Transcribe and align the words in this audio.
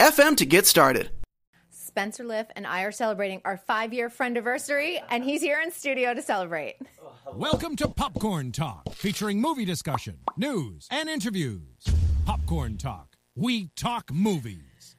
anchor.fm 0.00 0.36
to 0.36 0.46
get 0.46 0.66
started. 0.66 1.10
Spencer 1.70 2.24
Liff 2.24 2.46
and 2.56 2.66
I 2.66 2.82
are 2.82 2.92
celebrating 2.92 3.40
our 3.44 3.56
five 3.56 3.92
year 3.94 4.10
friend 4.10 4.36
anniversary, 4.36 5.00
and 5.10 5.24
he's 5.24 5.40
here 5.40 5.60
in 5.62 5.70
studio 5.70 6.12
to 6.14 6.22
celebrate. 6.22 6.76
Welcome 7.32 7.74
to 7.76 7.88
Popcorn 7.88 8.52
Talk, 8.52 8.92
featuring 8.92 9.40
movie 9.40 9.64
discussion, 9.64 10.18
news, 10.36 10.88
and 10.90 11.08
interviews. 11.08 11.62
Popcorn 12.26 12.76
Talk. 12.76 13.14
We 13.34 13.70
talk 13.76 14.12
movies. 14.12 14.96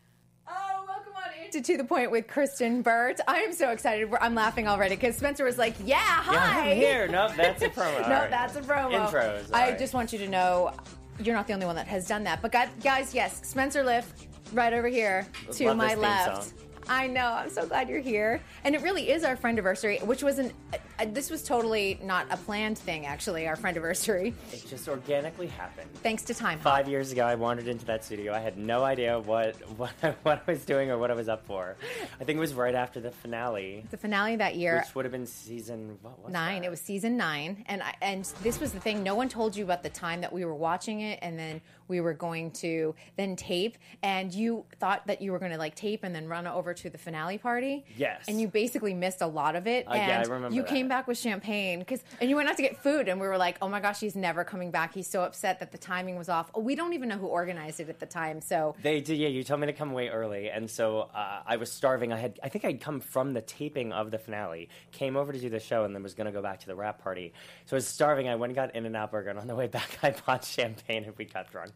Oh, 0.47 0.85
welcome 0.87 1.13
on 1.15 1.45
into 1.45 1.61
To 1.61 1.77
the 1.77 1.83
Point 1.83 2.09
with 2.11 2.27
Kristen 2.27 2.81
Burt. 2.81 3.19
I 3.27 3.37
am 3.41 3.53
so 3.53 3.69
excited. 3.69 4.09
I'm 4.19 4.35
laughing 4.35 4.67
already 4.67 4.95
because 4.95 5.15
Spencer 5.15 5.43
was 5.43 5.57
like, 5.57 5.75
Yeah, 5.85 5.97
hi. 5.99 6.33
Yeah, 6.33 6.71
I'm 6.71 6.77
here. 6.77 7.07
No, 7.07 7.29
that's 7.35 7.61
a 7.61 7.69
promo. 7.69 7.99
no, 8.09 8.15
All 8.15 8.21
right. 8.21 8.29
that's 8.29 8.55
a 8.55 8.61
promo. 8.61 9.07
Intros. 9.07 9.51
I 9.53 9.61
all 9.63 9.69
right. 9.69 9.79
just 9.79 9.93
want 9.93 10.11
you 10.13 10.19
to 10.19 10.27
know 10.27 10.71
you're 11.19 11.35
not 11.35 11.47
the 11.47 11.53
only 11.53 11.65
one 11.65 11.75
that 11.75 11.87
has 11.87 12.07
done 12.07 12.23
that. 12.23 12.41
But 12.41 12.51
guys, 12.51 12.69
guys 12.83 13.13
yes, 13.13 13.39
Spencer 13.47 13.83
Liff, 13.83 14.11
right 14.53 14.73
over 14.73 14.87
here 14.87 15.27
to 15.53 15.65
Love 15.67 15.77
my 15.77 15.95
left. 15.95 16.43
song. 16.43 16.53
I 16.89 17.07
know. 17.07 17.25
I'm 17.33 17.49
so 17.49 17.65
glad 17.65 17.89
you're 17.89 17.99
here. 17.99 18.41
And 18.63 18.73
it 18.73 18.81
really 18.81 19.09
is 19.09 19.23
our 19.23 19.35
friend 19.35 19.55
anniversary, 19.57 19.99
which 19.99 20.23
was 20.23 20.39
an. 20.39 20.51
Uh, 20.99 21.05
this 21.11 21.29
was 21.29 21.43
totally 21.43 21.99
not 22.03 22.25
a 22.31 22.37
planned 22.37 22.77
thing, 22.77 23.05
actually. 23.05 23.47
Our 23.47 23.55
friend 23.55 23.77
anniversary, 23.77 24.33
It 24.51 24.65
just 24.67 24.87
organically 24.87 25.47
happened. 25.47 25.89
thanks 26.01 26.23
to 26.23 26.33
time. 26.33 26.57
Hop. 26.59 26.63
Five 26.77 26.87
years 26.89 27.11
ago, 27.11 27.23
I 27.25 27.35
wandered 27.35 27.67
into 27.67 27.85
that 27.85 28.03
studio. 28.03 28.33
I 28.33 28.39
had 28.39 28.57
no 28.57 28.83
idea 28.83 29.19
what 29.19 29.55
what, 29.77 29.91
what 30.23 30.43
I 30.47 30.51
was 30.51 30.65
doing 30.65 30.89
or 30.89 30.97
what 30.97 31.11
I 31.11 31.13
was 31.13 31.29
up 31.29 31.45
for. 31.45 31.75
I 32.19 32.23
think 32.23 32.37
it 32.37 32.39
was 32.39 32.53
right 32.53 32.73
after 32.73 32.99
the 32.99 33.11
finale, 33.11 33.85
The 33.91 33.97
finale 33.97 34.35
that 34.37 34.55
year. 34.55 34.77
which 34.83 34.95
would 34.95 35.05
have 35.05 35.11
been 35.11 35.27
season 35.27 35.97
what 36.01 36.23
was 36.23 36.33
nine. 36.33 36.61
that? 36.61 36.67
It 36.67 36.69
was 36.71 36.81
season 36.81 37.17
nine, 37.17 37.63
and 37.67 37.83
I, 37.83 37.93
and 38.01 38.25
this 38.41 38.59
was 38.59 38.71
the 38.71 38.79
thing. 38.79 39.03
No 39.03 39.13
one 39.15 39.29
told 39.29 39.55
you 39.55 39.63
about 39.63 39.83
the 39.83 39.89
time 39.89 40.21
that 40.21 40.33
we 40.33 40.45
were 40.45 40.55
watching 40.55 41.01
it, 41.01 41.19
and 41.21 41.37
then 41.37 41.61
we 41.87 42.01
were 42.01 42.13
going 42.13 42.51
to 42.51 42.95
then 43.15 43.35
tape, 43.35 43.77
and 44.03 44.33
you 44.33 44.65
thought 44.79 45.05
that 45.07 45.21
you 45.21 45.31
were 45.31 45.39
going 45.39 45.51
to 45.51 45.57
like 45.57 45.75
tape 45.75 46.03
and 46.03 46.13
then 46.13 46.27
run 46.27 46.47
over 46.47 46.73
to 46.73 46.89
the 46.89 46.97
finale 46.97 47.37
party. 47.37 47.85
Yes. 47.95 48.23
and 48.27 48.41
you 48.41 48.47
basically 48.47 48.93
missed 48.93 49.21
a 49.21 49.27
lot 49.27 49.55
of 49.55 49.67
it. 49.67 49.87
Uh, 49.87 49.93
yeah, 49.93 50.19
and 50.21 50.29
I 50.29 50.33
remember 50.33 50.55
You 50.55 50.63
that. 50.63 50.69
came 50.69 50.86
back 50.87 51.07
with 51.07 51.17
champagne 51.17 51.79
because, 51.79 52.03
and 52.19 52.29
you 52.29 52.35
went 52.35 52.49
out 52.49 52.57
to 52.57 52.61
get 52.61 52.81
food, 52.81 53.07
and 53.07 53.19
we 53.19 53.27
were 53.27 53.37
like, 53.37 53.57
oh 53.61 53.69
my 53.69 53.79
gosh, 53.79 53.99
he's 53.99 54.15
never 54.15 54.43
coming 54.43 54.71
back. 54.71 54.93
He's 54.93 55.07
so 55.07 55.23
upset 55.23 55.59
that 55.59 55.71
the 55.71 55.77
timing 55.77 56.17
was 56.17 56.29
off. 56.29 56.49
We 56.55 56.75
don't 56.75 56.93
even 56.93 57.09
know 57.09 57.17
who 57.17 57.27
organized 57.27 57.79
it 57.79 57.89
at 57.89 57.99
the 57.99 58.05
time, 58.05 58.41
so. 58.41 58.75
They 58.81 59.01
did, 59.01 59.17
yeah. 59.17 59.27
You 59.27 59.43
told 59.43 59.61
me 59.61 59.67
to 59.67 59.73
come 59.73 59.91
way 59.91 60.09
early, 60.09 60.49
and 60.49 60.69
so 60.69 61.09
uh, 61.13 61.41
I 61.45 61.57
was 61.57 61.71
starving. 61.71 62.13
I 62.13 62.17
had, 62.17 62.39
I 62.43 62.49
think 62.49 62.65
I'd 62.65 62.81
come 62.81 62.99
from 62.99 63.33
the 63.33 63.41
taping 63.41 63.91
of 63.91 64.11
the 64.11 64.19
finale, 64.19 64.69
came 64.91 65.15
over 65.15 65.31
to 65.31 65.39
do 65.39 65.49
the 65.49 65.59
show, 65.59 65.83
and 65.83 65.95
then 65.95 66.03
was 66.03 66.13
going 66.13 66.25
to 66.25 66.31
go 66.31 66.41
back 66.41 66.59
to 66.61 66.67
the 66.67 66.75
wrap 66.75 67.01
party. 67.01 67.33
So 67.65 67.75
I 67.75 67.77
was 67.77 67.87
starving. 67.87 68.27
I 68.29 68.35
went 68.35 68.51
and 68.51 68.55
got 68.55 68.75
In 68.75 68.85
and 68.85 68.95
Out 68.95 69.11
Burger, 69.11 69.29
and 69.29 69.39
on 69.39 69.47
the 69.47 69.55
way 69.55 69.67
back, 69.67 69.99
I 70.03 70.15
bought 70.25 70.43
champagne, 70.43 71.03
and 71.03 71.17
we 71.17 71.25
got 71.25 71.51
drunk. 71.51 71.71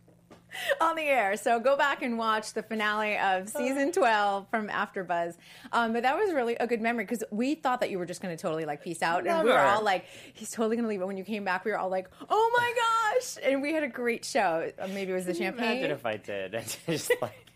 on 0.82 0.96
the 0.96 1.04
air. 1.04 1.38
So 1.38 1.60
go 1.60 1.78
back 1.78 2.02
and 2.02 2.18
watch 2.18 2.54
the 2.54 2.64
finale 2.64 3.18
of 3.18 3.50
season 3.50 3.92
12 3.92 4.48
from 4.50 4.68
AfterBuzz. 4.70 5.36
Um, 5.72 5.94
but 5.94 6.04
that 6.04 6.18
was 6.18 6.34
really 6.34 6.56
a 6.56 6.68
good 6.68 6.82
memory 6.82 7.06
because 7.06 7.24
we 7.32 7.56
thought 7.56 7.80
that 7.82 7.90
you 7.92 8.00
were 8.00 8.06
just 8.06 8.22
going 8.22 8.36
to 8.36 8.42
totally 8.42 8.66
like 8.66 8.82
peace 8.84 9.02
out, 9.02 9.26
and 9.28 9.44
we 9.44 9.52
were 9.52 9.60
all 9.60 9.84
like, 9.84 10.06
"He's 10.34 10.52
totally 10.52 10.76
going 10.76 10.84
to 10.84 10.90
leave." 10.90 11.00
But 11.00 11.08
when 11.08 11.18
you 11.18 11.24
came 11.24 11.44
back, 11.44 11.66
we 11.66 11.72
were 11.72 11.78
all 11.78 11.90
like, 11.90 12.10
"Oh 12.30 12.52
my 12.58 12.74
gosh!" 13.20 13.38
And 13.44 13.62
we 13.62 13.74
had 13.74 13.84
a 13.84 13.88
great 13.88 14.26
show. 14.26 14.72
Uh, 14.80 14.88
Maybe 14.88 15.12
it 15.12 15.16
was 15.16 15.26
the 15.26 15.34
champagne. 15.34 15.78
Imagine 15.78 15.92
if 15.92 16.06
I 16.06 16.18
did. 16.18 16.52
Just 16.88 17.12
like. 17.22 17.51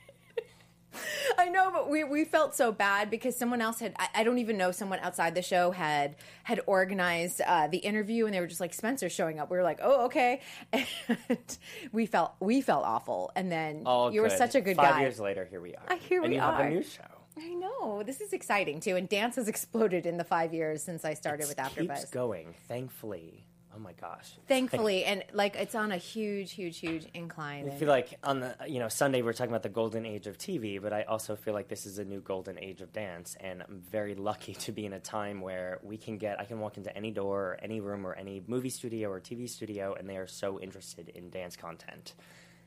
I 1.38 1.50
know, 1.50 1.72
but 1.72 1.90
we, 1.90 2.04
we 2.04 2.26
felt 2.26 2.56
so 2.56 2.72
bad 2.72 3.10
because 3.10 3.36
someone 3.36 3.62
else 3.62 3.80
had 3.80 3.94
I, 4.00 4.08
I 4.16 4.24
don't 4.24 4.38
even 4.40 4.58
know 4.58 4.72
someone 4.72 5.00
outside 5.00 5.36
the 5.36 5.42
show 5.42 5.72
had 5.72 6.16
had 6.44 6.62
organized 6.68 7.42
uh, 7.46 7.68
the 7.68 7.78
interview 7.78 8.26
and 8.26 8.34
they 8.34 8.40
were 8.40 8.48
just 8.48 8.62
like 8.62 8.74
Spencer 8.74 9.10
showing 9.10 9.40
up. 9.40 9.50
We 9.52 9.58
were 9.58 9.64
like, 9.64 9.80
oh 9.82 10.06
okay, 10.06 10.42
and 10.74 11.58
we 11.92 12.06
felt 12.06 12.34
we 12.40 12.62
felt 12.62 12.86
awful. 12.86 13.32
And 13.36 13.52
then 13.52 13.84
Oh, 13.86 14.10
you 14.10 14.22
were 14.22 14.30
good. 14.30 14.38
such 14.38 14.56
a 14.56 14.62
good 14.62 14.76
Five 14.78 14.94
guy. 14.96 15.02
years 15.02 15.20
later, 15.20 15.46
here 15.50 15.62
we 15.62 15.76
are. 15.76 15.84
Uh, 15.94 15.98
here 15.98 16.22
and 16.22 16.30
we 16.30 16.36
you 16.38 16.42
are. 16.42 16.54
have 16.56 16.66
a 16.66 16.70
new 16.70 16.84
show. 16.84 17.02
I 17.38 17.50
know 17.54 18.02
this 18.04 18.22
is 18.22 18.32
exciting 18.34 18.80
too, 18.80 18.96
and 18.96 19.10
dance 19.10 19.36
has 19.36 19.48
exploded 19.56 20.06
in 20.06 20.18
the 20.18 20.24
five 20.24 20.54
years 20.54 20.82
since 20.84 21.04
I 21.06 21.14
started 21.16 21.48
with 21.48 21.58
AfterBuzz. 21.58 21.88
keeps 22.00 22.06
going, 22.06 22.54
thankfully. 22.68 23.45
Oh 23.76 23.80
my 23.80 23.92
gosh. 23.94 24.32
Thankfully, 24.48 25.04
and 25.04 25.24
like 25.34 25.56
it's 25.58 25.76
on 25.76 25.92
a 25.92 25.98
huge, 25.98 26.54
huge, 26.54 26.80
huge 26.80 27.08
incline. 27.14 27.70
I 27.70 27.76
feel 27.76 27.90
like 27.90 28.18
on 28.24 28.40
the 28.40 28.56
you 28.68 28.80
know 28.80 28.88
Sunday 28.88 29.22
we're 29.22 29.34
talking 29.34 29.52
about 29.52 29.64
the 29.64 29.70
golden 29.70 30.06
age 30.06 30.28
of 30.28 30.38
TV, 30.38 30.82
but 30.82 30.94
I 30.94 31.04
also 31.04 31.36
feel 31.36 31.54
like 31.54 31.68
this 31.68 31.86
is 31.86 32.00
a 32.00 32.06
new 32.06 32.22
golden 32.22 32.58
age 32.60 32.82
of 32.82 32.94
dance, 32.94 33.36
and 33.40 33.62
I'm 33.62 33.82
very 33.82 34.16
lucky 34.16 34.54
to 34.66 34.72
be 34.72 34.86
in 34.86 34.94
a 34.94 35.00
time 35.00 35.42
where 35.42 35.80
we 35.84 35.98
can 35.98 36.18
get 36.18 36.40
I 36.40 36.46
can 36.46 36.60
walk 36.60 36.78
into 36.78 36.96
any 36.96 37.12
door, 37.12 37.42
or 37.42 37.60
any 37.62 37.82
room, 37.82 38.08
or 38.08 38.14
any 38.14 38.44
movie 38.48 38.70
studio 38.70 39.10
or 39.10 39.20
TV 39.20 39.50
studio, 39.50 39.94
and 39.94 40.10
they 40.10 40.18
are 40.18 40.28
so 40.28 40.60
interested 40.60 41.10
in 41.10 41.30
dance 41.30 41.56
content. 41.58 42.14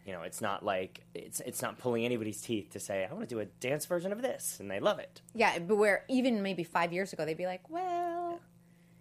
You 0.05 0.13
know, 0.13 0.23
it's 0.23 0.41
not 0.41 0.65
like 0.65 1.05
it's 1.15 1.41
it's 1.41 1.63
not 1.63 1.79
pulling 1.79 2.05
anybody's 2.05 2.41
teeth 2.41 2.71
to 2.73 2.81
say 2.81 3.07
I 3.11 3.15
want 3.15 3.29
to 3.29 3.35
do 3.35 3.41
a 3.41 3.47
dance 3.47 3.87
version 3.87 4.13
of 4.13 4.21
this, 4.21 4.59
and 4.61 4.71
they 4.71 4.81
love 4.81 4.99
it. 4.99 5.23
yeah, 5.35 5.59
but 5.59 5.77
where 5.77 6.05
even 6.09 6.43
maybe 6.43 6.65
five 6.65 6.93
years 6.93 7.13
ago 7.13 7.25
they'd 7.25 7.37
be 7.37 7.47
like, 7.47 7.69
well, 7.69 8.18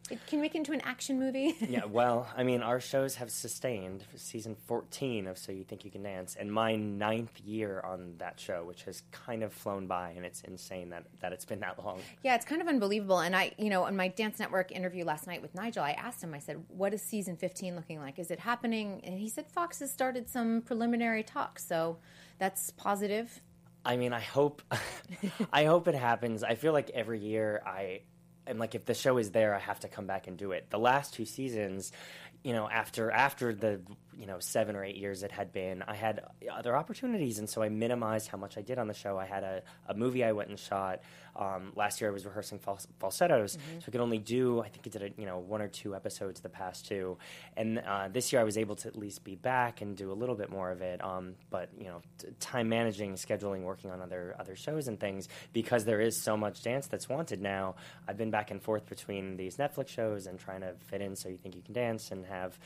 it 0.09 0.19
can 0.28 0.41
make 0.41 0.56
it 0.56 0.59
into 0.59 0.73
an 0.73 0.81
action 0.81 1.19
movie. 1.19 1.56
yeah, 1.69 1.85
well, 1.85 2.28
I 2.35 2.44
mean, 2.44 2.62
our 2.62 2.79
shows 2.79 3.16
have 3.16 3.29
sustained 3.31 4.03
season 4.16 4.56
14 4.68 5.28
of 5.28 5.38
So 5.38 5.51
You 5.51 5.63
Think 5.63 5.85
You 5.85 5.91
Can 5.91 6.03
Dance, 6.03 6.35
and 6.40 6.51
my 6.51 6.75
ninth 6.75 7.40
year 7.41 7.81
on 7.81 8.16
that 8.18 8.40
show, 8.40 8.63
which 8.63 8.84
has 8.84 9.03
kind 9.12 9.44
of 9.44 9.53
flown 9.53 9.88
by, 9.88 10.12
and 10.15 10.25
it's 10.25 10.42
insane 10.42 10.89
that, 10.89 11.06
that 11.21 11.33
it's 11.33 11.45
been 11.45 11.59
that 11.59 11.83
long. 11.83 12.00
Yeah, 12.24 12.36
it's 12.36 12.45
kind 12.45 12.62
of 12.62 12.68
unbelievable. 12.68 13.19
And 13.19 13.36
I, 13.36 13.54
you 13.57 13.69
know, 13.69 13.86
in 13.86 13.95
my 13.95 14.07
Dance 14.07 14.39
Network 14.39 14.71
interview 14.71 15.04
last 15.04 15.27
night 15.27 15.42
with 15.42 15.54
Nigel, 15.56 15.83
I 15.83 15.92
asked 15.92 16.24
him, 16.24 16.33
I 16.33 16.39
said, 16.39 16.63
what 16.69 16.94
is 16.94 17.01
season 17.01 17.36
15 17.36 17.75
looking 17.75 18.00
like? 18.00 18.19
Is 18.19 18.31
it 18.31 18.39
happening? 18.39 19.01
And 19.03 19.18
he 19.18 19.30
said 19.30 19.48
Fox 19.48 19.80
has 19.80 19.92
started 19.92 20.30
some 20.30 20.62
preliminary 20.62 21.24
talks. 21.24 21.65
So 21.65 21.98
that's 22.39 22.71
positive. 22.71 23.42
I 23.86 23.95
mean, 23.95 24.13
I 24.13 24.19
hope, 24.19 24.62
I 25.53 25.65
hope 25.65 25.88
it 25.88 25.95
happens. 25.95 26.44
I 26.44 26.56
feel 26.56 26.74
like 26.74 26.89
every 26.94 27.19
year 27.19 27.62
I, 27.65 28.01
am 28.50 28.58
like, 28.58 28.76
if 28.76 28.86
the 28.86 28.94
show 28.94 29.18
is 29.18 29.32
there, 29.32 29.54
I 29.56 29.60
have 29.60 29.80
to 29.82 29.88
come 29.88 30.08
back 30.08 30.28
and 30.28 30.38
do 30.38 30.52
it. 30.52 30.70
The 30.70 30.80
last 30.80 31.14
two 31.14 31.26
seasons, 31.26 31.92
you 32.44 32.54
know, 32.54 32.70
after 32.70 33.12
after 33.12 33.54
the 33.54 33.82
you 34.16 34.26
know 34.26 34.40
seven 34.40 34.76
or 34.76 34.84
eight 34.84 34.96
years 34.96 35.24
it 35.24 35.32
had 35.32 35.52
been, 35.52 35.84
I 35.88 35.96
had 35.96 36.22
other 36.52 36.76
opportunities, 36.76 37.40
and 37.40 37.50
so 37.50 37.62
I 37.62 37.70
minimized 37.70 38.28
how 38.28 38.38
much 38.38 38.58
I 38.58 38.62
did 38.62 38.78
on 38.78 38.88
the 38.88 38.94
show. 38.94 39.18
I 39.18 39.26
had 39.26 39.44
a, 39.44 39.64
a 39.88 39.94
movie 39.94 40.24
I 40.24 40.32
went 40.32 40.50
and 40.50 40.60
shot. 40.60 41.02
Um, 41.38 41.72
last 41.75 42.01
year 42.01 42.10
I 42.10 42.13
was 42.13 42.25
rehearsing 42.25 42.60
fal- 42.60 42.80
falsettos, 43.00 43.57
Mhm. 43.57 43.80
so 43.81 43.86
I 43.88 43.92
could 43.92 44.01
only 44.01 44.18
do 44.18 44.62
I 44.62 44.69
think 44.69 44.88
I 44.88 44.89
did 44.89 45.04
a, 45.13 45.22
you 45.22 45.25
know 45.28 45.38
one 45.39 45.62
or 45.62 45.68
two 45.68 45.95
episodes 45.95 46.42
the 46.42 46.50
past 46.50 46.88
two, 46.88 47.18
and 47.56 47.80
uh, 47.80 48.07
this 48.12 48.31
year 48.34 48.42
I 48.42 48.44
was 48.44 48.57
able 48.57 48.75
to 48.78 48.88
at 48.88 48.95
least 48.95 49.24
be 49.24 49.36
back 49.36 49.81
and 49.81 49.95
do 49.95 50.12
a 50.12 50.13
little 50.13 50.36
bit 50.36 50.50
more 50.50 50.72
of 50.72 50.81
it. 50.81 51.04
Um, 51.04 51.36
but 51.50 51.69
you 51.78 51.86
know, 51.86 52.01
t- 52.18 52.28
time 52.39 52.69
managing, 52.69 53.13
scheduling, 53.13 53.62
working 53.63 53.92
on 53.92 54.01
other 54.01 54.36
other 54.39 54.56
shows 54.56 54.88
and 54.88 55.00
things 55.00 55.28
because 55.54 55.86
there 55.86 56.01
is 56.01 56.22
so 56.24 56.36
much 56.36 56.62
dance 56.63 56.88
that's 56.88 57.07
wanted 57.07 57.42
now. 57.42 57.75
I've 58.07 58.18
been 58.18 58.31
back 58.31 58.51
and 58.51 58.62
forth 58.62 58.88
between 58.88 59.38
these 59.38 59.57
Netflix 59.57 59.89
shows 59.89 60.25
and 60.28 60.39
trying 60.39 60.62
to 60.62 60.74
fit 60.86 61.01
in 61.01 61.16
so 61.16 61.30
you 61.30 61.38
think 61.38 61.56
you 61.56 61.62
can 61.62 61.74
dance 61.74 62.12
and 62.12 62.25
have 62.25 62.57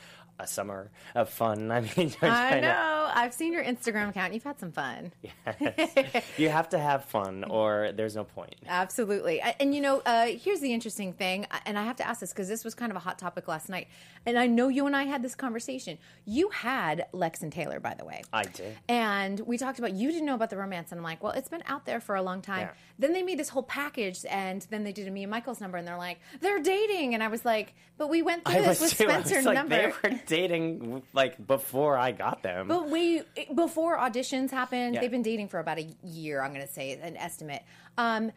a 0.42 0.46
summer 0.46 0.90
of 1.14 1.28
fun. 1.28 1.70
I 1.70 1.80
mean, 1.80 1.90
I 1.98 2.26
trying 2.26 2.62
to- 2.62 2.68
know. 2.68 3.10
I've 3.14 3.34
seen 3.34 3.52
your 3.52 3.62
Instagram 3.62 4.08
account. 4.08 4.32
You've 4.32 4.42
had 4.42 4.58
some 4.58 4.72
fun. 4.72 5.12
Yes. 5.22 6.24
you 6.38 6.48
have 6.48 6.68
to 6.70 6.78
have 6.78 7.04
fun 7.04 7.44
or 7.44 7.92
there's 7.94 8.16
no 8.16 8.24
point. 8.24 8.54
Absolutely. 8.66 9.40
And 9.60 9.74
you 9.74 9.80
know, 9.80 10.02
uh, 10.06 10.26
here's 10.26 10.60
the 10.60 10.72
interesting 10.72 11.12
thing, 11.12 11.46
and 11.66 11.78
I 11.78 11.84
have 11.84 11.96
to 11.96 12.06
ask 12.08 12.20
this 12.20 12.30
because 12.32 12.48
this 12.48 12.64
was 12.64 12.74
kind 12.74 12.90
of 12.90 12.96
a 12.96 13.00
hot 13.00 13.18
topic 13.18 13.48
last 13.48 13.68
night. 13.68 13.88
And 14.24 14.38
I 14.38 14.46
know 14.46 14.68
you 14.68 14.86
and 14.86 14.94
I 14.96 15.04
had 15.04 15.22
this 15.22 15.34
conversation. 15.34 15.98
You 16.24 16.48
had 16.50 17.06
Lex 17.12 17.42
and 17.42 17.52
Taylor, 17.52 17.80
by 17.80 17.94
the 17.94 18.04
way. 18.04 18.22
I 18.32 18.44
did. 18.44 18.76
And 18.88 19.40
we 19.40 19.58
talked 19.58 19.78
about 19.78 19.92
you 19.94 20.10
didn't 20.10 20.26
know 20.26 20.34
about 20.34 20.50
the 20.50 20.56
romance, 20.56 20.90
and 20.92 20.98
I'm 20.98 21.04
like, 21.04 21.22
well, 21.22 21.32
it's 21.32 21.48
been 21.48 21.62
out 21.66 21.84
there 21.86 22.00
for 22.00 22.14
a 22.16 22.22
long 22.22 22.40
time. 22.40 22.60
Yeah. 22.68 22.70
Then 22.98 23.12
they 23.12 23.22
made 23.22 23.38
this 23.38 23.48
whole 23.48 23.62
package, 23.64 24.24
and 24.30 24.66
then 24.70 24.84
they 24.84 24.92
did 24.92 25.06
a 25.08 25.10
me 25.10 25.22
and 25.24 25.30
Michael's 25.30 25.60
number, 25.60 25.76
and 25.76 25.86
they're 25.86 25.96
like, 25.98 26.18
they're 26.40 26.60
dating, 26.60 27.14
and 27.14 27.22
I 27.22 27.28
was 27.28 27.44
like, 27.44 27.74
but 27.98 28.08
we 28.08 28.22
went 28.22 28.44
through 28.44 28.56
I 28.56 28.62
this 28.62 28.80
with 28.80 28.96
too. 28.96 29.04
I 29.08 29.22
Spencer 29.22 29.36
was 29.36 29.44
like, 29.46 29.54
number. 29.54 29.92
They 30.32 30.42
were 30.42 30.48
dating 30.48 31.02
like 31.12 31.46
before 31.46 31.96
I 31.96 32.12
got 32.12 32.42
them. 32.42 32.68
But 32.68 32.88
we 32.90 33.22
before 33.54 33.98
auditions 33.98 34.50
happened, 34.50 34.94
Yeah. 34.94 35.00
they've 35.00 35.10
been 35.10 35.22
dating 35.22 35.48
for 35.48 35.58
about 35.60 35.78
a 35.78 35.86
year. 36.02 36.42
I'm 36.42 36.52
going 36.54 36.66
to 36.66 36.72
say 36.72 36.92
an 36.92 37.16
estimate. 37.16 37.62
Um, 37.98 38.32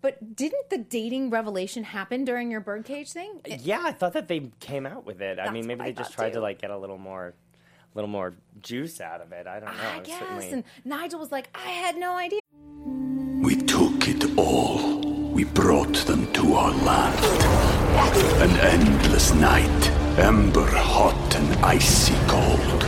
but 0.00 0.34
didn't 0.34 0.68
the 0.70 0.78
dating 0.78 1.30
revelation 1.30 1.84
happen 1.84 2.24
during 2.24 2.50
your 2.50 2.60
birdcage 2.60 3.12
thing? 3.12 3.40
It- 3.44 3.60
yeah, 3.60 3.82
I 3.84 3.92
thought 3.92 4.14
that 4.14 4.26
they 4.28 4.50
came 4.60 4.84
out 4.86 5.04
with 5.06 5.20
it. 5.20 5.38
I 5.38 5.50
mean, 5.50 5.66
maybe 5.66 5.82
they 5.84 5.92
just 5.92 6.12
tried 6.12 6.30
too. 6.30 6.34
to 6.34 6.40
like 6.40 6.60
get 6.60 6.70
a 6.70 6.78
little 6.78 6.98
more, 6.98 7.34
little 7.94 8.10
more 8.10 8.34
juice 8.60 9.00
out 9.00 9.20
of 9.20 9.30
it. 9.32 9.46
I 9.46 9.60
don't 9.60 9.76
know. 9.76 9.88
I 9.94 10.00
guess. 10.00 10.18
Certainly. 10.18 10.50
And 10.50 10.64
Nigel 10.84 11.20
was 11.20 11.30
like, 11.30 11.48
I 11.54 11.68
had 11.70 11.96
no 11.96 12.16
idea. 12.16 12.40
We 13.42 13.56
took 13.56 14.08
it 14.08 14.36
all. 14.38 15.00
We 15.32 15.44
brought 15.44 15.94
them 16.06 16.30
to 16.32 16.54
our 16.54 16.72
land. 16.84 17.24
An 18.42 18.50
endless 18.58 19.32
night, 19.34 19.90
ember 20.18 20.66
hot 20.70 21.34
and 21.36 21.64
icy 21.64 22.14
cold. 22.26 22.82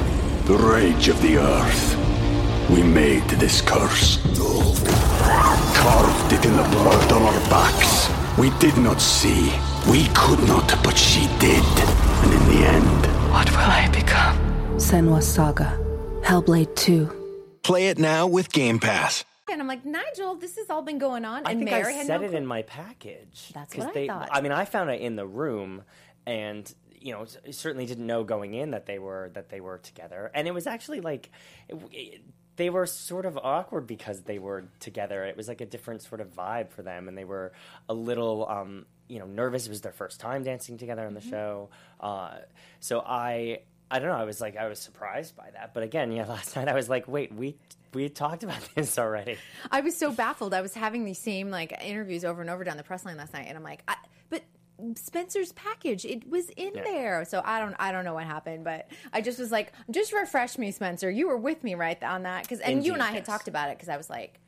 The 0.47 0.57
rage 0.57 1.09
of 1.09 1.21
the 1.23 1.39
earth. 1.39 1.97
We 2.71 2.83
made 2.83 3.25
this 3.31 3.61
curse. 3.61 4.19
Carved 5.77 6.33
it 6.33 6.45
in 6.45 6.57
the 6.57 6.63
blood 6.71 7.13
on 7.13 7.23
our 7.23 7.41
backs. 7.51 8.09
We 8.39 8.51
did 8.59 8.77
not 8.79 9.01
see. 9.01 9.53
We 9.91 10.07
could 10.15 10.41
not, 10.49 10.69
but 10.83 10.97
she 10.97 11.27
did. 11.39 11.65
And 12.25 12.33
in 12.33 12.47
the 12.57 12.67
end, 12.67 13.05
What 13.33 13.51
will 13.51 13.59
I 13.59 13.89
become? 13.93 14.37
Senua's 14.79 15.27
Saga. 15.27 15.79
Hellblade 16.23 16.75
2. 16.77 17.11
Play 17.63 17.89
it 17.89 17.99
now 17.99 18.27
with 18.27 18.53
Game 18.53 18.79
Pass. 18.79 19.25
And 19.51 19.61
I'm 19.61 19.69
like, 19.69 19.85
Nigel, 19.85 20.37
this 20.37 20.57
has 20.57 20.71
all 20.71 20.83
been 20.83 20.99
going 20.99 21.25
on. 21.25 21.45
I 21.47 21.51
and 21.51 21.61
think 21.61 21.71
Mary 21.71 21.95
I 21.95 22.05
said 22.05 22.21
no 22.21 22.25
it 22.27 22.29
clue. 22.31 22.39
in 22.39 22.47
my 22.47 22.63
package. 22.63 23.51
That's 23.55 23.75
'Cause 23.75 23.85
what 23.85 23.91
I 23.91 23.93
they, 23.95 24.07
thought. 24.07 24.29
I 24.33 24.41
mean, 24.41 24.53
I 24.53 24.65
found 24.65 24.91
it 24.91 25.01
in 25.01 25.17
the 25.17 25.27
room, 25.27 25.83
and 26.27 26.73
you 27.05 27.13
know, 27.13 27.25
certainly 27.53 27.87
didn't 27.87 28.07
know 28.07 28.25
going 28.25 28.55
in 28.55 28.71
that 28.73 28.87
they 28.87 28.99
were 28.99 29.31
that 29.35 29.51
they 29.51 29.61
were 29.61 29.79
together. 29.79 30.31
And 30.35 30.49
it 30.49 30.55
was 30.55 30.67
actually 30.67 31.01
like 31.01 31.31
it, 31.69 31.77
it- 31.93 32.21
they 32.57 32.71
were 32.71 32.87
sort 32.87 33.27
of 33.27 33.37
awkward 33.37 33.85
because 33.89 34.23
they 34.23 34.39
were 34.39 34.67
together. 34.79 35.25
It 35.25 35.37
was 35.37 35.49
like 35.49 35.61
a 35.61 35.67
different 35.67 36.03
sort 36.03 36.21
of 36.21 36.29
vibe 36.37 36.71
for 36.71 36.83
them, 36.83 37.09
and 37.09 37.19
they 37.19 37.25
were 37.25 37.53
a 37.89 37.95
little. 37.95 38.49
Um, 38.49 38.87
you 39.07 39.19
know, 39.19 39.27
nervous. 39.27 39.67
It 39.67 39.71
was 39.71 39.83
their 39.83 39.93
first 39.93 40.19
time 40.19 40.45
dancing 40.45 40.79
together 40.79 41.05
on 41.07 41.13
the 41.13 41.21
Mm-hmm. 41.21 41.31
show, 41.31 41.69
uh, 42.01 42.37
so 42.81 43.01
I, 43.05 43.59
I 43.91 43.99
don't 43.99 44.09
know. 44.09 44.15
I 44.17 44.25
was 44.25 44.41
like, 44.41 44.57
I 44.57 44.67
was 44.67 44.79
surprised 44.79 45.37
by 45.37 45.51
that. 45.53 45.75
But 45.75 45.83
again, 45.83 46.11
yeah, 46.17 46.27
last 46.27 46.57
night 46.57 46.69
I 46.69 46.75
was 46.75 46.89
like, 46.89 47.07
wait, 47.07 47.35
we 47.35 47.57
we 47.93 48.09
talked 48.09 48.45
about 48.45 48.61
this 48.75 48.99
already. 48.99 49.37
I 49.71 49.81
was 49.83 49.95
so 49.97 50.11
baffled. 50.11 50.55
I 50.55 50.63
was 50.63 50.73
having 50.73 51.05
these 51.05 51.19
same 51.19 51.51
like 51.51 51.73
interviews 51.85 52.25
over 52.25 52.41
and 52.41 52.49
over 52.49 52.65
down 52.65 52.77
the 52.79 52.83
press 52.83 53.05
line 53.05 53.17
last 53.19 53.35
night, 53.35 53.47
and 53.49 53.59
I'm 53.59 53.63
like, 53.65 53.83
I, 53.87 53.97
Spencer's 54.97 55.53
package, 55.53 56.05
it 56.05 56.29
was 56.29 56.49
in 56.51 56.73
Yeah. 56.75 56.83
there. 56.85 57.25
So 57.25 57.41
I 57.45 57.61
don't, 57.61 57.75
I 57.79 57.93
don't 57.93 58.05
know 58.05 58.15
what 58.15 58.25
happened, 58.25 58.65
but 58.65 58.89
I 59.13 59.21
just 59.21 59.39
was 59.39 59.53
like, 59.53 59.73
just 59.91 60.13
refresh 60.13 60.59
me, 60.59 60.71
Spencer. 60.73 61.11
You 61.11 61.29
were 61.29 61.37
with 61.37 61.63
me 61.63 61.75
right 61.75 62.03
on 62.03 62.25
that 62.25 62.43
because, 62.43 62.61
and 62.61 62.85
you 62.85 62.93
and 62.93 63.03
I 63.03 63.09
Indeed, 63.09 63.19
had 63.19 63.25
talked 63.25 63.49
about 63.49 63.71
it 63.71 63.77
because 63.77 63.89
I 63.89 63.97
was 63.97 64.11
like. 64.11 64.41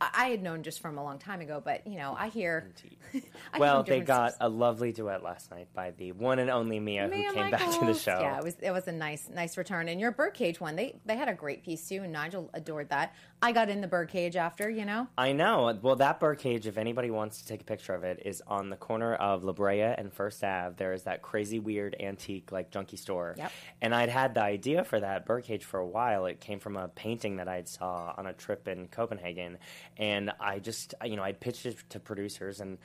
I 0.00 0.26
had 0.26 0.42
known 0.42 0.64
just 0.64 0.80
from 0.80 0.98
a 0.98 1.02
long 1.04 1.18
time 1.18 1.40
ago, 1.40 1.62
but 1.64 1.86
you 1.86 1.96
know, 1.96 2.14
I 2.18 2.28
hear. 2.28 2.72
I 3.54 3.58
well, 3.58 3.84
they 3.84 4.00
got 4.00 4.34
a 4.40 4.48
lovely 4.48 4.92
duet 4.92 5.22
last 5.22 5.50
night 5.50 5.68
by 5.72 5.92
the 5.92 6.12
one 6.12 6.40
and 6.40 6.50
only 6.50 6.78
Mia, 6.78 7.08
Mia 7.08 7.28
who 7.28 7.34
came 7.34 7.50
back 7.50 7.60
to 7.78 7.86
the 7.86 7.94
show. 7.94 8.18
Yeah, 8.20 8.36
it 8.36 8.44
was 8.44 8.56
it 8.60 8.70
was 8.72 8.86
a 8.88 8.92
nice 8.92 9.30
nice 9.32 9.56
return. 9.56 9.88
And 9.88 9.98
your 10.00 10.10
birdcage 10.10 10.60
one, 10.60 10.76
they 10.76 10.96
they 11.06 11.16
had 11.16 11.28
a 11.28 11.32
great 11.32 11.62
piece 11.62 11.88
too, 11.88 12.02
and 12.02 12.12
Nigel 12.12 12.50
adored 12.52 12.90
that. 12.90 13.14
I 13.44 13.52
got 13.52 13.68
in 13.68 13.82
the 13.82 13.86
birdcage 13.86 14.36
after, 14.36 14.70
you 14.70 14.86
know. 14.86 15.06
I 15.18 15.32
know. 15.32 15.78
Well, 15.82 15.96
that 15.96 16.18
birdcage, 16.18 16.66
if 16.66 16.78
anybody 16.78 17.10
wants 17.10 17.42
to 17.42 17.46
take 17.46 17.60
a 17.60 17.64
picture 17.64 17.92
of 17.92 18.02
it, 18.02 18.22
is 18.24 18.42
on 18.46 18.70
the 18.70 18.76
corner 18.76 19.16
of 19.16 19.44
La 19.44 19.52
Brea 19.52 19.82
and 19.82 20.10
First 20.10 20.42
Ave. 20.42 20.76
There 20.78 20.94
is 20.94 21.02
that 21.02 21.20
crazy, 21.20 21.58
weird, 21.58 21.94
antique, 22.00 22.52
like 22.52 22.70
junkie 22.70 22.96
store. 22.96 23.34
Yep. 23.36 23.52
And 23.82 23.94
I'd 23.94 24.08
had 24.08 24.32
the 24.32 24.42
idea 24.42 24.82
for 24.82 24.98
that 24.98 25.26
birdcage 25.26 25.64
for 25.64 25.78
a 25.78 25.86
while. 25.86 26.24
It 26.24 26.40
came 26.40 26.58
from 26.58 26.78
a 26.78 26.88
painting 26.88 27.36
that 27.36 27.46
I'd 27.46 27.68
saw 27.68 28.14
on 28.16 28.26
a 28.26 28.32
trip 28.32 28.66
in 28.66 28.88
Copenhagen, 28.88 29.58
and 29.98 30.32
I 30.40 30.58
just, 30.58 30.94
you 31.04 31.16
know, 31.16 31.22
I 31.22 31.32
pitched 31.32 31.66
it 31.66 31.76
to 31.90 32.00
producers 32.00 32.60
and. 32.60 32.78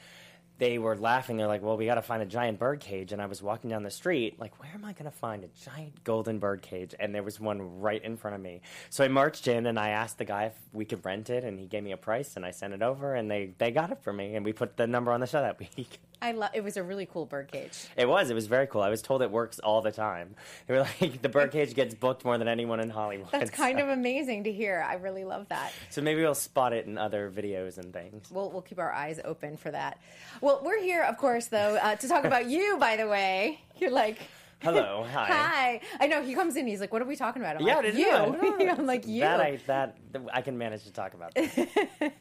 They 0.59 0.77
were 0.77 0.95
laughing. 0.95 1.37
They're 1.37 1.47
like, 1.47 1.63
"Well, 1.63 1.77
we 1.77 1.85
got 1.85 1.95
to 1.95 2.01
find 2.01 2.21
a 2.21 2.25
giant 2.25 2.59
bird 2.59 2.79
cage." 2.81 3.11
And 3.11 3.21
I 3.21 3.25
was 3.25 3.41
walking 3.41 3.69
down 3.69 3.83
the 3.83 3.89
street, 3.89 4.39
like, 4.39 4.59
"Where 4.61 4.71
am 4.73 4.85
I 4.85 4.93
going 4.93 5.05
to 5.05 5.17
find 5.17 5.43
a 5.43 5.47
giant 5.47 6.03
golden 6.03 6.37
bird 6.37 6.61
cage?" 6.61 6.93
And 6.99 7.15
there 7.15 7.23
was 7.23 7.39
one 7.39 7.79
right 7.79 8.03
in 8.03 8.17
front 8.17 8.35
of 8.35 8.41
me. 8.41 8.61
So 8.89 9.03
I 9.03 9.07
marched 9.07 9.47
in 9.47 9.65
and 9.65 9.79
I 9.79 9.89
asked 9.89 10.17
the 10.17 10.25
guy 10.25 10.45
if 10.45 10.53
we 10.73 10.85
could 10.85 11.03
rent 11.03 11.29
it, 11.29 11.43
and 11.43 11.59
he 11.59 11.65
gave 11.65 11.83
me 11.83 11.93
a 11.93 11.97
price, 11.97 12.35
and 12.35 12.45
I 12.45 12.51
sent 12.51 12.73
it 12.73 12.81
over, 12.81 13.15
and 13.15 13.31
they 13.31 13.53
they 13.57 13.71
got 13.71 13.91
it 13.91 14.01
for 14.03 14.13
me, 14.13 14.35
and 14.35 14.45
we 14.45 14.53
put 14.53 14.77
the 14.77 14.85
number 14.85 15.11
on 15.11 15.21
the 15.21 15.27
show 15.27 15.41
that 15.41 15.59
week. 15.59 15.99
I 16.21 16.31
love. 16.31 16.51
It 16.53 16.63
was 16.63 16.77
a 16.77 16.83
really 16.83 17.05
cool 17.05 17.25
birdcage. 17.25 17.87
It 17.95 18.07
was. 18.07 18.29
It 18.29 18.33
was 18.33 18.47
very 18.47 18.67
cool. 18.67 18.81
I 18.81 18.89
was 18.89 19.01
told 19.01 19.21
it 19.21 19.31
works 19.31 19.59
all 19.59 19.81
the 19.81 19.91
time. 19.91 20.35
They 20.67 20.73
were 20.75 20.81
like, 20.81 21.21
the 21.21 21.29
birdcage 21.29 21.73
gets 21.73 21.95
booked 21.95 22.23
more 22.23 22.37
than 22.37 22.47
anyone 22.47 22.79
in 22.79 22.89
Hollywood. 22.91 23.29
That's 23.31 23.49
kind 23.49 23.79
of 23.79 23.89
amazing 23.89 24.43
to 24.43 24.51
hear. 24.51 24.85
I 24.87 24.95
really 24.95 25.25
love 25.25 25.47
that. 25.49 25.71
So 25.89 26.01
maybe 26.01 26.21
we'll 26.21 26.35
spot 26.35 26.73
it 26.73 26.85
in 26.85 26.97
other 26.97 27.31
videos 27.31 27.77
and 27.77 27.91
things. 27.91 28.29
We'll 28.29 28.51
we'll 28.51 28.61
keep 28.61 28.77
our 28.77 28.91
eyes 28.91 29.19
open 29.25 29.57
for 29.57 29.71
that. 29.71 29.99
Well, 30.41 30.61
we're 30.63 30.81
here, 30.81 31.03
of 31.03 31.17
course, 31.17 31.47
though, 31.47 31.77
uh, 31.81 31.95
to 31.95 32.07
talk 32.07 32.25
about 32.25 32.47
you. 32.47 32.77
By 32.77 32.97
the 32.97 33.07
way, 33.07 33.61
you're 33.77 33.91
like. 33.91 34.19
Hello, 34.61 35.05
hi. 35.13 35.25
Hi. 35.25 35.81
I 36.01 36.07
know 36.07 36.21
he 36.21 36.35
comes 36.35 36.55
in. 36.57 36.67
He's 36.67 36.81
like, 36.81 36.91
"What 36.91 37.01
are 37.01 37.05
we 37.05 37.15
talking 37.15 37.41
about?" 37.41 37.55
I'm 37.55 37.65
yeah, 37.65 37.77
like, 37.77 37.93
you. 37.93 38.69
I'm 38.69 38.85
like 38.85 39.07
you. 39.07 39.21
That 39.21 39.39
I 39.39 39.57
that 39.67 39.97
I 40.33 40.41
can 40.41 40.57
manage 40.57 40.83
to 40.83 40.91
talk 40.91 41.13
about. 41.13 41.33
That. 41.35 41.69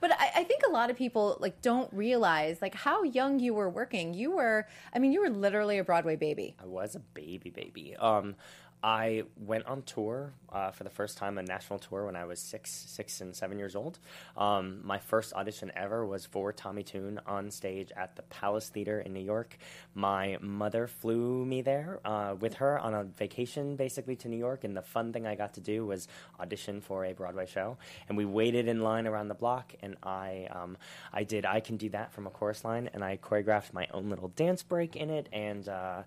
But 0.00 0.12
I, 0.12 0.30
I 0.36 0.44
think 0.44 0.62
a 0.68 0.70
lot 0.70 0.90
of 0.90 0.96
people 0.96 1.38
like 1.40 1.62
don't 1.62 1.90
realize 1.92 2.60
like 2.60 2.74
how 2.74 3.02
young 3.02 3.38
you 3.38 3.54
were 3.54 3.70
working. 3.70 4.12
You 4.12 4.32
were, 4.32 4.66
I 4.94 4.98
mean, 4.98 5.10
you 5.12 5.22
were 5.22 5.30
literally 5.30 5.78
a 5.78 5.84
Broadway 5.84 6.16
baby. 6.16 6.54
I 6.62 6.66
was 6.66 6.94
a 6.94 7.00
baby, 7.00 7.48
baby. 7.48 7.96
Um, 7.96 8.36
I 8.82 9.24
went 9.36 9.66
on 9.66 9.82
tour 9.82 10.32
uh, 10.52 10.70
for 10.70 10.84
the 10.84 10.90
first 10.90 11.18
time, 11.18 11.38
a 11.38 11.42
national 11.42 11.78
tour, 11.78 12.06
when 12.06 12.16
I 12.16 12.24
was 12.24 12.40
six, 12.40 12.70
six 12.70 13.20
and 13.20 13.34
seven 13.34 13.58
years 13.58 13.74
old. 13.74 13.98
Um, 14.36 14.80
my 14.84 14.98
first 14.98 15.32
audition 15.32 15.72
ever 15.74 16.06
was 16.06 16.24
for 16.24 16.52
Tommy 16.52 16.82
Tune 16.82 17.20
on 17.26 17.50
stage 17.50 17.90
at 17.96 18.16
the 18.16 18.22
Palace 18.22 18.68
Theater 18.68 19.00
in 19.00 19.12
New 19.12 19.20
York. 19.20 19.58
My 19.94 20.38
mother 20.40 20.86
flew 20.86 21.44
me 21.44 21.62
there 21.62 22.00
uh, 22.04 22.36
with 22.38 22.54
her 22.54 22.78
on 22.78 22.94
a 22.94 23.04
vacation, 23.04 23.76
basically 23.76 24.16
to 24.16 24.28
New 24.28 24.36
York, 24.36 24.64
and 24.64 24.76
the 24.76 24.82
fun 24.82 25.12
thing 25.12 25.26
I 25.26 25.34
got 25.34 25.54
to 25.54 25.60
do 25.60 25.86
was 25.86 26.08
audition 26.38 26.80
for 26.80 27.04
a 27.04 27.12
Broadway 27.12 27.46
show. 27.46 27.76
And 28.08 28.16
we 28.16 28.24
waited 28.24 28.68
in 28.68 28.80
line 28.80 29.06
around 29.06 29.28
the 29.28 29.34
block, 29.34 29.74
and 29.82 29.96
I, 30.02 30.48
um, 30.50 30.76
I 31.12 31.24
did 31.24 31.44
I 31.44 31.60
Can 31.60 31.76
Do 31.76 31.88
That 31.90 32.12
from 32.12 32.26
a 32.26 32.30
chorus 32.30 32.64
line, 32.64 32.88
and 32.94 33.02
I 33.02 33.16
choreographed 33.16 33.72
my 33.72 33.88
own 33.92 34.10
little 34.10 34.28
dance 34.28 34.62
break 34.62 34.96
in 34.96 35.10
it, 35.10 35.28
and. 35.32 35.68
Uh, 35.68 36.02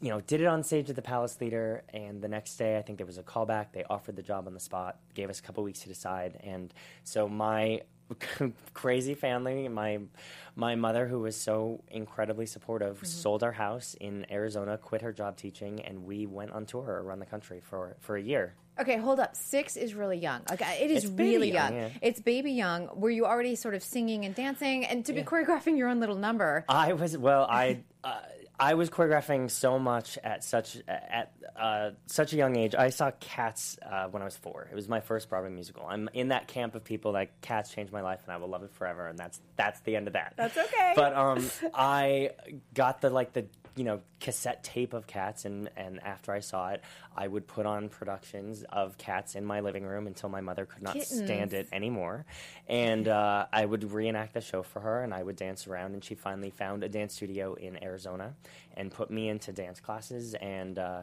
you 0.00 0.08
know, 0.10 0.20
did 0.20 0.40
it 0.40 0.46
on 0.46 0.62
stage 0.62 0.90
at 0.90 0.96
the 0.96 1.02
Palace 1.02 1.34
Theater, 1.34 1.82
and 1.92 2.20
the 2.20 2.28
next 2.28 2.56
day 2.56 2.76
I 2.78 2.82
think 2.82 2.98
there 2.98 3.06
was 3.06 3.18
a 3.18 3.22
callback. 3.22 3.66
They 3.72 3.84
offered 3.88 4.16
the 4.16 4.22
job 4.22 4.46
on 4.46 4.54
the 4.54 4.60
spot, 4.60 4.98
gave 5.14 5.30
us 5.30 5.38
a 5.38 5.42
couple 5.42 5.62
weeks 5.64 5.80
to 5.80 5.88
decide, 5.88 6.40
and 6.42 6.72
so 7.04 7.28
my 7.28 7.82
crazy 8.74 9.14
family, 9.14 9.68
my 9.68 10.00
my 10.54 10.74
mother, 10.74 11.06
who 11.06 11.20
was 11.20 11.36
so 11.36 11.82
incredibly 11.90 12.46
supportive, 12.46 13.00
sold 13.06 13.42
our 13.42 13.52
house 13.52 13.94
in 14.00 14.26
Arizona, 14.30 14.78
quit 14.78 15.02
her 15.02 15.12
job 15.12 15.36
teaching, 15.36 15.80
and 15.80 16.04
we 16.04 16.26
went 16.26 16.50
on 16.52 16.66
tour 16.66 17.02
around 17.04 17.18
the 17.20 17.26
country 17.26 17.60
for 17.60 17.96
for 18.00 18.16
a 18.16 18.22
year. 18.22 18.54
Okay, 18.78 18.98
hold 18.98 19.18
up. 19.20 19.34
Six 19.34 19.76
is 19.76 19.94
really 19.94 20.18
young. 20.18 20.42
Okay, 20.52 20.80
it 20.84 20.90
is 20.90 21.04
It's 21.04 21.12
really 21.14 21.50
young, 21.50 21.72
young. 21.72 21.80
yeah. 21.82 21.88
It's 22.02 22.20
baby 22.20 22.52
young. 22.52 22.90
Were 22.94 23.08
you 23.10 23.24
already 23.24 23.54
sort 23.54 23.74
of 23.74 23.82
singing 23.82 24.24
and 24.26 24.34
dancing, 24.34 24.84
and 24.84 25.04
to 25.06 25.12
be 25.14 25.22
choreographing 25.22 25.78
your 25.78 25.88
own 25.88 25.98
little 25.98 26.16
number? 26.16 26.64
I 26.68 26.92
was 26.92 27.16
well. 27.16 27.46
I 27.48 27.80
uh, 28.04 28.20
I 28.58 28.74
was 28.74 28.90
choreographing 28.90 29.50
so 29.50 29.78
much 29.78 30.18
at 30.24 30.42
such 30.42 30.78
at 30.88 31.32
uh, 31.56 31.90
such 32.06 32.32
a 32.32 32.36
young 32.36 32.56
age. 32.56 32.74
I 32.74 32.90
saw 32.90 33.10
Cats 33.20 33.78
uh, 33.82 34.08
when 34.08 34.22
I 34.22 34.24
was 34.24 34.36
four. 34.36 34.68
It 34.70 34.74
was 34.74 34.88
my 34.88 35.00
first 35.00 35.28
Broadway 35.28 35.50
musical. 35.50 35.86
I'm 35.86 36.08
in 36.14 36.28
that 36.28 36.48
camp 36.48 36.74
of 36.74 36.82
people 36.82 37.12
that 37.12 37.40
Cats 37.42 37.70
changed 37.70 37.92
my 37.92 38.00
life, 38.00 38.20
and 38.24 38.32
I 38.32 38.38
will 38.38 38.48
love 38.48 38.62
it 38.62 38.72
forever. 38.72 39.08
And 39.08 39.18
that's 39.18 39.40
that's 39.56 39.80
the 39.80 39.96
end 39.96 40.06
of 40.06 40.14
that. 40.14 40.34
That's 40.36 40.56
okay. 40.56 40.92
But 40.96 41.14
um, 41.14 41.50
I 41.74 42.30
got 42.72 43.00
the 43.00 43.10
like 43.10 43.32
the 43.32 43.46
you 43.76 43.84
know 43.84 44.00
cassette 44.20 44.64
tape 44.64 44.92
of 44.94 45.06
Cats, 45.06 45.44
and 45.44 45.70
and 45.76 46.02
after 46.02 46.32
I 46.32 46.40
saw 46.40 46.70
it, 46.70 46.82
I 47.16 47.28
would 47.28 47.46
put 47.46 47.66
on 47.66 47.88
productions 47.88 48.64
of 48.64 48.98
Cats 48.98 49.34
in 49.34 49.44
my 49.44 49.60
living 49.60 49.84
room 49.84 50.06
until 50.06 50.28
my 50.28 50.40
mother 50.40 50.66
could 50.66 50.82
not 50.82 51.00
stand 51.02 51.52
it 51.52 51.68
anymore. 51.72 52.24
And 52.68 53.06
uh, 53.06 53.46
I 53.52 53.64
would 53.64 53.92
reenact 53.92 54.34
the 54.34 54.40
show 54.40 54.62
for 54.62 54.80
her, 54.80 55.02
and 55.02 55.14
I 55.14 55.22
would 55.22 55.36
dance 55.36 55.66
around. 55.66 55.92
And 55.92 56.02
she 56.02 56.14
finally 56.14 56.50
found 56.50 56.82
a 56.82 56.88
dance 56.88 57.14
studio 57.14 57.54
in 57.54 57.82
Arizona 57.82 58.34
and 58.76 58.90
put 58.90 59.10
me 59.10 59.28
into 59.28 59.52
dance 59.52 59.78
classes, 59.78 60.34
and 60.34 60.78
uh, 60.78 61.02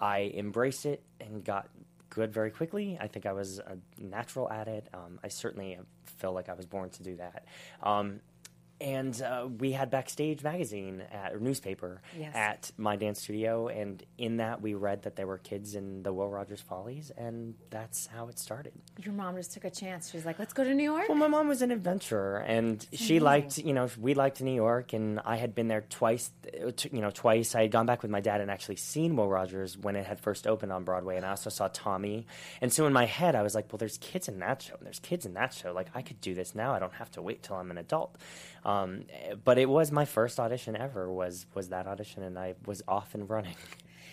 I 0.00 0.32
embraced 0.34 0.86
it 0.86 1.02
and 1.20 1.44
got 1.44 1.68
good 2.10 2.32
very 2.32 2.50
quickly. 2.50 2.98
I 3.00 3.08
think 3.08 3.26
I 3.26 3.32
was 3.32 3.58
a 3.58 3.78
natural 3.98 4.50
at 4.50 4.68
it. 4.68 4.86
Um, 4.92 5.18
I 5.24 5.28
certainly 5.28 5.78
feel 6.18 6.32
like 6.32 6.48
I 6.48 6.54
was 6.54 6.66
born 6.66 6.90
to 6.90 7.02
do 7.02 7.16
that. 7.16 7.46
Um, 7.82 8.20
and 8.82 9.22
uh, 9.22 9.46
we 9.58 9.72
had 9.72 9.90
Backstage 9.90 10.42
magazine 10.42 11.02
at, 11.12 11.32
or 11.32 11.38
newspaper 11.40 12.02
Yes. 12.18 12.32
at 12.34 12.72
my 12.76 12.96
dance 12.96 13.22
studio, 13.22 13.68
and 13.68 14.02
in 14.18 14.38
that 14.38 14.60
we 14.60 14.74
read 14.74 15.02
that 15.04 15.16
there 15.16 15.26
were 15.26 15.38
kids 15.38 15.74
in 15.74 16.02
the 16.02 16.12
Will 16.12 16.28
Rogers 16.28 16.60
Follies, 16.60 17.10
and 17.16 17.54
that's 17.70 18.06
how 18.06 18.28
it 18.28 18.38
started. 18.38 18.72
Your 19.02 19.14
mom 19.14 19.36
just 19.36 19.52
took 19.52 19.64
a 19.64 19.70
chance. 19.70 20.10
She 20.10 20.16
was 20.16 20.26
like, 20.26 20.38
"Let's 20.38 20.52
go 20.52 20.64
to 20.64 20.74
New 20.74 20.82
York." 20.82 21.08
Well, 21.08 21.16
my 21.16 21.28
mom 21.28 21.48
was 21.48 21.62
an 21.62 21.70
adventurer, 21.70 22.38
and 22.38 22.84
she 22.92 23.20
liked, 23.20 23.58
you 23.58 23.72
know, 23.72 23.88
we 23.98 24.14
liked 24.14 24.40
New 24.42 24.54
York, 24.54 24.92
and 24.92 25.20
I 25.24 25.36
had 25.36 25.54
been 25.54 25.68
there 25.68 25.82
twice, 25.88 26.30
you 26.90 27.00
know, 27.00 27.10
twice. 27.10 27.54
I 27.54 27.62
had 27.62 27.70
gone 27.70 27.86
back 27.86 28.02
with 28.02 28.10
my 28.10 28.20
dad 28.20 28.40
and 28.40 28.50
actually 28.50 28.76
seen 28.76 29.14
Will 29.16 29.28
Rogers 29.28 29.78
when 29.78 29.94
it 29.96 30.04
had 30.06 30.18
first 30.20 30.46
opened 30.46 30.72
on 30.72 30.82
Broadway, 30.84 31.16
and 31.16 31.24
I 31.24 31.30
also 31.30 31.50
saw 31.50 31.68
Tommy. 31.72 32.26
And 32.60 32.72
so 32.72 32.86
in 32.86 32.92
my 32.92 33.06
head, 33.06 33.34
I 33.36 33.42
was 33.42 33.54
like, 33.54 33.72
well, 33.72 33.78
there's 33.78 33.98
kids 33.98 34.28
in 34.28 34.40
that 34.40 34.62
show, 34.62 34.74
and 34.76 34.84
there's 34.86 34.98
kids 34.98 35.24
in 35.24 35.34
that 35.34 35.54
show. 35.54 35.72
Like, 35.72 35.88
I 35.94 36.02
could 36.02 36.20
do 36.20 36.34
this 36.34 36.54
now. 36.54 36.72
I 36.74 36.78
don't 36.78 36.94
have 36.94 37.10
to 37.12 37.22
wait 37.22 37.42
till 37.42 37.56
I'm 37.56 37.70
an 37.70 37.78
adult. 37.78 38.16
Um, 38.64 39.04
eh, 39.10 39.34
but 39.42 39.58
it 39.58 39.68
was 39.68 39.90
my 39.90 40.04
first 40.04 40.38
audition 40.38 40.76
ever. 40.76 41.10
Was 41.10 41.46
was 41.54 41.68
that 41.70 41.86
audition, 41.86 42.22
and 42.22 42.38
I 42.38 42.54
was 42.66 42.82
off 42.86 43.14
and 43.14 43.28
running. 43.28 43.56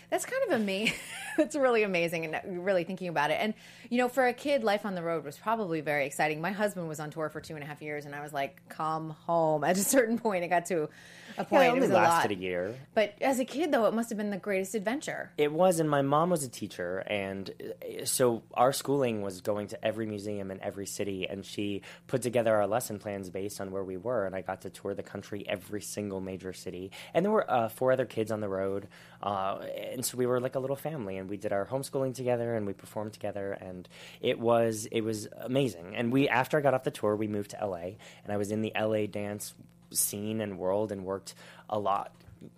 That's 0.09 0.25
kind 0.25 0.41
of 0.47 0.61
amazing. 0.61 0.95
That's 1.37 1.55
really 1.55 1.83
amazing, 1.83 2.25
and 2.25 2.65
really 2.65 2.83
thinking 2.83 3.07
about 3.07 3.31
it. 3.31 3.37
And 3.39 3.53
you 3.89 3.97
know, 3.97 4.09
for 4.09 4.27
a 4.27 4.33
kid, 4.33 4.63
life 4.63 4.85
on 4.85 4.93
the 4.93 5.01
road 5.01 5.23
was 5.23 5.37
probably 5.37 5.79
very 5.79 6.05
exciting. 6.05 6.41
My 6.41 6.51
husband 6.51 6.89
was 6.89 6.99
on 6.99 7.11
tour 7.11 7.29
for 7.29 7.39
two 7.39 7.55
and 7.55 7.63
a 7.63 7.67
half 7.67 7.81
years, 7.81 8.05
and 8.05 8.13
I 8.13 8.21
was 8.21 8.33
like, 8.33 8.61
"Come 8.67 9.11
home." 9.25 9.63
At 9.69 9.77
a 9.77 9.83
certain 9.83 10.19
point, 10.19 10.43
it 10.43 10.49
got 10.49 10.65
to 10.67 10.89
a 11.37 11.45
point. 11.45 11.63
Yeah, 11.63 11.73
it 11.73 11.77
it 11.77 11.81
was 11.81 11.89
a 11.91 11.93
lasted 11.93 12.31
lot. 12.31 12.37
a 12.37 12.41
year. 12.41 12.75
But 12.93 13.15
as 13.21 13.39
a 13.39 13.45
kid, 13.45 13.71
though, 13.71 13.85
it 13.85 13.93
must 13.93 14.09
have 14.09 14.17
been 14.17 14.31
the 14.31 14.37
greatest 14.37 14.75
adventure. 14.75 15.31
It 15.37 15.53
was, 15.53 15.79
and 15.79 15.89
my 15.89 16.01
mom 16.01 16.29
was 16.29 16.43
a 16.43 16.49
teacher, 16.49 16.99
and 17.07 17.49
uh, 17.49 18.05
so 18.05 18.43
our 18.53 18.73
schooling 18.73 19.21
was 19.21 19.39
going 19.41 19.67
to 19.67 19.85
every 19.85 20.07
museum 20.07 20.51
in 20.51 20.61
every 20.61 20.87
city, 20.87 21.27
and 21.27 21.45
she 21.45 21.83
put 22.07 22.21
together 22.21 22.55
our 22.55 22.67
lesson 22.67 22.99
plans 22.99 23.29
based 23.29 23.61
on 23.61 23.71
where 23.71 23.83
we 23.83 23.95
were, 23.95 24.25
and 24.25 24.35
I 24.35 24.41
got 24.41 24.61
to 24.61 24.69
tour 24.69 24.93
the 24.93 25.03
country, 25.03 25.45
every 25.47 25.81
single 25.81 26.19
major 26.19 26.51
city, 26.51 26.91
and 27.13 27.23
there 27.23 27.31
were 27.31 27.49
uh, 27.49 27.69
four 27.69 27.91
other 27.91 28.05
kids 28.05 28.31
on 28.31 28.41
the 28.41 28.49
road, 28.49 28.87
uh, 29.23 29.59
and 29.99 30.05
so 30.05 30.17
we 30.17 30.25
were 30.25 30.39
like 30.39 30.55
a 30.55 30.59
little 30.59 30.77
family, 30.77 31.17
and 31.17 31.29
we 31.29 31.35
did 31.35 31.51
our 31.51 31.65
homeschooling 31.65 32.15
together, 32.15 32.55
and 32.55 32.65
we 32.65 32.71
performed 32.71 33.11
together, 33.11 33.51
and 33.51 33.85
it 34.21 34.39
was 34.39 34.87
it 34.93 35.01
was 35.01 35.27
amazing. 35.41 35.93
And 35.93 36.09
we 36.09 36.29
after 36.29 36.57
I 36.57 36.61
got 36.61 36.73
off 36.73 36.85
the 36.85 36.91
tour, 36.91 37.17
we 37.17 37.27
moved 37.27 37.49
to 37.51 37.57
LA, 37.61 37.97
and 38.23 38.29
I 38.29 38.37
was 38.37 38.49
in 38.49 38.61
the 38.61 38.71
LA 38.79 39.07
dance 39.07 39.53
scene 39.91 40.39
and 40.39 40.57
world, 40.57 40.93
and 40.93 41.03
worked 41.03 41.33
a 41.69 41.77
lot 41.77 42.13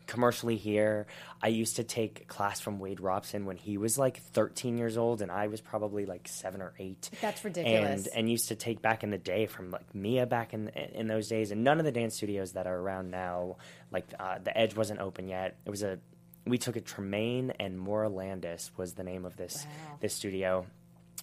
commercially 0.05 0.55
here. 0.55 1.07
I 1.41 1.47
used 1.47 1.77
to 1.77 1.83
take 1.83 2.27
class 2.27 2.59
from 2.59 2.77
Wade 2.77 2.99
Robson 2.99 3.47
when 3.47 3.57
he 3.57 3.79
was 3.79 3.97
like 3.97 4.21
13 4.21 4.77
years 4.77 4.95
old, 4.95 5.23
and 5.23 5.31
I 5.31 5.47
was 5.47 5.61
probably 5.61 6.05
like 6.05 6.27
seven 6.27 6.61
or 6.61 6.73
eight. 6.77 7.09
That's 7.21 7.43
ridiculous. 7.43 8.05
And 8.05 8.17
and 8.17 8.29
used 8.29 8.49
to 8.49 8.55
take 8.55 8.83
back 8.83 9.03
in 9.03 9.09
the 9.09 9.17
day 9.17 9.47
from 9.47 9.71
like 9.71 9.95
Mia 9.95 10.27
back 10.27 10.53
in 10.53 10.67
in 10.67 11.07
those 11.07 11.27
days, 11.27 11.49
and 11.49 11.63
none 11.63 11.79
of 11.79 11.85
the 11.85 11.91
dance 11.91 12.17
studios 12.17 12.51
that 12.51 12.67
are 12.67 12.77
around 12.77 13.09
now, 13.09 13.57
like 13.89 14.05
uh, 14.19 14.37
the 14.43 14.55
Edge 14.55 14.75
wasn't 14.75 14.99
open 14.99 15.27
yet. 15.27 15.57
It 15.65 15.71
was 15.71 15.81
a 15.81 15.97
we 16.51 16.57
took 16.57 16.75
it 16.75 16.85
Tremaine 16.85 17.53
and 17.61 17.79
Maura 17.79 18.09
Landis 18.09 18.71
was 18.75 18.93
the 18.93 19.05
name 19.05 19.23
of 19.25 19.37
this 19.37 19.65
this 20.01 20.13
studio. 20.13 20.65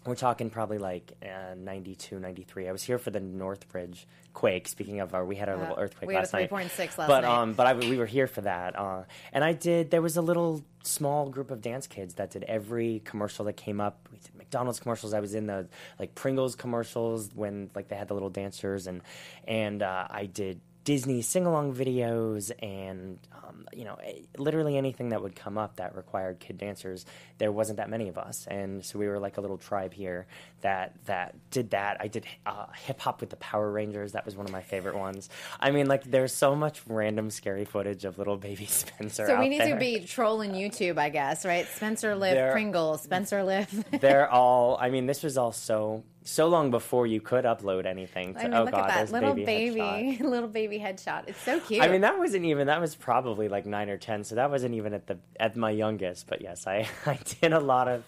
We're 0.06 0.14
talking 0.14 0.48
probably 0.48 0.78
like 0.78 1.12
uh, 1.22 1.54
92, 1.54 2.18
93. 2.18 2.66
I 2.68 2.72
was 2.72 2.82
here 2.82 2.98
for 2.98 3.10
the 3.10 3.20
Northridge 3.20 4.06
quake. 4.32 4.66
Speaking 4.68 5.00
of, 5.00 5.12
our, 5.12 5.26
we 5.26 5.36
had 5.36 5.50
our 5.50 5.56
Uh, 5.56 5.60
little 5.60 5.76
earthquake 5.76 6.10
last 6.10 6.32
night. 6.32 6.50
we 6.50 6.56
had 6.56 6.62
a 6.62 6.64
last 6.64 6.78
night. 6.78 6.88
3.6 6.88 6.98
last 6.98 7.08
but, 7.08 7.20
night. 7.22 7.38
Um, 7.38 7.52
but 7.52 7.66
I, 7.66 7.74
we 7.74 7.98
were 7.98 8.06
here 8.06 8.26
for 8.26 8.40
that. 8.42 8.78
Uh, 8.78 9.02
and 9.32 9.44
I 9.44 9.52
did, 9.52 9.90
there 9.90 10.00
was 10.00 10.16
a 10.16 10.22
little 10.22 10.64
small 10.82 11.28
group 11.28 11.50
of 11.50 11.60
dance 11.60 11.86
kids 11.86 12.14
that 12.14 12.30
did 12.30 12.44
every 12.44 13.02
commercial 13.04 13.44
that 13.46 13.54
came 13.58 13.80
up. 13.82 14.08
We 14.10 14.18
did 14.18 14.34
McDonald's 14.34 14.80
commercials. 14.80 15.12
I 15.12 15.20
was 15.20 15.34
in 15.34 15.46
the 15.46 15.68
like 15.98 16.14
Pringles 16.14 16.54
commercials 16.54 17.30
when 17.34 17.68
like 17.74 17.88
they 17.88 17.96
had 17.96 18.08
the 18.08 18.14
little 18.14 18.30
dancers. 18.30 18.86
And, 18.86 19.02
and 19.46 19.82
uh, 19.82 20.06
I 20.08 20.24
did 20.26 20.60
Disney 20.84 21.20
sing 21.20 21.44
along 21.44 21.74
videos 21.74 22.50
and, 22.62 23.18
um, 23.44 23.66
you 23.74 23.84
know, 23.84 23.96
eh, 24.02 24.20
literally 24.38 24.76
anything 24.76 25.10
that 25.10 25.22
would 25.22 25.36
come 25.36 25.58
up 25.58 25.76
that 25.76 25.94
required 25.94 26.40
kid 26.40 26.56
dancers. 26.56 27.04
There 27.36 27.52
wasn't 27.52 27.76
that 27.76 27.90
many 27.90 28.08
of 28.08 28.16
us. 28.16 28.46
And 28.50 28.84
so 28.84 28.98
we 28.98 29.06
were 29.06 29.18
like 29.18 29.36
a 29.36 29.40
little 29.40 29.58
tribe 29.58 29.92
here 29.92 30.26
that, 30.62 30.94
that 31.04 31.34
did 31.50 31.70
that. 31.70 31.98
I 32.00 32.08
did 32.08 32.24
uh, 32.46 32.66
hip 32.86 33.00
hop 33.00 33.20
with 33.20 33.30
the 33.30 33.36
Power 33.36 33.70
Rangers. 33.70 34.12
That 34.12 34.24
was 34.24 34.34
one 34.34 34.46
of 34.46 34.52
my 34.52 34.62
favorite 34.62 34.96
ones. 34.96 35.28
I 35.60 35.70
mean, 35.70 35.88
like, 35.88 36.04
there's 36.04 36.32
so 36.32 36.54
much 36.54 36.80
random 36.86 37.30
scary 37.30 37.64
footage 37.66 38.04
of 38.04 38.16
little 38.16 38.36
baby 38.38 38.66
Spencer. 38.66 39.26
So 39.26 39.38
we 39.38 39.48
need 39.48 39.60
there. 39.60 39.74
to 39.74 39.80
be 39.80 40.00
trolling 40.00 40.52
YouTube, 40.52 40.98
I 40.98 41.10
guess, 41.10 41.44
right? 41.44 41.66
Spencer 41.66 42.14
Liff 42.16 42.52
Pringles, 42.52 43.02
Spencer 43.02 43.44
Liff. 43.44 43.70
They're 44.00 44.28
all. 44.32 44.78
I 44.80 44.90
mean, 44.90 45.06
this 45.06 45.22
was 45.22 45.36
all 45.36 45.52
so 45.52 46.02
so 46.28 46.46
long 46.46 46.70
before 46.70 47.06
you 47.06 47.20
could 47.20 47.44
upload 47.44 47.86
anything. 47.86 48.34
To, 48.34 48.40
I 48.40 48.42
mean, 48.44 48.54
oh 48.54 48.64
look 48.64 48.72
God, 48.72 48.90
at 48.90 49.06
that 49.06 49.12
little 49.12 49.34
baby, 49.34 49.76
baby, 49.76 50.18
little 50.22 50.48
baby 50.48 50.78
headshot. 50.78 51.24
It's 51.26 51.40
so 51.40 51.58
cute. 51.58 51.82
I 51.82 51.88
mean, 51.88 52.02
that 52.02 52.18
wasn't 52.18 52.44
even. 52.44 52.66
That 52.66 52.80
was 52.80 52.94
probably 52.94 53.48
like 53.48 53.64
nine 53.64 53.88
or 53.88 53.96
ten. 53.96 54.24
So 54.24 54.34
that 54.34 54.50
wasn't 54.50 54.74
even 54.74 54.92
at 54.92 55.06
the 55.06 55.18
at 55.40 55.56
my 55.56 55.70
youngest. 55.70 56.26
But 56.26 56.42
yes, 56.42 56.66
I 56.66 56.86
I 57.06 57.18
did 57.40 57.52
a 57.52 57.60
lot 57.60 57.88
of. 57.88 58.04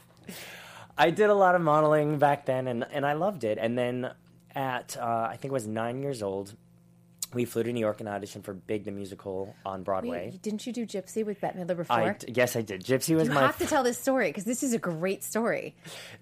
I 0.99 1.11
did 1.11 1.31
a 1.31 1.35
lot 1.35 1.55
of 1.55 1.63
modeling 1.63 2.19
back 2.19 2.45
then, 2.45 2.69
and 2.69 2.87
and 2.93 3.07
I 3.07 3.15
loved 3.15 3.43
it. 3.45 3.57
And 3.59 3.77
then 3.77 4.13
at 4.55 4.97
uh, 4.99 5.29
I 5.31 5.37
think 5.37 5.53
I 5.53 5.55
was 5.55 5.67
nine 5.67 6.03
years 6.03 6.23
old, 6.23 6.55
we 7.33 7.45
flew 7.45 7.63
to 7.63 7.73
New 7.73 7.81
York 7.81 8.01
and 8.01 8.09
auditioned 8.09 8.45
for 8.45 8.55
Big 8.55 8.85
the 8.85 8.91
Musical 8.91 9.55
on 9.65 9.83
Broadway. 9.83 10.31
Wait, 10.33 10.43
didn't 10.43 10.67
you 10.67 10.73
do 10.73 10.85
Gypsy 10.87 11.25
with 11.25 11.41
Bette 11.41 11.59
Midler 11.59 11.77
before? 11.77 11.97
I, 11.97 12.17
yes, 12.27 12.57
I 12.57 12.63
did. 12.63 12.83
Gypsy 12.83 13.15
was 13.15 13.29
you 13.29 13.35
my 13.35 13.43
have 13.43 13.59
to 13.59 13.67
tell 13.67 13.83
this 13.83 13.99
story 13.99 14.29
because 14.29 14.45
this 14.45 14.63
is 14.63 14.73
a 14.73 14.79
great 14.79 15.23
story. 15.23 15.75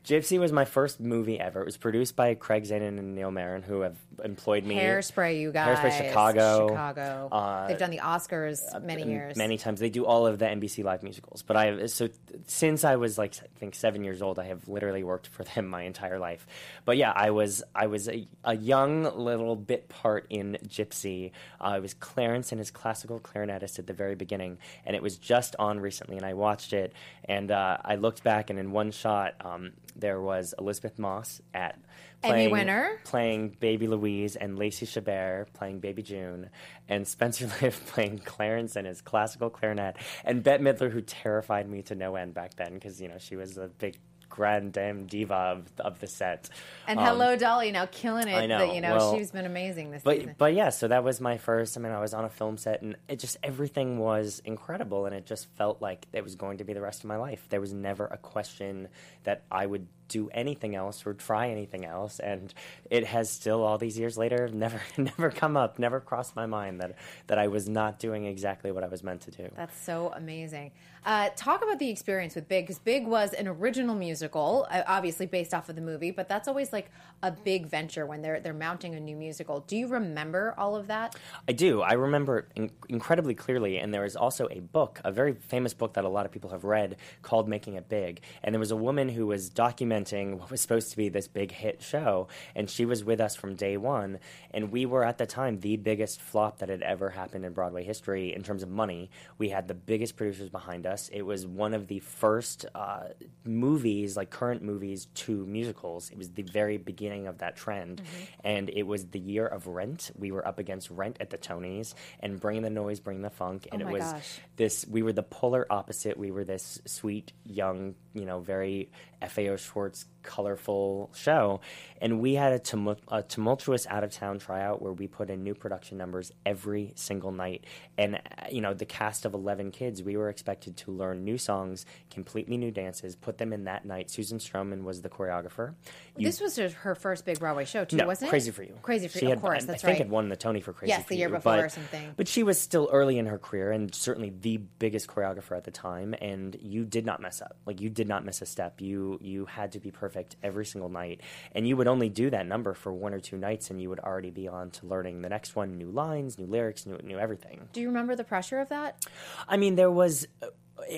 Gypsy 0.04 0.38
was 0.38 0.52
my 0.52 0.64
first 0.64 1.00
movie 1.00 1.40
ever. 1.40 1.62
It 1.62 1.64
was 1.66 1.76
produced 1.76 2.16
by 2.16 2.34
Craig 2.34 2.64
Zadan 2.64 2.98
and 2.98 3.14
Neil 3.14 3.30
Meron, 3.30 3.62
who 3.62 3.80
have 3.80 3.96
employed 4.22 4.64
me. 4.64 4.76
Hairspray, 4.76 5.40
you 5.40 5.52
guys. 5.52 5.78
Hairspray 5.78 6.08
Chicago. 6.08 6.68
Chicago. 6.68 7.28
Uh, 7.32 7.68
They've 7.68 7.78
done 7.78 7.90
the 7.90 7.98
Oscars 7.98 8.60
many 8.82 9.02
m- 9.02 9.10
years. 9.10 9.36
Many 9.36 9.56
times. 9.56 9.80
They 9.80 9.90
do 9.90 10.04
all 10.04 10.26
of 10.26 10.38
the 10.38 10.44
NBC 10.46 10.84
live 10.84 11.02
musicals. 11.02 11.42
But 11.42 11.56
I 11.56 11.86
so 11.86 12.08
since 12.46 12.84
I 12.84 12.96
was 12.96 13.16
like 13.16 13.34
I 13.42 13.58
think 13.58 13.74
seven 13.74 14.04
years 14.04 14.20
old, 14.20 14.38
I 14.38 14.44
have 14.46 14.68
literally 14.68 15.04
worked 15.04 15.28
for 15.28 15.44
them 15.44 15.68
my 15.68 15.82
entire 15.82 16.18
life. 16.18 16.46
But 16.84 16.96
yeah, 16.96 17.12
I 17.14 17.30
was 17.30 17.62
I 17.74 17.86
was 17.86 18.08
a, 18.08 18.26
a 18.44 18.56
young 18.56 19.04
little 19.16 19.56
bit 19.56 19.88
part 19.88 20.26
in 20.28 20.58
Gypsy. 20.66 20.97
Uh, 21.04 21.30
I 21.60 21.78
was 21.78 21.94
Clarence 21.94 22.52
and 22.52 22.58
his 22.58 22.70
classical 22.70 23.20
clarinetist 23.20 23.78
at 23.78 23.86
the 23.86 23.92
very 23.92 24.14
beginning, 24.14 24.58
and 24.84 24.96
it 24.96 25.02
was 25.02 25.16
just 25.16 25.56
on 25.58 25.80
recently, 25.80 26.16
and 26.16 26.26
I 26.26 26.34
watched 26.34 26.72
it, 26.72 26.92
and 27.24 27.50
uh, 27.50 27.78
I 27.84 27.96
looked 27.96 28.22
back, 28.22 28.50
and 28.50 28.58
in 28.58 28.72
one 28.72 28.90
shot, 28.90 29.34
um, 29.40 29.72
there 29.96 30.20
was 30.20 30.54
Elisabeth 30.58 30.98
Moss 30.98 31.40
at 31.54 31.78
Emmy 32.22 32.48
winner. 32.48 32.98
playing 33.04 33.56
Baby 33.60 33.86
Louise 33.86 34.36
and 34.36 34.58
Lacey 34.58 34.86
Chabert 34.86 35.52
playing 35.52 35.78
Baby 35.78 36.02
June 36.02 36.50
and 36.88 37.06
Spencer 37.06 37.46
Liff 37.62 37.86
playing 37.86 38.18
Clarence 38.18 38.76
and 38.76 38.86
his 38.86 39.00
classical 39.00 39.50
clarinet 39.50 39.96
and 40.24 40.42
Bette 40.42 40.62
Midler 40.62 40.90
who 40.90 41.00
terrified 41.00 41.68
me 41.68 41.82
to 41.82 41.94
no 41.94 42.16
end 42.16 42.34
back 42.34 42.56
then 42.56 42.74
because 42.74 43.00
you 43.00 43.08
know 43.08 43.18
she 43.18 43.36
was 43.36 43.56
a 43.56 43.68
big 43.68 43.98
grand 44.38 44.72
dame 44.72 45.06
diva 45.06 45.34
of, 45.34 45.66
of 45.80 45.98
the 45.98 46.06
set. 46.06 46.48
and 46.86 46.96
Um, 47.00 47.04
Hello 47.04 47.36
Dolly 47.36 47.72
now 47.72 47.86
killing 47.90 48.28
it. 48.28 48.34
I 48.36 48.46
know. 48.46 48.58
That, 48.58 48.74
you 48.74 48.80
know, 48.80 48.96
Well, 48.96 49.16
she's 49.16 49.32
been 49.32 49.46
amazing 49.46 49.90
this 49.90 50.02
but 50.04 50.18
season. 50.18 50.36
but 50.38 50.54
yeah, 50.54 50.70
so 50.70 50.86
that 50.86 51.02
was 51.02 51.20
my 51.20 51.38
first. 51.38 51.76
I 51.76 51.80
mean, 51.80 51.90
I 51.90 52.00
was 52.00 52.14
on 52.14 52.24
a 52.24 52.28
film 52.30 52.56
set, 52.56 52.80
and 52.82 52.96
it 53.08 53.18
just 53.18 53.36
everything 53.42 53.98
was 53.98 54.40
incredible, 54.44 55.06
and 55.06 55.14
it 55.14 55.26
just 55.26 55.46
felt 55.56 55.82
like 55.82 56.06
it 56.12 56.22
was 56.22 56.36
going 56.36 56.58
to 56.58 56.64
be 56.64 56.72
the 56.72 56.80
rest 56.80 57.00
of 57.00 57.08
my 57.08 57.16
life. 57.16 57.44
There 57.48 57.60
was 57.60 57.72
never 57.74 58.06
a 58.06 58.16
question 58.16 58.88
that 59.24 59.42
I 59.50 59.66
would 59.66 59.88
do 60.08 60.28
anything 60.30 60.74
else 60.74 61.06
or 61.06 61.14
try 61.14 61.50
anything 61.50 61.84
else, 61.84 62.18
and 62.18 62.52
it 62.90 63.06
has 63.06 63.30
still 63.30 63.62
all 63.62 63.78
these 63.78 63.98
years 63.98 64.16
later 64.18 64.48
never 64.52 64.80
never 64.96 65.30
come 65.30 65.56
up, 65.56 65.78
never 65.78 66.00
crossed 66.00 66.34
my 66.36 66.46
mind 66.46 66.80
that 66.80 66.96
that 67.26 67.38
I 67.38 67.48
was 67.48 67.68
not 67.68 67.98
doing 67.98 68.26
exactly 68.26 68.72
what 68.72 68.84
I 68.84 68.88
was 68.88 69.02
meant 69.02 69.22
to 69.22 69.30
do. 69.30 69.48
That's 69.56 69.80
so 69.80 70.12
amazing. 70.14 70.72
Uh, 71.04 71.30
talk 71.36 71.62
about 71.62 71.78
the 71.78 71.88
experience 71.88 72.34
with 72.34 72.48
Big, 72.48 72.66
because 72.66 72.78
Big 72.80 73.06
was 73.06 73.32
an 73.32 73.46
original 73.46 73.94
musical, 73.94 74.66
uh, 74.70 74.82
obviously 74.86 75.26
based 75.26 75.54
off 75.54 75.68
of 75.68 75.76
the 75.76 75.80
movie, 75.80 76.10
but 76.10 76.28
that's 76.28 76.48
always 76.48 76.72
like 76.72 76.90
a 77.22 77.30
big 77.30 77.66
venture 77.66 78.04
when 78.04 78.20
they're 78.20 78.40
they're 78.40 78.52
mounting 78.52 78.94
a 78.94 79.00
new 79.00 79.16
musical. 79.16 79.60
Do 79.60 79.76
you 79.76 79.86
remember 79.86 80.54
all 80.58 80.76
of 80.76 80.88
that? 80.88 81.16
I 81.46 81.52
do. 81.52 81.82
I 81.82 81.94
remember 81.94 82.38
it 82.38 82.46
in- 82.56 82.70
incredibly 82.88 83.34
clearly. 83.34 83.78
And 83.78 83.92
there 83.92 84.04
is 84.04 84.16
also 84.16 84.48
a 84.50 84.60
book, 84.60 85.00
a 85.04 85.12
very 85.12 85.34
famous 85.34 85.74
book 85.74 85.94
that 85.94 86.04
a 86.04 86.08
lot 86.08 86.26
of 86.26 86.32
people 86.32 86.50
have 86.50 86.64
read 86.64 86.96
called 87.22 87.48
Making 87.48 87.74
It 87.74 87.88
Big. 87.88 88.20
And 88.42 88.54
there 88.54 88.60
was 88.60 88.70
a 88.70 88.76
woman 88.76 89.08
who 89.08 89.26
was 89.26 89.50
documenting 89.50 89.97
what 90.06 90.50
was 90.50 90.60
supposed 90.60 90.90
to 90.90 90.96
be 90.96 91.08
this 91.08 91.28
big 91.28 91.52
hit 91.52 91.82
show. 91.82 92.28
And 92.54 92.68
she 92.70 92.84
was 92.84 93.04
with 93.04 93.20
us 93.20 93.36
from 93.36 93.54
day 93.54 93.76
one. 93.76 94.18
And 94.52 94.70
we 94.70 94.86
were 94.86 95.04
at 95.04 95.18
the 95.18 95.26
time 95.26 95.60
the 95.60 95.76
biggest 95.76 96.20
flop 96.20 96.58
that 96.58 96.68
had 96.68 96.82
ever 96.82 97.10
happened 97.10 97.44
in 97.44 97.52
Broadway 97.52 97.84
history 97.84 98.34
in 98.34 98.42
terms 98.42 98.62
of 98.62 98.68
money. 98.68 99.10
We 99.38 99.48
had 99.48 99.68
the 99.68 99.74
biggest 99.74 100.16
producers 100.16 100.48
behind 100.48 100.86
us. 100.86 101.08
It 101.12 101.22
was 101.22 101.46
one 101.46 101.74
of 101.74 101.86
the 101.88 101.98
first 102.00 102.66
uh, 102.74 103.08
movies, 103.44 104.16
like 104.16 104.30
current 104.30 104.62
movies, 104.62 105.06
to 105.14 105.44
musicals. 105.46 106.10
It 106.10 106.18
was 106.18 106.30
the 106.30 106.42
very 106.42 106.76
beginning 106.76 107.26
of 107.26 107.38
that 107.38 107.56
trend. 107.56 108.02
And 108.44 108.68
it 108.70 108.84
was 108.84 109.06
the 109.06 109.18
year 109.18 109.46
of 109.46 109.66
Rent. 109.66 110.10
We 110.16 110.32
were 110.32 110.46
up 110.46 110.58
against 110.58 110.90
Rent 110.90 111.16
at 111.20 111.30
the 111.30 111.38
Tonys 111.38 111.94
and 112.20 112.40
Bring 112.40 112.62
the 112.62 112.70
Noise, 112.70 113.00
Bring 113.00 113.22
the 113.22 113.30
Funk. 113.30 113.68
And 113.72 113.82
Oh 113.82 113.88
it 113.88 113.92
was 113.92 114.02
gosh. 114.02 114.40
this, 114.56 114.86
we 114.86 115.02
were 115.02 115.12
the 115.12 115.22
polar 115.22 115.66
opposite. 115.70 116.16
We 116.16 116.30
were 116.30 116.44
this 116.44 116.80
sweet, 116.86 117.32
young, 117.44 117.94
you 118.14 118.24
know, 118.24 118.40
very 118.40 118.90
FAO 119.20 119.56
Schwarz, 119.56 120.06
colorful 120.22 121.10
show. 121.14 121.60
And 122.00 122.20
we 122.20 122.34
had 122.34 122.52
a, 122.52 122.58
tumult- 122.58 123.00
a 123.08 123.22
tumultuous 123.22 123.86
out 123.88 124.04
of 124.04 124.12
town 124.12 124.38
tryout 124.38 124.80
where 124.80 124.92
we 124.92 125.06
put 125.08 125.30
in 125.30 125.42
new 125.42 125.54
production 125.54 125.98
numbers 125.98 126.32
every 126.46 126.92
single 126.94 127.32
night. 127.32 127.64
And, 127.96 128.16
uh, 128.16 128.18
you 128.50 128.60
know, 128.60 128.72
the 128.74 128.84
cast 128.84 129.24
of 129.24 129.34
11 129.34 129.72
kids, 129.72 130.02
we 130.02 130.16
were 130.16 130.28
expected 130.28 130.76
to 130.78 130.90
learn 130.92 131.24
new 131.24 131.38
songs, 131.38 131.86
completely 132.10 132.56
new 132.56 132.70
dances, 132.70 133.16
put 133.16 133.38
them 133.38 133.52
in 133.52 133.64
that 133.64 133.84
night. 133.84 134.10
Susan 134.10 134.38
Stroman 134.38 134.84
was 134.84 135.02
the 135.02 135.08
choreographer. 135.08 135.74
You- 136.16 136.26
this 136.28 136.40
was 136.40 136.56
her- 136.56 136.94
first 136.94 137.24
big 137.24 137.38
Broadway 137.38 137.64
show 137.64 137.84
too, 137.84 137.96
no, 137.96 138.06
wasn't 138.06 138.28
it? 138.28 138.30
Crazy 138.30 138.50
for 138.50 138.62
You. 138.62 138.74
Crazy 138.82 139.08
for 139.08 139.18
You, 139.18 139.32
of 139.32 139.40
course. 139.40 139.64
I- 139.64 139.66
That's 139.66 139.84
I 139.84 139.86
think 139.88 139.94
right. 139.94 140.04
had 140.06 140.10
won 140.10 140.28
the 140.28 140.36
Tony 140.36 140.60
for 140.60 140.72
Crazy 140.72 140.90
Yes, 140.90 141.02
for 141.04 141.08
the 141.10 141.16
year 141.16 141.28
You, 141.28 141.34
before 141.34 141.56
but, 141.56 141.64
or 141.64 141.68
something. 141.68 142.14
But 142.16 142.28
she 142.28 142.42
was 142.42 142.60
still 142.60 142.88
early 142.92 143.18
in 143.18 143.26
her 143.26 143.38
career 143.38 143.72
and 143.72 143.94
certainly 143.94 144.30
the 144.40 144.56
biggest 144.56 145.06
choreographer 145.08 145.56
at 145.56 145.64
the 145.64 145.70
time. 145.70 146.14
And 146.20 146.56
you 146.60 146.84
did 146.84 147.04
not 147.06 147.20
mess 147.20 147.40
up. 147.42 147.56
Like 147.66 147.80
you 147.80 147.88
did 147.90 148.08
not 148.08 148.24
miss 148.24 148.42
a 148.42 148.46
step. 148.46 148.80
You 148.80 149.18
you 149.20 149.46
had 149.46 149.72
to 149.72 149.80
be 149.80 149.90
perfect 149.90 150.07
every 150.42 150.66
single 150.66 150.88
night. 150.88 151.20
And 151.52 151.66
you 151.66 151.76
would 151.76 151.88
only 151.88 152.08
do 152.08 152.30
that 152.30 152.46
number 152.46 152.74
for 152.74 152.92
one 152.92 153.14
or 153.14 153.20
two 153.20 153.36
nights, 153.36 153.70
and 153.70 153.80
you 153.80 153.88
would 153.88 154.00
already 154.00 154.30
be 154.30 154.48
on 154.48 154.70
to 154.70 154.86
learning 154.86 155.22
the 155.22 155.28
next 155.28 155.56
one, 155.56 155.78
new 155.78 155.90
lines, 155.90 156.38
new 156.38 156.46
lyrics, 156.46 156.86
new 156.86 156.98
new 157.02 157.18
everything. 157.18 157.68
Do 157.72 157.80
you 157.80 157.88
remember 157.88 158.16
the 158.16 158.24
pressure 158.24 158.60
of 158.60 158.68
that? 158.68 159.06
I 159.48 159.56
mean, 159.56 159.74
there 159.76 159.90
was. 159.90 160.26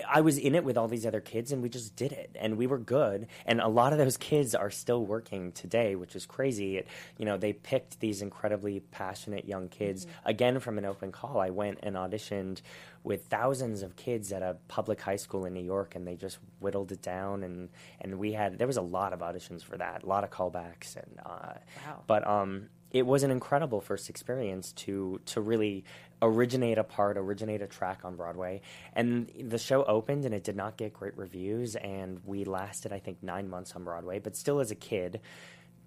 I 0.08 0.20
was 0.20 0.38
in 0.38 0.54
it 0.54 0.64
with 0.64 0.76
all 0.76 0.88
these 0.88 1.06
other 1.06 1.20
kids, 1.20 1.52
and 1.52 1.62
we 1.62 1.68
just 1.68 1.96
did 1.96 2.12
it, 2.12 2.37
and 2.38 2.56
we 2.56 2.66
were 2.66 2.78
good. 2.78 3.26
And 3.46 3.60
a 3.60 3.68
lot 3.68 3.92
of 3.92 3.99
those 3.99 4.16
kids 4.16 4.54
are 4.54 4.70
still 4.70 5.04
working 5.04 5.52
today, 5.52 5.96
which 5.96 6.14
is 6.14 6.26
crazy. 6.26 6.76
It, 6.78 6.88
you 7.18 7.25
know, 7.25 7.37
they 7.37 7.52
picked 7.52 8.00
these 8.00 8.22
incredibly 8.22 8.80
passionate 8.80 9.46
young 9.46 9.68
kids 9.68 10.06
again 10.25 10.60
from 10.60 10.78
an 10.78 10.84
open 10.84 11.12
call. 11.12 11.40
I 11.40 11.50
went 11.50 11.78
and 11.82 11.96
auditioned 11.96 12.60
with 13.02 13.26
thousands 13.26 13.82
of 13.82 13.96
kids 13.96 14.32
at 14.32 14.42
a 14.42 14.56
public 14.68 15.00
high 15.00 15.16
school 15.16 15.44
in 15.46 15.54
New 15.54 15.64
York, 15.64 15.94
and 15.94 16.06
they 16.06 16.16
just 16.16 16.38
whittled 16.60 16.92
it 16.92 17.02
down. 17.02 17.42
And 17.42 17.68
and 18.00 18.18
we 18.18 18.32
had 18.32 18.58
there 18.58 18.66
was 18.66 18.76
a 18.76 18.82
lot 18.82 19.12
of 19.12 19.20
auditions 19.20 19.62
for 19.62 19.76
that, 19.78 20.02
a 20.02 20.06
lot 20.06 20.25
of 20.25 20.30
callbacks, 20.30 20.96
and 20.96 21.18
uh, 21.25 21.54
Wow. 21.87 22.02
but 22.06 22.26
um, 22.26 22.68
it 22.90 23.06
was 23.06 23.22
an 23.22 23.30
incredible 23.30 23.80
first 23.80 24.10
experience 24.10 24.72
to 24.72 25.20
to 25.26 25.40
really 25.40 25.84
originate 26.23 26.79
a 26.79 26.85
part, 26.85 27.17
originate 27.17 27.62
a 27.62 27.67
track 27.67 28.00
on 28.05 28.17
Broadway. 28.17 28.61
And 28.93 29.31
the 29.49 29.59
show 29.59 29.85
opened 29.85 30.25
and 30.25 30.35
it 30.35 30.45
did 30.45 30.57
not 30.57 30.77
get 30.77 30.93
great 30.93 31.17
reviews, 31.17 31.77
and 31.77 32.21
we 32.25 32.45
lasted 32.45 32.93
I 32.93 32.99
think 32.99 33.23
nine 33.23 33.49
months 33.49 33.73
on 33.75 33.85
Broadway. 33.85 34.19
But 34.19 34.37
still, 34.37 34.61
as 34.61 34.71
a 34.71 34.77
kid, 34.77 35.21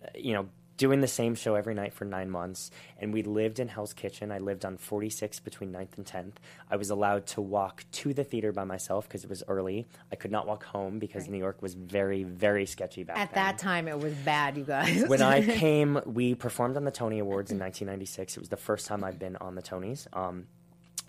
uh, 0.03 0.09
you 0.15 0.33
know. 0.33 0.49
Doing 0.77 1.01
the 1.01 1.07
same 1.07 1.35
show 1.35 1.53
every 1.53 1.75
night 1.75 1.93
for 1.93 2.03
nine 2.03 2.31
months, 2.31 2.71
and 2.99 3.13
we 3.13 3.21
lived 3.21 3.59
in 3.59 3.67
Hell's 3.67 3.93
Kitchen. 3.93 4.31
I 4.31 4.39
lived 4.39 4.65
on 4.65 4.77
46 4.77 5.39
between 5.41 5.71
9th 5.71 5.97
and 5.97 6.05
10th. 6.05 6.33
I 6.69 6.77
was 6.77 6.89
allowed 6.89 7.27
to 7.27 7.41
walk 7.41 7.85
to 7.91 8.11
the 8.13 8.23
theater 8.23 8.51
by 8.51 8.63
myself 8.63 9.07
because 9.07 9.23
it 9.23 9.29
was 9.29 9.43
early. 9.47 9.87
I 10.11 10.15
could 10.15 10.31
not 10.31 10.47
walk 10.47 10.63
home 10.63 10.97
because 10.97 11.27
New 11.27 11.37
York 11.37 11.61
was 11.61 11.75
very, 11.75 12.23
very 12.23 12.65
sketchy 12.65 13.03
back 13.03 13.17
At 13.19 13.33
then 13.33 13.43
that 13.43 13.57
time, 13.59 13.87
it 13.87 13.99
was 13.99 14.13
bad, 14.13 14.57
you 14.57 14.63
guys. 14.63 15.03
when 15.07 15.21
I 15.21 15.45
came, 15.57 16.01
we 16.05 16.33
performed 16.33 16.75
on 16.75 16.85
the 16.85 16.91
Tony 16.91 17.19
Awards 17.19 17.51
in 17.51 17.59
1996. 17.59 18.35
It 18.35 18.39
was 18.39 18.49
the 18.49 18.57
first 18.57 18.87
time 18.87 19.03
I'd 19.03 19.19
been 19.19 19.35
on 19.37 19.53
the 19.53 19.61
Tonys. 19.61 20.07
Um, 20.11 20.47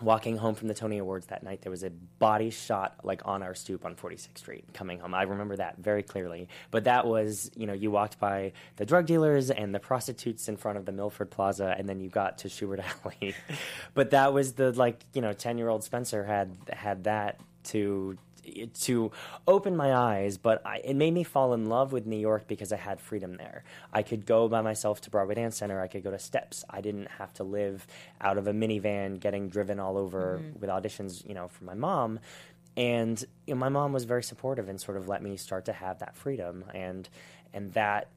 walking 0.01 0.37
home 0.37 0.55
from 0.55 0.67
the 0.67 0.73
Tony 0.73 0.97
Awards 0.97 1.27
that 1.27 1.43
night, 1.43 1.61
there 1.61 1.71
was 1.71 1.83
a 1.83 1.89
body 1.89 2.49
shot 2.49 2.95
like 3.03 3.21
on 3.25 3.43
our 3.43 3.55
stoop 3.55 3.85
on 3.85 3.95
46th 3.95 4.37
Street 4.37 4.65
coming 4.73 4.99
home. 4.99 5.13
I 5.13 5.23
remember 5.23 5.55
that 5.55 5.77
very 5.77 6.03
clearly. 6.03 6.47
But 6.71 6.85
that 6.85 7.05
was, 7.05 7.49
you 7.55 7.65
know, 7.65 7.73
you 7.73 7.91
walked 7.91 8.19
by 8.19 8.53
the 8.75 8.85
drug 8.85 9.05
dealers 9.05 9.49
and 9.49 9.73
the 9.73 9.79
prostitutes 9.79 10.47
in 10.47 10.57
front 10.57 10.77
of 10.77 10.85
the 10.85 10.91
Milford 10.91 11.31
Plaza, 11.31 11.73
and 11.77 11.87
then 11.87 11.99
you 11.99 12.09
got 12.09 12.39
to 12.39 12.49
Shubert 12.49 12.83
Alley. 13.05 13.35
but 13.93 14.11
that 14.11 14.33
was 14.33 14.53
the 14.53 14.71
like, 14.71 15.05
you 15.13 15.21
know, 15.21 15.33
10 15.33 15.57
year 15.57 15.69
old 15.69 15.83
Spencer 15.83 16.23
had 16.23 16.55
had 16.71 17.05
that 17.05 17.39
to 17.65 18.17
to 18.81 19.11
open 19.47 19.75
my 19.75 19.93
eyes, 19.93 20.37
but 20.37 20.65
I, 20.65 20.77
it 20.83 20.95
made 20.95 21.13
me 21.13 21.23
fall 21.23 21.53
in 21.53 21.65
love 21.65 21.91
with 21.91 22.05
New 22.05 22.17
York 22.17 22.47
because 22.47 22.71
I 22.71 22.77
had 22.77 22.99
freedom 22.99 23.37
there. 23.37 23.63
I 23.93 24.03
could 24.03 24.25
go 24.25 24.47
by 24.47 24.61
myself 24.61 25.01
to 25.01 25.09
Broadway 25.09 25.35
Dance 25.35 25.57
Center. 25.57 25.81
I 25.81 25.87
could 25.87 26.03
go 26.03 26.11
to 26.11 26.19
Steps. 26.19 26.63
I 26.69 26.81
didn't 26.81 27.09
have 27.17 27.33
to 27.33 27.43
live 27.43 27.85
out 28.21 28.37
of 28.37 28.47
a 28.47 28.53
minivan, 28.53 29.19
getting 29.19 29.49
driven 29.49 29.79
all 29.79 29.97
over 29.97 30.39
mm-hmm. 30.41 30.59
with 30.59 30.69
auditions, 30.69 31.27
you 31.27 31.33
know, 31.33 31.47
from 31.47 31.67
my 31.67 31.75
mom. 31.75 32.19
And 32.77 33.23
you 33.47 33.53
know, 33.53 33.59
my 33.59 33.69
mom 33.69 33.93
was 33.93 34.03
very 34.03 34.23
supportive 34.23 34.67
and 34.67 34.79
sort 34.79 34.97
of 34.97 35.07
let 35.07 35.23
me 35.23 35.37
start 35.37 35.65
to 35.65 35.73
have 35.73 35.99
that 35.99 36.15
freedom 36.15 36.65
and 36.73 37.07
and 37.53 37.73
that 37.73 38.09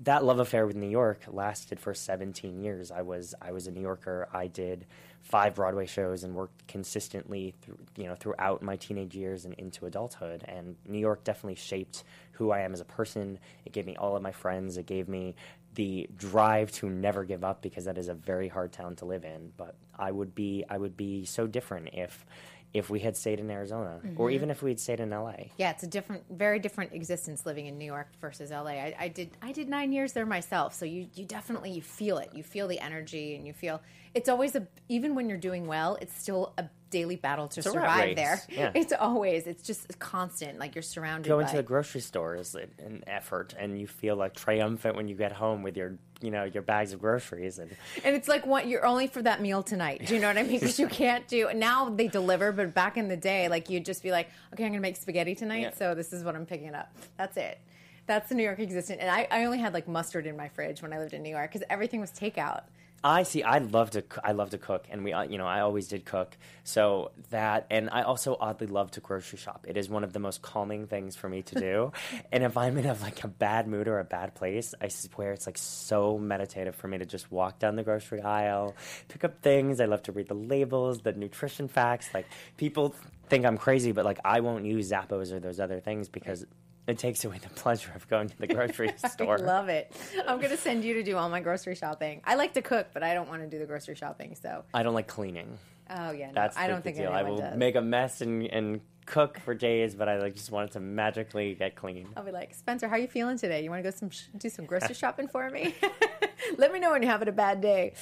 that 0.00 0.24
love 0.24 0.40
affair 0.40 0.66
with 0.66 0.74
New 0.76 0.88
York 0.88 1.20
lasted 1.28 1.78
for 1.78 1.94
17 1.94 2.60
years. 2.60 2.90
I 2.90 3.02
was 3.02 3.34
I 3.40 3.52
was 3.52 3.66
a 3.66 3.70
New 3.70 3.80
Yorker. 3.80 4.28
I 4.32 4.48
did 4.48 4.86
five 5.22 5.54
Broadway 5.54 5.86
shows 5.86 6.24
and 6.24 6.34
worked 6.34 6.66
consistently 6.66 7.54
you 7.96 8.04
know 8.04 8.14
throughout 8.14 8.62
my 8.62 8.76
teenage 8.76 9.14
years 9.14 9.44
and 9.44 9.54
into 9.54 9.86
adulthood. 9.86 10.44
And 10.46 10.76
New 10.86 10.98
York 10.98 11.24
definitely 11.24 11.56
shaped 11.56 12.04
who 12.32 12.50
I 12.50 12.60
am 12.60 12.72
as 12.72 12.80
a 12.80 12.84
person. 12.84 13.38
It 13.64 13.72
gave 13.72 13.86
me 13.86 13.96
all 13.96 14.16
of 14.16 14.22
my 14.22 14.32
friends. 14.32 14.76
It 14.76 14.86
gave 14.86 15.08
me 15.08 15.34
the 15.74 16.08
drive 16.16 16.70
to 16.72 16.90
never 16.90 17.24
give 17.24 17.44
up 17.44 17.62
because 17.62 17.86
that 17.86 17.96
is 17.96 18.08
a 18.08 18.14
very 18.14 18.48
hard 18.48 18.72
town 18.72 18.96
to 18.96 19.04
live 19.04 19.24
in. 19.24 19.52
But 19.56 19.76
I 19.98 20.10
would 20.10 20.34
be 20.34 20.64
I 20.68 20.76
would 20.76 20.96
be 20.96 21.24
so 21.24 21.46
different 21.46 21.90
if 21.92 22.26
if 22.74 22.88
we 22.88 23.00
had 23.00 23.16
stayed 23.16 23.38
in 23.38 23.50
Arizona 23.50 24.00
or 24.16 24.28
Mhm. 24.28 24.32
even 24.32 24.50
if 24.50 24.62
we 24.62 24.70
had 24.70 24.80
stayed 24.80 25.00
in 25.00 25.12
LA. 25.12 25.50
Yeah, 25.58 25.70
it's 25.70 25.82
a 25.82 25.86
different, 25.86 26.24
very 26.30 26.58
different 26.58 26.92
existence 26.94 27.44
living 27.44 27.66
in 27.66 27.76
New 27.76 27.84
York 27.84 28.08
versus 28.20 28.50
LA. 28.50 28.70
I, 28.72 28.94
I 28.98 29.08
did, 29.08 29.36
I 29.42 29.52
did 29.52 29.68
nine 29.68 29.92
years 29.92 30.12
there 30.14 30.24
myself, 30.24 30.72
so 30.74 30.84
you, 30.84 31.08
you 31.14 31.26
definitely 31.26 31.70
you 31.70 31.82
feel 31.82 32.18
it. 32.18 32.30
You 32.32 32.42
feel 32.42 32.68
the 32.68 32.80
energy, 32.80 33.34
and 33.36 33.46
you 33.46 33.52
feel 33.52 33.82
it's 34.14 34.28
always 34.28 34.54
a. 34.54 34.66
Even 34.88 35.14
when 35.14 35.28
you're 35.28 35.38
doing 35.38 35.66
well, 35.66 35.98
it's 36.00 36.16
still 36.16 36.54
a 36.56 36.64
daily 36.92 37.16
battle 37.16 37.48
to 37.48 37.60
It's 37.60 37.68
survive 37.70 38.14
there. 38.14 38.40
yeah. 38.48 38.70
It's 38.76 38.92
always, 38.92 39.46
it's 39.48 39.62
just 39.64 39.98
constant. 39.98 40.58
Like 40.60 40.74
you're 40.76 40.82
surrounded. 40.82 41.28
go 41.28 41.38
by, 41.38 41.42
into 41.42 41.56
the 41.56 41.62
grocery 41.64 42.00
store 42.02 42.36
is 42.36 42.54
an- 42.54 42.70
an 42.78 43.02
effort, 43.08 43.54
and 43.58 43.80
you 43.80 43.86
feel 43.88 44.14
like 44.14 44.34
triumphant 44.34 44.94
when 44.94 45.08
you 45.08 45.16
get 45.16 45.32
home 45.32 45.62
with 45.64 45.76
your, 45.76 45.98
you 46.20 46.30
know, 46.30 46.44
your 46.44 46.62
bags 46.62 46.92
of 46.92 47.00
groceries. 47.00 47.58
And 47.58 47.70
And 48.04 48.14
it's 48.14 48.28
like 48.28 48.46
what 48.46 48.68
you're 48.68 48.84
only 48.86 49.06
for 49.08 49.22
that 49.22 49.40
meal 49.40 49.62
tonight. 49.62 50.06
Do 50.06 50.14
you 50.14 50.20
know 50.20 50.28
what 50.28 50.38
I 50.38 50.42
mean? 50.44 50.52
Because 50.60 50.78
you 50.78 50.86
can't 51.02 51.26
do. 51.26 51.48
Now 51.54 51.88
they 51.90 52.06
deliver, 52.08 52.52
but 52.52 52.74
back 52.74 52.96
in 52.96 53.08
the 53.08 53.16
day, 53.16 53.48
like 53.48 53.68
you'd 53.70 53.84
just 53.84 54.02
be 54.02 54.10
like, 54.12 54.28
okay, 54.52 54.64
I'm 54.64 54.70
gonna 54.70 54.80
make 54.80 54.96
spaghetti 54.96 55.34
tonight, 55.34 55.62
Yeah. 55.62 55.74
so 55.74 55.94
this 55.94 56.12
is 56.12 56.22
what 56.22 56.36
I'm 56.36 56.46
picking 56.46 56.74
up. 56.74 56.94
That's 57.16 57.36
it. 57.36 57.58
That's 58.06 58.28
the 58.28 58.34
New 58.34 58.42
York 58.42 58.58
existence. 58.58 58.98
And 59.00 59.08
I, 59.08 59.28
I 59.30 59.44
only 59.44 59.58
had 59.58 59.72
like 59.72 59.86
mustard 59.88 60.26
in 60.26 60.36
my 60.36 60.48
fridge 60.48 60.82
when 60.82 60.92
I 60.92 60.98
lived 60.98 61.14
in 61.14 61.22
New 61.22 61.30
York 61.30 61.52
because 61.52 61.66
everything 61.70 62.00
was 62.00 62.10
takeout. 62.10 62.62
I 63.04 63.24
see. 63.24 63.42
I 63.42 63.58
love 63.58 63.90
to. 63.90 64.04
I 64.22 64.32
love 64.32 64.50
to 64.50 64.58
cook, 64.58 64.86
and 64.88 65.02
we, 65.02 65.12
uh, 65.12 65.24
you 65.24 65.36
know, 65.36 65.46
I 65.46 65.60
always 65.60 65.88
did 65.88 66.04
cook. 66.04 66.36
So 66.62 67.10
that, 67.30 67.66
and 67.68 67.90
I 67.90 68.02
also 68.02 68.36
oddly 68.38 68.68
love 68.68 68.92
to 68.92 69.00
grocery 69.00 69.38
shop. 69.38 69.66
It 69.68 69.76
is 69.76 69.88
one 69.88 70.04
of 70.04 70.12
the 70.12 70.20
most 70.20 70.40
calming 70.40 70.86
things 70.86 71.16
for 71.16 71.28
me 71.28 71.42
to 71.42 71.54
do. 71.56 71.92
and 72.32 72.44
if 72.44 72.56
I'm 72.56 72.78
in 72.78 72.86
a 72.86 72.94
like 72.94 73.24
a 73.24 73.28
bad 73.28 73.66
mood 73.66 73.88
or 73.88 73.98
a 73.98 74.04
bad 74.04 74.36
place, 74.36 74.72
I 74.80 74.86
swear 74.86 75.32
it's 75.32 75.46
like 75.46 75.58
so 75.58 76.16
meditative 76.16 76.76
for 76.76 76.86
me 76.86 76.98
to 76.98 77.04
just 77.04 77.32
walk 77.32 77.58
down 77.58 77.74
the 77.74 77.82
grocery 77.82 78.22
aisle, 78.22 78.76
pick 79.08 79.24
up 79.24 79.42
things. 79.42 79.80
I 79.80 79.86
love 79.86 80.04
to 80.04 80.12
read 80.12 80.28
the 80.28 80.34
labels, 80.34 81.00
the 81.00 81.12
nutrition 81.12 81.66
facts. 81.66 82.08
Like 82.14 82.26
people 82.56 82.94
think 83.28 83.44
I'm 83.44 83.58
crazy, 83.58 83.90
but 83.90 84.04
like 84.04 84.20
I 84.24 84.40
won't 84.40 84.64
use 84.64 84.92
Zappos 84.92 85.32
or 85.32 85.40
those 85.40 85.58
other 85.58 85.80
things 85.80 86.08
because. 86.08 86.46
It 86.86 86.98
takes 86.98 87.24
away 87.24 87.38
the 87.38 87.48
pleasure 87.50 87.92
of 87.94 88.08
going 88.08 88.28
to 88.28 88.38
the 88.38 88.46
grocery 88.54 88.92
store. 88.96 89.34
I 89.38 89.42
love 89.42 89.68
it. 89.68 89.92
I'm 90.26 90.40
gonna 90.40 90.56
send 90.56 90.84
you 90.84 90.94
to 90.94 91.02
do 91.02 91.16
all 91.16 91.28
my 91.28 91.40
grocery 91.40 91.74
shopping. 91.76 92.20
I 92.24 92.34
like 92.34 92.54
to 92.54 92.62
cook, 92.62 92.88
but 92.92 93.02
I 93.02 93.14
don't 93.14 93.28
want 93.28 93.42
to 93.42 93.48
do 93.48 93.58
the 93.58 93.66
grocery 93.66 93.94
shopping. 93.94 94.34
So, 94.34 94.64
I 94.74 94.82
don't 94.82 94.94
like 94.94 95.06
cleaning. 95.06 95.58
oh 95.90 96.10
yeah, 96.10 96.28
no, 96.28 96.32
That's 96.34 96.56
I 96.56 96.66
don't 96.66 96.82
think 96.82 96.96
deal. 96.96 97.12
I 97.12 97.22
will 97.22 97.36
does. 97.38 97.56
make 97.56 97.76
a 97.76 97.80
mess 97.80 98.20
and, 98.20 98.46
and 98.48 98.80
cook 99.06 99.38
for 99.40 99.54
days, 99.54 99.94
but 99.94 100.08
I 100.08 100.18
like 100.18 100.34
just 100.34 100.50
wanted 100.50 100.72
to 100.72 100.80
magically 100.80 101.54
get 101.54 101.76
clean. 101.76 102.08
I'll 102.16 102.24
be 102.24 102.32
like, 102.32 102.52
Spencer, 102.54 102.88
how 102.88 102.96
are 102.96 102.98
you 102.98 103.06
feeling 103.08 103.38
today? 103.38 103.62
You 103.62 103.70
want 103.70 103.84
to 103.84 103.90
go 103.90 103.96
some 103.96 104.10
do 104.38 104.48
some 104.48 104.64
grocery 104.66 104.94
shopping 105.02 105.28
for 105.28 105.50
me? 105.50 105.74
Let 106.58 106.72
me 106.72 106.80
know 106.80 106.90
when 106.90 107.02
you're 107.02 107.10
having 107.12 107.28
a 107.28 107.32
bad 107.32 107.60
day. 107.60 107.94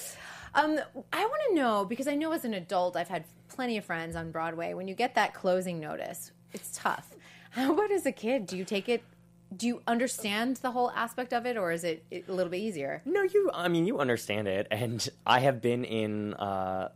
Um, 0.54 0.80
I 1.12 1.24
want 1.24 1.42
to 1.50 1.54
know 1.54 1.84
because 1.84 2.08
I 2.08 2.16
know 2.16 2.32
as 2.32 2.44
an 2.46 2.54
adult, 2.54 2.96
I've 2.96 3.08
had 3.08 3.24
plenty 3.48 3.76
of 3.76 3.84
friends 3.84 4.16
on 4.16 4.30
Broadway. 4.30 4.72
When 4.74 4.88
you 4.88 4.94
get 4.94 5.14
that 5.16 5.34
closing 5.34 5.78
notice, 5.78 6.32
it's 6.52 6.76
tough. 6.76 7.14
How 7.50 7.72
about 7.72 7.90
as 7.90 8.06
a 8.06 8.12
kid? 8.12 8.46
Do 8.46 8.56
you 8.56 8.64
take 8.64 8.88
it? 8.88 9.02
Do 9.54 9.66
you 9.66 9.82
understand 9.86 10.56
the 10.58 10.70
whole 10.70 10.92
aspect 10.92 11.32
of 11.32 11.44
it, 11.44 11.56
or 11.56 11.72
is 11.72 11.82
it 11.82 12.04
a 12.10 12.32
little 12.32 12.50
bit 12.50 12.58
easier? 12.58 13.02
No, 13.04 13.22
you. 13.22 13.50
I 13.52 13.68
mean, 13.68 13.86
you 13.86 13.98
understand 13.98 14.46
it, 14.46 14.68
and 14.70 15.06
I 15.26 15.40
have 15.40 15.60
been 15.60 15.84
in. 15.84 16.34
Uh, 16.34 16.88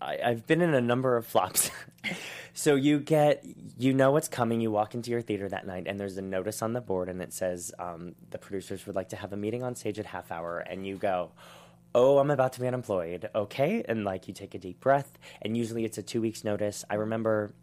I, 0.00 0.18
I've 0.22 0.46
been 0.46 0.60
in 0.60 0.74
a 0.74 0.80
number 0.80 1.16
of 1.16 1.26
flops. 1.26 1.70
so 2.52 2.74
you 2.74 2.98
get, 2.98 3.44
you 3.78 3.94
know 3.94 4.10
what's 4.10 4.28
coming. 4.28 4.60
You 4.60 4.70
walk 4.70 4.94
into 4.94 5.10
your 5.10 5.22
theater 5.22 5.48
that 5.48 5.66
night, 5.66 5.84
and 5.86 5.98
there's 5.98 6.18
a 6.18 6.22
notice 6.22 6.60
on 6.60 6.74
the 6.74 6.82
board, 6.82 7.08
and 7.08 7.22
it 7.22 7.32
says 7.32 7.72
um, 7.78 8.14
the 8.30 8.38
producers 8.38 8.86
would 8.86 8.94
like 8.94 9.08
to 9.10 9.16
have 9.16 9.32
a 9.32 9.36
meeting 9.36 9.62
on 9.62 9.74
stage 9.74 9.98
at 9.98 10.06
half 10.06 10.30
hour, 10.30 10.58
and 10.58 10.86
you 10.86 10.96
go. 10.96 11.30
Oh, 11.94 12.18
I'm 12.18 12.30
about 12.30 12.52
to 12.52 12.60
be 12.60 12.66
unemployed. 12.66 13.30
Okay. 13.34 13.82
And 13.88 14.04
like 14.04 14.28
you 14.28 14.34
take 14.34 14.54
a 14.54 14.58
deep 14.58 14.80
breath, 14.80 15.18
and 15.40 15.56
usually 15.56 15.86
it's 15.86 15.96
a 15.96 16.02
two 16.02 16.20
weeks 16.20 16.44
notice. 16.44 16.84
I 16.90 16.96
remember 16.96 17.54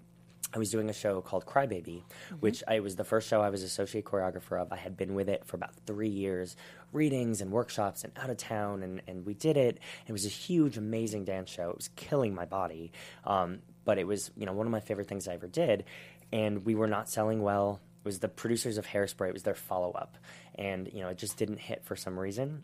I 0.53 0.59
was 0.59 0.69
doing 0.69 0.89
a 0.89 0.93
show 0.93 1.19
called 1.21 1.45
Crybaby, 1.45 2.03
which 2.39 2.63
I 2.67 2.79
was 2.79 2.95
the 2.95 3.03
first 3.03 3.27
show 3.27 3.41
I 3.41 3.49
was 3.49 3.63
associate 3.63 4.05
choreographer 4.05 4.61
of. 4.61 4.71
I 4.71 4.75
had 4.75 4.95
been 4.95 5.15
with 5.15 5.27
it 5.27 5.45
for 5.45 5.55
about 5.55 5.73
three 5.87 6.09
years, 6.09 6.55
readings 6.91 7.41
and 7.41 7.51
workshops 7.51 8.03
and 8.03 8.13
out 8.17 8.29
of 8.29 8.37
town, 8.37 8.83
and, 8.83 9.01
and 9.07 9.25
we 9.25 9.33
did 9.33 9.57
it. 9.57 9.79
It 10.07 10.11
was 10.11 10.25
a 10.25 10.29
huge, 10.29 10.77
amazing 10.77 11.25
dance 11.25 11.49
show. 11.49 11.71
It 11.71 11.75
was 11.75 11.89
killing 11.95 12.35
my 12.35 12.45
body, 12.45 12.91
um, 13.23 13.59
but 13.83 13.97
it 13.97 14.05
was 14.05 14.31
you 14.35 14.45
know 14.45 14.53
one 14.53 14.67
of 14.67 14.71
my 14.71 14.79
favorite 14.79 15.07
things 15.07 15.27
I 15.27 15.33
ever 15.33 15.47
did. 15.47 15.85
And 16.31 16.65
we 16.65 16.75
were 16.75 16.87
not 16.87 17.09
selling 17.09 17.41
well. 17.41 17.79
It 18.03 18.05
was 18.05 18.19
the 18.19 18.27
producers 18.27 18.77
of 18.77 18.85
Hairspray. 18.85 19.29
It 19.29 19.33
was 19.33 19.43
their 19.43 19.55
follow 19.55 19.91
up, 19.91 20.17
and 20.55 20.87
you 20.93 21.01
know 21.01 21.09
it 21.09 21.17
just 21.17 21.37
didn't 21.37 21.59
hit 21.59 21.83
for 21.83 21.95
some 21.95 22.19
reason 22.19 22.63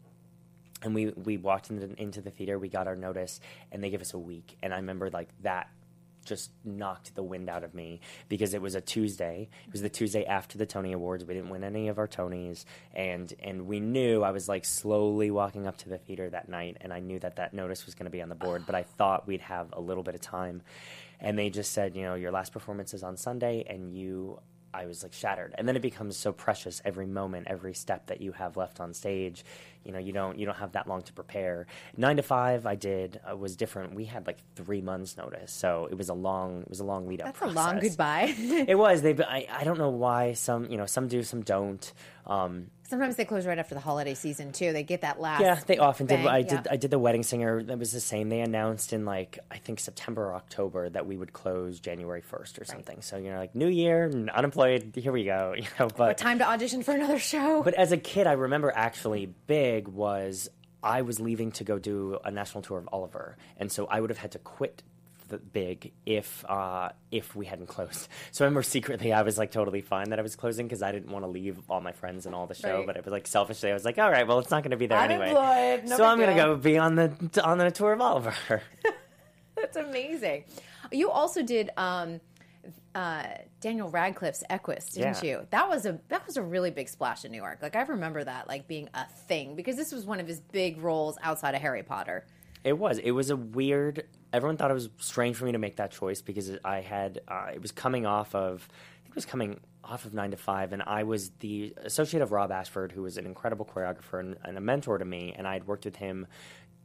and 0.81 0.95
we 0.95 1.07
we 1.07 1.37
walked 1.37 1.69
into, 1.69 1.93
into 2.01 2.21
the 2.21 2.29
theater 2.29 2.57
we 2.57 2.69
got 2.69 2.87
our 2.87 2.95
notice 2.95 3.41
and 3.71 3.83
they 3.83 3.89
gave 3.89 3.99
us 3.99 4.13
a 4.13 4.17
week 4.17 4.57
and 4.63 4.73
i 4.73 4.77
remember 4.77 5.09
like 5.09 5.27
that 5.41 5.67
just 6.29 6.51
knocked 6.63 7.15
the 7.15 7.23
wind 7.23 7.49
out 7.49 7.63
of 7.63 7.73
me 7.73 7.99
because 8.29 8.53
it 8.53 8.61
was 8.61 8.75
a 8.75 8.81
Tuesday. 8.81 9.49
It 9.67 9.71
was 9.73 9.81
the 9.81 9.89
Tuesday 9.89 10.23
after 10.25 10.57
the 10.57 10.65
Tony 10.65 10.93
Awards. 10.93 11.25
We 11.25 11.33
didn't 11.33 11.49
win 11.49 11.63
any 11.63 11.89
of 11.89 11.97
our 11.97 12.07
Tonys, 12.07 12.63
and 12.93 13.33
and 13.43 13.67
we 13.67 13.79
knew 13.79 14.23
I 14.23 14.31
was 14.31 14.47
like 14.47 14.63
slowly 14.63 15.31
walking 15.31 15.67
up 15.67 15.77
to 15.77 15.89
the 15.89 15.97
theater 15.97 16.29
that 16.29 16.47
night, 16.47 16.77
and 16.81 16.93
I 16.93 16.99
knew 16.99 17.19
that 17.19 17.35
that 17.37 17.53
notice 17.53 17.85
was 17.85 17.95
going 17.95 18.05
to 18.05 18.11
be 18.11 18.21
on 18.21 18.29
the 18.29 18.35
board. 18.35 18.63
But 18.65 18.75
I 18.75 18.83
thought 18.83 19.27
we'd 19.27 19.41
have 19.41 19.73
a 19.73 19.81
little 19.81 20.03
bit 20.03 20.15
of 20.15 20.21
time, 20.21 20.61
and 21.19 21.37
they 21.37 21.49
just 21.49 21.73
said, 21.73 21.95
you 21.95 22.03
know, 22.03 22.15
your 22.15 22.31
last 22.31 22.53
performance 22.53 22.93
is 22.93 23.03
on 23.03 23.17
Sunday, 23.17 23.65
and 23.67 23.93
you 23.93 24.39
I 24.73 24.85
was 24.85 25.03
like 25.03 25.13
shattered. 25.13 25.53
And 25.57 25.67
then 25.67 25.75
it 25.75 25.81
becomes 25.81 26.17
so 26.17 26.31
precious 26.31 26.81
every 26.85 27.05
moment, 27.05 27.47
every 27.49 27.73
step 27.73 28.07
that 28.07 28.21
you 28.21 28.31
have 28.33 28.57
left 28.57 28.79
on 28.79 28.93
stage. 28.93 29.43
You 29.83 29.91
know, 29.93 29.99
you 29.99 30.11
don't 30.11 30.37
you 30.37 30.45
don't 30.45 30.57
have 30.57 30.73
that 30.73 30.87
long 30.87 31.01
to 31.03 31.13
prepare. 31.13 31.67
Nine 31.95 32.17
to 32.17 32.23
five, 32.23 32.65
I 32.65 32.75
did 32.75 33.19
uh, 33.29 33.35
was 33.35 33.55
different. 33.55 33.95
We 33.95 34.05
had 34.05 34.27
like 34.27 34.37
three 34.55 34.81
months 34.81 35.17
notice, 35.17 35.51
so 35.51 35.87
it 35.89 35.97
was 35.97 36.09
a 36.09 36.13
long 36.13 36.61
it 36.61 36.69
was 36.69 36.79
a 36.79 36.83
long 36.83 37.07
lead 37.07 37.21
up. 37.21 37.27
That's 37.27 37.41
a 37.41 37.55
long 37.55 37.79
goodbye. 37.79 38.33
it 38.37 38.77
was. 38.77 39.01
They 39.01 39.15
I, 39.23 39.47
I 39.51 39.63
don't 39.63 39.77
know 39.77 39.89
why 39.89 40.33
some 40.33 40.69
you 40.69 40.77
know 40.77 40.85
some 40.85 41.07
do 41.07 41.23
some 41.23 41.41
don't. 41.41 41.91
Um, 42.27 42.67
Sometimes 42.89 43.17
they 43.17 43.25
close 43.25 43.45
right 43.45 43.59
after 43.59 43.75
the 43.75 43.81
holiday 43.81 44.15
season 44.15 44.51
too. 44.51 44.73
They 44.73 44.81
get 44.81 45.01
that 45.01 45.21
last. 45.21 45.41
yeah, 45.41 45.59
they 45.67 45.77
often 45.77 46.07
bang, 46.07 46.23
did. 46.23 46.27
I 46.27 46.37
yeah. 46.39 46.47
did. 46.47 46.67
I 46.71 46.75
did 46.75 46.89
the 46.89 46.97
wedding 46.97 47.21
singer. 47.21 47.61
That 47.61 47.77
was 47.77 47.91
the 47.91 47.99
same. 47.99 48.29
They 48.29 48.41
announced 48.41 48.93
in 48.93 49.05
like 49.05 49.37
I 49.51 49.57
think 49.57 49.79
September 49.79 50.29
or 50.29 50.35
October 50.35 50.89
that 50.89 51.05
we 51.05 51.15
would 51.15 51.31
close 51.31 51.79
January 51.79 52.21
first 52.21 52.57
or 52.57 52.65
something. 52.65 53.01
So 53.01 53.17
you 53.17 53.29
know, 53.29 53.37
like 53.37 53.53
New 53.53 53.67
Year, 53.67 54.11
unemployed. 54.33 54.93
Here 54.95 55.11
we 55.11 55.23
go. 55.23 55.53
You 55.59 55.65
know, 55.79 55.87
but 55.87 55.99
What 55.99 56.17
time 56.17 56.39
to 56.39 56.47
audition 56.47 56.83
for 56.83 56.93
another 56.93 57.19
show? 57.19 57.61
but 57.63 57.73
as 57.73 57.91
a 57.91 57.97
kid, 57.97 58.25
I 58.27 58.31
remember 58.33 58.71
actually 58.73 59.27
big 59.45 59.87
was 59.87 60.49
I 60.81 61.01
was 61.01 61.19
leaving 61.19 61.51
to 61.53 61.63
go 61.63 61.77
do 61.77 62.17
a 62.23 62.31
national 62.31 62.61
tour 62.63 62.77
of 62.77 62.87
Oliver, 62.91 63.37
and 63.57 63.71
so 63.71 63.85
I 63.85 63.99
would 63.99 64.09
have 64.09 64.17
had 64.19 64.31
to 64.31 64.39
quit 64.39 64.81
the 65.29 65.37
big 65.37 65.91
if 66.05 66.43
uh, 66.49 66.89
if 67.11 67.35
we 67.35 67.45
hadn't 67.45 67.67
closed. 67.67 68.07
So 68.31 68.43
I 68.43 68.47
remember 68.47 68.63
secretly 68.63 69.13
I 69.13 69.21
was 69.21 69.37
like 69.37 69.51
totally 69.51 69.81
fine 69.81 70.09
that 70.09 70.19
I 70.19 70.21
was 70.21 70.35
closing 70.35 70.67
because 70.67 70.81
I 70.81 70.91
didn't 70.91 71.11
want 71.11 71.23
to 71.25 71.29
leave 71.29 71.57
all 71.69 71.81
my 71.81 71.91
friends 71.91 72.25
and 72.25 72.35
all 72.35 72.47
the 72.47 72.53
show. 72.55 72.77
Right. 72.77 72.85
But 72.87 72.97
it 72.97 73.05
was 73.05 73.11
like 73.11 73.27
selfishly 73.27 73.69
I 73.71 73.73
was 73.73 73.85
like, 73.85 73.97
all 73.97 74.11
right, 74.11 74.27
well 74.27 74.39
it's 74.39 74.51
not 74.51 74.63
going 74.63 74.71
to 74.71 74.77
be 74.77 74.87
there 74.87 74.99
anyway. 74.99 75.81
No 75.85 75.97
so 75.97 76.05
I'm 76.05 76.17
going 76.17 76.29
to 76.29 76.35
go 76.35 76.55
be 76.55 76.77
on 76.77 76.95
the 76.95 77.41
on 77.43 77.57
the 77.57 77.71
tour 77.71 77.93
of 77.93 78.01
Oliver. 78.01 78.61
That's 79.55 79.77
amazing. 79.77 80.45
You 80.91 81.09
also 81.11 81.43
did 81.43 81.69
um, 81.77 82.21
uh, 82.95 83.23
Daniel 83.61 83.89
Radcliffe's 83.89 84.43
Equus, 84.49 84.85
didn't 84.91 85.21
Yeah. 85.23 85.29
you? 85.39 85.47
That 85.51 85.67
was 85.69 85.85
a 85.85 85.99
that 86.09 86.25
was 86.25 86.37
a 86.37 86.41
really 86.41 86.71
big 86.71 86.89
splash 86.89 87.25
in 87.25 87.31
New 87.31 87.37
York. 87.37 87.59
Like 87.61 87.75
I 87.75 87.81
remember 87.81 88.23
that 88.23 88.47
like 88.47 88.67
being 88.67 88.89
a 88.93 89.05
thing 89.27 89.55
because 89.55 89.75
this 89.75 89.91
was 89.91 90.05
one 90.05 90.19
of 90.19 90.27
his 90.27 90.39
big 90.39 90.79
roles 90.81 91.17
outside 91.21 91.55
of 91.55 91.61
Harry 91.61 91.83
Potter. 91.83 92.25
It 92.63 92.77
was. 92.77 92.97
It 92.99 93.11
was 93.11 93.29
a 93.29 93.35
weird. 93.37 94.05
Everyone 94.31 94.57
thought 94.57 94.71
it 94.71 94.75
was 94.75 94.89
strange 94.97 95.37
for 95.37 95.45
me 95.45 95.53
to 95.53 95.57
make 95.57 95.77
that 95.77 95.91
choice 95.91 96.21
because 96.21 96.51
I 96.63 96.81
had. 96.81 97.21
Uh, 97.27 97.47
it 97.53 97.61
was 97.61 97.71
coming 97.71 98.05
off 98.05 98.35
of. 98.35 98.67
I 98.71 99.01
think 99.03 99.11
it 99.11 99.15
was 99.15 99.25
coming 99.25 99.59
off 99.83 100.05
of 100.05 100.13
Nine 100.13 100.31
to 100.31 100.37
Five, 100.37 100.73
and 100.73 100.83
I 100.83 101.03
was 101.03 101.31
the 101.39 101.73
associate 101.77 102.21
of 102.21 102.31
Rob 102.31 102.51
Ashford, 102.51 102.91
who 102.91 103.03
was 103.03 103.17
an 103.17 103.25
incredible 103.25 103.65
choreographer 103.65 104.19
and, 104.19 104.37
and 104.43 104.57
a 104.57 104.61
mentor 104.61 104.97
to 104.97 105.05
me, 105.05 105.33
and 105.35 105.47
I 105.47 105.53
had 105.53 105.67
worked 105.67 105.85
with 105.85 105.95
him, 105.95 106.27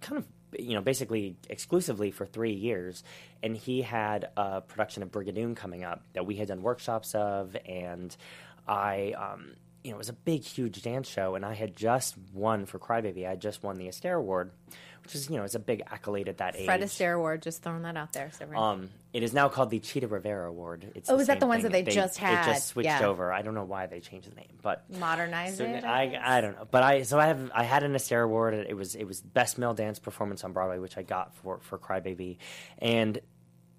kind 0.00 0.18
of. 0.18 0.26
You 0.56 0.74
know, 0.74 0.82
basically 0.82 1.36
exclusively 1.50 2.12
for 2.12 2.26
three 2.26 2.52
years, 2.52 3.02
and 3.42 3.56
he 3.56 3.82
had 3.82 4.28
a 4.36 4.60
production 4.60 5.02
of 5.02 5.10
Brigadoon 5.10 5.56
coming 5.56 5.82
up 5.82 6.04
that 6.12 6.26
we 6.26 6.36
had 6.36 6.46
done 6.46 6.62
workshops 6.62 7.12
of, 7.16 7.56
and 7.66 8.16
I, 8.68 9.14
um, 9.18 9.56
you 9.82 9.90
know, 9.90 9.96
it 9.96 9.98
was 9.98 10.10
a 10.10 10.12
big, 10.12 10.44
huge 10.44 10.80
dance 10.82 11.08
show, 11.08 11.34
and 11.34 11.44
I 11.44 11.54
had 11.54 11.74
just 11.74 12.14
won 12.32 12.66
for 12.66 12.78
Crybaby. 12.78 13.26
I 13.26 13.30
had 13.30 13.40
just 13.40 13.64
won 13.64 13.78
the 13.78 13.88
Astaire 13.88 14.16
Award, 14.16 14.52
which 15.04 15.14
is, 15.14 15.28
you 15.30 15.36
know, 15.36 15.44
it's 15.44 15.54
a 15.54 15.58
big 15.58 15.82
accolade 15.90 16.28
at 16.28 16.38
that 16.38 16.56
age. 16.56 16.64
Fred 16.64 16.80
Astaire 16.80 17.14
Award, 17.16 17.42
just 17.42 17.62
throwing 17.62 17.82
that 17.82 17.96
out 17.96 18.12
there. 18.12 18.30
So 18.38 18.46
Um, 18.56 18.90
it 19.12 19.22
is 19.22 19.32
now 19.34 19.48
called 19.48 19.70
the 19.70 19.78
Chita 19.78 20.08
Rivera 20.08 20.48
Award. 20.48 20.90
It's 20.94 21.10
Oh, 21.10 21.18
is 21.18 21.26
that 21.26 21.40
the 21.40 21.46
ones 21.46 21.62
thing. 21.62 21.70
that 21.72 21.84
they 21.84 21.90
just 21.92 22.18
had? 22.18 22.48
It 22.48 22.52
just 22.52 22.68
switched 22.68 22.86
Yeah. 22.86 23.06
over. 23.06 23.32
I 23.32 23.42
don't 23.42 23.54
know 23.54 23.64
why 23.64 23.86
they 23.86 24.00
changed 24.00 24.30
the 24.30 24.34
name, 24.34 24.58
but 24.62 24.84
Modernize 24.90 25.56
so 25.58 25.64
it. 25.64 25.84
I, 25.84 26.18
I 26.22 26.40
don't 26.40 26.56
know, 26.56 26.66
but 26.70 26.82
I 26.82 27.02
so 27.02 27.18
I 27.20 27.26
have 27.26 27.50
I 27.54 27.64
had 27.64 27.82
an 27.82 27.92
Astaire 27.92 28.24
Award. 28.24 28.54
It 28.54 28.76
was 28.76 28.94
it 28.94 29.04
was 29.04 29.20
best 29.20 29.58
male 29.58 29.74
dance 29.74 29.98
performance 29.98 30.42
on 30.42 30.52
Broadway, 30.52 30.78
which 30.78 30.96
I 30.96 31.02
got 31.02 31.34
for 31.36 31.58
for 31.60 31.78
Crybaby, 31.78 32.38
and 32.78 33.18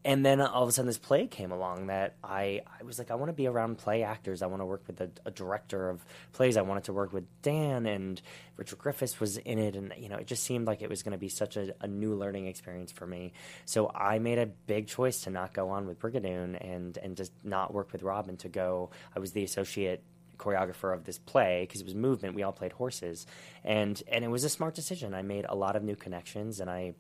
and 0.06 0.24
then 0.24 0.40
all 0.40 0.62
of 0.62 0.70
a 0.70 0.72
sudden 0.72 0.86
this 0.86 1.00
play 1.00 1.26
came 1.26 1.52
along 1.52 1.88
that 1.88 2.16
I 2.24 2.62
I 2.80 2.84
was 2.84 3.00
like 3.00 3.10
I 3.10 3.16
want 3.16 3.30
to 3.30 3.34
be 3.34 3.48
around 3.48 3.80
play 3.80 4.04
actors. 4.04 4.44
I 4.44 4.46
want 4.46 4.62
to 4.62 4.66
work 4.66 4.84
with 4.86 5.02
a, 5.02 5.10
a 5.26 5.32
director 5.32 5.90
of 5.90 6.06
plays. 6.32 6.58
I 6.58 6.62
wanted 6.62 6.86
to 6.86 6.94
work 6.94 7.12
with 7.12 7.26
Dan 7.42 7.88
and 7.88 8.22
Richard 8.56 8.78
Griffiths 8.78 9.20
was 9.20 9.38
in 9.38 9.58
it, 9.58 9.76
and 9.76 9.92
you 9.98 10.08
know 10.08 10.18
it 10.18 10.28
just 10.28 10.44
seemed 10.44 10.68
like 10.68 10.84
it 10.84 10.90
was 10.90 11.02
going 11.02 11.14
to 11.14 11.18
be 11.18 11.28
such 11.28 11.58
a, 11.58 11.74
a 11.82 11.88
new 11.88 12.14
learning 12.14 12.46
experience 12.46 12.92
for 12.92 13.08
me. 13.08 13.34
So 13.66 13.92
I 13.94 14.20
made 14.20 14.38
a 14.38 14.46
big 14.46 14.88
choice 14.88 15.22
to 15.22 15.32
not 15.32 15.54
go 15.54 15.70
on 15.70 15.88
with 15.88 16.00
Brigadoon 16.00 16.56
and 16.62 16.98
and 17.00 17.18
just 17.18 17.32
not 17.44 17.74
work 17.74 17.92
with 17.92 18.04
Robin 18.04 18.38
to 18.38 18.48
go. 18.48 18.92
I 19.16 19.20
was 19.20 19.32
the 19.32 19.44
associate 19.44 20.04
choreographer 20.38 20.94
of 20.94 21.06
this 21.06 21.18
play 21.18 21.64
because 21.64 21.82
it 21.82 21.86
was 21.86 21.96
movement. 21.96 22.36
We 22.36 22.44
all 22.44 22.52
played 22.52 22.74
horses, 22.74 23.26
and 23.64 24.02
and 24.12 24.24
it 24.24 24.30
was 24.30 24.44
a 24.44 24.50
smart 24.50 24.76
decision. 24.76 25.14
I 25.14 25.22
made 25.22 25.46
a 25.48 25.56
lot 25.56 25.76
of 25.76 25.84
new 25.84 25.96
connections, 25.96 26.60
and 26.60 26.70
I, 26.70 26.94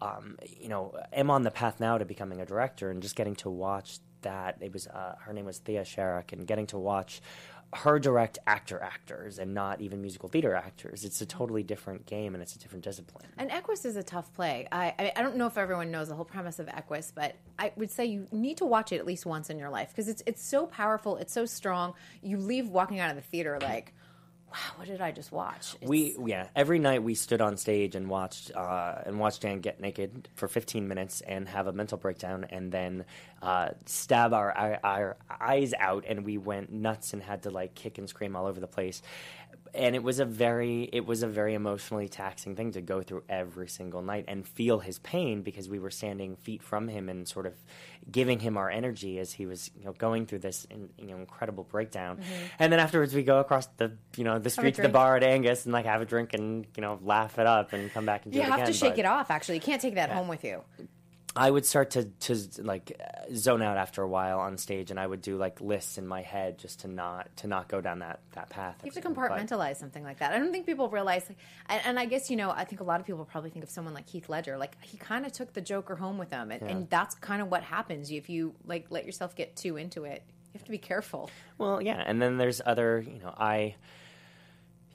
um, 0.00 0.36
you 0.60 0.68
know, 0.68 0.94
am 1.12 1.30
on 1.30 1.42
the 1.42 1.50
path 1.50 1.80
now 1.80 1.98
to 1.98 2.04
becoming 2.04 2.40
a 2.40 2.46
director 2.46 2.90
and 2.90 3.02
just 3.02 3.16
getting 3.16 3.34
to 3.36 3.50
watch 3.50 3.98
that. 4.22 4.58
It 4.60 4.72
was 4.72 4.86
uh, 4.86 5.16
her 5.20 5.32
name 5.32 5.46
was 5.46 5.58
Thea 5.58 5.82
Sharrock, 5.82 6.32
and 6.32 6.46
getting 6.46 6.66
to 6.68 6.78
watch 6.78 7.20
her 7.74 7.98
direct 7.98 8.38
actor 8.46 8.80
actors 8.80 9.38
and 9.38 9.52
not 9.52 9.80
even 9.80 10.00
musical 10.00 10.28
theater 10.28 10.54
actors. 10.54 11.04
It's 11.04 11.20
a 11.20 11.26
totally 11.26 11.62
different 11.62 12.06
game 12.06 12.34
and 12.34 12.42
it's 12.42 12.54
a 12.54 12.58
different 12.58 12.84
discipline. 12.84 13.26
And 13.36 13.50
Equus 13.50 13.84
is 13.84 13.96
a 13.96 14.02
tough 14.02 14.32
play. 14.32 14.68
I, 14.70 14.94
I 14.98 15.12
I 15.16 15.22
don't 15.22 15.36
know 15.36 15.46
if 15.46 15.58
everyone 15.58 15.90
knows 15.90 16.08
the 16.08 16.14
whole 16.14 16.24
premise 16.24 16.58
of 16.58 16.68
Equus, 16.68 17.12
but 17.12 17.34
I 17.58 17.72
would 17.76 17.90
say 17.90 18.04
you 18.04 18.28
need 18.30 18.58
to 18.58 18.64
watch 18.64 18.92
it 18.92 18.98
at 18.98 19.06
least 19.06 19.26
once 19.26 19.50
in 19.50 19.58
your 19.58 19.70
life 19.70 19.88
because 19.88 20.08
it's 20.08 20.22
it's 20.26 20.44
so 20.44 20.66
powerful, 20.66 21.16
it's 21.16 21.32
so 21.32 21.46
strong. 21.46 21.94
You 22.22 22.38
leave 22.38 22.68
walking 22.68 23.00
out 23.00 23.10
of 23.10 23.16
the 23.16 23.22
theater 23.22 23.58
like, 23.60 23.92
wow, 24.54 24.72
what 24.76 24.86
did 24.88 25.00
I 25.00 25.10
just 25.10 25.32
watch? 25.32 25.74
It's- 25.74 25.88
We 25.88 26.16
yeah, 26.24 26.48
every 26.54 26.78
night 26.78 27.02
we 27.02 27.14
stood 27.14 27.40
on 27.40 27.56
stage 27.56 27.94
and 27.96 28.08
watched 28.08 28.52
uh, 28.54 29.02
and 29.04 29.18
watched 29.18 29.42
Dan 29.42 29.60
get 29.60 29.80
naked 29.80 30.28
for 30.34 30.48
15 30.48 30.86
minutes 30.88 31.20
and 31.20 31.48
have 31.48 31.66
a 31.66 31.72
mental 31.72 31.98
breakdown, 31.98 32.46
and 32.50 32.70
then 32.70 33.04
uh, 33.42 33.70
stab 33.86 34.32
our, 34.32 34.52
our 34.52 34.78
our 34.84 35.16
eyes 35.40 35.74
out, 35.78 36.04
and 36.08 36.24
we 36.24 36.38
went 36.38 36.72
nuts 36.72 37.12
and 37.12 37.22
had 37.22 37.42
to 37.42 37.50
like 37.50 37.74
kick 37.74 37.98
and 37.98 38.08
scream 38.08 38.36
all 38.36 38.46
over 38.46 38.60
the 38.60 38.66
place. 38.68 39.02
And 39.74 39.96
it 39.96 40.04
was 40.04 40.20
a 40.20 40.24
very 40.24 40.88
it 40.92 41.04
was 41.04 41.24
a 41.24 41.26
very 41.26 41.54
emotionally 41.54 42.08
taxing 42.08 42.54
thing 42.54 42.70
to 42.72 42.80
go 42.80 43.02
through 43.02 43.24
every 43.28 43.66
single 43.66 44.02
night 44.02 44.26
and 44.28 44.46
feel 44.46 44.78
his 44.78 45.00
pain 45.00 45.42
because 45.42 45.68
we 45.68 45.80
were 45.80 45.90
standing 45.90 46.36
feet 46.36 46.62
from 46.62 46.86
him 46.86 47.08
and 47.08 47.26
sort 47.26 47.46
of 47.46 47.54
giving 48.10 48.38
him 48.38 48.56
our 48.56 48.70
energy 48.70 49.18
as 49.18 49.32
he 49.32 49.46
was 49.46 49.70
you 49.76 49.84
know 49.84 49.92
going 49.92 50.26
through 50.26 50.40
this 50.40 50.66
in, 50.66 50.90
you 50.98 51.06
know 51.06 51.16
incredible 51.16 51.64
breakdown. 51.64 52.16
Mm-hmm. 52.16 52.44
And 52.58 52.72
then 52.72 52.80
afterwards 52.80 53.14
we 53.14 53.22
go 53.22 53.38
across 53.38 53.66
the 53.76 53.92
you 54.16 54.24
know 54.24 54.38
the 54.38 54.50
street 54.50 54.74
to 54.76 54.82
the 54.82 54.88
bar 54.88 55.16
at 55.16 55.22
Angus 55.22 55.64
and 55.64 55.72
like 55.72 55.86
have 55.86 56.02
a 56.02 56.04
drink 56.04 56.34
and 56.34 56.66
you 56.76 56.80
know 56.80 56.98
laugh 57.02 57.38
it 57.38 57.46
up 57.46 57.72
and 57.72 57.92
come 57.92 58.06
back 58.06 58.24
and 58.24 58.32
do 58.32 58.38
you 58.38 58.44
it 58.44 58.50
have 58.50 58.66
to 58.66 58.72
shake 58.72 58.92
but- 58.92 58.98
it 59.00 59.06
off. 59.06 59.30
Actually, 59.30 59.56
you 59.56 59.62
can't 59.62 59.80
take 59.80 59.94
that 59.94 60.10
home 60.10 60.28
with 60.28 60.44
you. 60.44 60.62
I 61.36 61.50
would 61.50 61.66
start 61.66 61.90
to 61.92 62.04
to 62.04 62.36
like 62.62 63.00
zone 63.34 63.60
out 63.60 63.76
after 63.76 64.02
a 64.02 64.08
while 64.08 64.38
on 64.38 64.56
stage, 64.56 64.90
and 64.92 65.00
I 65.00 65.06
would 65.06 65.20
do 65.20 65.36
like 65.36 65.60
lists 65.60 65.98
in 65.98 66.06
my 66.06 66.22
head 66.22 66.58
just 66.58 66.80
to 66.80 66.88
not 66.88 67.28
to 67.38 67.48
not 67.48 67.66
go 67.68 67.80
down 67.80 67.98
that 68.00 68.20
that 68.32 68.50
path. 68.50 68.76
You 68.84 68.92
have 68.92 69.02
to 69.02 69.08
But- 69.10 69.30
compartmentalize 69.30 69.76
something 69.76 70.04
like 70.04 70.20
that. 70.20 70.32
I 70.32 70.38
don't 70.38 70.52
think 70.52 70.64
people 70.64 70.88
realize, 70.88 71.24
like, 71.28 71.38
and, 71.68 71.80
and 71.86 71.98
I 71.98 72.04
guess 72.04 72.30
you 72.30 72.36
know, 72.36 72.50
I 72.50 72.64
think 72.64 72.80
a 72.80 72.84
lot 72.84 73.00
of 73.00 73.06
people 73.06 73.24
probably 73.24 73.50
think 73.50 73.64
of 73.64 73.70
someone 73.70 73.94
like 73.94 74.08
Heath 74.08 74.28
Ledger, 74.28 74.56
like 74.56 74.76
he 74.84 74.96
kind 74.96 75.26
of 75.26 75.32
took 75.32 75.52
the 75.52 75.60
Joker 75.60 75.96
home 75.96 76.18
with 76.18 76.30
him, 76.30 76.52
and, 76.52 76.62
Yeah. 76.62 76.68
and 76.68 76.88
that's 76.88 77.16
kind 77.16 77.42
of 77.42 77.50
what 77.50 77.64
happens 77.64 78.12
if 78.12 78.28
you 78.28 78.54
like 78.64 78.86
let 78.90 79.04
yourself 79.04 79.34
get 79.34 79.56
too 79.56 79.76
into 79.76 80.04
it. 80.04 80.22
You 80.52 80.58
have 80.58 80.64
to 80.66 80.70
be 80.70 80.78
careful. 80.78 81.30
Well, 81.58 81.82
yeah, 81.82 82.00
and 82.06 82.22
then 82.22 82.38
there's 82.38 82.60
other, 82.64 83.00
you 83.04 83.18
know, 83.18 83.34
I 83.36 83.74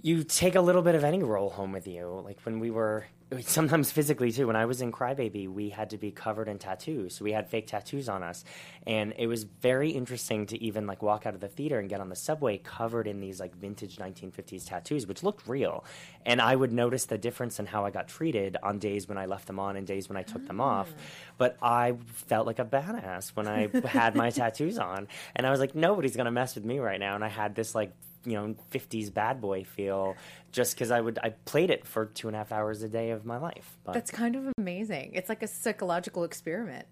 you 0.02 0.24
take 0.24 0.56
a 0.56 0.62
little 0.62 0.82
bit 0.82 0.96
of 0.96 1.04
any 1.04 1.22
role 1.22 1.50
home 1.50 1.74
with 1.74 1.86
you. 1.86 2.22
Like 2.24 2.40
when 2.44 2.62
we 2.62 2.70
were 2.72 3.06
sometimes 3.42 3.92
physically 3.92 4.32
too. 4.32 4.48
When 4.48 4.56
I 4.56 4.66
was 4.66 4.82
in 4.82 4.92
Crybaby, 4.92 5.48
we 5.48 5.70
had 5.70 5.92
to 5.92 5.98
be 5.98 6.12
covered 6.12 6.48
in 6.48 6.58
tattoos. 6.58 7.16
So 7.16 7.24
we 7.24 7.32
had 7.32 7.48
fake 7.48 7.68
tattoos 7.68 8.10
on 8.10 8.24
us. 8.24 8.44
And 8.88 9.14
it 9.18 9.28
was 9.28 9.44
very 9.44 9.92
interesting 9.92 10.48
to 10.48 10.62
even 10.64 10.88
like 10.88 11.04
walk 11.04 11.26
out 11.26 11.36
of 11.36 11.40
the 11.40 11.48
theater 11.48 11.80
and 11.80 11.90
get 11.90 12.02
on 12.02 12.10
the 12.10 12.16
subway 12.16 12.58
covered 12.58 13.08
in 13.08 13.20
these 13.20 13.40
like 13.40 13.56
vintage 13.56 13.98
1950s 13.98 14.68
tattoos, 14.68 15.06
which 15.06 15.22
looked 15.22 15.48
real. 15.48 15.86
And 16.26 16.42
I 16.42 16.56
would 16.56 16.72
notice 16.72 17.06
the 17.06 17.18
difference 17.18 17.60
in 17.60 17.68
how 17.68 17.86
I 17.86 17.92
got 17.92 18.08
treated 18.08 18.58
on 18.64 18.80
days 18.80 19.08
when 19.08 19.18
I 19.18 19.28
left 19.28 19.46
them 19.46 19.60
on 19.60 19.76
and 19.76 19.86
days 19.86 20.10
when 20.10 20.18
I 20.18 20.24
took 20.24 20.46
them 20.48 20.60
ah. 20.60 20.80
off. 20.80 20.94
But 21.38 21.58
I 21.62 21.98
felt 22.28 22.48
like 22.48 22.60
a 22.60 22.66
badass 22.66 23.30
when 23.36 23.48
I 23.48 23.70
had 23.88 24.16
my 24.16 24.30
tattoos 24.32 24.80
on. 24.80 25.08
And 25.36 25.46
I 25.46 25.52
was 25.52 25.60
like, 25.60 25.76
nobody's 25.76 26.16
going 26.16 26.26
to 26.26 26.32
mess 26.32 26.56
with 26.56 26.66
me 26.66 26.80
right 26.80 27.00
now. 27.00 27.16
And 27.16 27.24
I 27.24 27.30
had 27.30 27.54
this 27.54 27.76
like 27.76 27.94
you 28.26 28.34
know 28.34 28.56
50s 28.72 29.14
bad 29.14 29.40
boy 29.40 29.64
feel 29.64 30.16
just 30.52 30.76
because 30.76 30.92
i 30.92 31.00
would 31.00 31.18
i 31.24 31.30
played 31.46 31.70
it 31.70 31.88
for 31.88 32.06
two 32.08 32.28
and 32.28 32.36
a 32.36 32.40
half 32.40 32.52
hours 32.52 32.84
a 32.84 32.90
day 32.90 33.12
of 33.12 33.26
my 33.26 33.38
life 33.38 33.78
but 33.84 33.94
That's 33.94 34.12
kind 34.12 34.36
of 34.36 34.44
amazing. 34.58 35.12
It's 35.14 35.30
like 35.30 35.42
a 35.42 35.48
psychological 35.48 36.24
experiment. 36.26 36.86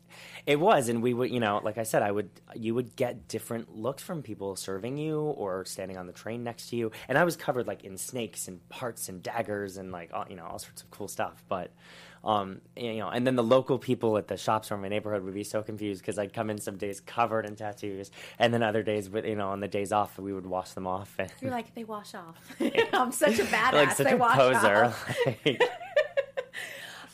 it 0.46 0.60
was 0.60 0.88
and 0.90 1.04
we 1.04 1.14
would 1.14 1.30
you 1.30 1.40
know 1.40 1.60
like 1.64 1.78
i 1.78 1.84
said 1.84 2.02
i 2.02 2.12
would 2.12 2.30
you 2.56 2.74
would 2.74 2.96
get 2.96 3.28
different 3.28 3.76
looks 3.76 4.02
from 4.02 4.22
people 4.24 4.56
serving 4.56 4.98
you 4.98 5.20
or 5.20 5.66
standing 5.66 5.98
on 5.98 6.08
the 6.08 6.14
train 6.14 6.44
next 6.44 6.70
to 6.70 6.76
you 6.78 6.92
and 7.10 7.18
i 7.18 7.24
was 7.24 7.36
covered 7.36 7.68
like 7.68 7.84
in 7.84 7.98
snakes 7.98 8.48
and 8.48 8.68
parts 8.70 9.10
and 9.10 9.22
daggers 9.22 9.78
and 9.78 9.92
like 9.92 10.10
all, 10.14 10.26
you 10.30 10.36
know 10.36 10.46
all 10.46 10.60
sorts 10.60 10.82
of 10.82 10.90
cool 10.92 11.08
stuff 11.08 11.44
but 11.50 11.72
um, 12.28 12.60
you 12.76 12.98
know, 12.98 13.08
and 13.08 13.26
then 13.26 13.38
the 13.38 13.44
local 13.44 13.80
people 13.80 14.18
at 14.18 14.28
the 14.28 14.36
shops 14.36 14.68
from 14.68 14.82
my 14.82 14.90
neighborhood 14.90 15.24
would 15.24 15.34
be 15.34 15.46
so 15.46 15.64
confused 15.64 16.02
because 16.02 16.20
I'd 16.20 16.34
come 16.34 16.50
in 16.50 16.58
some 16.60 16.76
days 16.76 17.00
covered 17.00 17.46
in 17.46 17.56
tattoos, 17.56 18.12
and 18.38 18.54
then 18.54 18.62
other 18.62 18.84
days, 18.84 19.10
with 19.10 19.26
you 19.26 19.36
know, 19.38 19.48
on 19.48 19.62
the 19.62 19.68
days 19.70 19.94
off, 19.94 20.20
we 20.20 20.34
would 20.34 20.46
wash 20.46 20.72
them 20.72 20.86
off. 20.86 21.16
And 21.18 21.32
You're 21.42 21.52
like 21.52 21.74
they 21.74 21.86
wash 21.86 22.14
off. 22.14 22.36
I'm 22.94 23.14
such 23.14 23.40
a 23.40 23.44
badass. 23.46 23.74
like 23.74 23.92
such 23.94 24.08
they 24.08 24.14
a 24.14 24.18
wash 24.18 24.38
poser. 24.38 24.84
off. 24.86 25.18
Like, 25.46 25.62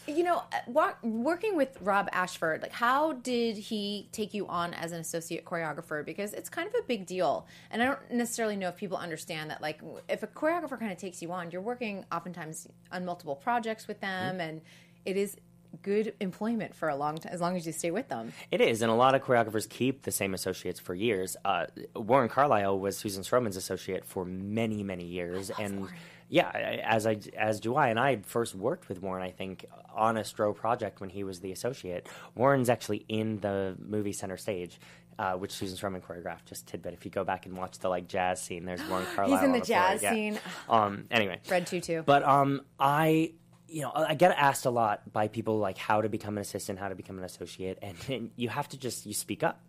You 0.05 0.23
know, 0.23 0.43
uh, 0.51 0.91
working 1.01 1.55
with 1.55 1.77
Rob 1.79 2.09
Ashford, 2.11 2.61
like 2.61 2.73
how 2.73 3.13
did 3.13 3.55
he 3.55 4.09
take 4.11 4.33
you 4.33 4.45
on 4.47 4.73
as 4.73 4.91
an 4.91 4.99
associate 4.99 5.45
choreographer? 5.45 6.03
Because 6.03 6.33
it's 6.33 6.49
kind 6.49 6.67
of 6.67 6.75
a 6.75 6.83
big 6.85 7.05
deal, 7.05 7.47
and 7.71 7.81
I 7.81 7.85
don't 7.85 8.11
necessarily 8.11 8.57
know 8.57 8.67
if 8.67 8.75
people 8.75 8.97
understand 8.97 9.49
that. 9.49 9.61
Like, 9.61 9.79
if 10.09 10.21
a 10.21 10.27
choreographer 10.27 10.77
kind 10.77 10.91
of 10.91 10.97
takes 10.97 11.21
you 11.21 11.31
on, 11.31 11.51
you're 11.51 11.61
working 11.61 12.03
oftentimes 12.11 12.67
on 12.91 13.05
multiple 13.05 13.35
projects 13.35 13.87
with 13.87 14.01
them, 14.01 14.41
and 14.41 14.59
it 15.05 15.17
is 15.17 15.37
good 15.81 16.13
employment 16.19 16.75
for 16.75 16.87
a 16.89 16.95
long 16.95 17.17
time 17.17 17.33
as 17.33 17.41
long 17.41 17.55
as 17.55 17.65
you 17.65 17.71
stay 17.71 17.91
with 17.91 18.07
them. 18.07 18.31
It 18.51 18.61
is, 18.61 18.81
and 18.81 18.91
a 18.91 18.95
lot 18.95 19.15
of 19.15 19.23
choreographers 19.23 19.67
keep 19.67 20.03
the 20.03 20.11
same 20.11 20.33
associates 20.33 20.79
for 20.79 20.93
years. 20.93 21.35
Uh, 21.43 21.65
Warren 21.95 22.29
Carlyle 22.29 22.79
was 22.79 22.97
Susan 22.97 23.23
Stroman's 23.23 23.57
associate 23.57 24.05
for 24.05 24.25
many, 24.25 24.83
many 24.83 25.05
years, 25.05 25.49
and 25.59 25.87
yeah, 26.29 26.49
as 26.83 27.05
I 27.07 27.17
as 27.37 27.59
do 27.59 27.75
I. 27.75 27.89
And 27.89 27.99
I 27.99 28.17
first 28.17 28.55
worked 28.55 28.89
with 28.89 29.01
Warren, 29.01 29.23
I 29.23 29.31
think, 29.31 29.65
on 29.93 30.17
a 30.17 30.21
Stro 30.21 30.55
project 30.55 31.01
when 31.01 31.09
he 31.09 31.23
was 31.23 31.39
the 31.39 31.51
associate. 31.51 32.07
Warren's 32.35 32.69
actually 32.69 33.05
in 33.07 33.39
the 33.39 33.75
movie 33.79 34.13
Center 34.13 34.37
Stage. 34.37 34.79
Uh, 35.19 35.33
which 35.33 35.51
Susan 35.51 35.77
Stroman 35.77 36.01
choreographed. 36.01 36.45
Just 36.45 36.65
tidbit. 36.65 36.91
If 36.91 37.05
you 37.05 37.11
go 37.11 37.23
back 37.23 37.45
and 37.45 37.55
watch 37.55 37.77
the 37.77 37.87
like 37.87 38.07
jazz 38.07 38.41
scene, 38.41 38.65
there's 38.65 38.83
Warren 38.89 39.05
Carlyle. 39.13 39.37
He's 39.37 39.45
in 39.45 39.51
the 39.51 39.59
floor, 39.59 39.77
jazz 39.77 40.01
yeah. 40.01 40.11
scene. 40.11 40.39
Um. 40.67 41.05
Anyway, 41.11 41.39
Red 41.47 41.67
Tutu. 41.67 42.01
but 42.01 42.23
um, 42.23 42.61
I, 42.79 43.33
you 43.67 43.81
know, 43.81 43.91
I 43.95 44.13
get 44.13 44.31
asked 44.37 44.65
a 44.65 44.69
lot 44.69 45.11
by 45.11 45.27
people 45.27 45.57
like 45.57 45.77
how 45.77 46.01
to 46.01 46.09
become 46.09 46.37
an 46.37 46.41
assistant, 46.41 46.79
how 46.79 46.89
to 46.89 46.95
become 46.95 47.17
an 47.17 47.23
associate, 47.23 47.79
and, 47.81 47.97
and 48.09 48.29
you 48.35 48.49
have 48.49 48.69
to 48.69 48.77
just 48.77 49.05
you 49.05 49.13
speak 49.13 49.43
up. 49.43 49.61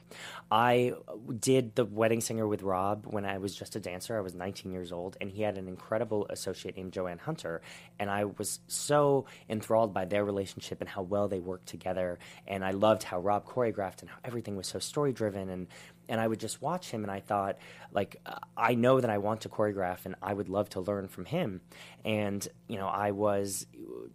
I 0.50 0.92
did 1.40 1.74
the 1.74 1.84
wedding 1.84 2.20
singer 2.20 2.46
with 2.46 2.62
Rob 2.62 3.06
when 3.06 3.24
I 3.24 3.38
was 3.38 3.54
just 3.54 3.76
a 3.76 3.80
dancer. 3.80 4.16
I 4.16 4.20
was 4.20 4.34
19 4.34 4.72
years 4.72 4.92
old, 4.92 5.16
and 5.20 5.30
he 5.30 5.42
had 5.42 5.56
an 5.56 5.68
incredible 5.68 6.26
associate 6.28 6.76
named 6.76 6.92
Joanne 6.92 7.18
Hunter, 7.18 7.62
and 7.98 8.10
I 8.10 8.24
was 8.24 8.60
so 8.68 9.26
enthralled 9.48 9.94
by 9.94 10.04
their 10.04 10.24
relationship 10.24 10.80
and 10.80 10.88
how 10.88 11.02
well 11.02 11.28
they 11.28 11.40
worked 11.40 11.66
together. 11.66 12.18
And 12.46 12.64
I 12.64 12.72
loved 12.72 13.04
how 13.04 13.20
Rob 13.20 13.46
choreographed 13.46 14.00
and 14.00 14.10
how 14.10 14.18
everything 14.24 14.56
was 14.56 14.66
so 14.66 14.78
story 14.78 15.12
driven 15.12 15.48
and 15.48 15.66
and 16.08 16.20
I 16.20 16.26
would 16.26 16.40
just 16.40 16.60
watch 16.62 16.90
him 16.90 17.02
and 17.02 17.10
I 17.10 17.20
thought 17.20 17.58
like 17.92 18.16
I 18.56 18.74
know 18.74 19.00
that 19.00 19.10
I 19.10 19.18
want 19.18 19.42
to 19.42 19.48
choreograph 19.48 20.04
and 20.04 20.14
I 20.22 20.34
would 20.34 20.48
love 20.48 20.68
to 20.70 20.80
learn 20.80 21.08
from 21.08 21.24
him. 21.24 21.60
And 22.04 22.46
you 22.68 22.76
know 22.76 22.88
I 22.88 23.10
was 23.12 23.66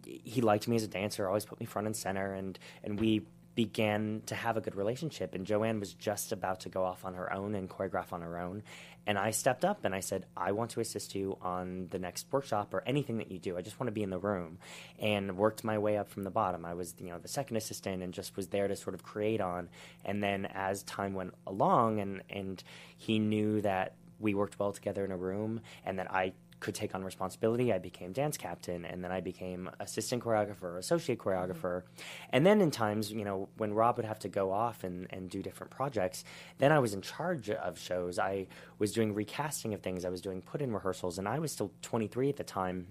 he 0.04 0.40
liked 0.40 0.68
me 0.68 0.76
as 0.76 0.82
a 0.82 0.88
dancer 0.88 1.26
always 1.26 1.44
put 1.44 1.60
me 1.60 1.66
front 1.66 1.86
and 1.86 1.96
center 1.96 2.34
and 2.34 2.58
and 2.84 2.98
we 2.98 3.22
began 3.54 4.22
to 4.26 4.34
have 4.34 4.56
a 4.56 4.60
good 4.60 4.76
relationship 4.76 5.34
and 5.34 5.44
Joanne 5.44 5.80
was 5.80 5.92
just 5.94 6.32
about 6.32 6.60
to 6.60 6.68
go 6.68 6.84
off 6.84 7.04
on 7.04 7.14
her 7.14 7.32
own 7.32 7.54
and 7.54 7.68
choreograph 7.68 8.12
on 8.12 8.22
her 8.22 8.38
own. 8.38 8.62
And 9.06 9.18
I 9.18 9.30
stepped 9.32 9.64
up 9.64 9.84
and 9.84 9.94
I 9.94 10.00
said 10.00 10.26
I 10.36 10.52
want 10.52 10.70
to 10.72 10.80
assist 10.80 11.14
you 11.14 11.36
on 11.42 11.88
the 11.90 11.98
next 11.98 12.26
workshop 12.30 12.72
or 12.72 12.82
anything 12.86 13.18
that 13.18 13.32
you 13.32 13.38
do. 13.38 13.56
I 13.56 13.62
just 13.62 13.80
want 13.80 13.88
to 13.88 13.92
be 13.92 14.02
in 14.02 14.10
the 14.10 14.18
room. 14.18 14.58
And 14.98 15.36
worked 15.36 15.64
my 15.64 15.78
way 15.78 15.96
up 15.96 16.08
from 16.08 16.22
the 16.22 16.30
bottom. 16.30 16.64
I 16.64 16.74
was 16.74 16.94
you 16.98 17.08
know 17.08 17.18
the 17.18 17.28
second 17.28 17.56
assistant 17.56 18.02
and 18.02 18.14
just 18.14 18.36
was 18.36 18.48
there 18.48 18.68
to 18.68 18.76
sort 18.76 18.94
of 18.94 19.02
create 19.02 19.40
on. 19.40 19.68
And 20.04 20.22
then 20.22 20.46
as 20.46 20.82
time 20.84 21.14
went 21.14 21.34
along 21.46 22.00
and 22.00 22.22
and 22.30 22.62
he 22.96 23.18
knew 23.18 23.60
that 23.62 23.94
we 24.20 24.34
worked 24.34 24.58
well 24.58 24.72
together 24.72 25.04
in 25.04 25.10
a 25.10 25.16
room 25.16 25.60
and 25.84 25.98
that 25.98 26.12
I 26.12 26.34
could 26.60 26.74
take 26.74 26.94
on 26.94 27.02
responsibility. 27.02 27.72
I 27.72 27.78
became 27.78 28.12
dance 28.12 28.36
captain, 28.36 28.84
and 28.84 29.02
then 29.02 29.10
I 29.10 29.20
became 29.20 29.70
assistant 29.80 30.22
choreographer, 30.22 30.78
associate 30.78 31.18
mm-hmm. 31.18 31.28
choreographer. 31.28 31.82
And 32.30 32.46
then 32.46 32.60
in 32.60 32.70
times, 32.70 33.10
you 33.10 33.24
know, 33.24 33.48
when 33.56 33.72
Rob 33.74 33.96
would 33.96 34.06
have 34.06 34.18
to 34.20 34.28
go 34.28 34.52
off 34.52 34.84
and, 34.84 35.06
and 35.10 35.28
do 35.28 35.42
different 35.42 35.70
projects, 35.70 36.24
then 36.58 36.70
I 36.70 36.78
was 36.78 36.94
in 36.94 37.02
charge 37.02 37.50
of 37.50 37.78
shows. 37.78 38.18
I 38.18 38.46
was 38.78 38.92
doing 38.92 39.14
recasting 39.14 39.74
of 39.74 39.80
things, 39.80 40.04
I 40.04 40.10
was 40.10 40.20
doing 40.20 40.42
put 40.42 40.62
in 40.62 40.72
rehearsals, 40.72 41.18
and 41.18 41.26
I 41.26 41.38
was 41.38 41.50
still 41.50 41.72
23 41.82 42.28
at 42.28 42.36
the 42.36 42.44
time. 42.44 42.88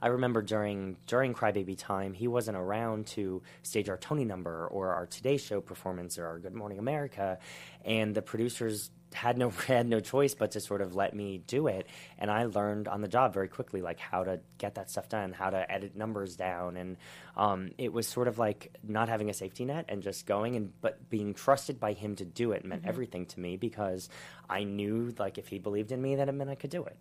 I 0.00 0.08
remember 0.08 0.42
during 0.42 0.96
during 1.06 1.32
Crybaby 1.32 1.78
time, 1.78 2.12
he 2.12 2.26
wasn't 2.26 2.56
around 2.56 3.06
to 3.08 3.42
stage 3.62 3.88
our 3.88 3.96
Tony 3.96 4.24
number 4.24 4.66
or 4.66 4.92
our 4.92 5.06
Today 5.06 5.36
Show 5.36 5.60
performance 5.60 6.18
or 6.18 6.26
our 6.26 6.38
Good 6.38 6.54
Morning 6.54 6.78
America, 6.78 7.38
and 7.84 8.14
the 8.14 8.22
producers 8.22 8.90
had 9.14 9.36
no 9.38 9.50
had 9.66 9.86
no 9.88 10.00
choice 10.00 10.34
but 10.34 10.52
to 10.52 10.60
sort 10.60 10.80
of 10.80 10.94
let 10.94 11.14
me 11.14 11.38
do 11.46 11.66
it. 11.66 11.86
And 12.18 12.30
i 12.30 12.44
learned 12.44 12.88
on 12.88 13.00
the 13.00 13.08
job 13.08 13.32
very 13.34 13.48
quickly 13.48 13.80
like 13.82 13.98
how 13.98 14.24
to 14.24 14.40
get 14.58 14.74
that 14.76 14.90
stuff 14.90 15.08
done 15.08 15.32
how 15.32 15.50
to 15.50 15.70
edit 15.70 15.96
numbers 15.96 16.36
down. 16.36 16.76
And 16.76 16.96
um, 17.36 17.70
it 17.78 17.92
was 17.92 18.06
sort 18.06 18.28
of 18.28 18.38
like 18.38 18.76
not 18.86 19.08
having 19.08 19.30
a 19.30 19.34
safety 19.34 19.64
net 19.64 19.86
and 19.88 20.02
just 20.02 20.26
going 20.26 20.56
and 20.56 20.72
but 20.80 21.08
being 21.10 21.34
trusted 21.34 21.80
by 21.80 21.92
him 21.92 22.16
to 22.16 22.24
do 22.24 22.52
it 22.52 22.64
meant 22.64 22.82
Mhm. 22.82 22.88
everything 22.88 23.26
to 23.26 23.40
me 23.40 23.56
because 23.56 24.08
i 24.50 24.64
knew 24.64 25.14
like 25.18 25.38
if 25.38 25.48
he 25.48 25.58
believed 25.58 25.92
in 25.92 26.00
me 26.02 26.16
that 26.16 26.28
it 26.28 26.32
meant 26.32 26.50
i 26.50 26.54
could 26.54 26.70
do 26.70 26.84
it. 26.84 26.96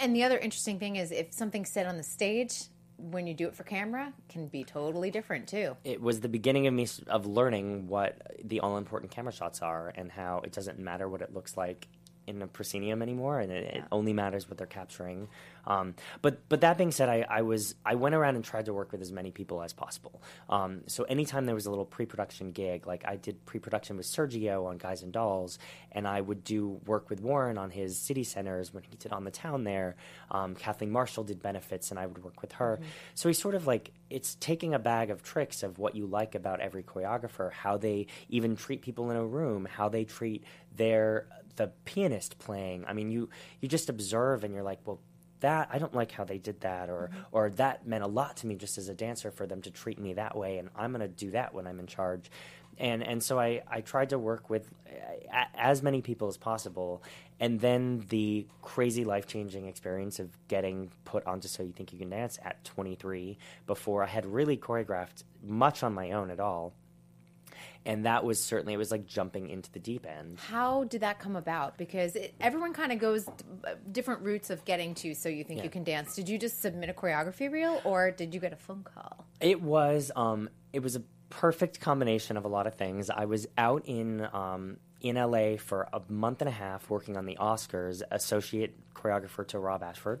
And 0.00 0.14
the 0.16 0.24
other 0.24 0.36
interesting 0.38 0.78
thing 0.78 0.96
is 0.96 1.10
if 1.12 1.32
something's 1.32 1.70
said 1.70 1.86
on 1.86 1.96
the 1.96 2.02
stage, 2.02 2.64
when 2.98 3.26
you 3.26 3.34
do 3.34 3.46
it 3.46 3.54
for 3.54 3.62
camera, 3.62 4.12
can 4.28 4.48
be 4.48 4.64
totally 4.64 5.10
different 5.10 5.46
too. 5.48 5.76
it 5.84 6.00
was 6.02 6.20
the 6.20 6.28
beginning 6.28 6.66
of 6.66 6.74
me 6.74 6.86
of 7.06 7.26
learning 7.26 7.86
what 7.86 8.36
the 8.44 8.60
all 8.60 8.76
important 8.76 9.10
camera 9.10 9.32
shots 9.32 9.62
are 9.62 9.92
and 9.94 10.10
how 10.10 10.40
it 10.44 10.52
doesn't 10.52 10.78
matter 10.78 11.08
what 11.08 11.22
it 11.22 11.32
looks 11.32 11.56
like 11.56 11.86
in 12.28 12.42
a 12.42 12.46
proscenium 12.46 13.02
anymore, 13.02 13.40
and 13.40 13.50
it, 13.50 13.74
it 13.76 13.84
only 13.90 14.12
matters 14.12 14.48
what 14.48 14.58
they're 14.58 14.66
capturing. 14.66 15.28
Um, 15.66 15.94
but 16.22 16.48
but 16.48 16.60
that 16.60 16.78
being 16.78 16.92
said, 16.92 17.08
I, 17.08 17.26
I 17.28 17.42
was 17.42 17.74
I 17.84 17.94
went 17.94 18.14
around 18.14 18.36
and 18.36 18.44
tried 18.44 18.66
to 18.66 18.74
work 18.74 18.92
with 18.92 19.00
as 19.00 19.10
many 19.12 19.30
people 19.30 19.62
as 19.62 19.72
possible. 19.72 20.22
Um, 20.48 20.82
so 20.86 21.04
anytime 21.04 21.46
there 21.46 21.54
was 21.54 21.66
a 21.66 21.70
little 21.70 21.84
pre-production 21.84 22.52
gig, 22.52 22.86
like 22.86 23.04
I 23.06 23.16
did 23.16 23.44
pre-production 23.46 23.96
with 23.96 24.06
Sergio 24.06 24.66
on 24.66 24.78
Guys 24.78 25.02
and 25.02 25.12
Dolls, 25.12 25.58
and 25.92 26.06
I 26.06 26.20
would 26.20 26.44
do 26.44 26.80
work 26.86 27.10
with 27.10 27.20
Warren 27.20 27.58
on 27.58 27.70
his 27.70 27.98
city 27.98 28.24
centers 28.24 28.72
when 28.72 28.82
he 28.84 28.96
did 28.96 29.12
on 29.12 29.24
the 29.24 29.30
town 29.30 29.64
there. 29.64 29.96
Um, 30.30 30.54
Kathleen 30.54 30.90
Marshall 30.90 31.24
did 31.24 31.42
benefits, 31.42 31.90
and 31.90 31.98
I 31.98 32.06
would 32.06 32.22
work 32.22 32.40
with 32.40 32.52
her. 32.52 32.80
So 33.14 33.28
he's 33.28 33.38
sort 33.38 33.54
of 33.54 33.66
like 33.66 33.92
it's 34.10 34.36
taking 34.36 34.74
a 34.74 34.78
bag 34.78 35.10
of 35.10 35.22
tricks 35.22 35.62
of 35.62 35.78
what 35.78 35.94
you 35.94 36.06
like 36.06 36.34
about 36.34 36.60
every 36.60 36.82
choreographer, 36.82 37.52
how 37.52 37.76
they 37.76 38.06
even 38.28 38.56
treat 38.56 38.82
people 38.82 39.10
in 39.10 39.16
a 39.16 39.26
room, 39.26 39.66
how 39.66 39.88
they 39.88 40.04
treat 40.04 40.44
their 40.76 41.26
the 41.58 41.72
pianist 41.84 42.38
playing. 42.38 42.84
I 42.86 42.94
mean, 42.94 43.10
you 43.10 43.28
you 43.60 43.68
just 43.68 43.90
observe 43.90 44.44
and 44.44 44.54
you're 44.54 44.62
like, 44.62 44.78
well, 44.86 45.00
that 45.40 45.68
I 45.72 45.78
don't 45.78 45.94
like 45.94 46.12
how 46.12 46.24
they 46.24 46.38
did 46.38 46.60
that, 46.62 46.88
or 46.88 47.10
mm-hmm. 47.12 47.22
or 47.32 47.50
that 47.50 47.86
meant 47.86 48.04
a 48.04 48.08
lot 48.08 48.38
to 48.38 48.46
me 48.46 48.54
just 48.54 48.78
as 48.78 48.88
a 48.88 48.94
dancer 48.94 49.30
for 49.30 49.46
them 49.46 49.60
to 49.62 49.70
treat 49.70 49.98
me 49.98 50.14
that 50.14 50.36
way, 50.36 50.58
and 50.58 50.70
I'm 50.74 50.92
going 50.92 51.00
to 51.00 51.08
do 51.08 51.32
that 51.32 51.52
when 51.52 51.66
I'm 51.66 51.78
in 51.78 51.86
charge. 51.86 52.30
And 52.78 53.02
and 53.02 53.22
so 53.22 53.38
I 53.38 53.62
I 53.68 53.80
tried 53.80 54.10
to 54.10 54.18
work 54.18 54.48
with 54.48 54.70
as 55.54 55.82
many 55.82 56.00
people 56.00 56.28
as 56.28 56.36
possible, 56.36 57.02
and 57.40 57.60
then 57.60 58.04
the 58.08 58.46
crazy 58.62 59.04
life 59.04 59.26
changing 59.26 59.66
experience 59.66 60.18
of 60.18 60.30
getting 60.48 60.90
put 61.04 61.26
onto 61.26 61.48
So 61.48 61.62
You 61.64 61.72
Think 61.72 61.92
You 61.92 61.98
Can 61.98 62.10
Dance 62.10 62.38
at 62.44 62.64
23 62.64 63.36
before 63.66 64.04
I 64.04 64.06
had 64.06 64.26
really 64.26 64.56
choreographed 64.56 65.24
much 65.42 65.82
on 65.82 65.92
my 65.92 66.12
own 66.12 66.30
at 66.30 66.40
all 66.40 66.72
and 67.88 68.04
that 68.04 68.22
was 68.22 68.38
certainly 68.42 68.74
it 68.74 68.76
was 68.76 68.90
like 68.92 69.06
jumping 69.06 69.48
into 69.48 69.72
the 69.72 69.80
deep 69.80 70.06
end. 70.06 70.38
How 70.38 70.84
did 70.84 71.00
that 71.00 71.18
come 71.18 71.34
about? 71.34 71.76
Because 71.78 72.14
it, 72.14 72.34
everyone 72.40 72.72
kind 72.74 72.92
of 72.92 72.98
goes 72.98 73.24
d- 73.24 73.32
different 73.90 74.22
routes 74.22 74.50
of 74.50 74.64
getting 74.64 74.94
to 74.96 75.14
so 75.14 75.28
you 75.28 75.42
think 75.42 75.58
Yeah. 75.58 75.64
you 75.64 75.70
can 75.70 75.84
dance. 75.84 76.14
Did 76.14 76.28
you 76.28 76.38
just 76.38 76.60
submit 76.62 76.90
a 76.90 76.92
choreography 76.92 77.50
reel 77.50 77.80
or 77.84 78.10
did 78.10 78.34
you 78.34 78.40
get 78.40 78.52
a 78.52 78.56
phone 78.56 78.84
call? 78.84 79.24
It 79.40 79.60
was 79.62 80.12
um, 80.14 80.50
it 80.72 80.82
was 80.82 80.94
a 80.96 81.02
perfect 81.30 81.80
combination 81.80 82.36
of 82.36 82.44
a 82.44 82.48
lot 82.48 82.66
of 82.66 82.74
things. 82.74 83.10
I 83.10 83.24
was 83.24 83.46
out 83.56 83.82
in 83.86 84.28
um, 84.32 84.76
in 85.00 85.16
LA 85.16 85.56
for 85.56 85.88
a 85.92 86.00
month 86.08 86.42
and 86.42 86.48
a 86.48 86.52
half 86.52 86.90
working 86.90 87.16
on 87.16 87.24
the 87.24 87.36
Oscars, 87.40 88.02
associate 88.10 88.74
choreographer 88.94 89.46
to 89.48 89.58
Rob 89.58 89.82
Ashford. 89.82 90.20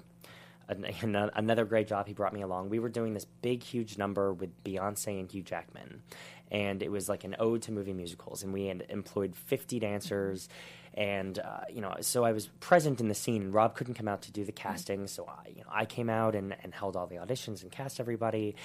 An- 0.68 0.84
an- 1.02 1.30
Another 1.34 1.64
great 1.64 1.88
job. 1.88 2.06
He 2.06 2.12
brought 2.14 2.32
me 2.32 2.42
along. 2.42 2.68
We 2.70 2.78
were 2.78 2.88
doing 2.88 3.14
this 3.14 3.24
big, 3.42 3.62
huge 3.62 3.98
number 3.98 4.32
with 4.32 4.62
Beyonce 4.64 5.18
and 5.20 5.30
Hugh 5.30 5.42
Jackman, 5.42 6.02
and 6.50 6.82
it 6.82 6.90
was 6.90 7.08
like 7.08 7.24
an 7.24 7.36
ode 7.38 7.62
to 7.62 7.72
movie 7.72 7.92
musicals. 7.92 8.42
And 8.42 8.52
we 8.52 8.66
had 8.66 8.84
employed 8.88 9.34
fifty 9.36 9.78
dancers, 9.78 10.48
and 10.94 11.38
uh, 11.38 11.60
you 11.70 11.80
know, 11.80 11.94
so 12.00 12.24
I 12.24 12.32
was 12.32 12.48
present 12.60 13.00
in 13.00 13.08
the 13.08 13.14
scene. 13.14 13.42
And 13.42 13.54
Rob 13.54 13.74
couldn't 13.74 13.94
come 13.94 14.08
out 14.08 14.22
to 14.22 14.32
do 14.32 14.44
the 14.44 14.52
casting, 14.52 15.06
so 15.06 15.26
I, 15.28 15.48
you 15.50 15.62
know, 15.62 15.70
I 15.70 15.84
came 15.84 16.10
out 16.10 16.34
and, 16.34 16.54
and 16.62 16.74
held 16.74 16.96
all 16.96 17.06
the 17.06 17.16
auditions 17.16 17.62
and 17.62 17.70
cast 17.70 18.00
everybody. 18.00 18.56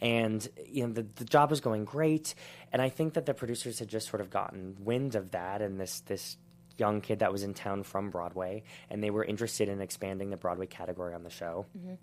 And 0.00 0.46
you 0.66 0.86
know, 0.86 0.92
the 0.92 1.06
the 1.16 1.24
job 1.24 1.50
was 1.50 1.60
going 1.60 1.84
great. 1.84 2.34
And 2.72 2.80
I 2.80 2.88
think 2.88 3.14
that 3.14 3.26
the 3.26 3.34
producers 3.34 3.80
had 3.80 3.88
just 3.88 4.08
sort 4.08 4.20
of 4.20 4.30
gotten 4.30 4.76
wind 4.80 5.14
of 5.14 5.32
that, 5.32 5.60
and 5.62 5.80
this 5.80 6.00
this 6.00 6.36
young 6.80 7.00
kid 7.00 7.20
that 7.20 7.30
was 7.30 7.42
in 7.42 7.54
town 7.54 7.82
from 7.84 8.10
Broadway, 8.10 8.64
and 8.88 9.04
they 9.04 9.10
were 9.10 9.24
interested 9.24 9.68
in 9.68 9.80
expanding 9.80 10.30
the 10.30 10.36
Broadway 10.36 10.66
category 10.66 11.14
on 11.14 11.22
the 11.22 11.30
show. 11.30 11.66
Mm-hmm. 11.78 11.94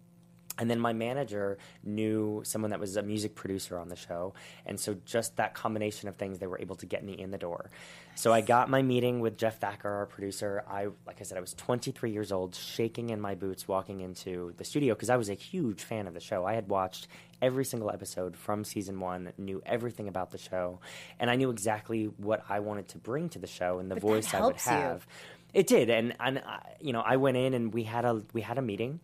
And 0.60 0.70
then 0.70 0.80
my 0.80 0.94
manager 0.94 1.58
knew 1.84 2.42
someone 2.44 2.72
that 2.72 2.80
was 2.80 2.98
a 2.98 3.04
music 3.04 3.36
producer 3.36 3.78
on 3.78 3.90
the 3.90 3.96
show. 3.96 4.34
And 4.66 4.80
so 4.80 4.98
just 5.06 5.38
that 5.38 5.54
combination 5.54 6.10
of 6.10 6.16
things, 6.16 6.40
they 6.40 6.48
were 6.48 6.60
able 6.60 6.76
to 6.78 6.86
get 6.86 7.04
me 7.04 7.14
in 7.14 7.32
the 7.32 7.38
door. 7.38 7.70
So 8.16 8.34
I 8.34 8.42
got 8.42 8.68
my 8.68 8.82
meeting 8.82 9.20
with 9.20 9.38
Jeff 9.38 9.60
Thacker, 9.60 9.90
our 9.90 10.08
producer. 10.08 10.64
I, 10.68 10.88
like 11.06 11.18
I 11.20 11.24
said, 11.24 11.38
I 11.38 11.42
was 11.42 11.54
23 11.54 12.10
years 12.12 12.32
old, 12.32 12.56
shaking 12.56 13.12
in 13.12 13.22
my 13.22 13.36
boots 13.36 13.68
walking 13.68 14.00
into 14.02 14.54
the 14.58 14.64
studio 14.64 14.96
because 14.96 15.12
I 15.12 15.18
was 15.18 15.30
a 15.30 15.36
huge 15.36 15.84
fan 15.84 16.08
of 16.08 16.16
the 16.16 16.20
show. 16.20 16.44
I 16.44 16.54
had 16.54 16.68
watched 16.68 17.08
every 17.42 17.64
single 17.66 17.92
episode 17.92 18.36
from 18.36 18.64
season 18.64 19.00
one, 19.00 19.32
knew 19.38 19.62
everything 19.68 20.08
about 20.08 20.32
the 20.32 20.40
show, 20.40 20.80
and 21.20 21.30
I 21.30 21.36
knew 21.36 21.52
exactly 21.52 22.06
what 22.18 22.44
I 22.50 22.62
wanted 22.62 22.88
to 22.90 22.98
bring 22.98 23.30
to 23.30 23.40
the 23.40 23.46
show 23.46 23.78
and 23.78 23.92
the 23.92 23.96
But 23.96 24.02
voice 24.02 24.34
I 24.34 24.38
would 24.38 24.44
helps 24.58 24.66
you. 24.66 24.72
have. 24.72 25.06
It 25.54 25.68
did, 25.68 25.90
and 25.90 26.16
and 26.20 26.40
I, 26.40 26.60
you 26.82 26.94
know, 26.94 27.02
I 27.02 27.18
went 27.18 27.38
in 27.38 27.54
and 27.54 27.74
we 27.74 27.84
had 27.84 28.04
a 28.04 28.22
we 28.34 28.42
had 28.42 28.58
a 28.58 28.62
meeting, 28.62 29.00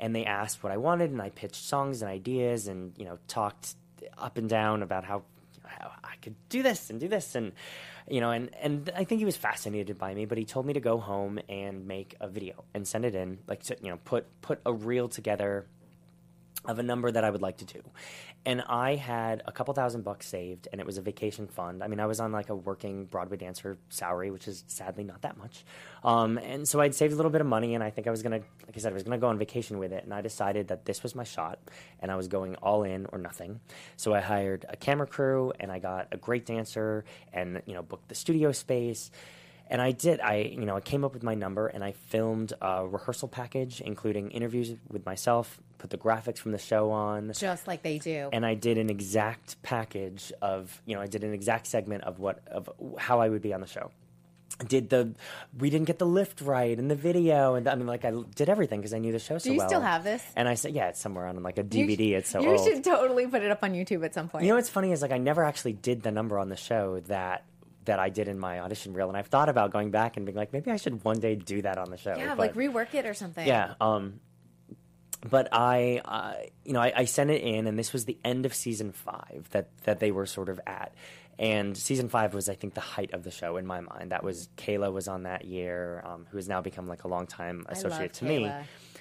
and 0.00 0.14
they 0.14 0.24
asked 0.24 0.62
what 0.62 0.72
I 0.72 0.76
wanted, 0.76 1.10
and 1.10 1.20
I 1.20 1.30
pitched 1.30 1.62
songs 1.62 2.02
and 2.02 2.10
ideas, 2.10 2.68
and 2.68 2.92
you 2.96 3.04
know, 3.04 3.18
talked 3.28 3.74
up 4.16 4.38
and 4.38 4.48
down 4.48 4.82
about 4.82 5.04
how, 5.04 5.22
how 5.64 5.90
I 6.04 6.14
could 6.22 6.34
do 6.48 6.62
this 6.62 6.90
and 6.90 7.00
do 7.00 7.08
this, 7.08 7.34
and 7.34 7.52
you 8.08 8.20
know, 8.20 8.30
and 8.30 8.50
and 8.60 8.90
I 8.96 9.04
think 9.04 9.18
he 9.20 9.24
was 9.24 9.36
fascinated 9.36 9.98
by 9.98 10.14
me, 10.14 10.24
but 10.24 10.38
he 10.38 10.44
told 10.44 10.66
me 10.66 10.72
to 10.72 10.80
go 10.80 10.98
home 10.98 11.38
and 11.48 11.86
make 11.86 12.16
a 12.20 12.28
video 12.28 12.64
and 12.74 12.86
send 12.86 13.04
it 13.04 13.14
in, 13.14 13.38
like 13.46 13.62
to, 13.64 13.76
you 13.82 13.90
know, 13.90 13.98
put 14.04 14.26
put 14.40 14.60
a 14.64 14.72
reel 14.72 15.08
together 15.08 15.66
of 16.64 16.78
a 16.78 16.82
number 16.82 17.10
that 17.10 17.24
I 17.24 17.30
would 17.30 17.42
like 17.42 17.58
to 17.58 17.64
do. 17.64 17.82
And 18.46 18.62
I 18.62 18.94
had 18.94 19.42
a 19.46 19.52
couple 19.52 19.74
thousand 19.74 20.04
bucks 20.04 20.26
saved, 20.26 20.68
and 20.72 20.80
it 20.80 20.86
was 20.86 20.96
a 20.96 21.02
vacation 21.02 21.48
fund. 21.48 21.82
I 21.82 21.88
mean, 21.88 22.00
I 22.00 22.06
was 22.06 22.18
on 22.18 22.32
like 22.32 22.48
a 22.48 22.54
working 22.54 23.04
Broadway 23.04 23.36
dancer 23.36 23.76
salary, 23.90 24.30
which 24.30 24.48
is 24.48 24.64
sadly 24.68 25.04
not 25.04 25.20
that 25.22 25.36
much. 25.36 25.64
Um, 26.02 26.38
and 26.38 26.66
so 26.66 26.80
I'd 26.80 26.94
saved 26.94 27.12
a 27.12 27.16
little 27.16 27.30
bit 27.30 27.40
of 27.40 27.46
money, 27.46 27.74
and 27.74 27.84
I 27.84 27.90
think 27.90 28.06
I 28.06 28.10
was 28.10 28.22
gonna, 28.22 28.40
like 28.66 28.76
I 28.76 28.78
said, 28.78 28.92
I 28.92 28.94
was 28.94 29.02
gonna 29.02 29.18
go 29.18 29.28
on 29.28 29.38
vacation 29.38 29.78
with 29.78 29.92
it. 29.92 30.04
And 30.04 30.14
I 30.14 30.22
decided 30.22 30.68
that 30.68 30.86
this 30.86 31.02
was 31.02 31.14
my 31.14 31.24
shot, 31.24 31.58
and 32.00 32.10
I 32.10 32.16
was 32.16 32.28
going 32.28 32.54
all 32.56 32.84
in 32.84 33.06
or 33.06 33.18
nothing. 33.18 33.60
So 33.96 34.14
I 34.14 34.20
hired 34.20 34.64
a 34.68 34.76
camera 34.76 35.06
crew, 35.06 35.52
and 35.60 35.70
I 35.70 35.78
got 35.78 36.08
a 36.12 36.16
great 36.16 36.46
dancer, 36.46 37.04
and 37.32 37.60
you 37.66 37.74
know, 37.74 37.82
booked 37.82 38.08
the 38.08 38.14
studio 38.14 38.52
space. 38.52 39.10
And 39.70 39.82
I 39.82 39.92
did. 39.92 40.20
I, 40.20 40.36
you 40.58 40.64
know, 40.64 40.76
I 40.76 40.80
came 40.80 41.04
up 41.04 41.12
with 41.12 41.22
my 41.22 41.34
number 41.34 41.66
and 41.66 41.84
I 41.84 41.92
filmed 41.92 42.54
a 42.62 42.86
rehearsal 42.86 43.28
package, 43.28 43.80
including 43.82 44.30
interviews 44.30 44.74
with 44.88 45.04
myself, 45.04 45.60
put 45.76 45.90
the 45.90 45.98
graphics 45.98 46.38
from 46.38 46.52
the 46.52 46.58
show 46.58 46.90
on, 46.90 47.32
Just 47.34 47.66
like 47.66 47.82
they 47.82 47.98
do. 47.98 48.30
and 48.32 48.46
I 48.46 48.54
did 48.54 48.78
an 48.78 48.88
exact 48.88 49.60
package 49.62 50.32
of, 50.40 50.80
you 50.86 50.94
know, 50.94 51.02
I 51.02 51.06
did 51.06 51.22
an 51.22 51.34
exact 51.34 51.66
segment 51.66 52.04
of 52.04 52.18
what 52.18 52.40
of 52.48 52.70
how 52.98 53.20
I 53.20 53.28
would 53.28 53.42
be 53.42 53.52
on 53.52 53.60
the 53.60 53.66
show. 53.66 53.90
Did 54.66 54.88
the 54.90 55.12
we 55.56 55.70
didn't 55.70 55.86
get 55.86 55.98
the 56.00 56.06
lift 56.06 56.40
right 56.40 56.76
in 56.76 56.88
the 56.88 56.96
video, 56.96 57.54
and 57.54 57.68
I 57.68 57.76
mean, 57.76 57.86
like 57.86 58.04
I 58.04 58.12
did 58.34 58.48
everything 58.48 58.80
because 58.80 58.92
I 58.94 58.98
knew 58.98 59.12
the 59.12 59.20
show 59.20 59.38
so 59.38 59.44
Do 59.44 59.52
you 59.52 59.58
well. 59.58 59.68
still 59.68 59.80
have 59.82 60.02
this? 60.02 60.24
And 60.34 60.48
I 60.48 60.54
said, 60.54 60.72
yeah, 60.74 60.88
it's 60.88 60.98
somewhere 60.98 61.26
on 61.28 61.40
like 61.44 61.58
a 61.58 61.62
DVD. 61.62 62.12
it's 62.14 62.30
so 62.30 62.40
you 62.40 62.48
old. 62.50 62.66
should 62.66 62.82
totally 62.82 63.26
put 63.28 63.42
it 63.44 63.52
up 63.52 63.62
on 63.62 63.72
YouTube 63.74 64.04
at 64.04 64.14
some 64.14 64.28
point. 64.28 64.42
You 64.44 64.48
know 64.50 64.56
what's 64.56 64.68
funny 64.70 64.90
is 64.90 65.00
like 65.00 65.12
I 65.12 65.18
never 65.18 65.44
actually 65.44 65.74
did 65.74 66.02
the 66.02 66.10
number 66.10 66.38
on 66.40 66.48
the 66.48 66.56
show 66.56 66.98
that 67.06 67.44
that 67.88 67.98
I 67.98 68.08
did 68.08 68.28
in 68.28 68.38
my 68.38 68.60
audition 68.60 68.94
reel, 68.94 69.08
and 69.08 69.16
I've 69.16 69.26
thought 69.26 69.48
about 69.48 69.70
going 69.72 69.90
back 69.90 70.16
and 70.16 70.24
being 70.24 70.36
like, 70.36 70.52
maybe 70.52 70.70
I 70.70 70.76
should 70.76 71.04
one 71.04 71.18
day 71.20 71.34
do 71.34 71.60
that 71.62 71.76
on 71.76 71.90
the 71.90 71.96
show. 71.98 72.14
yeah, 72.16 72.34
but- 72.34 72.38
like 72.38 72.54
rework 72.54 72.94
it 72.94 73.04
or 73.04 73.12
something. 73.14 73.46
yeah. 73.46 73.74
Um, 73.80 74.20
but 75.28 75.48
I, 75.52 76.00
uh, 76.04 76.34
you 76.64 76.72
know, 76.72 76.80
I, 76.80 76.92
I 76.94 77.04
sent 77.06 77.30
it 77.30 77.42
in, 77.42 77.66
and 77.66 77.76
this 77.78 77.92
was 77.92 78.04
the 78.04 78.16
end 78.24 78.46
of 78.46 78.54
season 78.54 78.92
five 78.92 79.48
that 79.50 79.68
that 79.82 79.98
they 79.98 80.12
were 80.12 80.26
sort 80.26 80.48
of 80.48 80.60
at. 80.66 80.94
And 81.40 81.76
season 81.76 82.08
five 82.08 82.34
was, 82.34 82.48
I 82.48 82.54
think, 82.54 82.74
the 82.74 82.80
height 82.80 83.12
of 83.14 83.22
the 83.22 83.30
show 83.30 83.56
in 83.58 83.66
my 83.66 83.80
mind. 83.80 84.10
That 84.10 84.24
was 84.24 84.48
Kayla 84.56 84.92
was 84.92 85.06
on 85.08 85.22
that 85.24 85.44
year, 85.44 86.02
um, 86.04 86.26
who 86.30 86.36
has 86.36 86.48
now 86.48 86.60
become 86.60 86.86
like 86.88 87.04
a 87.04 87.08
longtime 87.08 87.64
associate 87.68 88.12
to 88.14 88.24
me. 88.24 88.50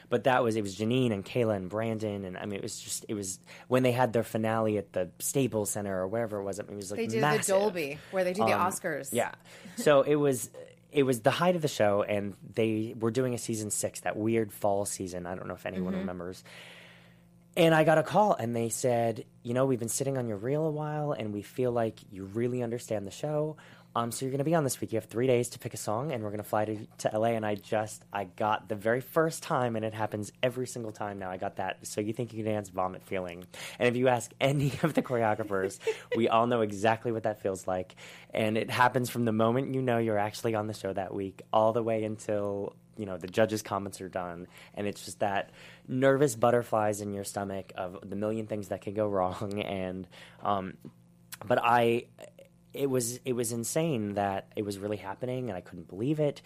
But 0.10 0.24
that 0.24 0.41
was 0.43 0.56
it 0.56 0.62
was 0.62 0.78
Jeanine 0.78 1.12
and 1.12 1.26
Kayla 1.26 1.56
and 1.58 1.70
Brandon, 1.70 2.24
and 2.24 2.38
I 2.38 2.46
mean 2.46 2.56
it 2.56 2.63
was 2.63 2.80
just 2.80 3.06
it 3.10 3.13
was 3.13 3.39
when 3.67 3.84
they 3.84 3.91
had 3.91 4.13
their 4.13 4.24
finale 4.24 4.78
at 4.78 4.93
the 4.93 5.10
Staples 5.20 5.70
Center 5.70 6.00
or 6.02 6.08
wherever 6.08 6.39
it 6.39 6.43
was. 6.43 6.60
I 6.60 6.63
mean, 6.63 6.74
it 6.74 6.76
was 6.78 6.91
like 6.91 7.00
they 7.00 7.08
did 7.08 7.22
massive. 7.22 7.46
the 7.48 7.52
Dolby 7.52 7.98
where 8.12 8.24
they 8.24 8.32
do 8.34 8.46
the 8.46 8.54
Um, 8.54 8.72
Oscars. 8.72 9.10
Yeah. 9.12 9.32
So 9.76 10.04
it 10.04 10.15
was 10.15 10.50
it 10.93 11.04
was 11.04 11.20
the 11.22 11.32
height 11.32 11.58
of 11.58 11.62
the 11.62 11.67
show, 11.67 12.04
and 12.04 12.36
they 12.54 12.96
were 12.98 13.12
doing 13.12 13.34
a 13.34 13.38
season 13.38 13.70
six, 13.70 14.00
that 14.02 14.15
weird 14.15 14.54
fall 14.54 14.86
season. 14.86 15.26
I 15.26 15.36
don't 15.36 15.48
know 15.48 15.54
if 15.56 15.65
anyone 15.65 15.93
Mhm. 15.93 15.98
remembers. 16.00 16.43
And 17.58 17.74
I 17.74 17.84
got 17.84 17.98
a 17.98 18.04
call, 18.04 18.34
and 18.36 18.56
they 18.56 18.70
said, 18.70 19.26
you 19.41 19.56
know, 19.56 19.65
we've 19.65 19.80
been 19.80 19.89
sitting 19.89 20.15
on 20.17 20.28
your 20.28 20.38
reel 20.38 20.63
a 20.65 20.70
while, 20.72 21.12
and 21.12 21.34
we 21.34 21.41
feel 21.41 21.72
like 21.72 21.96
you 22.12 22.24
really 22.26 22.62
understand 22.62 23.08
the 23.08 23.12
show. 23.12 23.58
Um, 23.98 24.12
so 24.12 24.26
you're 24.26 24.32
going 24.32 24.38
to 24.38 24.44
be 24.44 24.54
on 24.54 24.64
this 24.64 24.80
week. 24.80 24.94
You 24.94 24.98
have 24.98 25.10
three 25.10 25.26
days 25.26 25.50
to 25.50 25.60
pick 25.60 25.74
a 25.74 25.78
song, 25.78 26.12
and 26.12 26.24
we're 26.24 26.30
going 26.30 26.44
to 26.44 26.48
fly 26.48 26.66
to, 26.66 26.78
to 27.00 27.18
LA. 27.18 27.30
And 27.30 27.44
I 27.44 27.56
just, 27.56 28.06
I 28.14 28.26
got 28.26 28.70
the 28.70 28.76
very 28.76 29.02
first 29.02 29.42
time, 29.42 29.76
and 29.76 29.84
it 29.84 29.96
happens 29.96 30.32
every 30.44 30.68
single 30.68 30.92
time 30.92 31.18
now. 31.18 31.32
I 31.32 31.38
got 31.38 31.56
that. 31.56 31.80
So 31.82 32.00
you 32.00 32.14
think 32.14 32.32
you 32.32 32.44
can 32.44 32.54
dance 32.54 32.70
vomit 32.70 33.02
feeling. 33.02 33.48
And 33.80 33.90
if 33.90 33.96
you 33.96 34.08
ask 34.08 34.32
any 34.40 34.72
of 34.84 34.94
the 34.94 35.02
choreographers, 35.02 35.80
we 36.16 36.30
all 36.30 36.46
know 36.46 36.62
exactly 36.62 37.12
what 37.12 37.24
that 37.24 37.42
feels 37.42 37.66
like. 37.66 37.96
And 38.36 38.56
it 38.56 38.70
happens 38.70 39.10
from 39.10 39.26
the 39.26 39.32
moment 39.32 39.74
you 39.74 39.82
know 39.82 39.98
you're 39.98 40.20
actually 40.20 40.54
on 40.54 40.68
the 40.68 40.76
show 40.76 40.94
that 40.94 41.12
week, 41.12 41.42
all 41.52 41.74
the 41.74 41.82
way 41.82 42.04
until 42.04 42.76
you 42.98 43.08
know 43.08 43.18
the 43.18 43.28
judges' 43.28 43.64
comments 43.64 44.00
are 44.00 44.10
done, 44.10 44.46
and 44.76 44.86
it's 44.86 45.06
just 45.06 45.22
that 45.22 45.50
nervous 45.88 46.36
butterflies 46.36 47.02
in 47.02 47.14
your 47.14 47.24
stomach 47.24 47.74
of 47.76 47.98
the 48.08 48.16
million 48.16 48.46
things 48.46 48.68
that 48.68 48.82
can 48.82 48.94
go 48.94 49.08
wrong. 49.10 49.60
And 49.60 50.08
um, 50.44 50.76
but 51.48 51.60
I 51.64 52.06
it 52.78 52.90
was 52.90 53.20
it 53.26 53.34
was 53.34 53.52
insane 53.52 54.13
that 54.13 54.48
it 54.56 54.63
was 54.63 54.78
really 54.78 54.98
happening 54.98 55.50
and 55.50 55.58
I 55.58 55.62
couldn't 55.62 55.88
believe 55.88 56.20
it. 56.20 56.42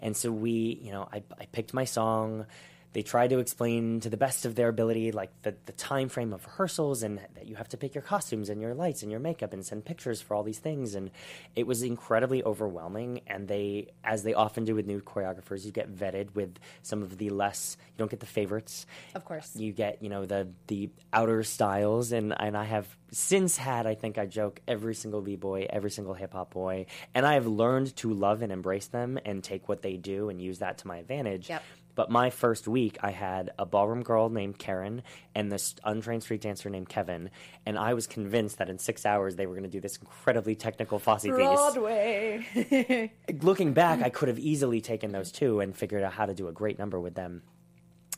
And 0.00 0.16
so 0.16 0.32
we, 0.32 0.78
you 0.82 0.92
know, 0.92 1.08
I, 1.12 1.22
I 1.38 1.46
picked 1.46 1.72
my 1.72 1.84
song. 1.84 2.46
They 2.94 3.02
tried 3.02 3.30
to 3.30 3.40
explain 3.40 4.00
to 4.00 4.08
the 4.08 4.16
best 4.16 4.46
of 4.46 4.54
their 4.54 4.68
ability, 4.68 5.12
like 5.12 5.30
the, 5.42 5.54
the 5.66 5.72
time 5.72 6.08
frame 6.08 6.32
of 6.32 6.46
rehearsals, 6.46 7.02
and 7.02 7.18
that 7.34 7.46
you 7.46 7.56
have 7.56 7.68
to 7.70 7.76
pick 7.76 7.94
your 7.94 8.02
costumes 8.02 8.48
and 8.48 8.60
your 8.60 8.72
lights 8.72 9.02
and 9.02 9.10
your 9.10 9.20
makeup 9.20 9.52
and 9.52 9.66
send 9.66 9.84
pictures 9.84 10.22
for 10.22 10.34
all 10.34 10.44
these 10.44 10.60
things. 10.60 10.94
And 10.94 11.10
it 11.56 11.66
was 11.66 11.82
incredibly 11.82 12.42
overwhelming. 12.44 13.20
And 13.26 13.48
they, 13.48 13.88
as 14.04 14.22
they 14.22 14.32
often 14.32 14.64
do 14.64 14.74
with 14.76 14.86
new 14.86 15.00
choreographers, 15.00 15.64
you 15.64 15.72
get 15.72 15.92
vetted 15.92 16.34
with 16.34 16.56
some 16.82 17.02
of 17.02 17.18
the 17.18 17.30
less. 17.30 17.76
You 17.88 17.98
don't 17.98 18.10
get 18.10 18.20
the 18.20 18.26
favorites. 18.26 18.86
Of 19.14 19.24
course. 19.24 19.54
You 19.56 19.72
get, 19.72 20.02
you 20.02 20.08
know, 20.08 20.24
the 20.24 20.48
the 20.68 20.90
outer 21.12 21.42
styles, 21.42 22.12
and 22.12 22.32
and 22.40 22.56
I 22.56 22.64
have 22.64 22.86
since 23.10 23.56
had, 23.56 23.86
I 23.86 23.94
think 23.94 24.18
I 24.18 24.26
joke, 24.26 24.60
every 24.66 24.94
single 24.94 25.20
b 25.20 25.36
boy, 25.36 25.66
every 25.68 25.90
single 25.90 26.14
hip 26.14 26.32
hop 26.32 26.54
boy, 26.54 26.86
and 27.14 27.26
I 27.26 27.34
have 27.34 27.46
learned 27.46 27.94
to 27.96 28.12
love 28.12 28.42
and 28.42 28.52
embrace 28.52 28.86
them 28.86 29.18
and 29.24 29.42
take 29.42 29.68
what 29.68 29.82
they 29.82 29.96
do 29.96 30.28
and 30.28 30.40
use 30.40 30.60
that 30.60 30.78
to 30.78 30.86
my 30.86 30.98
advantage. 30.98 31.48
Yep. 31.48 31.62
But 31.94 32.10
my 32.10 32.30
first 32.30 32.66
week, 32.66 32.98
I 33.02 33.10
had 33.10 33.50
a 33.58 33.64
ballroom 33.64 34.02
girl 34.02 34.28
named 34.28 34.58
Karen 34.58 35.02
and 35.34 35.50
this 35.50 35.74
untrained 35.84 36.22
street 36.22 36.40
dancer 36.40 36.68
named 36.70 36.88
Kevin, 36.88 37.30
and 37.64 37.78
I 37.78 37.94
was 37.94 38.06
convinced 38.06 38.58
that 38.58 38.68
in 38.68 38.78
six 38.78 39.06
hours 39.06 39.36
they 39.36 39.46
were 39.46 39.54
going 39.54 39.64
to 39.64 39.70
do 39.70 39.80
this 39.80 39.96
incredibly 39.96 40.54
technical 40.54 40.98
Fosse 40.98 41.22
piece. 41.22 41.32
Broadway. 41.32 43.12
Looking 43.42 43.72
back, 43.72 44.02
I 44.02 44.10
could 44.10 44.28
have 44.28 44.38
easily 44.38 44.80
taken 44.80 45.12
those 45.12 45.30
two 45.30 45.60
and 45.60 45.76
figured 45.76 46.02
out 46.02 46.12
how 46.12 46.26
to 46.26 46.34
do 46.34 46.48
a 46.48 46.52
great 46.52 46.78
number 46.78 46.98
with 46.98 47.14
them 47.14 47.42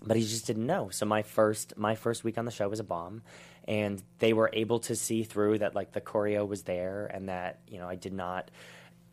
but 0.04 0.16
he 0.16 0.22
just 0.22 0.46
didn't 0.46 0.66
know. 0.66 0.88
So 0.90 1.06
my 1.06 1.22
first 1.22 1.76
my 1.76 1.94
first 1.94 2.24
week 2.24 2.38
on 2.38 2.44
the 2.44 2.50
show 2.50 2.68
was 2.68 2.80
a 2.80 2.84
bomb, 2.84 3.22
and 3.66 4.02
they 4.18 4.32
were 4.32 4.50
able 4.52 4.80
to 4.80 4.96
see 4.96 5.24
through 5.24 5.58
that 5.58 5.74
like 5.74 5.92
the 5.92 6.00
choreo 6.00 6.46
was 6.46 6.62
there 6.62 7.06
and 7.06 7.28
that 7.28 7.60
you 7.68 7.78
know 7.78 7.88
I 7.88 7.96
did 7.96 8.12
not 8.12 8.50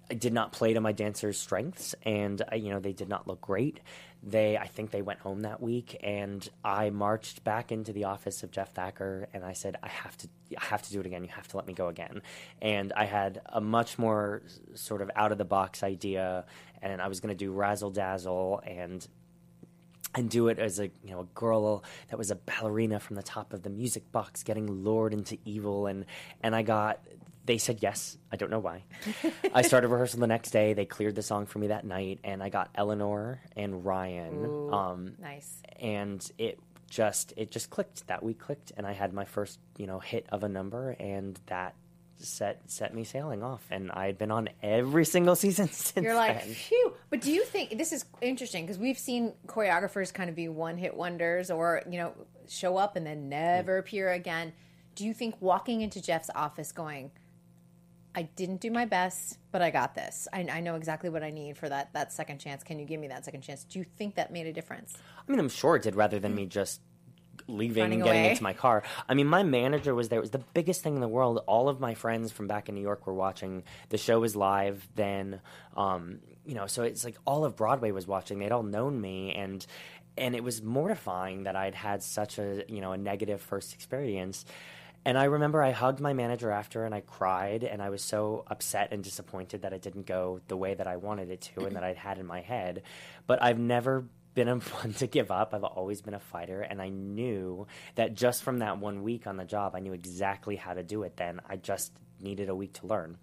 I 0.10 0.16
did 0.16 0.34
not 0.34 0.52
play 0.52 0.74
to 0.74 0.82
my 0.82 0.92
dancers' 0.92 1.40
strengths, 1.40 1.96
and 2.04 2.42
uh, 2.52 2.56
you 2.56 2.70
know 2.70 2.80
they 2.80 2.94
did 2.94 3.10
not 3.10 3.28
look 3.28 3.42
great. 3.42 3.80
They, 4.22 4.58
I 4.58 4.68
think 4.68 4.92
they 4.92 5.02
went 5.02 5.20
home 5.20 5.42
that 5.42 5.62
week, 5.62 5.98
and 6.02 6.48
I 6.64 6.90
marched 6.90 7.44
back 7.44 7.72
into 7.72 7.92
the 7.94 8.06
office 8.06 8.44
of 8.44 8.52
Jeff 8.52 8.74
Thacker, 8.74 9.28
and 9.34 9.44
I 9.46 9.54
said, 9.54 9.78
"I 9.82 9.88
have 9.88 10.18
to, 10.18 10.28
I 10.58 10.66
have 10.66 10.82
to 10.84 10.92
do 10.92 11.00
it 11.00 11.06
again. 11.06 11.24
You 11.24 11.30
have 11.30 11.48
to 11.50 11.58
let 11.58 11.68
me 11.68 11.74
go 11.74 11.88
again." 11.88 12.22
And 12.62 12.92
I 12.94 13.06
had 13.06 13.42
a 13.48 13.62
much 13.62 13.98
more 13.98 14.44
sort 14.74 15.02
of 15.02 15.10
out 15.16 15.32
of 15.32 15.38
the 15.38 15.46
box 15.46 15.84
idea, 15.84 16.46
and 16.82 17.02
I 17.02 17.08
was 17.08 17.20
going 17.20 17.36
to 17.36 17.46
do 17.46 17.52
razzle 17.52 17.92
dazzle 17.92 18.62
and 18.66 19.08
and 20.16 20.30
do 20.30 20.48
it 20.48 20.60
as 20.60 20.80
a 20.80 20.86
you 21.04 21.12
know 21.12 21.22
a 21.22 21.28
girl 21.34 21.84
that 22.10 22.18
was 22.18 22.30
a 22.30 22.36
ballerina 22.36 23.00
from 23.00 23.16
the 23.16 23.24
top 23.24 23.54
of 23.54 23.64
the 23.64 23.70
music 23.70 24.12
box 24.12 24.44
getting 24.44 24.70
lured 24.70 25.14
into 25.14 25.38
evil 25.46 25.88
and 25.88 26.06
and 26.42 26.56
I 26.56 26.62
got 26.62 27.00
they 27.46 27.58
said 27.58 27.80
yes 27.82 28.18
I 28.32 28.36
don't 28.38 28.50
know 28.52 28.60
why 28.60 28.84
I 29.54 29.62
started 29.64 29.90
rehearsal 29.90 30.20
the 30.20 30.28
next 30.28 30.52
day 30.52 30.74
they 30.74 30.86
cleared 30.86 31.16
the 31.16 31.22
song 31.22 31.46
for 31.46 31.60
me 31.60 31.68
that 31.68 31.86
night 31.86 32.20
and 32.24 32.42
I 32.42 32.50
got 32.50 32.70
Ellenore 32.76 33.42
and 33.56 33.86
Ryan 33.86 34.46
Ooh, 34.46 34.72
um 34.72 35.14
nice. 35.20 35.62
and 35.80 36.30
it 36.38 36.60
just 36.90 37.34
it 37.38 37.52
just 37.52 37.70
clicked 37.70 38.08
that 38.08 38.24
week 38.24 38.40
clicked 38.40 38.72
and 38.78 38.86
I 38.88 38.94
had 38.94 39.14
my 39.14 39.26
first 39.26 39.60
you 39.78 39.88
know 39.88 40.00
hit 40.00 40.26
of 40.30 40.44
a 40.44 40.50
number 40.50 40.92
and 41.00 41.40
that 41.48 41.76
set 42.18 42.62
set 42.68 42.94
me 42.94 43.04
sailing 43.04 43.44
off 43.44 43.66
and 43.72 43.92
I 43.92 44.06
had 44.06 44.18
been 44.18 44.32
on 44.32 44.48
every 44.62 45.04
single 45.04 45.36
season 45.36 45.68
since 45.72 46.04
You're 46.04 46.16
like, 46.16 46.44
then. 46.46 46.54
phew. 46.54 46.94
But 47.10 47.22
do 47.22 47.32
you 47.32 47.44
think 47.44 47.78
this 47.78 47.92
is 47.92 48.06
interesting 48.22 48.64
because 48.66 48.78
we've 48.78 49.00
seen 49.00 49.34
choreographers 49.48 50.14
kind 50.14 50.30
of 50.30 50.36
be 50.36 50.48
one 50.48 50.78
hit 50.78 50.96
wonders 50.96 51.52
or, 51.52 51.82
you 51.90 51.98
know, 51.98 52.14
show 52.48 52.78
up 52.78 52.96
and 52.96 53.06
then 53.06 53.30
never 53.30 53.78
appear 53.78 54.12
again. 54.12 54.54
Do 54.96 55.06
you 55.06 55.14
think 55.14 55.36
walking 55.42 55.82
into 55.82 56.02
Jeff's 56.02 56.30
office 56.36 56.72
going, 56.72 57.12
I 58.16 58.24
didn't 58.24 58.62
do 58.62 58.70
my 58.70 58.86
best, 58.86 59.40
but 59.52 59.62
I 59.62 59.72
got 59.72 59.96
this. 59.96 60.28
I, 60.32 60.48
I 60.52 60.60
know 60.60 60.76
exactly 60.76 61.10
what 61.10 61.24
I 61.24 61.32
need 61.32 61.58
for 61.58 61.68
that, 61.68 61.94
that 61.94 62.14
second 62.14 62.40
chance. 62.40 62.64
Can 62.64 62.78
you 62.78 62.86
give 62.86 63.00
me 63.00 63.08
that 63.08 63.26
second 63.26 63.42
chance? 63.42 63.64
Do 63.64 63.80
you 63.80 63.86
think 63.98 64.16
that 64.16 64.32
made 64.32 64.46
a 64.46 64.54
difference? 64.54 64.94
I 65.28 65.32
mean, 65.32 65.40
I'm 65.40 65.50
sure 65.50 65.76
it 65.76 65.82
did 65.84 65.96
rather 65.96 66.20
than 66.20 66.36
me 66.36 66.46
just 66.46 66.82
leaving 67.48 67.82
Running 67.82 68.02
and 68.02 68.04
getting 68.06 68.22
away. 68.22 68.32
into 68.32 68.44
my 68.44 68.54
car. 68.54 68.84
I 69.10 69.16
mean, 69.16 69.28
my 69.28 69.44
manager 69.44 69.96
was 69.96 70.10
there. 70.10 70.20
It 70.20 70.22
was 70.22 70.32
the 70.32 70.44
biggest 70.54 70.84
thing 70.84 70.96
in 70.96 71.02
the 71.02 71.08
world. 71.08 71.44
All 71.48 71.68
of 71.70 71.80
my 71.80 71.96
friends 71.96 72.32
from 72.32 72.48
back 72.48 72.70
in 72.70 72.76
New 72.76 72.82
York 72.82 73.08
were 73.08 73.14
watching. 73.14 73.64
The 73.90 73.98
show 73.98 74.20
was 74.20 74.36
live 74.36 74.88
then. 74.96 75.42
Um, 75.76 76.20
you 76.46 76.54
know, 76.54 76.68
so 76.68 76.84
it's 76.84 77.04
like 77.04 77.18
all 77.26 77.46
of 77.46 77.56
Broadway 77.56 77.92
was 77.92 78.08
watching. 78.08 78.40
They'd 78.40 78.52
all 78.52 78.64
known 78.64 79.00
me 79.02 79.34
and 79.34 79.66
and 80.16 80.36
it 80.36 80.44
was 80.44 80.62
mortifying 80.62 81.44
that 81.44 81.56
I'd 81.56 81.74
had 81.74 82.04
such 82.04 82.38
a, 82.38 82.64
you 82.68 82.82
know, 82.82 82.92
a 82.92 82.98
negative 82.98 83.42
first 83.42 83.74
experience. 83.74 84.46
And 85.06 85.18
I 85.18 85.26
remember 85.26 85.62
I 85.62 85.72
hugged 85.72 86.00
my 86.00 86.14
manager 86.14 86.50
after 86.50 86.86
and 86.86 86.96
I 86.96 87.02
cried 87.02 87.64
and 87.64 87.82
I 87.82 87.90
was 87.90 88.02
so 88.02 88.46
upset 88.48 88.90
and 88.92 89.04
disappointed 89.04 89.64
that 89.64 89.74
it 89.74 89.82
didn't 89.82 90.06
go 90.06 90.40
the 90.48 90.56
way 90.56 90.74
that 90.76 90.88
I 90.88 90.96
wanted 90.96 91.30
it 91.30 91.42
to 91.56 91.66
and 91.66 91.76
that 91.76 91.84
I'd 91.84 91.98
had 91.98 92.20
in 92.20 92.26
my 92.26 92.40
head. 92.42 92.84
But 93.28 93.44
I've 93.44 93.60
never 93.60 94.06
been 94.34 94.48
a 94.48 94.56
one 94.60 94.94
to 94.94 95.08
give 95.08 95.30
up. 95.30 95.54
I've 95.54 95.64
always 95.66 96.02
been 96.02 96.14
a 96.14 96.20
fighter 96.20 96.62
and 96.62 96.82
I 96.82 96.90
knew 96.90 97.68
that 97.96 98.14
just 98.14 98.44
from 98.44 98.60
that 98.60 98.78
one 98.78 99.04
week 99.04 99.28
on 99.28 99.36
the 99.36 99.46
job, 99.46 99.76
I 99.76 99.80
knew 99.80 99.94
exactly 99.94 100.56
how 100.56 100.74
to 100.74 100.84
do 100.84 101.04
it 101.04 101.18
then. 101.18 101.42
I 101.50 101.58
just 101.58 101.92
needed 102.22 102.48
a 102.48 102.56
week 102.56 102.74
to 102.76 102.88
learn. 102.88 103.18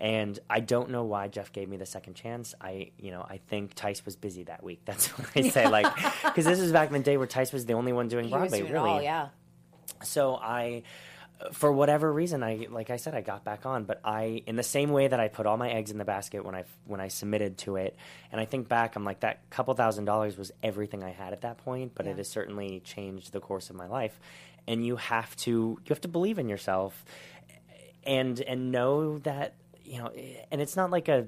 And 0.00 0.38
I 0.48 0.60
don't 0.60 0.90
know 0.90 1.02
why 1.04 1.26
Jeff 1.26 1.52
gave 1.52 1.68
me 1.68 1.76
the 1.76 1.84
second 1.84 2.14
chance. 2.14 2.54
I, 2.60 2.92
you 2.98 3.10
know, 3.10 3.20
I 3.28 3.40
think 3.48 3.74
Tyce 3.74 4.04
was 4.04 4.14
busy 4.14 4.44
that 4.44 4.62
week. 4.62 4.80
That's 4.84 5.08
what 5.08 5.28
I 5.34 5.48
say, 5.48 5.68
like, 5.68 5.92
because 6.24 6.44
this 6.44 6.60
is 6.60 6.70
back 6.72 6.88
in 6.88 6.94
the 6.94 7.00
day 7.00 7.16
where 7.16 7.26
Tyce 7.26 7.52
was 7.52 7.66
the 7.66 7.72
only 7.74 7.92
one 7.92 8.06
doing 8.08 8.26
He 8.26 8.30
Broadway, 8.30 8.60
doing 8.60 8.72
really. 8.72 8.90
all, 8.90 9.02
yeah. 9.02 9.28
So 10.04 10.36
I, 10.36 10.84
for 11.52 11.70
whatever 11.72 12.12
reason, 12.12 12.42
I 12.42 12.66
like 12.70 12.90
I 12.90 12.96
said, 12.96 13.14
I 13.14 13.20
got 13.20 13.44
back 13.44 13.64
on. 13.66 13.84
But 13.84 14.00
I, 14.04 14.42
in 14.46 14.56
the 14.56 14.62
same 14.62 14.90
way 14.90 15.06
that 15.08 15.20
I 15.20 15.28
put 15.28 15.46
all 15.46 15.56
my 15.56 15.70
eggs 15.70 15.90
in 15.90 15.98
the 15.98 16.04
basket 16.04 16.44
when 16.44 16.54
I 16.54 16.64
when 16.86 17.00
I 17.00 17.08
submitted 17.08 17.58
to 17.58 17.76
it, 17.76 17.96
and 18.32 18.40
I 18.40 18.44
think 18.44 18.68
back, 18.68 18.96
I'm 18.96 19.04
like 19.04 19.20
that 19.20 19.48
couple 19.50 19.72
thousand 19.74 20.04
dollars 20.04 20.36
was 20.36 20.50
everything 20.62 21.02
I 21.04 21.10
had 21.10 21.32
at 21.32 21.42
that 21.42 21.58
point. 21.58 21.92
But 21.94 22.06
Yeah. 22.06 22.12
it 22.12 22.18
has 22.18 22.28
certainly 22.28 22.80
changed 22.80 23.32
the 23.32 23.40
course 23.40 23.70
of 23.70 23.76
my 23.76 23.86
life. 23.86 24.18
And 24.66 24.84
you 24.84 24.96
have 24.96 25.34
to 25.36 25.50
you 25.50 25.88
have 25.88 26.00
to 26.02 26.08
believe 26.08 26.38
in 26.38 26.48
yourself, 26.48 27.04
and 28.04 28.40
and 28.40 28.70
know 28.72 29.18
that 29.18 29.54
you 29.84 29.98
know. 29.98 30.10
And 30.50 30.60
it's 30.60 30.76
not 30.76 30.90
like 30.90 31.08
a 31.08 31.26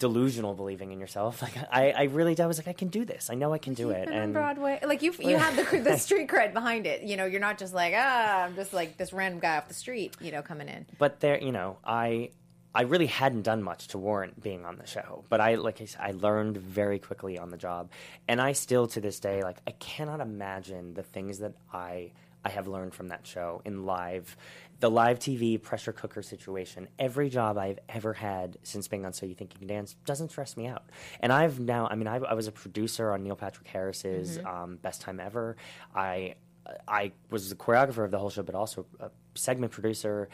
delusional 0.00 0.54
believing 0.54 0.90
in 0.90 0.98
yourself. 0.98 1.40
Like 1.50 1.56
I, 1.70 1.90
I 1.92 2.02
really, 2.04 2.38
I 2.40 2.46
was 2.46 2.58
like, 2.58 2.68
I 2.68 2.72
can 2.72 2.88
do 2.88 3.04
this. 3.04 3.30
I 3.30 3.34
know 3.34 3.52
I 3.52 3.58
can 3.58 3.74
do 3.74 3.90
it. 3.90 4.08
And 4.10 4.32
Broadway, 4.32 4.80
like 4.84 5.02
you, 5.02 5.14
you 5.20 5.36
have 5.44 5.54
the, 5.56 5.78
the 5.78 5.96
street 6.06 6.28
cred 6.28 6.52
behind 6.52 6.86
it. 6.86 7.02
You 7.02 7.16
know, 7.16 7.24
you're 7.24 7.40
not 7.40 7.58
just 7.58 7.72
like 7.72 7.94
ah, 7.96 8.44
I'm 8.44 8.56
just 8.56 8.72
like 8.72 8.96
this 8.96 9.12
random 9.12 9.40
guy 9.40 9.56
off 9.58 9.68
the 9.68 9.74
street. 9.74 10.16
You 10.20 10.32
know, 10.32 10.42
coming 10.42 10.68
in. 10.68 10.86
but 10.98 11.20
there, 11.20 11.40
you 11.40 11.52
know, 11.52 11.78
I 11.84 12.30
I 12.74 12.82
really 12.82 13.06
hadn't 13.06 13.42
done 13.42 13.62
much 13.62 13.88
to 13.88 13.98
warrant 13.98 14.40
being 14.42 14.64
on 14.64 14.76
the 14.76 14.86
show. 14.86 15.24
But 15.28 15.40
I, 15.40 15.56
like 15.56 15.80
I 15.80 15.86
said, 15.86 16.00
I 16.02 16.12
learned 16.12 16.56
very 16.58 16.98
quickly 16.98 17.38
on 17.38 17.50
the 17.50 17.56
job, 17.56 17.90
and 18.28 18.40
I 18.40 18.52
still 18.52 18.86
to 18.88 19.00
this 19.00 19.18
day, 19.18 19.42
like 19.42 19.58
I 19.66 19.72
cannot 19.72 20.20
imagine 20.20 20.94
the 20.94 21.02
things 21.02 21.38
that 21.40 21.54
I 21.72 22.12
I 22.44 22.50
have 22.50 22.68
learned 22.68 22.94
from 22.94 23.08
that 23.08 23.26
show 23.26 23.60
in 23.64 23.84
live. 23.84 24.36
The 24.80 24.90
live 24.90 25.18
TV 25.18 25.60
pressure 25.60 25.92
cooker 25.92 26.22
situation, 26.22 26.88
every 26.98 27.28
job 27.28 27.58
I've 27.58 27.78
ever 27.88 28.14
had 28.14 28.56
since 28.62 28.88
being 28.88 29.04
on 29.04 29.12
So 29.12 29.26
You 29.26 29.34
Think 29.34 29.52
You 29.54 29.58
Can 29.58 29.68
Dance 29.68 29.94
doesn't 30.06 30.30
stress 30.30 30.56
me 30.56 30.66
out. 30.66 30.84
And 31.20 31.32
I've 31.32 31.60
now, 31.60 31.86
I 31.90 31.96
mean, 31.96 32.06
I, 32.08 32.16
I 32.16 32.32
was 32.34 32.46
a 32.48 32.52
producer 32.52 33.12
on 33.12 33.22
Neil 33.22 33.36
Patrick 33.36 33.68
Harris's 33.68 34.38
Mhm. 34.38 34.46
um, 34.46 34.76
Best 34.76 35.02
Time 35.02 35.20
Ever. 35.20 35.56
I 35.94 36.34
I 36.86 37.12
was 37.30 37.48
the 37.50 37.56
choreographer 37.56 38.04
of 38.04 38.10
the 38.10 38.18
whole 38.18 38.30
show, 38.30 38.42
but 38.42 38.54
also 38.54 38.86
a 39.00 39.10
segment 39.34 39.72
producer. 39.72 40.28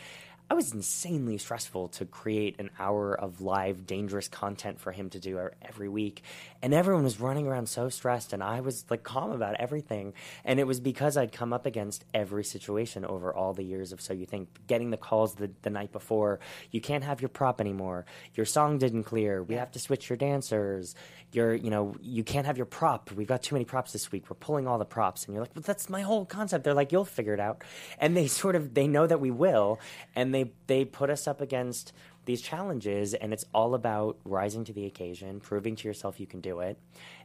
I 0.49 0.55
was 0.55 0.73
insanely 0.73 1.39
stressful 1.39 1.89
to 1.89 2.05
create 2.05 2.61
an 2.61 2.71
hour 2.79 3.19
of 3.19 3.41
live, 3.41 3.85
dangerous 3.85 4.29
content 4.29 4.79
for 4.79 4.93
him 4.93 5.11
to 5.11 5.19
do 5.19 5.41
every 5.63 5.89
week. 5.89 6.23
And 6.63 6.75
everyone 6.75 7.05
was 7.05 7.21
running 7.21 7.47
around 7.47 7.69
so 7.69 7.89
stressed, 7.89 8.33
and 8.33 8.43
I 8.43 8.61
was 8.61 8.85
like 8.91 9.03
calm 9.03 9.31
about 9.31 9.55
everything. 9.57 10.15
And 10.45 10.59
it 10.59 10.67
was 10.67 10.81
because 10.81 11.17
I'd 11.17 11.33
come 11.33 11.53
up 11.53 11.67
against 11.67 12.05
every 12.15 12.45
situation 12.45 13.05
over 13.05 13.35
all 13.35 13.53
the 13.53 13.63
years 13.63 13.93
of 13.93 14.01
So 14.01 14.13
You 14.13 14.27
Think. 14.27 14.49
Getting 14.67 14.91
the 14.91 14.97
calls 14.97 15.35
the, 15.35 15.51
the 15.63 15.71
night 15.71 15.93
before, 15.93 16.41
you 16.71 16.81
can't 16.81 17.05
have 17.05 17.21
your 17.21 17.29
prop 17.29 17.61
anymore. 17.61 18.07
Your 18.35 18.47
song 18.47 18.79
didn't 18.79 19.05
clear. 19.05 19.43
We 19.43 19.55
have 19.57 19.71
to 19.73 19.79
switch 19.79 20.09
your 20.09 20.17
dancers. 20.17 20.95
You're, 21.33 21.55
you 21.55 21.71
know, 21.71 21.95
you 22.01 22.25
can't 22.25 22.47
have 22.47 22.57
your 22.57 22.67
prop. 22.67 23.11
We've 23.13 23.27
got 23.27 23.43
too 23.43 23.55
many 23.55 23.65
props 23.65 23.93
this 23.93 24.11
week. 24.11 24.31
We're 24.31 24.37
pulling 24.37 24.67
all 24.67 24.79
the 24.79 24.85
props. 24.85 25.27
And 25.27 25.35
you're 25.35 25.43
like, 25.43 25.55
but 25.55 25.65
that's 25.65 25.89
my 25.89 26.03
whole 26.03 26.25
concept. 26.25 26.65
They're 26.65 26.75
like, 26.75 26.93
you'll 26.93 27.05
figure 27.05 27.35
it 27.35 27.41
out. 27.41 27.63
And 27.99 28.17
they 28.17 28.27
sort 28.43 28.57
of, 28.57 28.75
they 28.75 28.87
know 28.89 29.07
that 29.07 29.21
we 29.21 29.31
will. 29.31 29.79
And 30.15 30.35
they, 30.35 30.53
they 30.67 30.85
put 30.85 31.11
us 31.11 31.29
up 31.29 31.41
against 31.41 31.93
these 32.27 32.43
challenges 32.43 33.15
and 33.15 33.33
it's 33.33 33.45
all 33.55 33.75
about 33.75 34.19
rising 34.25 34.65
to 34.65 34.73
the 34.73 34.85
occasion, 34.87 35.41
proving 35.41 35.77
to 35.77 35.89
yourself 35.89 36.21
you 36.21 36.27
can 36.27 36.41
do 36.41 36.61
it. 36.61 36.79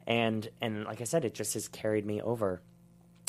And, 0.08 0.48
and 0.62 0.86
like 0.86 1.02
I 1.02 1.04
said, 1.04 1.26
it 1.26 1.34
just 1.34 1.54
has 1.56 1.68
carried 1.68 2.06
me 2.06 2.22
over. 2.22 2.62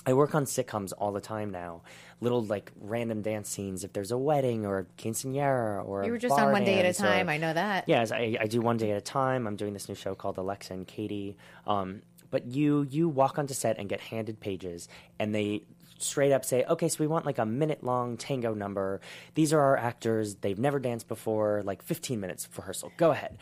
I 0.05 0.15
work 0.15 0.35
on 0.35 0.47
sitcoms 0.47 0.93
all 0.99 1.13
the 1.13 1.21
time 1.21 1.51
now. 1.51 1.83
Little 2.21 2.43
like 2.45 2.73
random 2.81 3.23
dance 3.23 3.49
scenes. 3.49 3.85
If 3.85 3.93
there's 3.93 4.11
a 4.11 4.19
wedding 4.19 4.67
or 4.67 4.79
a 4.81 4.85
quinceanera 5.01 5.87
or 5.87 6.05
You 6.05 6.13
were 6.13 6.19
just 6.19 6.39
on 6.39 6.53
one 6.53 6.65
day 6.65 6.75
at 6.75 6.81
a 6.81 6.83
dance 6.85 7.01
or- 7.01 7.05
time. 7.05 7.29
I 7.29 7.37
know 7.39 7.53
that. 7.53 7.85
Yes, 7.89 8.11
I, 8.11 8.37
I 8.41 8.47
do 8.47 8.61
one 8.61 8.77
day 8.79 8.91
at 8.91 8.97
a 8.97 9.01
time. 9.03 9.47
I'm 9.47 9.57
doing 9.57 9.73
this 9.73 9.89
new 9.89 9.95
show 9.95 10.15
called 10.15 10.39
Alexa 10.39 10.73
and 10.75 10.87
Katie. 10.87 11.37
Um, 11.67 12.03
but 12.31 12.47
you 12.47 12.87
you 12.91 13.09
walk 13.09 13.39
onto 13.39 13.55
set 13.55 13.79
and 13.79 13.89
get 13.89 14.01
handed 14.01 14.41
pages, 14.41 14.89
and 15.19 15.35
they 15.35 15.65
straight 16.03 16.33
up 16.33 16.45
say, 16.45 16.65
"Okay, 16.65 16.89
so 16.89 16.99
we 17.01 17.07
want 17.07 17.27
like 17.27 17.39
a 17.39 17.47
minute 17.47 17.83
long 17.83 18.17
tango 18.17 18.55
number. 18.55 19.01
These 19.35 19.53
are 19.53 19.61
our 19.61 19.77
actors. 19.77 20.37
They've 20.37 20.59
never 20.59 20.79
danced 20.79 21.09
before. 21.09 21.63
Like 21.65 21.83
15 21.83 22.21
minutes 22.21 22.47
of 22.47 22.57
rehearsal. 22.59 22.93
Go 22.97 23.11
ahead." 23.11 23.39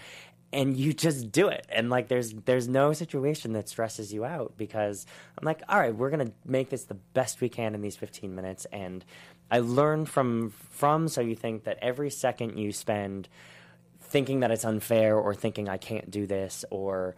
And 0.52 0.76
you 0.76 0.92
just 0.92 1.30
do 1.30 1.46
it, 1.46 1.64
and 1.68 1.90
like 1.90 2.08
there's 2.08 2.32
there's 2.32 2.66
no 2.66 2.92
situation 2.92 3.52
that 3.52 3.68
stresses 3.68 4.12
you 4.12 4.24
out 4.24 4.54
because 4.56 5.06
I'm 5.38 5.44
like, 5.44 5.62
all 5.68 5.78
right, 5.78 5.94
we're 5.94 6.10
gonna 6.10 6.32
make 6.44 6.70
this 6.70 6.84
the 6.84 6.94
best 6.94 7.40
we 7.40 7.48
can 7.48 7.74
in 7.74 7.82
these 7.82 7.96
15 7.96 8.34
minutes, 8.34 8.66
and 8.72 9.04
I 9.50 9.60
learned 9.60 10.08
from 10.08 10.50
from 10.50 11.08
so 11.08 11.20
you 11.20 11.36
think 11.36 11.64
that 11.64 11.78
every 11.80 12.10
second 12.10 12.58
you 12.58 12.72
spend 12.72 13.28
thinking 14.00 14.40
that 14.40 14.50
it's 14.50 14.64
unfair 14.64 15.16
or 15.16 15.34
thinking 15.34 15.68
I 15.68 15.76
can't 15.76 16.10
do 16.10 16.26
this 16.26 16.64
or 16.70 17.14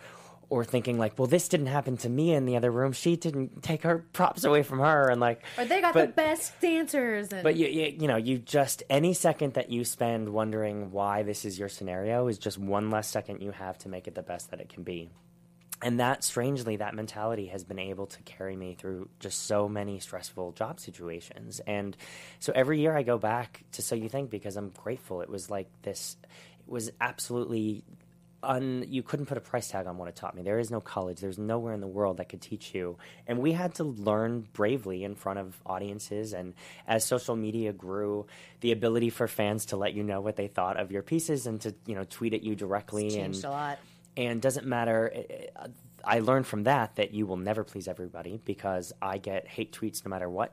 or 0.53 0.67
thinking 0.67 0.99
like, 0.99 1.19
well, 1.19 1.27
this 1.27 1.49
didn't 1.49 1.69
happen 1.69 1.97
to 1.97 2.11
me 2.11 2.35
in 2.35 2.45
the 2.45 2.59
other 2.59 2.71
room. 2.71 2.93
She 2.93 3.17
didn't 3.17 3.63
take 3.63 3.85
her 3.85 4.05
props 4.13 4.45
away 4.45 4.63
from 4.63 4.81
her, 4.81 5.09
and 5.09 5.19
like, 5.19 5.43
Or 5.57 5.65
they 5.65 5.81
got 5.81 5.95
but, 5.95 6.09
the 6.09 6.13
best 6.13 6.61
dancers. 6.61 7.33
And 7.33 7.43
But 7.43 7.57
you, 7.57 7.69
you, 7.69 7.97
you 8.01 8.07
know, 8.07 8.17
you 8.17 8.37
just 8.37 8.83
any 8.91 9.15
second 9.15 9.55
that 9.55 9.71
you 9.71 9.83
spend 9.87 10.29
wondering 10.29 10.91
why 10.93 11.23
this 11.23 11.47
is 11.47 11.59
your 11.59 11.71
scenario 11.71 12.29
is 12.29 12.37
just 12.37 12.59
one 12.59 12.91
less 12.91 13.09
second 13.09 13.41
you 13.41 13.51
have 13.51 13.79
to 13.79 13.89
make 13.89 14.07
it 14.07 14.15
the 14.15 14.23
best 14.23 14.51
that 14.51 14.61
it 14.61 14.69
can 14.69 14.83
be. 14.83 15.09
And 15.81 16.01
that, 16.01 16.23
strangely, 16.23 16.77
that 16.77 16.95
mentality 16.95 17.47
has 17.47 17.65
been 17.65 17.79
able 17.79 18.07
to 18.09 18.23
carry 18.23 18.55
me 18.55 18.75
through 18.75 19.09
just 19.21 19.47
so 19.47 19.71
many 19.71 20.01
stressful 20.01 20.53
job 20.53 20.81
situations. 20.81 21.63
And 21.67 21.97
so 22.41 22.53
every 22.55 22.79
year 22.79 22.95
I 22.95 23.03
go 23.03 23.17
back 23.17 23.65
to 23.73 23.83
So 23.83 23.95
You 23.95 24.11
Think 24.11 24.29
because 24.29 24.57
I'm 24.59 24.69
grateful. 24.69 25.23
It 25.23 25.31
was 25.31 25.49
like 25.49 25.69
this, 25.81 26.19
it 26.61 26.71
was 26.71 26.93
absolutely 27.01 27.85
un, 28.43 28.85
you 28.89 29.03
couldn't 29.03 29.27
put 29.27 29.39
a 29.39 29.41
price 29.41 29.69
tag 29.69 29.87
on 29.87 29.97
what 29.99 30.09
it 30.09 30.17
taught 30.17 30.35
me. 30.35 30.43
There 30.43 30.59
is 30.59 30.71
no 30.71 30.81
college. 30.81 31.21
There's 31.21 31.39
nowhere 31.39 31.73
in 31.75 31.81
the 31.81 31.87
world 31.87 32.17
that 32.17 32.29
could 32.29 32.41
teach 32.41 32.75
you. 32.75 32.99
And 33.27 33.39
we 33.39 33.53
had 33.53 33.75
to 33.77 33.85
learn 33.85 34.47
bravely 34.53 35.05
in 35.05 35.15
front 35.15 35.39
of 35.39 35.61
audiences. 35.65 36.33
And 36.33 36.55
as 36.87 37.05
social 37.05 37.37
media 37.37 37.73
grew, 37.73 38.27
the 38.61 38.73
ability 38.73 39.11
for 39.11 39.29
fans 39.29 39.67
to 39.67 39.77
let 39.77 39.95
you 39.95 40.03
know 40.03 40.21
what 40.21 40.37
they 40.37 40.49
thought 40.49 40.77
of 40.79 40.91
your 40.93 41.03
pieces 41.03 41.47
and 41.47 41.61
to 41.63 41.75
you 41.87 41.95
know 41.95 42.05
tweet 42.05 42.35
at 42.35 42.43
you 42.43 42.55
directly 42.57 43.07
It's 43.07 43.15
changed 43.15 43.45
and 43.45 43.53
a 43.53 43.57
lot. 43.57 43.79
and 44.17 44.43
doesn't 44.43 44.67
matter. 44.67 45.13
uh, 45.57 45.69
I 46.05 46.19
learned 46.19 46.49
from 46.49 46.65
that 46.65 46.97
that 46.97 47.15
you 47.15 47.27
will 47.27 47.37
never 47.37 47.63
please 47.63 47.87
everybody 47.87 48.41
because 48.45 48.93
I 49.01 49.19
get 49.19 49.47
hate 49.47 49.73
tweets 49.73 50.05
no 50.05 50.09
matter 50.11 50.29
what. 50.29 50.53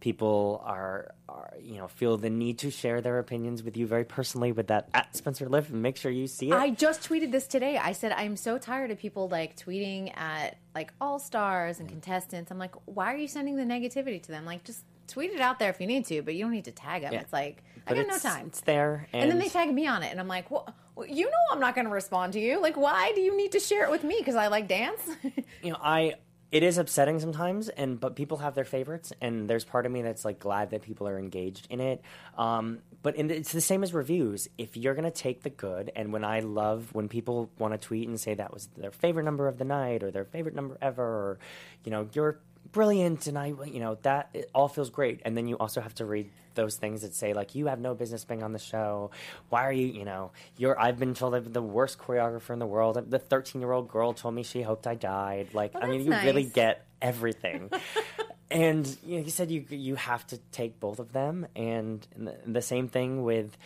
People 0.00 0.62
are, 0.64 1.12
are, 1.28 1.54
you 1.60 1.76
know, 1.78 1.88
feel 1.88 2.16
the 2.16 2.30
need 2.30 2.58
to 2.60 2.70
share 2.70 3.00
their 3.00 3.18
opinions 3.18 3.62
with 3.62 3.76
you 3.76 3.86
very 3.86 4.04
personally 4.04 4.52
with 4.52 4.68
that 4.68 4.88
at 4.94 5.16
Spencer 5.16 5.48
Liff 5.48 5.70
make 5.70 5.96
sure 5.96 6.10
you 6.10 6.26
see 6.26 6.50
it. 6.50 6.54
I 6.54 6.70
just 6.70 7.02
tweeted 7.08 7.32
this 7.32 7.46
today. 7.46 7.76
I 7.76 7.92
said 7.92 8.12
I'm 8.12 8.36
so 8.36 8.58
tired 8.58 8.90
of 8.90 8.98
people 8.98 9.28
like 9.28 9.56
tweeting 9.56 10.16
at 10.16 10.56
like 10.74 10.92
all 11.00 11.18
stars 11.18 11.80
and 11.80 11.88
contestants. 11.88 12.50
I'm 12.50 12.58
like, 12.58 12.74
why 12.84 13.12
are 13.12 13.16
you 13.16 13.28
sending 13.28 13.56
the 13.56 13.64
negativity 13.64 14.22
to 14.22 14.30
them? 14.30 14.44
Like, 14.44 14.64
just 14.64 14.84
tweet 15.08 15.32
it 15.32 15.40
out 15.40 15.58
there 15.58 15.70
if 15.70 15.80
you 15.80 15.86
need 15.86 16.04
to, 16.06 16.22
but 16.22 16.34
you 16.34 16.44
don't 16.44 16.52
need 16.52 16.66
to 16.66 16.72
tag 16.72 17.02
them. 17.02 17.12
Yeah. 17.12 17.20
It's 17.20 17.32
like 17.32 17.62
I 17.86 17.94
But 17.94 17.96
got 17.96 18.06
no 18.08 18.18
time. 18.18 18.46
It's 18.48 18.60
there, 18.60 19.08
And, 19.12 19.30
then 19.30 19.38
they 19.38 19.48
tag 19.48 19.72
me 19.72 19.86
on 19.86 20.02
it, 20.02 20.10
and 20.10 20.20
I'm 20.20 20.28
like, 20.28 20.50
well, 20.50 20.72
you 21.08 21.24
know, 21.24 21.30
I'm 21.52 21.60
not 21.60 21.74
going 21.74 21.86
to 21.86 21.92
respond 21.92 22.34
to 22.34 22.40
you. 22.40 22.60
Like, 22.60 22.76
why 22.76 23.12
do 23.14 23.20
you 23.20 23.36
need 23.36 23.52
to 23.52 23.60
share 23.60 23.84
it 23.84 23.90
with 23.90 24.04
me? 24.04 24.16
Because 24.18 24.34
I 24.34 24.48
like 24.48 24.68
dance. 24.68 25.00
you 25.62 25.72
know, 25.72 25.78
I 25.82 26.14
it 26.50 26.62
is 26.62 26.78
upsetting 26.78 27.20
sometimes, 27.20 27.68
and 27.68 28.00
but 28.00 28.16
people 28.16 28.38
have 28.38 28.54
their 28.54 28.64
favorites, 28.64 29.12
and 29.20 29.50
there's 29.50 29.64
part 29.64 29.84
of 29.84 29.92
me 29.92 30.00
that's 30.00 30.24
like 30.24 30.38
glad 30.38 30.70
that 30.70 30.82
people 30.82 31.06
are 31.06 31.18
engaged 31.18 31.66
in 31.68 31.80
it. 31.80 32.02
Um, 32.38 32.78
but 33.02 33.16
in 33.16 33.28
the, 33.28 33.36
it's 33.36 33.52
the 33.52 33.60
same 33.60 33.82
as 33.82 33.92
reviews. 33.92 34.48
If 34.56 34.76
you're 34.76 34.94
gonna 34.94 35.10
take 35.10 35.42
the 35.42 35.50
good, 35.50 35.92
and 35.94 36.12
when 36.12 36.24
I 36.24 36.40
love 36.40 36.88
when 36.94 37.08
people 37.08 37.50
want 37.58 37.74
to 37.74 37.78
tweet 37.78 38.08
and 38.08 38.18
say 38.18 38.34
that 38.34 38.52
was 38.52 38.68
their 38.78 38.90
favorite 38.90 39.24
number 39.24 39.46
of 39.46 39.58
the 39.58 39.64
night 39.64 40.02
or 40.02 40.10
their 40.10 40.24
favorite 40.24 40.54
number 40.54 40.78
ever, 40.80 41.02
or 41.02 41.38
you 41.84 41.90
know, 41.90 42.08
you're 42.14 42.40
brilliant, 42.72 43.26
and 43.26 43.38
I, 43.38 43.46
you 43.66 43.80
know, 43.80 43.98
that 44.02 44.30
it 44.34 44.50
all 44.54 44.68
feels 44.68 44.90
great. 44.90 45.20
And 45.24 45.36
then 45.36 45.46
you 45.46 45.56
also 45.56 45.80
have 45.80 45.94
to 45.96 46.04
read 46.04 46.30
those 46.54 46.76
things 46.76 47.02
that 47.02 47.14
say 47.14 47.32
like 47.34 47.54
you 47.54 47.66
have 47.66 47.78
no 47.78 47.94
business 47.94 48.24
being 48.24 48.42
on 48.42 48.52
the 48.52 48.58
show. 48.58 49.12
Why 49.48 49.64
are 49.64 49.72
you, 49.72 49.86
you 49.86 50.04
know, 50.04 50.32
you're 50.56 50.78
I've 50.78 50.98
been 50.98 51.14
told 51.14 51.34
I'm 51.34 51.52
the 51.52 51.62
worst 51.62 51.98
choreographer 51.98 52.50
in 52.50 52.58
the 52.58 52.66
world. 52.66 53.00
The 53.10 53.18
13 53.18 53.60
year 53.60 53.70
old 53.72 53.88
girl 53.88 54.12
told 54.12 54.34
me 54.34 54.42
she 54.42 54.62
hoped 54.62 54.86
I 54.86 54.94
died. 54.94 55.54
Like 55.54 55.74
Well, 55.74 55.84
I 55.84 55.86
mean, 55.86 56.04
you 56.04 56.10
really 56.10 56.44
get 56.44 56.84
everything. 57.00 57.70
and 58.50 58.84
you 59.04 59.18
know, 59.18 59.22
he 59.22 59.30
said 59.30 59.50
you 59.50 59.64
you 59.70 59.94
have 59.94 60.26
to 60.28 60.38
take 60.50 60.80
both 60.80 60.98
of 60.98 61.12
them, 61.12 61.46
and 61.54 62.06
the, 62.16 62.36
the 62.46 62.62
same 62.62 62.88
thing 62.88 63.22
with. 63.22 63.56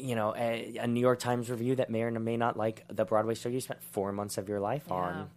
You 0.00 0.14
know, 0.14 0.32
a, 0.36 0.76
a 0.80 0.86
New 0.86 1.00
York 1.00 1.18
Times 1.18 1.50
review 1.50 1.74
that 1.74 1.90
may 1.90 2.02
or 2.02 2.10
may 2.12 2.36
not 2.36 2.56
like 2.56 2.84
the 2.86 3.04
Broadway 3.04 3.34
show 3.34 3.48
you 3.48 3.60
spent 3.60 3.82
four 3.82 4.12
months 4.12 4.38
of 4.38 4.48
your 4.48 4.60
life 4.60 4.92
on 4.92 5.28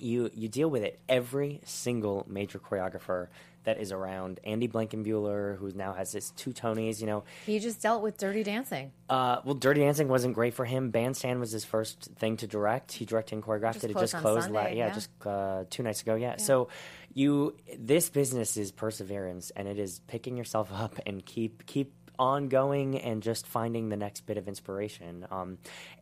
you 0.00 0.30
you 0.34 0.48
deal 0.48 0.68
with 0.68 0.82
it. 0.82 1.00
Every 1.08 1.60
single 1.64 2.26
major 2.28 2.58
choreographer 2.58 3.28
that 3.64 3.80
is 3.80 3.92
around, 3.92 4.40
Andy 4.44 4.66
Blankenbuehler, 4.66 5.58
who 5.58 5.70
now 5.74 5.92
has 5.92 6.12
his 6.12 6.30
two 6.30 6.52
Tonys, 6.52 7.00
you 7.00 7.06
know, 7.06 7.24
he 7.44 7.58
just 7.58 7.82
dealt 7.82 8.02
with 8.02 8.16
Dirty 8.16 8.42
Dancing. 8.42 8.92
uh, 9.10 9.40
well, 9.44 9.54
Dirty 9.54 9.80
Dancing 9.80 10.08
wasn't 10.08 10.34
great 10.34 10.54
for 10.54 10.64
him. 10.64 10.90
Bandstand 10.90 11.38
was 11.38 11.50
his 11.50 11.64
first 11.64 12.08
thing 12.16 12.38
to 12.38 12.46
direct. 12.46 12.92
He 12.92 13.04
directed 13.04 13.34
and 13.34 13.44
choreographed 13.44 13.74
Just 13.74 13.84
it. 13.84 13.90
It 13.90 13.98
just 13.98 14.14
closed, 14.14 14.50
la- 14.50 14.68
yeah, 14.68 14.72
yeah. 14.86 14.94
just 14.94 15.10
uh, 15.26 15.64
two 15.68 15.82
nights 15.82 16.00
ago. 16.00 16.14
Yeah. 16.14 16.36
So, 16.38 16.68
you 17.12 17.56
this 17.76 18.08
business 18.08 18.56
is 18.56 18.72
perseverance, 18.72 19.50
and 19.54 19.68
it 19.68 19.78
is 19.78 20.00
picking 20.06 20.36
yourself 20.36 20.70
up 20.72 20.98
and 21.04 21.24
keep 21.24 21.66
keep 21.66 21.92
on 22.18 22.48
going 22.48 22.98
and 22.98 23.22
just 23.22 23.46
finding 23.46 23.88
the 23.88 23.96
next 23.96 24.26
bit 24.26 24.36
of 24.36 24.48
inspiration. 24.48 25.26
Um, 25.30 25.58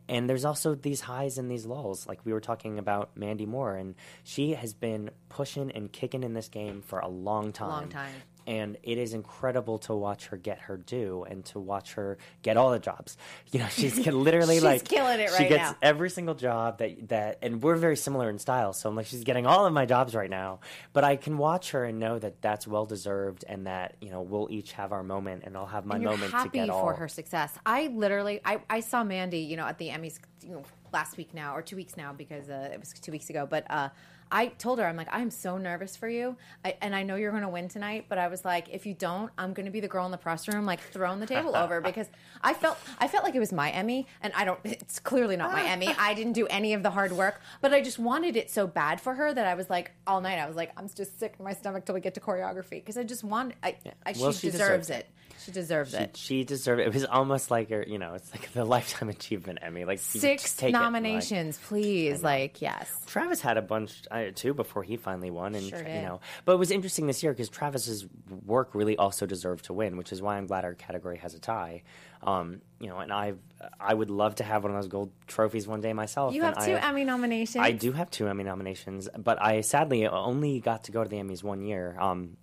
and 0.09 0.29
there's 0.29 0.45
also 0.45 0.75
these 0.75 1.01
highs 1.01 1.37
and 1.37 1.49
these 1.51 1.65
lulls. 1.65 2.07
Like 2.07 2.25
we 2.25 2.33
were 2.33 2.41
talking 2.41 2.79
about 2.79 3.15
Mandy 3.15 3.45
Moore, 3.45 3.75
and 3.75 3.95
she 4.23 4.53
has 4.53 4.73
been 4.73 5.11
pushing 5.29 5.71
and 5.71 5.91
kicking 5.91 6.23
in 6.23 6.33
this 6.33 6.47
game 6.47 6.81
for 6.81 6.99
a 6.99 7.07
long 7.07 7.51
time 7.51 7.69
Long 7.69 7.89
time. 7.89 8.13
And 8.47 8.77
it 8.81 8.97
is 8.97 9.13
incredible 9.13 9.77
to 9.79 9.93
watch 9.93 10.27
her 10.27 10.37
get 10.37 10.59
her 10.61 10.77
due 10.77 11.25
and 11.29 11.43
to 11.45 11.59
watch 11.59 11.93
her 11.93 12.17
get 12.41 12.57
all 12.57 12.71
the 12.71 12.79
jobs. 12.79 13.17
You 13.51 13.59
know, 13.59 13.67
she's 13.69 13.97
literally 14.05 14.55
She's 14.57 14.63
like 14.63 14.83
killing 14.87 15.19
it 15.19 15.29
she 15.29 15.43
right 15.43 15.49
gets 15.49 15.71
now. 15.71 15.77
every 15.81 16.09
single 16.09 16.35
job 16.35 16.79
that 16.79 17.09
that, 17.09 17.39
and 17.41 17.61
we're 17.61 17.75
very 17.75 17.95
similar 17.97 18.29
in 18.29 18.39
style. 18.39 18.73
So 18.73 18.89
I'm 18.89 18.95
like, 18.95 19.05
she's 19.05 19.23
getting 19.23 19.45
all 19.45 19.65
of 19.65 19.73
my 19.73 19.85
jobs 19.85 20.13
right 20.15 20.29
now, 20.29 20.59
but 20.93 21.03
I 21.03 21.15
can 21.15 21.37
watch 21.37 21.71
her 21.71 21.85
and 21.85 21.99
know 21.99 22.19
that 22.19 22.41
that's 22.41 22.67
well 22.67 22.85
deserved, 22.85 23.45
and 23.47 23.67
that 23.67 23.95
you 24.01 24.11
know 24.11 24.21
we'll 24.21 24.47
each 24.49 24.73
have 24.73 24.91
our 24.91 25.03
moment, 25.03 25.43
and 25.45 25.55
I'll 25.55 25.65
have 25.65 25.85
my 25.85 25.95
and 25.95 26.03
you're 26.03 26.11
moment 26.11 26.31
happy 26.31 26.49
to 26.59 26.65
get 26.65 26.69
all. 26.69 26.81
for 26.83 26.93
her 26.95 27.07
success. 27.07 27.57
I 27.65 27.87
literally, 27.87 28.41
I, 28.45 28.59
I 28.69 28.79
saw 28.81 29.03
Mandy, 29.03 29.39
you 29.39 29.57
know, 29.57 29.65
at 29.65 29.77
the 29.77 29.89
Emmys 29.89 30.19
you 30.43 30.51
know, 30.51 30.63
last 30.93 31.17
week 31.17 31.33
now 31.33 31.55
or 31.55 31.61
two 31.61 31.75
weeks 31.75 31.97
now 31.97 32.13
because 32.13 32.49
uh, 32.49 32.69
it 32.71 32.79
was 32.79 32.93
two 32.93 33.11
weeks 33.11 33.29
ago. 33.29 33.45
But 33.49 33.69
uh, 33.69 33.89
I 34.31 34.47
told 34.47 34.79
her, 34.79 34.85
I'm 34.85 34.97
like, 34.97 35.11
I 35.13 35.21
am 35.21 35.31
so 35.31 35.57
nervous 35.57 35.95
for 35.95 36.07
you, 36.09 36.35
I, 36.63 36.75
and 36.81 36.95
I 36.95 37.03
know 37.03 37.15
you're 37.15 37.31
going 37.31 37.43
to 37.43 37.49
win 37.49 37.67
tonight. 37.67 38.05
But 38.09 38.17
I 38.17 38.27
was 38.27 38.45
like, 38.45 38.69
if 38.69 38.85
you 38.85 38.93
don't, 38.93 39.31
I'm 39.37 39.53
going 39.53 39.65
to 39.65 39.71
be 39.71 39.79
the 39.79 39.87
girl 39.87 40.05
in 40.05 40.11
the 40.11 40.17
press 40.17 40.47
room, 40.47 40.65
like 40.65 40.79
throwing 40.79 41.19
the 41.19 41.25
table 41.25 41.55
over 41.55 41.81
because 41.89 42.07
I 42.41 42.53
felt, 42.53 42.77
I 42.99 43.07
felt 43.07 43.23
like 43.23 43.35
it 43.35 43.39
was 43.39 43.51
my 43.51 43.69
Emmy, 43.71 44.07
and 44.21 44.33
I 44.35 44.45
don't. 44.45 44.59
It's 44.63 44.99
clearly 44.99 45.37
not 45.37 45.51
my 45.51 45.65
Emmy. 45.65 45.87
I 45.99 46.13
didn't 46.13 46.33
do 46.33 46.47
any 46.47 46.73
of 46.73 46.83
the 46.83 46.91
hard 46.91 47.11
work, 47.11 47.41
but 47.61 47.73
I 47.73 47.81
just 47.81 47.99
wanted 47.99 48.35
it 48.35 48.49
so 48.49 48.67
bad 48.67 49.01
for 49.01 49.13
her 49.15 49.33
that 49.33 49.45
I 49.45 49.55
was 49.55 49.69
like, 49.69 49.91
all 50.05 50.21
night, 50.21 50.39
I 50.39 50.47
was 50.47 50.55
like, 50.55 50.71
I'm 50.77 50.89
just 50.89 51.19
sick 51.19 51.35
in 51.39 51.45
my 51.45 51.53
stomach 51.53 51.85
till 51.85 51.95
we 51.95 52.01
get 52.01 52.13
to 52.15 52.19
choreography 52.19 52.71
because 52.71 52.97
I 52.97 53.03
just 53.03 53.23
want, 53.23 53.53
I, 53.63 53.75
I 54.05 54.13
Well, 54.19 54.31
she, 54.31 54.47
she 54.47 54.51
deserves 54.51 54.87
deserves 54.87 54.89
it. 54.89 55.09
She 55.43 55.51
deserves 55.51 55.91
She, 55.91 55.97
it. 55.97 56.17
she 56.17 56.43
deserved 56.43 56.81
it. 56.81 56.87
It 56.87 56.93
was 56.93 57.05
almost 57.05 57.51
like 57.51 57.69
her, 57.69 57.83
you 57.87 57.97
know, 57.97 58.13
it's 58.15 58.31
like 58.31 58.51
the 58.53 58.65
lifetime 58.75 59.09
achievement 59.09 59.59
Emmy. 59.61 59.85
Like 59.85 59.99
Six 59.99 60.57
it, 60.61 60.65
like- 60.65 60.73
nominations, 60.73 61.57
please. 61.57 62.21
Like, 62.23 62.61
yes. 62.61 62.91
Travis 63.05 63.41
had 63.41 63.57
a 63.57 63.61
bunch 63.61 64.01
uh, 64.11 64.25
too 64.35 64.53
before 64.53 64.83
he 64.83 64.97
finally 64.97 65.31
won, 65.31 65.55
and 65.55 65.65
Sure 65.67 65.79
you 65.79 66.01
know. 66.01 66.19
But 66.45 66.53
it 66.53 66.57
was 66.59 66.71
interesting 66.71 67.07
this 67.07 67.23
year 67.23 67.31
because 67.31 67.49
Travis's 67.49 68.05
work 68.45 68.73
really 68.73 68.97
also 68.97 69.25
deserved 69.25 69.65
to 69.65 69.73
win, 69.73 69.97
which 69.97 70.11
is 70.11 70.21
why 70.21 70.37
I'm 70.37 70.47
glad 70.47 70.65
our 70.65 70.73
category 70.73 71.17
has 71.17 71.33
a 71.33 71.39
tie. 71.39 71.83
Um, 72.23 72.61
you 72.79 72.87
know, 72.87 72.97
and 72.97 73.13
I 73.13 73.33
I 73.79 73.93
would 73.93 74.09
love 74.09 74.35
to 74.35 74.43
have 74.43 74.63
one 74.63 74.73
of 74.73 74.81
those 74.81 74.89
gold 74.89 75.11
trophies 75.27 75.67
one 75.67 75.81
day 75.81 75.93
myself. 75.93 76.33
You 76.33 76.41
have 76.43 76.65
two 76.65 76.73
I, 76.73 76.89
Emmy 76.89 77.03
nominations. 77.03 77.63
I 77.63 77.71
do 77.71 77.91
have 77.91 78.09
two 78.09 78.27
Emmy 78.27 78.43
nominations, 78.43 79.07
but 79.17 79.41
I 79.41 79.61
sadly 79.61 80.07
only 80.07 80.59
got 80.59 80.85
to 80.85 80.91
go 80.91 81.03
to 81.03 81.09
the 81.09 81.17
Emmys 81.17 81.43
one 81.43 81.61
year. 81.61 81.95
Um, 81.99 82.37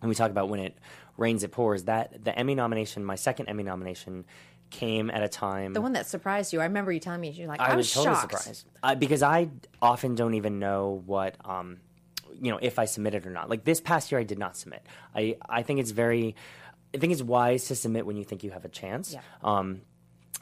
and 0.00 0.08
we 0.08 0.14
talk 0.14 0.30
about 0.30 0.48
when 0.48 0.60
it 0.60 0.76
rains, 1.16 1.42
it 1.42 1.52
pours. 1.52 1.84
That 1.84 2.24
the 2.24 2.36
Emmy 2.36 2.54
nomination, 2.54 3.04
my 3.04 3.16
second 3.16 3.48
Emmy 3.48 3.62
nomination, 3.62 4.24
came 4.70 5.10
at 5.10 5.22
a 5.22 5.28
time 5.28 5.72
The 5.72 5.80
one 5.80 5.92
that 5.92 6.06
surprised 6.06 6.52
you. 6.52 6.60
I 6.60 6.64
remember 6.64 6.92
you 6.92 7.00
telling 7.00 7.20
me. 7.20 7.30
You're 7.30 7.48
like, 7.48 7.60
I, 7.60 7.72
I 7.72 7.76
was, 7.76 7.86
was 7.86 7.94
totally 7.94 8.16
shocked. 8.16 8.38
surprised 8.38 8.66
uh, 8.82 8.94
because 8.94 9.22
I 9.22 9.48
often 9.80 10.14
don't 10.14 10.34
even 10.34 10.58
know 10.58 11.02
what 11.06 11.36
um, 11.44 11.78
you 12.40 12.50
know 12.50 12.58
if 12.60 12.78
I 12.78 12.84
submitted 12.84 13.26
or 13.26 13.30
not. 13.30 13.48
Like 13.48 13.64
this 13.64 13.80
past 13.80 14.10
year, 14.10 14.20
I 14.20 14.24
did 14.24 14.38
not 14.38 14.56
submit. 14.56 14.84
I 15.14 15.36
I 15.48 15.62
think 15.62 15.80
it's 15.80 15.92
very, 15.92 16.36
I 16.94 16.98
think 16.98 17.12
it's 17.12 17.22
wise 17.22 17.66
to 17.66 17.74
submit 17.76 18.06
when 18.06 18.16
you 18.16 18.24
think 18.24 18.44
you 18.44 18.50
have 18.50 18.64
a 18.64 18.68
chance. 18.68 19.12
Yeah. 19.12 19.20
Um, 19.42 19.82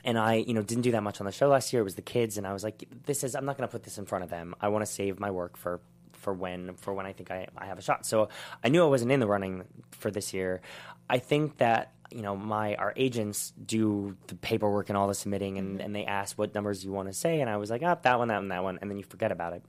and 0.06 0.18
I, 0.18 0.34
you 0.34 0.52
know, 0.52 0.62
didn't 0.62 0.82
do 0.82 0.90
that 0.92 1.02
much 1.02 1.20
on 1.20 1.24
the 1.24 1.32
show 1.32 1.48
last 1.48 1.72
year. 1.72 1.80
It 1.80 1.84
was 1.84 1.94
the 1.94 2.02
kids, 2.02 2.36
and 2.36 2.46
I 2.46 2.52
was 2.52 2.62
like, 2.62 2.84
"This 3.06 3.24
is. 3.24 3.34
I'm 3.34 3.46
not 3.46 3.56
going 3.56 3.66
to 3.66 3.72
put 3.72 3.84
this 3.84 3.96
in 3.96 4.04
front 4.04 4.24
of 4.24 4.30
them. 4.30 4.54
I 4.60 4.68
want 4.68 4.84
to 4.84 4.90
save 4.90 5.18
my 5.18 5.30
work 5.30 5.56
for 5.56 5.80
for 6.24 6.32
when 6.32 6.74
for 6.74 6.92
when 6.92 7.06
I 7.06 7.12
think 7.12 7.30
I, 7.30 7.46
I 7.56 7.66
have 7.66 7.78
a 7.78 7.82
shot." 7.82 8.04
So 8.06 8.28
I 8.64 8.68
knew 8.68 8.82
I 8.82 8.88
wasn't 8.88 9.12
in 9.12 9.20
the 9.20 9.26
running 9.26 9.64
for 9.92 10.10
this 10.10 10.34
year. 10.34 10.60
I 11.08 11.18
think 11.18 11.58
that 11.58 11.92
you 12.10 12.22
know 12.22 12.36
my 12.36 12.74
our 12.76 12.92
agents 12.96 13.52
do 13.64 14.16
the 14.26 14.34
paperwork 14.34 14.88
and 14.88 14.96
all 14.96 15.06
the 15.06 15.14
submitting, 15.14 15.58
and, 15.58 15.80
and 15.80 15.94
they 15.94 16.04
ask 16.04 16.36
what 16.38 16.54
numbers 16.54 16.84
you 16.84 16.92
want 16.92 17.08
to 17.08 17.14
say, 17.14 17.40
and 17.40 17.48
I 17.48 17.56
was 17.58 17.70
like, 17.70 17.82
"Ah, 17.84 17.96
that 18.02 18.18
one, 18.18 18.28
that 18.28 18.38
one, 18.38 18.48
that 18.48 18.62
one," 18.62 18.78
and 18.80 18.90
then 18.90 18.98
you 18.98 19.04
forget 19.04 19.30
about 19.30 19.52
it. 19.52 19.62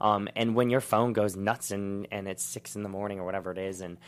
Um, 0.00 0.28
and 0.36 0.54
when 0.54 0.70
your 0.70 0.80
phone 0.80 1.12
goes 1.12 1.36
nuts 1.36 1.70
and 1.70 2.06
and 2.10 2.28
it's 2.28 2.44
six 2.44 2.76
in 2.76 2.82
the 2.82 2.88
morning 2.88 3.18
or 3.18 3.24
whatever 3.24 3.50
it 3.52 3.58
is, 3.58 3.80
and 3.80 3.98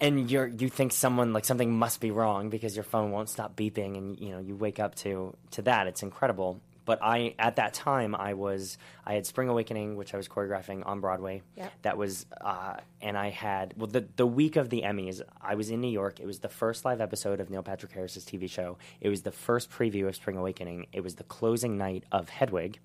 and 0.00 0.30
you're 0.30 0.46
you 0.46 0.68
think 0.68 0.92
someone 0.92 1.32
like 1.32 1.44
something 1.44 1.72
must 1.72 2.00
be 2.00 2.10
wrong 2.10 2.48
because 2.48 2.74
your 2.74 2.84
phone 2.84 3.10
won't 3.10 3.28
stop 3.28 3.56
beeping 3.56 3.96
and 3.96 4.18
you 4.18 4.30
know 4.30 4.38
you 4.38 4.56
wake 4.56 4.80
up 4.80 4.94
to 4.94 5.36
to 5.50 5.62
that 5.62 5.86
it's 5.86 6.02
incredible 6.02 6.60
but 6.90 6.98
i 7.02 7.32
at 7.38 7.54
that 7.54 7.72
time 7.72 8.16
i 8.16 8.34
was 8.34 8.76
i 9.06 9.14
had 9.14 9.24
spring 9.24 9.48
awakening 9.48 9.94
which 9.94 10.12
i 10.12 10.16
was 10.16 10.26
choreographing 10.26 10.84
on 10.84 10.98
broadway. 10.98 11.40
Yep. 11.56 11.72
that 11.82 11.96
was 11.96 12.26
uh, 12.40 12.78
and 13.00 13.16
i 13.16 13.30
had 13.30 13.74
well 13.76 13.86
the, 13.86 14.04
the 14.16 14.26
week 14.26 14.56
of 14.56 14.70
the 14.70 14.82
emmys 14.82 15.22
i 15.40 15.54
was 15.54 15.70
in 15.70 15.80
new 15.80 15.94
york. 16.02 16.18
It 16.18 16.26
was 16.26 16.40
the 16.40 16.48
first 16.48 16.84
live 16.84 17.00
episode 17.00 17.38
of 17.38 17.48
neil 17.48 17.62
patrick 17.62 17.92
harris's 17.92 18.24
tv 18.24 18.50
show. 18.50 18.76
It 19.00 19.08
was 19.08 19.22
the 19.22 19.30
first 19.30 19.70
preview 19.70 20.08
of 20.08 20.16
spring 20.16 20.36
awakening. 20.36 20.88
It 20.92 21.04
was 21.04 21.14
the 21.14 21.22
closing 21.22 21.78
night 21.78 22.02
of 22.10 22.28
hedwig 22.28 22.80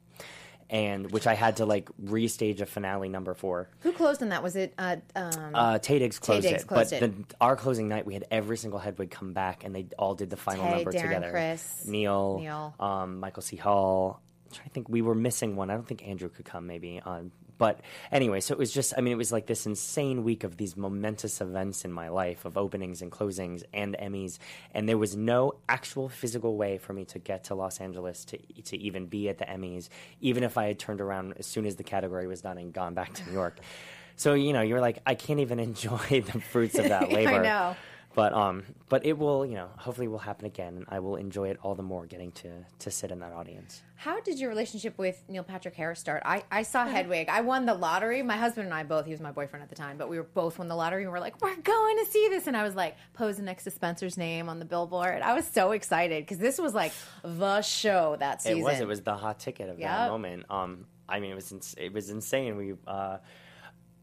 and 0.69 1.11
which 1.11 1.27
i 1.27 1.33
had 1.35 1.57
to 1.57 1.65
like 1.65 1.89
restage 2.03 2.59
a 2.61 2.65
finale 2.65 3.07
number 3.09 3.33
for 3.33 3.69
Who 3.81 3.91
closed 3.91 4.21
on 4.23 4.29
that? 4.29 4.41
Was 4.41 4.55
it? 4.55 4.73
Uh, 4.77 4.97
um, 5.15 5.31
uh, 5.53 5.79
Taye 5.79 5.99
Diggs 5.99 6.19
Taye 6.19 6.23
closed 6.25 6.45
it, 6.45 6.67
closed 6.67 6.89
but 6.91 7.03
it. 7.03 7.29
The, 7.29 7.35
our 7.39 7.55
closing 7.55 7.87
night, 7.87 8.05
we 8.05 8.13
had 8.13 8.25
every 8.31 8.57
single 8.57 8.79
Hedwig 8.79 9.11
come 9.11 9.33
back, 9.33 9.63
and 9.63 9.75
they 9.75 9.87
all 9.99 10.15
did 10.15 10.29
the 10.29 10.37
final 10.37 10.65
Taye, 10.65 10.75
number 10.75 10.91
Darren 10.91 11.01
together. 11.03 11.31
Criss, 11.31 11.85
Neil, 11.87 12.39
Neil. 12.39 12.73
Um, 12.79 13.19
Michael 13.19 13.43
C. 13.43 13.55
Hall. 13.57 14.21
I'm 14.47 14.51
trying 14.55 14.67
to 14.67 14.73
think, 14.73 14.89
we 14.89 15.01
were 15.01 15.15
missing 15.15 15.55
one. 15.55 15.69
I 15.69 15.73
don't 15.75 15.87
think 15.87 16.07
Andrew 16.07 16.29
could 16.29 16.45
come, 16.45 16.65
maybe, 16.67 17.01
uh, 17.05 17.21
but 17.57 17.79
anyway, 18.11 18.39
so 18.41 18.53
it 18.53 18.57
was 18.57 18.71
just, 18.71 18.93
I 18.97 19.01
mean, 19.01 19.13
it 19.13 19.17
was 19.17 19.31
like 19.31 19.45
this 19.45 19.65
insane 19.65 20.23
week 20.23 20.43
of 20.43 20.57
these 20.57 20.75
momentous 20.75 21.39
events 21.41 21.85
in 21.85 21.91
my 21.91 22.09
life 22.09 22.45
of 22.45 22.57
openings 22.57 23.01
and 23.01 23.11
closings 23.11 23.63
and 23.73 23.95
Emmys. 23.99 24.39
And 24.73 24.89
there 24.89 24.97
was 24.97 25.15
no 25.15 25.55
actual 25.69 26.09
physical 26.09 26.57
way 26.57 26.77
for 26.77 26.93
me 26.93 27.05
to 27.05 27.19
get 27.19 27.45
to 27.45 27.55
Los 27.55 27.79
Angeles 27.79 28.25
to, 28.25 28.37
to 28.37 28.77
even 28.77 29.05
be 29.05 29.29
at 29.29 29.37
the 29.37 29.45
Emmys, 29.45 29.89
even 30.21 30.43
if 30.43 30.57
I 30.57 30.67
had 30.67 30.79
turned 30.79 31.01
around 31.01 31.35
as 31.37 31.45
soon 31.45 31.65
as 31.65 31.75
the 31.75 31.83
category 31.83 32.27
was 32.27 32.41
done 32.41 32.57
and 32.57 32.73
gone 32.73 32.93
back 32.93 33.13
to 33.13 33.25
New 33.25 33.33
York. 33.33 33.59
So, 34.17 34.33
you 34.33 34.53
know, 34.53 34.61
you're 34.61 34.79
like, 34.79 34.99
I 35.05 35.13
can't 35.13 35.41
even 35.41 35.59
enjoy 35.69 35.97
the 36.21 36.39
fruits 36.39 36.77
of 36.77 36.87
that 36.87 37.11
labor. 37.11 37.31
I 37.31 37.43
know. 37.43 37.75
But 38.15 38.31
um, 38.33 38.63
but 38.87 39.05
it 39.05 39.17
will, 39.17 39.45
you 39.45 39.55
know, 39.55 39.67
hopefully 39.77 40.07
will 40.07 40.17
happen 40.19 40.45
again, 40.45 40.77
and 40.77 40.85
I 40.87 40.99
will 40.99 41.17
enjoy 41.17 41.49
it 41.49 41.57
all 41.61 41.75
the 41.75 41.83
more 41.83 42.05
getting 42.05 42.31
to 42.33 42.49
to 42.79 42.89
sit 42.89 43.11
in 43.11 43.19
that 43.19 43.33
audience. 43.33 43.81
How 43.97 44.21
did 44.21 44.39
your 44.39 44.49
relationship 44.49 44.97
with 44.97 45.21
Neil 45.27 45.43
Patrick 45.43 45.73
Harris 45.75 45.99
start? 45.99 46.21
I, 46.25 46.43
I 46.51 46.63
saw 46.63 46.85
Hedwig. 46.85 47.27
I 47.29 47.41
won 47.41 47.65
the 47.65 47.73
lottery. 47.73 48.21
My 48.23 48.35
husband 48.37 48.65
and 48.65 48.73
I 48.73 48.83
both, 48.83 49.05
he 49.05 49.11
was 49.11 49.21
my 49.21 49.31
boyfriend 49.31 49.63
at 49.63 49.69
the 49.69 49.75
time, 49.75 49.97
but 49.97 50.09
we 50.09 50.17
were 50.17 50.27
both 50.33 50.59
won 50.59 50.67
the 50.67 50.75
lottery 50.75 51.03
and 51.03 51.11
we're 51.11 51.19
like, 51.21 51.41
we're 51.41 51.55
going 51.55 51.97
to 51.97 52.05
see 52.11 52.27
this. 52.29 52.45
And 52.47 52.57
I 52.57 52.63
was 52.63 52.75
like 52.75 52.97
posing 53.13 53.45
next 53.45 53.63
to 53.63 53.71
Spencer's 53.71 54.17
name 54.17 54.49
on 54.49 54.59
the 54.59 54.65
billboard. 54.65 55.21
I 55.21 55.33
was 55.33 55.47
so 55.47 55.71
excited 55.71 56.23
because 56.23 56.37
this 56.39 56.57
was 56.59 56.73
like 56.73 56.91
the 57.23 57.61
show 57.61 58.17
that 58.19 58.41
season. 58.41 58.59
It 58.59 58.63
was. 58.63 58.79
It 58.81 58.87
was 58.87 59.01
the 59.01 59.15
hot 59.15 59.39
ticket 59.39 59.69
of 59.69 59.77
that 59.77 60.01
Yep. 60.03 60.11
moment. 60.11 60.45
Um, 60.49 60.87
I 61.07 61.19
mean, 61.21 61.31
it 61.31 61.35
was 61.35 61.51
ins- 61.53 61.75
it 61.77 61.93
was 61.93 62.09
insane. 62.09 62.57
We, 62.57 62.73
uh, 62.85 63.17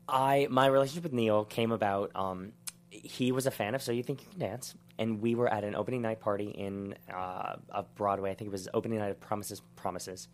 I 0.08 0.48
my 0.50 0.66
relationship 0.66 1.04
with 1.04 1.12
Neil 1.12 1.44
came 1.44 1.70
about. 1.70 2.10
Um, 2.14 2.52
he 2.92 3.32
was 3.32 3.46
a 3.46 3.50
fan 3.50 3.74
of 3.74 3.82
So 3.82 3.90
You 3.92 4.02
Think 4.02 4.20
You 4.22 4.28
Can 4.30 4.38
Dance, 4.40 4.74
and 4.98 5.20
we 5.22 5.34
were 5.34 5.48
at 5.48 5.64
an 5.64 5.74
opening 5.74 6.02
night 6.02 6.20
party 6.20 6.50
in 6.50 6.94
uh, 7.12 7.56
of 7.70 7.92
Broadway. 7.94 8.30
I 8.30 8.34
think 8.34 8.48
it 8.48 8.52
was 8.52 8.68
opening 8.74 8.98
night 8.98 9.10
of 9.10 9.20
Promises 9.20 9.62
Promises, 9.76 10.28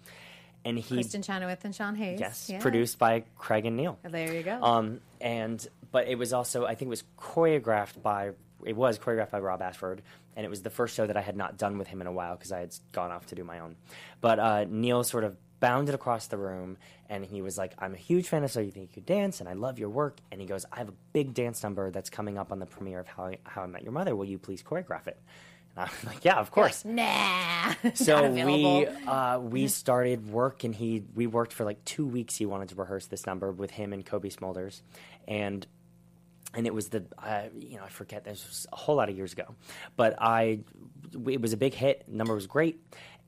and 0.64 0.78
he 0.78 0.96
Kristin 0.96 1.24
Chenoweth 1.24 1.64
and 1.64 1.74
Sean 1.74 1.94
Hayes. 1.94 2.18
yes 2.20 2.50
Yeah. 2.50 2.61
produced 2.61 2.98
by 2.98 3.24
Craig 3.36 3.64
and 3.66 3.76
Neil. 3.76 3.98
There 4.02 4.34
you 4.34 4.42
go. 4.42 4.61
Um, 4.62 5.00
and 5.20 5.64
but 5.92 6.09
it 6.09 6.16
was 6.18 6.32
also 6.32 6.64
I 6.66 6.74
think 6.74 6.88
it 6.88 6.90
was 6.90 7.04
choreographed 7.16 8.02
by 8.02 8.32
it 8.64 8.74
was 8.76 8.98
choreographed 8.98 9.30
by 9.30 9.38
Rob 9.38 9.62
Ashford, 9.62 10.02
and 10.36 10.44
it 10.44 10.48
was 10.48 10.62
the 10.62 10.70
first 10.70 10.96
show 10.96 11.06
that 11.06 11.16
I 11.16 11.20
had 11.20 11.36
not 11.36 11.59
done 11.59 11.78
with 11.78 11.86
him 11.86 12.00
in 12.00 12.09
a 12.09 12.12
while 12.12 12.34
because 12.34 12.50
I 12.50 12.59
had 12.59 12.74
gone 12.90 13.12
off 13.12 13.26
to 13.26 13.36
do 13.36 13.44
my 13.44 13.61
own. 13.61 13.76
But 14.20 14.38
uh, 14.40 14.64
Neil 14.68 15.04
sort 15.04 15.22
of 15.22 15.36
bounded 15.61 15.94
across 15.94 16.26
the 16.26 16.36
room, 16.38 16.76
and 17.09 17.24
he 17.24 17.42
was 17.42 17.59
like, 17.59 17.74
"I'm 17.78 17.94
a 17.94 17.98
huge 17.98 18.28
fan 18.28 18.44
of 18.44 18.50
So 18.50 18.61
You 18.61 18.70
Think 18.70 18.90
You 18.90 18.94
Could 18.94 19.06
Dance, 19.06 19.40
and 19.40 19.48
I 19.48 19.54
love 19.54 19.78
your 19.78 19.88
work." 19.88 20.18
And 20.30 20.40
he 20.40 20.46
goes, 20.46 20.64
"I 20.72 20.78
have 20.78 20.88
a 20.88 20.94
big 21.12 21.34
dance 21.34 21.62
number 21.62 21.90
that's 21.90 22.11
coming 22.11 22.38
up 22.38 22.52
on 22.52 22.59
the 22.59 22.66
premiere 22.66 23.00
of 23.00 23.06
How 23.09 23.26
I, 23.26 23.38
How 23.44 23.62
I 23.62 23.66
Met 23.66 23.82
Your 23.82 23.92
Mother. 23.92 24.14
Will 24.14 24.26
you 24.26 24.38
please 24.38 24.62
choreograph 24.62 25.06
it?" 25.06 25.20
And 25.74 25.84
I 25.84 25.84
was 25.84 26.04
like, 26.04 26.24
"Yeah, 26.24 26.36
of 26.36 26.50
course." 26.50 26.84
nah. 26.84 27.74
so 27.94 28.30
we 28.30 28.86
uh, 28.86 29.38
we 29.38 29.68
started 29.82 30.30
work 30.30 30.64
and 30.64 30.74
he 30.74 31.04
we 31.14 31.26
worked 31.26 31.52
for 31.52 31.64
like 31.64 31.84
two 31.84 32.06
weeks 32.06 32.36
he 32.36 32.46
wanted 32.46 32.68
to 32.70 32.74
rehearse 32.74 33.06
this 33.06 33.26
number 33.26 33.52
with 33.52 33.70
him 33.72 33.92
and 33.92 34.04
cobie 34.04 34.30
smulders 34.30 34.82
and 35.26 35.66
and 36.54 36.66
it 36.66 36.74
was 36.74 36.88
the 36.88 37.04
uh, 37.18 37.42
you 37.59 37.76
know 37.76 37.84
i 37.84 37.88
forget 37.88 38.24
this 38.24 38.46
was 38.46 38.66
a 38.72 38.76
whole 38.76 38.96
lot 38.96 39.09
of 39.09 39.16
years 39.16 39.32
ago 39.32 39.54
but 39.96 40.14
i 40.20 40.59
it 41.26 41.40
was 41.40 41.52
a 41.52 41.56
big 41.56 41.74
hit 41.74 42.09
number 42.09 42.34
was 42.34 42.46
great 42.46 42.80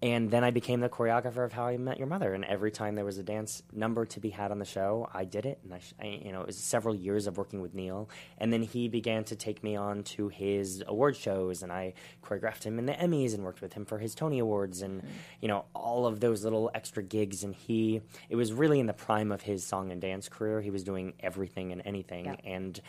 and 0.02 0.30
then 0.30 0.44
i 0.44 0.50
became 0.50 0.80
the 0.80 0.88
choreographer 0.88 1.44
of 1.44 1.52
how 1.52 1.66
i 1.66 1.76
met 1.76 1.98
your 1.98 2.06
mother. 2.06 2.32
And 2.34 2.44
every 2.44 2.70
time 2.70 2.94
there 2.94 3.04
was 3.04 3.18
a 3.18 3.22
dance 3.22 3.62
number 3.72 4.06
to 4.06 4.20
be 4.20 4.30
had 4.30 4.50
on 4.50 4.58
the 4.58 4.64
show 4.64 5.08
i 5.12 5.24
did 5.24 5.46
it. 5.46 5.58
And 5.64 5.74
i, 5.74 5.78
sh- 5.78 5.94
I 6.00 6.06
you 6.24 6.32
know 6.32 6.40
it 6.40 6.46
was 6.46 6.56
several 6.56 6.94
years 6.94 7.26
of 7.26 7.36
working 7.36 7.60
with 7.60 7.74
neil. 7.74 8.08
And 8.38 8.52
then 8.52 8.62
he 8.62 8.88
began 8.88 9.24
to 9.24 9.36
take 9.36 9.62
me 9.62 9.76
on 9.76 10.02
to 10.04 10.28
his 10.28 10.82
award 10.86 11.16
shows. 11.16 11.62
And 11.62 11.72
i 11.72 11.94
choreographed 12.24 12.64
him 12.64 12.78
in 12.78 12.86
the 12.86 12.94
emmys 12.94 13.34
and 13.34 13.44
worked 13.44 13.60
with 13.60 13.72
him 13.72 13.84
for 13.84 13.98
his 13.98 14.14
tony 14.14 14.38
awards 14.38 14.82
and 14.82 15.02
hmm. 15.02 15.08
you 15.40 15.48
know 15.48 15.64
all 15.74 16.06
of 16.06 16.20
those 16.20 16.44
little 16.44 16.70
extra 16.74 17.02
gigs. 17.02 17.44
And 17.44 17.54
he 17.54 18.00
it 18.28 18.36
was 18.36 18.52
really 18.52 18.80
in 18.80 18.86
the 18.86 18.92
prime 18.92 19.32
of 19.32 19.42
his 19.42 19.64
song 19.64 19.92
and 19.92 20.00
dance 20.00 20.28
career. 20.28 20.60
He 20.60 20.70
was 20.70 20.84
doing 20.84 21.14
everything 21.20 21.72
and 21.72 21.82
anything. 21.84 22.24
Yeah. 22.26 22.36
and 22.44 22.80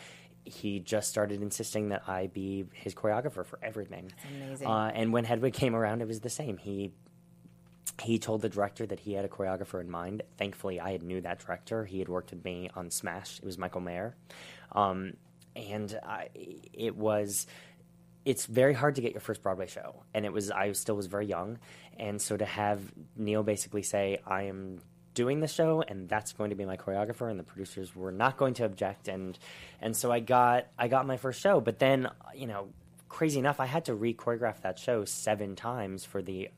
he 0.44 0.80
just 0.80 1.08
started 1.08 1.42
insisting 1.42 1.90
that 1.90 2.08
I 2.08 2.26
be 2.26 2.64
his 2.72 2.94
choreographer 2.94 3.44
for 3.44 3.58
everything. 3.62 4.12
amazing. 4.28 4.66
Uh, 4.66 4.90
and 4.94 5.12
when 5.12 5.24
Hedwig 5.24 5.54
came 5.54 5.74
around, 5.74 6.02
it 6.02 6.08
was 6.08 6.20
the 6.20 6.30
same. 6.30 6.58
He 6.58 6.92
he 8.00 8.18
told 8.18 8.42
the 8.42 8.48
director 8.48 8.86
that 8.86 9.00
he 9.00 9.12
had 9.12 9.24
a 9.24 9.28
choreographer 9.28 9.80
in 9.80 9.90
mind. 9.90 10.22
Thankfully, 10.36 10.80
I 10.80 10.92
had 10.92 11.02
knew 11.02 11.20
that 11.20 11.44
director. 11.44 11.84
He 11.84 11.98
had 11.98 12.08
worked 12.08 12.30
with 12.30 12.44
me 12.44 12.70
on 12.74 12.90
Smash. 12.90 13.38
It 13.38 13.44
was 13.44 13.58
Michael 13.58 13.80
Mayer, 13.80 14.16
um, 14.72 15.14
and 15.54 15.98
I, 16.04 16.28
it 16.72 16.96
was. 16.96 17.46
It's 18.24 18.46
very 18.46 18.72
hard 18.72 18.94
to 18.96 19.00
get 19.00 19.12
your 19.12 19.20
first 19.20 19.42
Broadway 19.42 19.66
show, 19.66 20.04
and 20.14 20.24
it 20.24 20.32
was. 20.32 20.50
I 20.50 20.72
still 20.72 20.96
was 20.96 21.06
very 21.06 21.26
young, 21.26 21.58
and 21.98 22.20
so 22.20 22.36
to 22.36 22.44
have 22.44 22.80
Neil 23.16 23.42
basically 23.42 23.82
say, 23.82 24.18
"I 24.26 24.44
am 24.44 24.80
doing 25.14 25.40
the 25.40 25.48
show, 25.48 25.82
and 25.86 26.08
that's 26.08 26.32
going 26.32 26.50
to 26.50 26.56
be 26.56 26.64
my 26.64 26.76
choreographer," 26.76 27.30
and 27.30 27.38
the 27.38 27.44
producers 27.44 27.94
were 27.94 28.12
not 28.12 28.36
going 28.36 28.54
to 28.54 28.64
object, 28.64 29.08
and 29.08 29.38
and 29.80 29.96
so 29.96 30.10
I 30.12 30.20
got 30.20 30.66
I 30.78 30.88
got 30.88 31.06
my 31.06 31.16
first 31.16 31.40
show, 31.40 31.60
but 31.60 31.78
then 31.78 32.08
you 32.34 32.46
know. 32.46 32.68
Crazy 33.08 33.38
enough, 33.38 33.60
I 33.60 33.66
had 33.66 33.84
to 33.84 33.94
re-choreograph 33.94 34.62
that 34.62 34.78
show 34.78 35.04
seven 35.04 35.54
times 35.54 36.02
for 36.06 36.22
the 36.22 36.48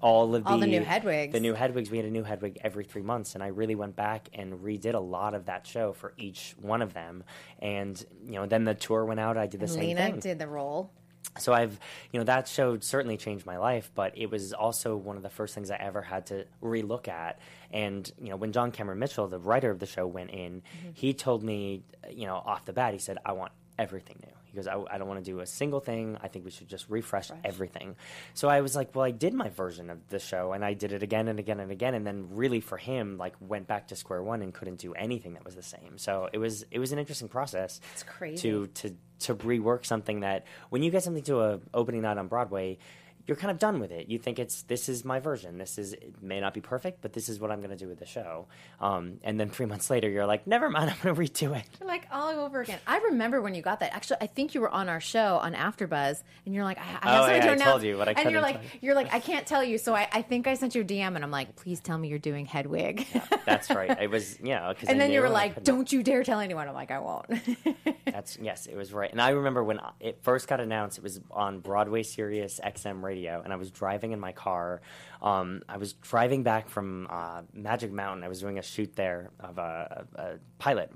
all 0.00 0.34
of 0.34 0.42
the 0.42 0.50
All 0.50 0.58
the 0.58 0.66
new 0.66 0.82
Hedwigs. 0.82 1.32
The 1.32 1.38
new 1.38 1.54
Hedwigs. 1.54 1.92
We 1.92 1.96
had 1.96 2.06
a 2.06 2.10
new 2.10 2.24
Hedwig 2.24 2.58
every 2.62 2.82
three 2.82 3.02
months, 3.02 3.34
and 3.36 3.42
I 3.42 3.46
really 3.46 3.76
went 3.76 3.94
back 3.94 4.28
and 4.34 4.54
redid 4.54 4.94
a 4.94 4.98
lot 4.98 5.34
of 5.34 5.46
that 5.46 5.64
show 5.64 5.92
for 5.92 6.12
each 6.16 6.56
one 6.60 6.82
of 6.82 6.92
them. 6.92 7.22
And 7.60 8.04
you 8.26 8.32
know, 8.32 8.46
then 8.46 8.64
the 8.64 8.74
tour 8.74 9.04
went 9.04 9.20
out. 9.20 9.36
I 9.36 9.46
did 9.46 9.60
the 9.60 9.66
And 9.66 9.72
same 9.74 9.80
Lena 9.96 10.06
thing. 10.10 10.18
did 10.18 10.40
the 10.40 10.48
role. 10.48 10.90
So 11.38 11.52
I've, 11.52 11.78
you 12.12 12.20
know, 12.20 12.24
that 12.24 12.46
show 12.46 12.78
certainly 12.78 13.16
changed 13.16 13.46
my 13.46 13.56
life, 13.56 13.90
but 13.94 14.16
it 14.16 14.30
was 14.30 14.52
also 14.52 14.96
one 14.96 15.16
of 15.16 15.22
the 15.22 15.30
first 15.30 15.54
things 15.54 15.70
I 15.70 15.76
ever 15.76 16.02
had 16.02 16.26
to 16.26 16.44
relook 16.62 17.08
at. 17.08 17.38
And 17.72 18.10
you 18.20 18.28
know, 18.28 18.36
when 18.36 18.52
John 18.52 18.70
Cameron 18.70 18.98
Mitchell, 18.98 19.26
the 19.28 19.38
writer 19.38 19.70
of 19.70 19.78
the 19.78 19.86
show, 19.86 20.06
went 20.06 20.30
in, 20.30 20.60
mm-hmm. 20.60 20.90
he 20.92 21.14
told 21.14 21.42
me, 21.42 21.84
you 22.10 22.26
know, 22.26 22.36
off 22.36 22.64
the 22.66 22.72
bat, 22.72 22.92
he 22.92 22.98
said, 22.98 23.18
"I 23.24 23.32
want 23.32 23.52
everything 23.78 24.16
new." 24.22 24.41
He 24.52 24.56
goes, 24.56 24.66
I, 24.66 24.76
I 24.90 24.98
don't 24.98 25.08
want 25.08 25.24
to 25.24 25.30
do 25.30 25.40
a 25.40 25.46
single 25.46 25.80
thing. 25.80 26.18
I 26.22 26.28
think 26.28 26.44
we 26.44 26.50
should 26.50 26.68
just 26.68 26.88
refresh 26.90 27.30
everything. 27.42 27.96
So 28.34 28.48
I 28.48 28.60
was 28.60 28.76
like, 28.76 28.94
well, 28.94 29.04
I 29.04 29.10
did 29.10 29.32
my 29.32 29.48
version 29.48 29.88
of 29.88 30.06
the 30.08 30.18
show, 30.18 30.52
and 30.52 30.62
I 30.62 30.74
did 30.74 30.92
it 30.92 31.02
again 31.02 31.28
and 31.28 31.38
again 31.38 31.58
and 31.58 31.72
again, 31.72 31.94
and 31.94 32.06
then 32.06 32.28
really 32.32 32.60
for 32.60 32.76
him, 32.76 33.16
like 33.16 33.34
went 33.40 33.66
back 33.66 33.88
to 33.88 33.96
square 33.96 34.22
one 34.22 34.42
and 34.42 34.52
couldn't 34.52 34.78
do 34.78 34.92
anything 34.92 35.34
that 35.34 35.44
was 35.44 35.54
the 35.54 35.62
same. 35.62 35.96
So 35.96 36.28
it 36.32 36.38
was 36.38 36.66
it 36.70 36.78
was 36.78 36.92
an 36.92 36.98
interesting 36.98 37.28
process. 37.28 37.80
It's 37.94 38.02
crazy. 38.02 38.42
to 38.42 38.66
to 38.66 38.96
to 39.20 39.34
rework 39.36 39.86
something 39.86 40.20
that 40.20 40.44
when 40.68 40.82
you 40.82 40.90
get 40.90 41.02
something 41.02 41.22
to 41.22 41.40
a 41.40 41.60
opening 41.72 42.02
night 42.02 42.18
on 42.18 42.28
Broadway, 42.28 42.78
you're 43.26 43.36
kind 43.36 43.50
of 43.50 43.58
done 43.58 43.78
with 43.80 43.90
it. 43.92 44.08
You 44.08 44.18
think 44.18 44.38
it's 44.38 44.62
this 44.62 44.88
is 44.88 45.04
my 45.04 45.20
version. 45.20 45.58
This 45.58 45.78
is 45.78 45.92
it 45.92 46.14
may 46.22 46.40
not 46.40 46.54
be 46.54 46.60
perfect, 46.60 47.00
but 47.02 47.12
this 47.12 47.28
is 47.28 47.38
what 47.40 47.50
I'm 47.50 47.58
going 47.60 47.70
to 47.70 47.76
do 47.76 47.88
with 47.88 47.98
the 47.98 48.06
show. 48.06 48.46
Um, 48.80 49.18
and 49.22 49.38
then 49.38 49.48
three 49.50 49.66
months 49.72 49.90
later, 49.90 50.08
you're 50.08 50.26
like, 50.26 50.46
never 50.46 50.68
mind, 50.70 50.90
I'm 50.90 50.96
going 51.02 51.14
to 51.14 51.20
redo 51.20 51.56
it. 51.56 51.64
You're 51.80 51.88
like 51.88 52.06
all 52.10 52.30
over 52.40 52.60
again. 52.62 52.78
I 52.86 52.98
remember 52.98 53.40
when 53.40 53.54
you 53.54 53.62
got 53.62 53.80
that. 53.80 53.94
Actually, 53.94 54.18
I 54.22 54.26
think 54.26 54.54
you 54.54 54.60
were 54.60 54.70
on 54.70 54.88
our 54.88 55.00
show 55.00 55.38
on 55.42 55.54
AfterBuzz, 55.54 56.22
and 56.46 56.54
you're 56.54 56.64
like, 56.64 56.78
I, 56.78 56.80
I 56.80 56.84
have 56.84 57.00
Oh, 57.04 57.32
yeah, 57.32 57.40
to 57.40 57.48
I 57.48 57.52
announce. 57.52 57.62
told 57.70 57.82
you, 57.82 57.96
but 57.96 58.08
I 58.08 58.12
and 58.12 58.30
you're 58.30 58.40
like, 58.40 58.60
you're 58.80 58.94
like, 58.94 59.12
I 59.14 59.20
can't 59.20 59.46
tell 59.46 59.62
you. 59.62 59.78
So 59.78 59.94
I, 59.94 60.08
I 60.12 60.22
think 60.22 60.46
I 60.46 60.54
sent 60.54 60.74
you 60.74 60.82
a 60.82 60.84
DM, 60.84 61.14
and 61.14 61.22
I'm 61.24 61.30
like, 61.30 61.54
please 61.56 61.80
tell 61.80 61.96
me 61.98 62.08
you're 62.08 62.18
doing 62.18 62.46
Hedwig. 62.46 63.06
That's 63.46 63.70
right. 63.70 63.90
It 64.02 64.10
was 64.10 64.38
yeah. 64.42 64.72
'cause 64.74 64.88
I 64.88 64.92
and 64.92 65.00
then 65.00 65.12
you 65.12 65.20
were 65.20 65.28
like, 65.28 65.62
don't 65.64 65.90
you 65.92 66.02
dare 66.02 66.24
tell 66.24 66.40
anyone. 66.40 66.66
I'm 66.68 66.74
like, 66.74 66.90
I 66.90 66.98
won't. 66.98 67.26
That's 68.04 68.38
yes, 68.40 68.66
it 68.66 68.76
was 68.76 68.92
right. 68.92 69.10
And 69.10 69.20
I 69.20 69.30
remember 69.30 69.62
when 69.64 69.80
it 70.00 70.18
first 70.22 70.48
got 70.48 70.60
announced, 70.60 70.98
it 70.98 71.04
was 71.04 71.20
on 71.30 71.60
Broadway 71.60 72.02
Sirius 72.02 72.60
XM 72.64 73.02
radio, 73.02 73.11
and 73.12 73.52
I 73.52 73.56
was 73.56 73.70
driving 73.70 74.12
in 74.12 74.20
my 74.20 74.32
car. 74.32 74.80
Um, 75.20 75.62
I 75.68 75.76
was 75.76 75.92
driving 75.94 76.42
back 76.42 76.68
from 76.68 77.06
uh, 77.10 77.42
Magic 77.52 77.92
Mountain. 77.92 78.24
I 78.24 78.28
was 78.28 78.40
doing 78.40 78.58
a 78.58 78.62
shoot 78.62 78.94
there 78.96 79.30
of 79.40 79.58
a, 79.58 80.06
a, 80.16 80.22
a 80.22 80.38
pilot. 80.58 80.92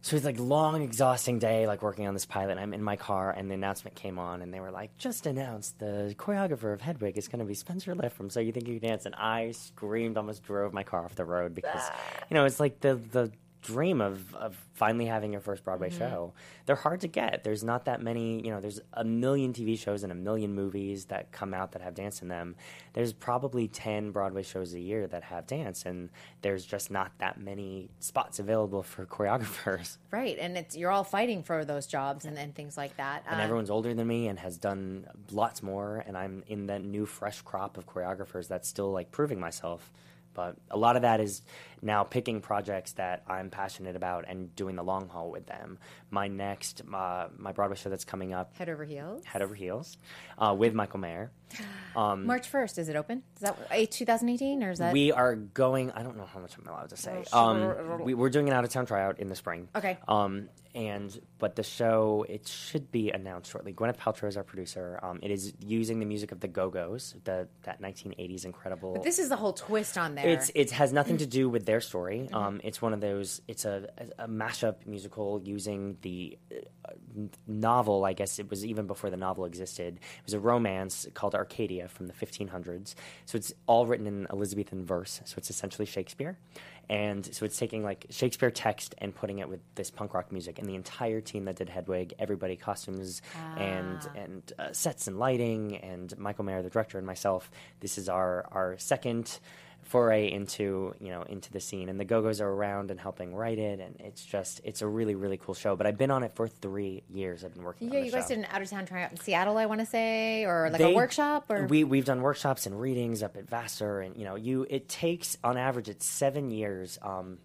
So 0.00 0.14
it's 0.16 0.24
like 0.24 0.38
long, 0.38 0.82
exhausting 0.82 1.38
day, 1.38 1.66
like 1.66 1.82
working 1.82 2.06
on 2.06 2.14
this 2.14 2.24
pilot. 2.24 2.52
And 2.52 2.60
I'm 2.60 2.72
in 2.72 2.82
my 2.82 2.96
car, 2.96 3.30
and 3.30 3.50
the 3.50 3.54
announcement 3.54 3.96
came 3.96 4.18
on, 4.18 4.42
and 4.42 4.54
they 4.54 4.60
were 4.60 4.70
like, 4.70 4.96
"Just 4.96 5.26
announced 5.26 5.80
the 5.80 6.14
choreographer 6.16 6.72
of 6.72 6.80
Hedwig 6.80 7.18
is 7.18 7.26
going 7.26 7.40
to 7.40 7.44
be 7.44 7.54
Spencer 7.54 7.94
Liff 7.94 8.12
from 8.12 8.30
So 8.30 8.38
You 8.38 8.52
Think 8.52 8.68
You 8.68 8.78
Can 8.78 8.90
Dance." 8.90 9.06
And 9.06 9.14
I 9.16 9.50
screamed, 9.50 10.16
almost 10.16 10.44
drove 10.44 10.72
my 10.72 10.84
car 10.84 11.04
off 11.04 11.16
the 11.16 11.24
road 11.24 11.54
because, 11.54 11.82
you 12.30 12.34
know, 12.34 12.44
it's 12.44 12.60
like 12.60 12.80
the 12.80 12.94
the 12.94 13.32
dream 13.62 14.00
of 14.00 14.34
of 14.36 14.56
finally 14.74 15.06
having 15.06 15.32
your 15.32 15.40
first 15.40 15.64
Broadway 15.64 15.90
Mhm. 15.90 15.98
show. 15.98 16.32
They're 16.66 16.76
hard 16.76 17.00
to 17.00 17.08
get. 17.08 17.42
There's 17.42 17.64
not 17.64 17.86
that 17.86 18.00
many. 18.00 18.40
You 18.44 18.52
know, 18.52 18.60
there's 18.60 18.80
a 18.92 19.02
million 19.04 19.52
TV 19.52 19.76
shows 19.76 20.02
and 20.04 20.12
a 20.12 20.14
million 20.14 20.54
movies 20.54 21.06
that 21.06 21.32
come 21.32 21.52
out 21.52 21.72
that 21.72 21.82
have 21.82 21.94
dance 21.94 22.22
in 22.22 22.28
them. 22.28 22.54
There's 22.92 23.12
probably 23.12 23.66
ten 23.66 24.12
Broadway 24.12 24.42
shows 24.44 24.74
a 24.74 24.80
year 24.80 25.06
that 25.08 25.24
have 25.24 25.46
dance, 25.46 25.84
and 25.84 26.10
there's 26.42 26.64
just 26.64 26.90
not 26.90 27.12
that 27.18 27.40
many 27.40 27.90
spots 27.98 28.38
available 28.38 28.82
for 28.84 29.04
choreographers. 29.16 29.98
right, 30.12 30.38
and 30.38 30.56
it's 30.56 30.76
you're 30.76 30.90
all 30.92 31.04
fighting 31.04 31.42
for 31.42 31.64
those 31.64 31.86
jobs 31.86 32.24
and, 32.24 32.38
and 32.38 32.54
things 32.54 32.76
like 32.76 32.96
that. 32.96 33.24
and 33.26 33.36
Um, 33.36 33.40
everyone's 33.40 33.70
older 33.70 33.92
than 33.94 34.06
me 34.06 34.28
and 34.28 34.38
has 34.38 34.56
done 34.56 35.06
lots 35.32 35.62
more 35.62 36.02
and 36.06 36.16
i'm 36.16 36.42
in 36.46 36.66
that 36.66 36.82
new 36.82 37.04
fresh 37.06 37.40
crop 37.42 37.76
of 37.76 37.86
choreographers 37.86 38.48
that's 38.48 38.68
still 38.68 38.90
like 38.92 39.10
proving 39.10 39.38
myself 39.40 39.92
but 40.34 40.56
a 40.70 40.76
lot 40.76 40.94
of 40.96 41.02
that 41.02 41.20
is 41.20 41.42
now 41.82 42.04
picking 42.04 42.40
projects 42.40 42.92
that 42.92 43.22
I'm 43.28 43.50
passionate 43.50 43.96
about 43.96 44.24
and 44.28 44.54
doing 44.54 44.76
the 44.76 44.82
long 44.82 45.08
haul 45.08 45.30
with 45.30 45.46
them. 45.46 45.78
My 46.10 46.28
next, 46.28 46.82
uh, 46.92 47.28
my 47.36 47.52
Broadway 47.52 47.76
show 47.76 47.90
that's 47.90 48.04
coming 48.04 48.32
up, 48.32 48.56
Head 48.56 48.68
over 48.68 48.84
heels. 48.84 49.24
Head 49.24 49.42
Over 49.42 49.54
Heels, 49.54 49.98
uh, 50.38 50.54
with 50.56 50.74
Michael 50.74 51.00
Mayer. 51.00 51.30
Um, 51.96 52.26
March 52.26 52.46
first, 52.46 52.78
is 52.78 52.88
it 52.88 52.94
open? 52.94 53.24
Is 53.36 53.40
that 53.40 53.58
eh, 53.72 53.86
2018 53.90 54.62
or 54.62 54.70
is 54.70 54.78
that? 54.78 54.92
we 54.92 55.10
are 55.10 55.34
going. 55.34 55.90
I 55.90 56.02
don't 56.04 56.16
know 56.16 56.26
how 56.26 56.38
much 56.38 56.54
I'm 56.56 56.68
allowed 56.68 56.90
to 56.90 56.96
say. 56.96 57.24
Oh, 57.32 57.38
Um, 57.48 58.02
we, 58.04 58.14
we're 58.14 58.28
doing 58.28 58.46
an 58.48 58.54
out 58.54 58.62
of 58.64 58.70
town 58.70 58.86
tryout 58.86 59.18
in 59.18 59.26
the 59.28 59.34
spring. 59.34 59.68
Okay. 59.74 59.98
Um, 60.06 60.48
and 60.74 61.18
but 61.38 61.56
the 61.56 61.62
show 61.64 62.24
it 62.28 62.46
should 62.46 62.92
be 62.92 63.10
announced 63.10 63.50
shortly. 63.50 63.72
Gwyneth 63.72 63.96
Paltrow 63.96 64.28
is 64.28 64.36
our 64.36 64.44
producer. 64.44 65.00
Um, 65.02 65.18
it 65.22 65.30
is 65.32 65.54
using 65.58 65.98
the 65.98 66.06
music 66.06 66.30
of 66.30 66.38
the 66.38 66.46
Go 66.46 66.68
Go's, 66.70 67.16
the 67.24 67.48
that 67.62 67.80
1980s 67.82 68.44
incredible. 68.44 68.92
But 68.92 69.02
this 69.02 69.18
is 69.18 69.28
the 69.28 69.36
whole 69.36 69.54
twist 69.54 69.98
on 69.98 70.14
there. 70.14 70.28
It's 70.28 70.52
it 70.54 70.70
has 70.72 70.92
nothing 70.92 71.16
to 71.16 71.26
do 71.26 71.48
with 71.48 71.64
their 71.68 71.82
story. 71.82 72.30
Um, 72.32 72.62
it's 72.64 72.80
one 72.80 72.94
of 72.94 73.02
those. 73.02 73.42
It's 73.46 73.66
a, 73.66 73.90
a, 73.98 74.24
a 74.24 74.26
mashup 74.26 74.86
musical 74.86 75.42
using 75.44 75.98
the 76.00 76.38
uh, 76.50 76.92
novel. 77.46 78.06
I 78.06 78.14
guess 78.14 78.38
it 78.38 78.48
was 78.48 78.64
even 78.64 78.86
before 78.86 79.10
the 79.10 79.18
novel 79.18 79.44
existed. 79.44 79.96
It 79.96 80.24
was 80.24 80.32
a 80.32 80.40
romance 80.40 81.06
called 81.12 81.34
Arcadia 81.34 81.88
from 81.88 82.06
the 82.06 82.14
1500s. 82.14 82.94
So 83.26 83.36
it's 83.36 83.52
all 83.66 83.84
written 83.84 84.06
in 84.06 84.26
Elizabethan 84.30 84.86
verse. 84.86 85.20
So 85.26 85.34
it's 85.36 85.50
essentially 85.50 85.84
Shakespeare. 85.84 86.38
And 86.88 87.34
so 87.34 87.44
it's 87.44 87.58
taking 87.58 87.84
like 87.84 88.06
Shakespeare 88.08 88.50
text 88.50 88.94
and 88.96 89.14
putting 89.14 89.40
it 89.40 89.50
with 89.50 89.60
this 89.74 89.90
punk 89.90 90.14
rock 90.14 90.32
music. 90.32 90.58
And 90.58 90.66
the 90.66 90.74
entire 90.74 91.20
team 91.20 91.44
that 91.44 91.56
did 91.56 91.68
Hedwig, 91.68 92.14
everybody 92.18 92.56
costumes 92.56 93.20
and 93.58 94.08
and 94.16 94.52
uh, 94.58 94.72
sets 94.72 95.06
and 95.06 95.18
lighting, 95.18 95.76
and 95.76 96.16
Michael 96.16 96.44
Mayer, 96.44 96.62
the 96.62 96.70
director, 96.70 96.96
and 96.96 97.06
myself. 97.06 97.50
This 97.80 97.98
is 97.98 98.08
our 98.08 98.46
our 98.52 98.78
second 98.78 99.38
foray 99.88 100.30
into 100.30 100.94
you 101.00 101.10
know 101.10 101.22
into 101.22 101.50
the 101.50 101.60
scene. 101.60 101.88
And 101.88 101.98
the 101.98 102.04
go-go's 102.04 102.40
are 102.40 102.48
around 102.48 102.90
and 102.90 103.00
helping 103.00 103.34
write 103.34 103.58
it. 103.58 103.80
And 103.80 103.96
it's 104.00 104.24
just 104.24 104.60
it's 104.64 104.82
a 104.82 104.86
really 104.86 105.14
really 105.14 105.36
cool 105.38 105.54
show. 105.54 105.76
But 105.76 105.86
i've 105.86 105.98
been 105.98 106.10
on 106.10 106.22
it 106.22 106.32
for 106.34 106.46
three 106.46 107.02
years. 107.10 107.44
I've 107.44 107.54
been 107.54 107.64
working 107.64 107.92
yeah, 107.92 108.00
you 108.00 108.10
guys 108.12 108.24
show. 108.24 108.28
did 108.28 108.38
an 108.38 108.46
out 108.50 108.62
of 108.62 108.68
town 108.70 108.86
tryout 108.86 109.10
in 109.10 109.16
Seattle, 109.18 109.56
I 109.56 109.66
want 109.66 109.80
to 109.80 109.86
say, 109.86 110.44
or 110.44 110.68
like 110.70 110.78
They- 110.78 110.92
a 110.92 110.96
workshop, 110.96 111.46
or? 111.50 111.66
We 111.66 111.84
we've 111.84 112.04
done 112.04 112.20
workshops 112.22 112.66
and 112.66 112.78
readings 112.80 113.22
up 113.22 113.36
at 113.36 113.48
Vassar, 113.48 114.00
and 114.00 114.16
you 114.16 114.24
know, 114.24 114.34
you 114.36 114.66
it 114.68 114.88
takes 114.88 115.36
on 115.42 115.56
average 115.56 115.88
it's 115.88 116.06
seven 116.06 116.50
years 116.50 116.98
um, 117.02 117.38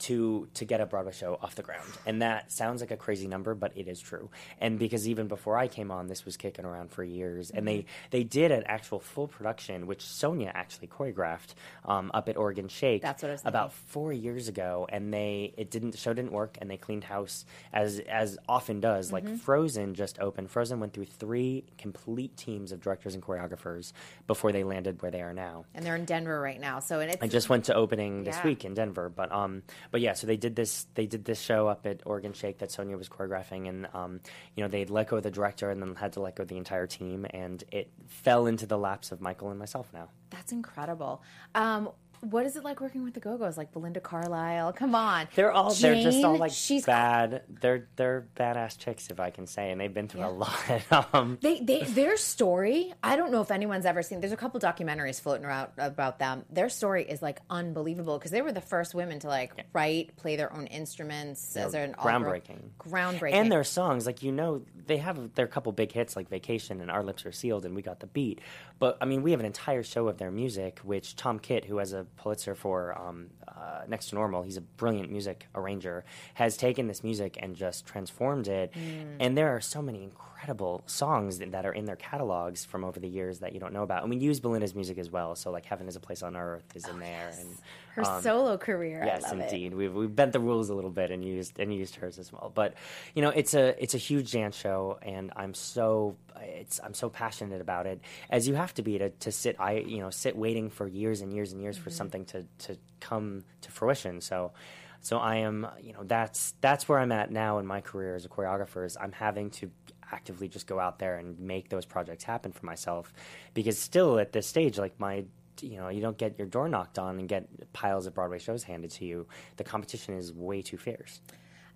to 0.00 0.48
to 0.54 0.64
get 0.64 0.80
a 0.80 0.86
Broadway 0.86 1.12
show 1.12 1.38
off 1.42 1.54
the 1.54 1.62
ground, 1.62 1.88
and 2.06 2.22
that 2.22 2.50
sounds 2.52 2.80
like 2.80 2.90
a 2.90 2.96
crazy 2.96 3.26
number, 3.28 3.54
but 3.54 3.72
it 3.76 3.88
is 3.88 4.00
true. 4.00 4.30
And 4.60 4.78
because 4.78 5.08
even 5.08 5.28
before 5.28 5.56
I 5.56 5.68
came 5.68 5.90
on, 5.90 6.06
this 6.06 6.24
was 6.24 6.36
kicking 6.36 6.64
around 6.64 6.90
for 6.90 7.04
years, 7.04 7.50
and 7.50 7.66
they 7.66 7.86
they 8.10 8.24
did 8.24 8.50
an 8.52 8.64
actual 8.66 9.00
full 9.00 9.28
production, 9.28 9.86
which 9.86 10.02
Sonya 10.02 10.52
actually 10.54 10.88
choreographed 10.88 11.54
um, 11.84 12.10
up 12.14 12.28
at 12.28 12.36
Oregon 12.36 12.68
Shake. 12.68 13.02
That's 13.02 13.22
what 13.22 13.30
I 13.30 13.32
was 13.32 13.42
about 13.44 13.72
four 13.72 14.12
years 14.12 14.48
ago, 14.48 14.86
and 14.90 15.12
they 15.12 15.52
it 15.56 15.70
didn't 15.70 15.90
the 15.92 15.98
show 15.98 16.12
didn't 16.12 16.32
work, 16.32 16.58
and 16.60 16.70
they 16.70 16.76
cleaned 16.76 17.04
house 17.04 17.44
as 17.72 17.98
as 18.00 18.38
often 18.48 18.80
does. 18.80 19.12
Like 19.12 19.24
Mhm. 19.24 19.38
Frozen 19.40 19.94
just 19.94 20.18
opened. 20.20 20.50
Frozen 20.50 20.80
went 20.80 20.92
through 20.92 21.06
three 21.06 21.64
complete 21.76 22.36
teams 22.36 22.72
of 22.72 22.80
directors 22.80 23.14
and 23.14 23.22
choreographers 23.22 23.92
before 24.26 24.52
they 24.52 24.64
landed 24.64 25.00
where 25.02 25.10
they 25.10 25.22
are 25.22 25.34
now. 25.34 25.64
and 25.74 25.84
they're 25.84 25.96
in 25.96 26.04
Denver 26.04 26.40
right 26.40 26.60
now. 26.60 26.80
So 26.80 27.00
and 27.00 27.10
it's 27.10 27.22
I 27.22 27.28
just 27.28 27.48
went 27.48 27.64
to 27.66 27.74
opening 27.74 28.24
this 28.24 28.36
Yeah. 28.36 28.44
week 28.44 28.64
in 28.64 28.74
Denver, 28.74 29.08
but 29.08 29.30
um, 29.32 29.62
but 29.90 30.00
yeah, 30.00 30.12
so 30.12 30.26
they 30.26 30.36
did 30.36 30.56
this. 30.56 30.86
They 30.94 31.06
did 31.06 31.24
this 31.24 31.40
show 31.40 31.68
up 31.68 31.86
at 31.86 32.02
Oregon 32.04 32.32
Shake 32.32 32.58
that 32.58 32.70
Sonya 32.70 32.96
was 32.96 33.08
choreographing, 33.08 33.68
and 33.68 33.86
um, 33.94 34.20
you 34.54 34.62
know, 34.62 34.68
they 34.68 34.84
let 34.84 35.08
go 35.08 35.16
of 35.16 35.22
the 35.22 35.30
director 35.30 35.70
and 35.70 35.80
then 35.82 35.94
had 35.94 36.12
to 36.14 36.20
let 36.20 36.36
go 36.36 36.42
of 36.42 36.48
the 36.48 36.56
entire 36.56 36.86
team, 36.86 37.26
and 37.30 37.62
it 37.72 37.90
fell 38.06 38.46
into 38.46 38.66
the 38.66 38.78
laps 38.78 39.12
of 39.12 39.20
Michael 39.20 39.50
and 39.50 39.58
myself 39.58 39.90
now. 39.92 40.08
That's 40.30 40.52
incredible. 40.52 41.22
Um, 41.54 41.90
what 42.20 42.46
is 42.46 42.56
it 42.56 42.64
like 42.64 42.80
working 42.80 43.04
with 43.04 43.14
the 43.14 43.20
Go 43.20 43.36
Go's? 43.36 43.56
Like 43.56 43.72
Belinda 43.72 44.00
Carlisle? 44.00 44.72
Come 44.74 44.94
on, 44.94 45.28
They're 45.34 45.52
all 45.52 45.72
they're 45.72 46.02
just 46.02 46.24
all 46.24 46.36
like 46.36 46.52
she's 46.52 46.84
bad. 46.84 47.42
They're 47.48 47.88
they're 47.96 48.26
badass 48.36 48.78
chicks, 48.78 49.10
if 49.10 49.20
I 49.20 49.30
can 49.30 49.46
say, 49.46 49.70
and 49.70 49.80
they've 49.80 49.92
been 49.92 50.08
through 50.08 50.24
a 50.24 50.30
lot. 50.30 50.58
um, 51.14 51.38
They, 51.40 51.60
they, 51.60 51.82
their 51.82 52.16
story. 52.16 52.92
I 53.02 53.16
don't 53.16 53.30
know 53.30 53.40
if 53.40 53.50
anyone's 53.50 53.86
ever 53.86 54.02
seen. 54.02 54.20
There's 54.20 54.32
a 54.32 54.36
couple 54.36 54.60
documentaries 54.60 55.20
floating 55.20 55.44
around 55.44 55.70
about 55.78 56.18
them. 56.18 56.44
Their 56.50 56.68
story 56.68 57.04
is 57.04 57.22
like 57.22 57.40
unbelievable 57.50 58.18
because 58.18 58.30
they 58.30 58.42
were 58.42 58.52
the 58.52 58.60
first 58.60 58.94
women 58.94 59.20
to 59.20 59.28
like 59.28 59.66
write, 59.72 60.16
play 60.16 60.36
their 60.36 60.52
own 60.52 60.66
instruments 60.66 61.56
as 61.56 61.74
an 61.74 61.94
groundbreaking. 61.94 62.70
groundbreaking. 62.78 63.34
And 63.34 63.50
their 63.52 63.64
songs, 63.64 64.06
like 64.06 64.22
you 64.22 64.32
know, 64.32 64.62
they 64.86 64.98
have 64.98 65.34
their 65.34 65.46
couple 65.46 65.72
big 65.72 65.92
hits 65.92 66.16
like 66.16 66.28
Vacation 66.28 66.80
and 66.80 66.90
Our 66.90 67.02
Lips 67.02 67.24
Are 67.26 67.32
Sealed 67.32 67.64
and 67.64 67.74
We 67.74 67.82
Got 67.82 68.00
the 68.00 68.06
Beat. 68.06 68.40
But 68.78 68.96
I 69.00 69.04
mean, 69.04 69.22
we 69.22 69.30
have 69.32 69.40
an 69.40 69.46
entire 69.46 69.82
show 69.82 70.08
of 70.08 70.18
their 70.18 70.30
music, 70.30 70.80
which 70.80 71.16
Tom 71.16 71.38
Kitt, 71.38 71.64
who 71.64 71.78
has 71.78 71.92
a 71.92 72.06
Pulitzer 72.16 72.54
for 72.54 72.98
um, 72.98 73.28
uh, 73.46 73.82
Next 73.88 74.10
to 74.10 74.14
Normal, 74.14 74.42
he's 74.42 74.56
a 74.56 74.60
brilliant 74.60 75.10
music 75.10 75.46
arranger, 75.54 76.04
has 76.34 76.56
taken 76.56 76.86
this 76.86 77.02
music 77.02 77.38
and 77.40 77.54
just 77.54 77.86
transformed 77.86 78.48
it. 78.48 78.72
Mm. 78.72 79.16
And 79.20 79.36
there 79.36 79.54
are 79.54 79.60
so 79.60 79.82
many 79.82 80.02
incredible 80.02 80.82
songs 80.86 81.38
that, 81.38 81.52
that 81.52 81.66
are 81.66 81.72
in 81.72 81.84
their 81.84 81.96
catalogs 81.96 82.64
from 82.64 82.84
over 82.84 83.00
the 83.00 83.08
years 83.08 83.40
that 83.40 83.52
you 83.52 83.60
don't 83.60 83.72
know 83.72 83.82
about. 83.82 84.02
And 84.02 84.10
we 84.10 84.16
use 84.16 84.40
Belinda's 84.40 84.74
music 84.74 84.98
as 84.98 85.10
well. 85.10 85.34
So 85.34 85.50
like 85.50 85.64
Heaven 85.64 85.88
is 85.88 85.96
a 85.96 86.00
Place 86.00 86.22
on 86.22 86.36
Earth 86.36 86.64
is 86.74 86.86
in 86.86 86.98
there. 87.00 87.32
And 87.38 87.56
her 87.98 88.10
um, 88.10 88.22
solo 88.22 88.56
career. 88.56 89.02
Yes, 89.04 89.24
I 89.24 89.30
love 89.30 89.40
it. 89.40 89.52
indeed. 89.52 89.74
We've 89.74 89.94
we've 89.94 90.14
bent 90.14 90.32
the 90.32 90.40
rules 90.40 90.70
a 90.70 90.74
little 90.74 90.90
bit 90.90 91.10
and 91.10 91.24
used 91.24 91.58
and 91.58 91.74
used 91.74 91.96
hers 91.96 92.18
as 92.18 92.32
well. 92.32 92.50
But 92.54 92.74
you 93.14 93.22
know, 93.22 93.30
it's 93.30 93.54
a 93.54 93.80
it's 93.82 93.94
a 93.94 93.98
huge 93.98 94.32
dance 94.32 94.56
show, 94.56 94.98
and 95.02 95.32
I'm 95.36 95.54
so 95.54 96.16
it's 96.42 96.80
I'm 96.82 96.94
so 96.94 97.08
passionate 97.08 97.60
about 97.60 97.86
it, 97.86 98.00
as 98.30 98.48
you 98.48 98.54
have 98.54 98.74
to 98.74 98.82
be 98.82 98.98
to, 98.98 99.10
to 99.10 99.32
sit 99.32 99.56
I 99.58 99.78
you 99.78 99.98
know 99.98 100.10
sit 100.10 100.36
waiting 100.36 100.70
for 100.70 100.86
years 100.88 101.20
and 101.20 101.32
years 101.32 101.52
and 101.52 101.60
years 101.62 101.76
for 101.76 101.90
Mhm. 101.90 101.94
something 101.94 102.24
to 102.26 102.46
to 102.60 102.76
come 103.00 103.44
to 103.62 103.70
fruition. 103.70 104.20
So. 104.20 104.52
So 105.00 105.18
I 105.18 105.36
am, 105.36 105.64
you 105.80 105.92
know, 105.92 106.02
that's 106.02 106.54
that's 106.60 106.88
where 106.88 106.98
I'm 106.98 107.12
at 107.12 107.30
now 107.30 107.58
in 107.60 107.66
my 107.66 107.80
career 107.80 108.16
as 108.16 108.24
a 108.24 108.28
choreographer. 108.28 108.84
Is 108.84 108.96
I'm 109.00 109.12
having 109.12 109.50
to 109.50 109.70
actively 110.10 110.48
just 110.48 110.66
go 110.66 110.80
out 110.80 110.98
there 110.98 111.18
and 111.18 111.38
make 111.38 111.68
those 111.68 111.86
projects 111.86 112.24
happen 112.24 112.50
for 112.50 112.66
myself, 112.66 113.12
because 113.54 113.78
still 113.78 114.18
at 114.18 114.32
this 114.32 114.48
stage, 114.48 114.76
like 114.76 114.98
my 114.98 115.24
you 115.62 115.76
know 115.76 115.88
you 115.88 116.00
don't 116.00 116.18
get 116.18 116.36
your 116.36 116.48
door 116.48 116.68
knocked 116.68 116.98
on 116.98 117.20
and 117.20 117.28
get 117.28 117.72
piles 117.72 118.06
of 118.06 118.14
broadway 118.14 118.40
shows 118.40 118.64
handed 118.64 118.90
to 118.90 119.04
you 119.04 119.26
the 119.56 119.64
competition 119.64 120.14
is 120.16 120.32
way 120.32 120.62
too 120.62 120.76
fierce 120.76 121.20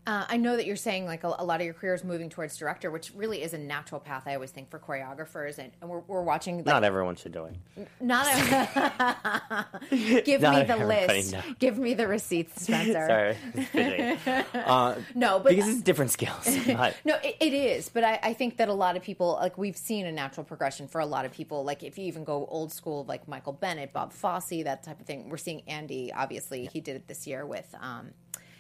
Uh, 0.04 0.24
I 0.28 0.36
know 0.36 0.56
that 0.56 0.66
you're 0.66 0.74
saying 0.74 1.06
like 1.06 1.22
a, 1.22 1.28
a 1.38 1.44
lot 1.44 1.60
of 1.60 1.64
your 1.64 1.74
career 1.74 1.94
is 1.94 2.02
moving 2.02 2.28
towards 2.28 2.56
director, 2.56 2.90
which 2.90 3.12
really 3.14 3.40
is 3.40 3.54
a 3.54 3.58
natural 3.58 4.00
path. 4.00 4.24
I 4.26 4.34
always 4.34 4.50
think 4.50 4.68
for 4.68 4.80
choreographers, 4.80 5.58
and, 5.58 5.70
and 5.80 5.88
we're, 5.88 6.00
we're 6.00 6.22
watching. 6.22 6.56
Like, 6.56 6.66
not 6.66 6.82
everyone 6.84 7.14
should 7.14 7.30
do 7.32 7.44
it 7.44 7.88
Not 8.00 8.26
a, 8.26 9.66
give 10.24 10.40
Not 10.40 10.54
me 10.56 10.64
the 10.64 10.84
list. 10.84 11.32
no. 11.32 11.40
Give 11.58 11.78
me 11.78 11.94
the 11.94 12.08
receipts, 12.08 12.62
Spencer. 12.62 13.36
sorry 13.72 14.18
uh, 14.54 14.96
No, 15.14 15.38
but- 15.38 15.50
because 15.50 15.68
it's 15.68 15.82
different 15.82 16.10
skills 16.10 16.58
but 16.66 16.96
No, 17.04 17.16
it, 17.22 17.36
it 17.40 17.52
is, 17.52 17.88
but 17.88 18.02
I, 18.02 18.18
I 18.22 18.32
think 18.34 18.56
that 18.56 18.68
a 18.68 18.74
lot 18.74 18.96
of 18.96 19.02
people, 19.02 19.38
like 19.40 19.56
we've 19.56 19.76
seen 19.76 20.06
a 20.06 20.12
natural 20.12 20.44
progression 20.44 20.88
for 20.88 21.00
a 21.00 21.06
lot 21.06 21.24
of 21.24 21.32
people. 21.32 21.62
Like 21.64 21.82
if 21.84 21.96
you 21.96 22.06
even 22.06 22.24
go 22.24 22.46
old 22.46 22.72
school, 22.72 23.04
like 23.04 23.28
Michael 23.28 23.52
Bennett, 23.52 23.92
Bob 23.92 24.12
Fosse, 24.12 24.64
that 24.64 24.82
type 24.82 25.00
of 25.00 25.06
thing. 25.06 25.28
We're 25.28 25.36
seeing 25.36 25.62
Andy. 25.68 26.12
Obviously, 26.12 26.66
he 26.72 26.80
did 26.80 26.96
it 26.96 27.06
this 27.06 27.26
year 27.26 27.46
with 27.46 27.72
um, 27.80 28.10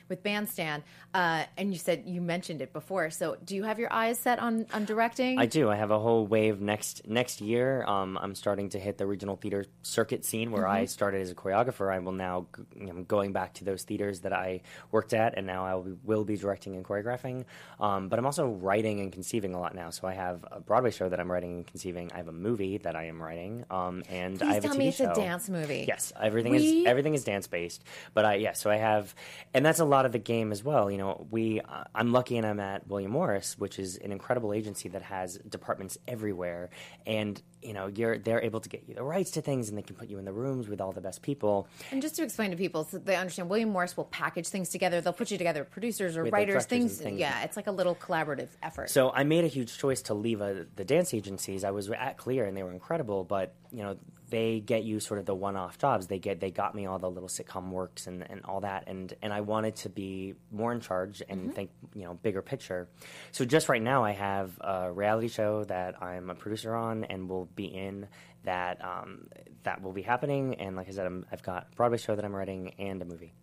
with 0.08 0.22
Bandstand. 0.22 0.82
Uh, 1.14 1.44
and 1.56 1.72
you 1.72 1.78
said 1.78 2.04
you 2.06 2.20
mentioned 2.20 2.62
it 2.62 2.72
before. 2.72 3.10
So 3.10 3.36
do 3.44 3.54
you 3.54 3.64
have 3.64 3.78
your 3.78 3.92
eyes 3.92 4.18
set 4.18 4.38
on 4.38 4.66
on 4.72 4.84
directing? 4.84 5.38
I 5.38 5.46
do. 5.46 5.68
I 5.70 5.76
have 5.76 5.90
a 5.90 5.98
whole 5.98 6.26
wave 6.26 6.60
next 6.60 7.06
next 7.08 7.40
year. 7.40 7.84
Um, 7.84 8.18
I'm 8.20 8.34
starting 8.34 8.70
to 8.70 8.78
hit 8.78 8.98
the 8.98 9.06
regional 9.06 9.36
theater 9.36 9.66
circuit 9.82 10.24
scene 10.24 10.50
where 10.52 10.66
I 10.66 10.84
Mhm. 10.84 10.88
started 10.88 11.20
as 11.22 11.30
a 11.30 11.34
choreographer. 11.34 11.92
I 11.92 11.98
will 11.98 12.12
now 12.12 12.46
you 12.76 12.86
know, 12.86 13.02
going 13.02 13.32
back 13.32 13.54
to 13.54 13.64
those 13.64 13.82
theaters 13.82 14.20
that 14.20 14.32
I 14.32 14.62
worked 14.90 15.12
at, 15.12 15.36
and 15.36 15.46
now 15.46 15.64
I 15.66 15.74
will 15.74 15.82
be, 15.82 15.96
will 16.04 16.24
be 16.24 16.36
directing 16.36 16.76
and 16.76 16.84
choreographing. 16.84 17.44
Um, 17.80 18.08
but 18.08 18.18
I'm 18.18 18.26
also 18.26 18.48
writing 18.48 19.00
and 19.00 19.12
conceiving 19.12 19.54
a 19.54 19.60
lot 19.60 19.74
now. 19.74 19.90
So 19.90 20.06
I 20.08 20.12
have 20.14 20.44
a 20.50 20.60
Broadway 20.60 20.90
show 20.90 21.08
that 21.08 21.20
I'm 21.20 21.30
writing 21.30 21.52
and 21.56 21.66
conceiving. 21.66 22.10
I 22.12 22.18
have 22.18 22.28
a 22.28 22.32
movie 22.32 22.78
that 22.78 22.96
I 22.96 23.04
am 23.04 23.22
writing, 23.22 23.64
um, 23.70 24.02
and 24.08 24.38
Please 24.38 24.48
I 24.48 24.54
have 24.54 24.62
tell 24.62 24.72
a 24.72 24.74
TV 24.74 24.78
me 24.78 24.88
it's 24.88 25.00
a 25.00 25.14
dance 25.14 25.48
movie. 25.50 25.84
Yes, 25.86 26.12
everything 26.20 26.52
We- 26.52 26.80
is 26.82 26.86
everything 26.86 27.14
is 27.14 27.24
dance 27.24 27.46
based. 27.46 27.84
But 28.14 28.24
I 28.24 28.34
yeah, 28.36 28.52
so 28.52 28.70
I 28.70 28.76
have, 28.76 29.14
and 29.54 29.64
that's 29.64 29.80
a 29.80 29.84
lot 29.84 30.01
of 30.06 30.12
the 30.12 30.18
game 30.18 30.52
as 30.52 30.62
well. 30.62 30.90
You 30.90 30.98
know, 30.98 31.26
we 31.30 31.60
uh, 31.60 31.84
I'm 31.94 32.12
lucky 32.12 32.36
and 32.36 32.46
I'm 32.46 32.60
at 32.60 32.86
William 32.86 33.12
Morris, 33.12 33.58
which 33.58 33.78
is 33.78 33.96
an 33.96 34.12
incredible 34.12 34.52
agency 34.52 34.88
that 34.90 35.02
has 35.02 35.36
departments 35.48 35.98
everywhere, 36.06 36.70
and 37.06 37.40
you 37.62 37.72
know 37.72 37.86
you're 37.86 38.18
they're 38.18 38.42
able 38.42 38.60
to 38.60 38.68
get 38.68 38.84
you 38.88 38.94
the 38.94 39.02
rights 39.02 39.32
to 39.32 39.42
things, 39.42 39.68
and 39.68 39.78
they 39.78 39.82
can 39.82 39.96
put 39.96 40.08
you 40.08 40.18
in 40.18 40.24
the 40.24 40.32
rooms 40.32 40.68
with 40.68 40.80
all 40.80 40.92
the 40.92 41.00
best 41.00 41.22
people. 41.22 41.68
And 41.90 42.02
just 42.02 42.16
to 42.16 42.22
explain 42.22 42.50
to 42.50 42.56
people 42.56 42.84
so 42.84 42.98
they 42.98 43.16
understand, 43.16 43.48
William 43.48 43.70
Morris 43.70 43.96
will 43.96 44.04
package 44.04 44.48
things 44.48 44.68
together. 44.68 45.00
They'll 45.00 45.12
put 45.12 45.30
you 45.30 45.38
together, 45.38 45.64
producers 45.64 46.16
or 46.16 46.24
With 46.24 46.32
writers, 46.32 46.66
things, 46.66 46.98
things. 46.98 47.18
Yeah, 47.18 47.42
it's 47.42 47.56
like 47.56 47.66
a 47.66 47.72
little 47.72 47.94
collaborative 47.94 48.48
effort. 48.62 48.90
So 48.90 49.10
I 49.10 49.24
made 49.24 49.44
a 49.44 49.48
huge 49.48 49.76
choice 49.78 50.02
to 50.02 50.14
leave 50.14 50.40
uh 50.40 50.64
the 50.76 50.84
dance 50.84 51.14
agencies. 51.14 51.64
I 51.64 51.70
was 51.70 51.90
at 51.90 52.16
Clear 52.16 52.44
and 52.44 52.56
they 52.56 52.62
were 52.62 52.72
incredible, 52.72 53.24
but 53.24 53.54
you 53.70 53.82
know 53.82 53.96
they 54.32 54.58
get 54.60 54.82
you 54.82 54.98
sort 54.98 55.20
of 55.20 55.26
the 55.26 55.34
one-off 55.34 55.76
jobs. 55.78 56.06
They 56.08 56.18
get 56.18 56.40
they 56.40 56.50
got 56.50 56.74
me 56.74 56.86
all 56.86 56.98
the 56.98 57.08
little 57.10 57.28
sitcom 57.28 57.68
works 57.70 58.06
and, 58.08 58.28
and 58.28 58.44
all 58.44 58.62
that, 58.62 58.84
and 58.88 59.12
and 59.22 59.32
I 59.32 59.42
wanted 59.42 59.76
to 59.84 59.88
be 59.88 60.34
more 60.50 60.72
in 60.72 60.80
charge 60.80 61.22
and 61.28 61.50
Mhm. 61.50 61.54
think 61.54 61.70
you 61.94 62.04
know 62.04 62.14
bigger 62.14 62.42
picture. 62.42 62.88
So 63.30 63.44
just 63.44 63.68
right 63.68 63.82
now, 63.82 64.02
I 64.02 64.12
have 64.12 64.58
a 64.60 64.90
reality 64.92 65.28
show 65.28 65.64
that 65.64 66.02
I'm 66.02 66.30
a 66.30 66.34
producer 66.34 66.74
on 66.74 67.04
and 67.04 67.28
will 67.28 67.44
be 67.54 67.66
in 67.66 68.08
that 68.44 68.82
um, 68.84 69.28
that 69.64 69.82
will 69.82 69.92
be 69.92 70.02
happening. 70.02 70.54
And 70.54 70.74
like 70.76 70.88
I 70.88 70.92
said, 70.92 71.06
I'm, 71.06 71.24
I've 71.30 71.42
got 71.42 71.68
a 71.72 71.76
Broadway 71.76 71.98
show 71.98 72.16
that 72.16 72.24
I'm 72.24 72.34
writing 72.34 72.70
and 72.78 73.00
a 73.02 73.04
movie, 73.04 73.34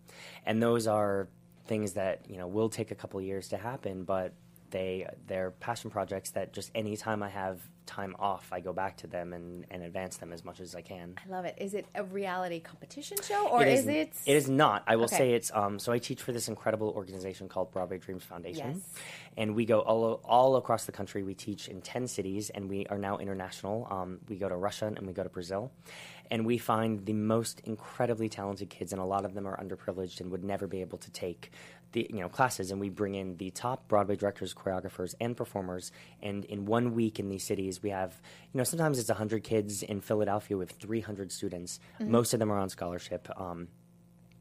and 0.44 0.60
those 0.62 0.86
are 0.88 1.28
things 1.66 1.92
that 1.92 2.28
you 2.28 2.36
know 2.36 2.48
will 2.48 2.68
take 2.68 2.90
a 2.90 2.96
couple 2.96 3.20
years 3.22 3.48
to 3.50 3.56
happen, 3.56 4.02
but 4.02 4.34
they 4.70 5.06
they're 5.28 5.52
passion 5.52 5.90
projects 5.90 6.32
that 6.32 6.52
just 6.52 6.70
anytime 6.74 7.22
I 7.22 7.28
have 7.28 7.60
time 7.90 8.14
off, 8.18 8.48
I 8.52 8.60
go 8.60 8.72
back 8.72 8.96
to 8.98 9.06
them 9.08 9.32
and, 9.32 9.66
and 9.70 9.82
advance 9.82 10.16
them 10.18 10.32
as 10.32 10.44
much 10.44 10.60
as 10.60 10.74
I 10.76 10.80
can. 10.82 11.14
I 11.26 11.28
love 11.28 11.44
it. 11.44 11.56
Is 11.58 11.74
it 11.74 11.86
a 11.94 12.04
reality 12.04 12.60
competition 12.60 13.18
show 13.22 13.48
or 13.48 13.62
It 13.62 13.68
is, 13.68 13.86
it? 13.88 14.12
It 14.26 14.36
is 14.36 14.48
not. 14.48 14.84
I 14.86 14.94
will 14.96 15.04
Okay. 15.06 15.16
say 15.16 15.32
it's. 15.34 15.50
Um, 15.52 15.78
so 15.78 15.90
I 15.92 15.98
teach 15.98 16.22
for 16.22 16.32
this 16.32 16.46
incredible 16.48 16.90
organization 16.90 17.48
called 17.48 17.72
Broadway 17.72 17.98
Dreams 17.98 18.22
Foundation, 18.22 18.74
Yes. 18.74 19.02
and 19.36 19.54
we 19.56 19.64
go 19.64 19.80
all 19.80 20.20
all 20.24 20.56
across 20.56 20.84
the 20.84 20.92
country. 20.92 21.22
We 21.24 21.34
teach 21.34 21.68
in 21.68 21.80
ten 21.82 22.06
cities, 22.06 22.50
and 22.50 22.68
we 22.68 22.86
are 22.86 22.98
now 22.98 23.18
international. 23.18 23.88
Um, 23.90 24.18
we 24.28 24.36
go 24.36 24.48
to 24.48 24.56
Russia 24.56 24.86
and 24.86 25.04
we 25.06 25.12
go 25.12 25.24
to 25.24 25.28
Brazil, 25.28 25.72
and 26.30 26.46
we 26.46 26.58
find 26.58 27.04
the 27.04 27.12
most 27.12 27.60
incredibly 27.64 28.28
talented 28.28 28.70
kids, 28.70 28.92
and 28.92 29.00
a 29.02 29.04
lot 29.04 29.24
of 29.24 29.34
them 29.34 29.46
are 29.48 29.56
underprivileged 29.62 30.20
and 30.20 30.30
would 30.30 30.44
never 30.44 30.66
be 30.68 30.80
able 30.80 30.98
to 30.98 31.10
take 31.10 31.50
the 31.92 32.06
you 32.10 32.20
know 32.20 32.28
classes. 32.28 32.70
And 32.70 32.80
we 32.80 32.88
bring 32.88 33.14
in 33.14 33.36
the 33.36 33.50
top 33.50 33.88
Broadway 33.88 34.16
directors, 34.16 34.54
choreographers, 34.54 35.14
and 35.20 35.36
performers. 35.36 35.92
And 36.22 36.44
in 36.44 36.64
one 36.66 36.94
week 36.94 37.18
in 37.18 37.28
these 37.28 37.44
cities, 37.44 37.82
we 37.82 37.90
have 37.90 38.20
you 38.52 38.58
know 38.58 38.64
sometimes 38.64 38.98
it's 38.98 39.10
hundred 39.10 39.44
kids 39.44 39.82
in 39.82 40.00
Philadelphia 40.00 40.56
with 40.56 40.72
three 40.72 41.00
hundred 41.00 41.32
students. 41.32 41.80
Mhm. 42.00 42.08
Most 42.08 42.32
of 42.32 42.38
them 42.40 42.50
are 42.50 42.58
on 42.58 42.68
scholarship. 42.68 43.28
Um, 43.40 43.68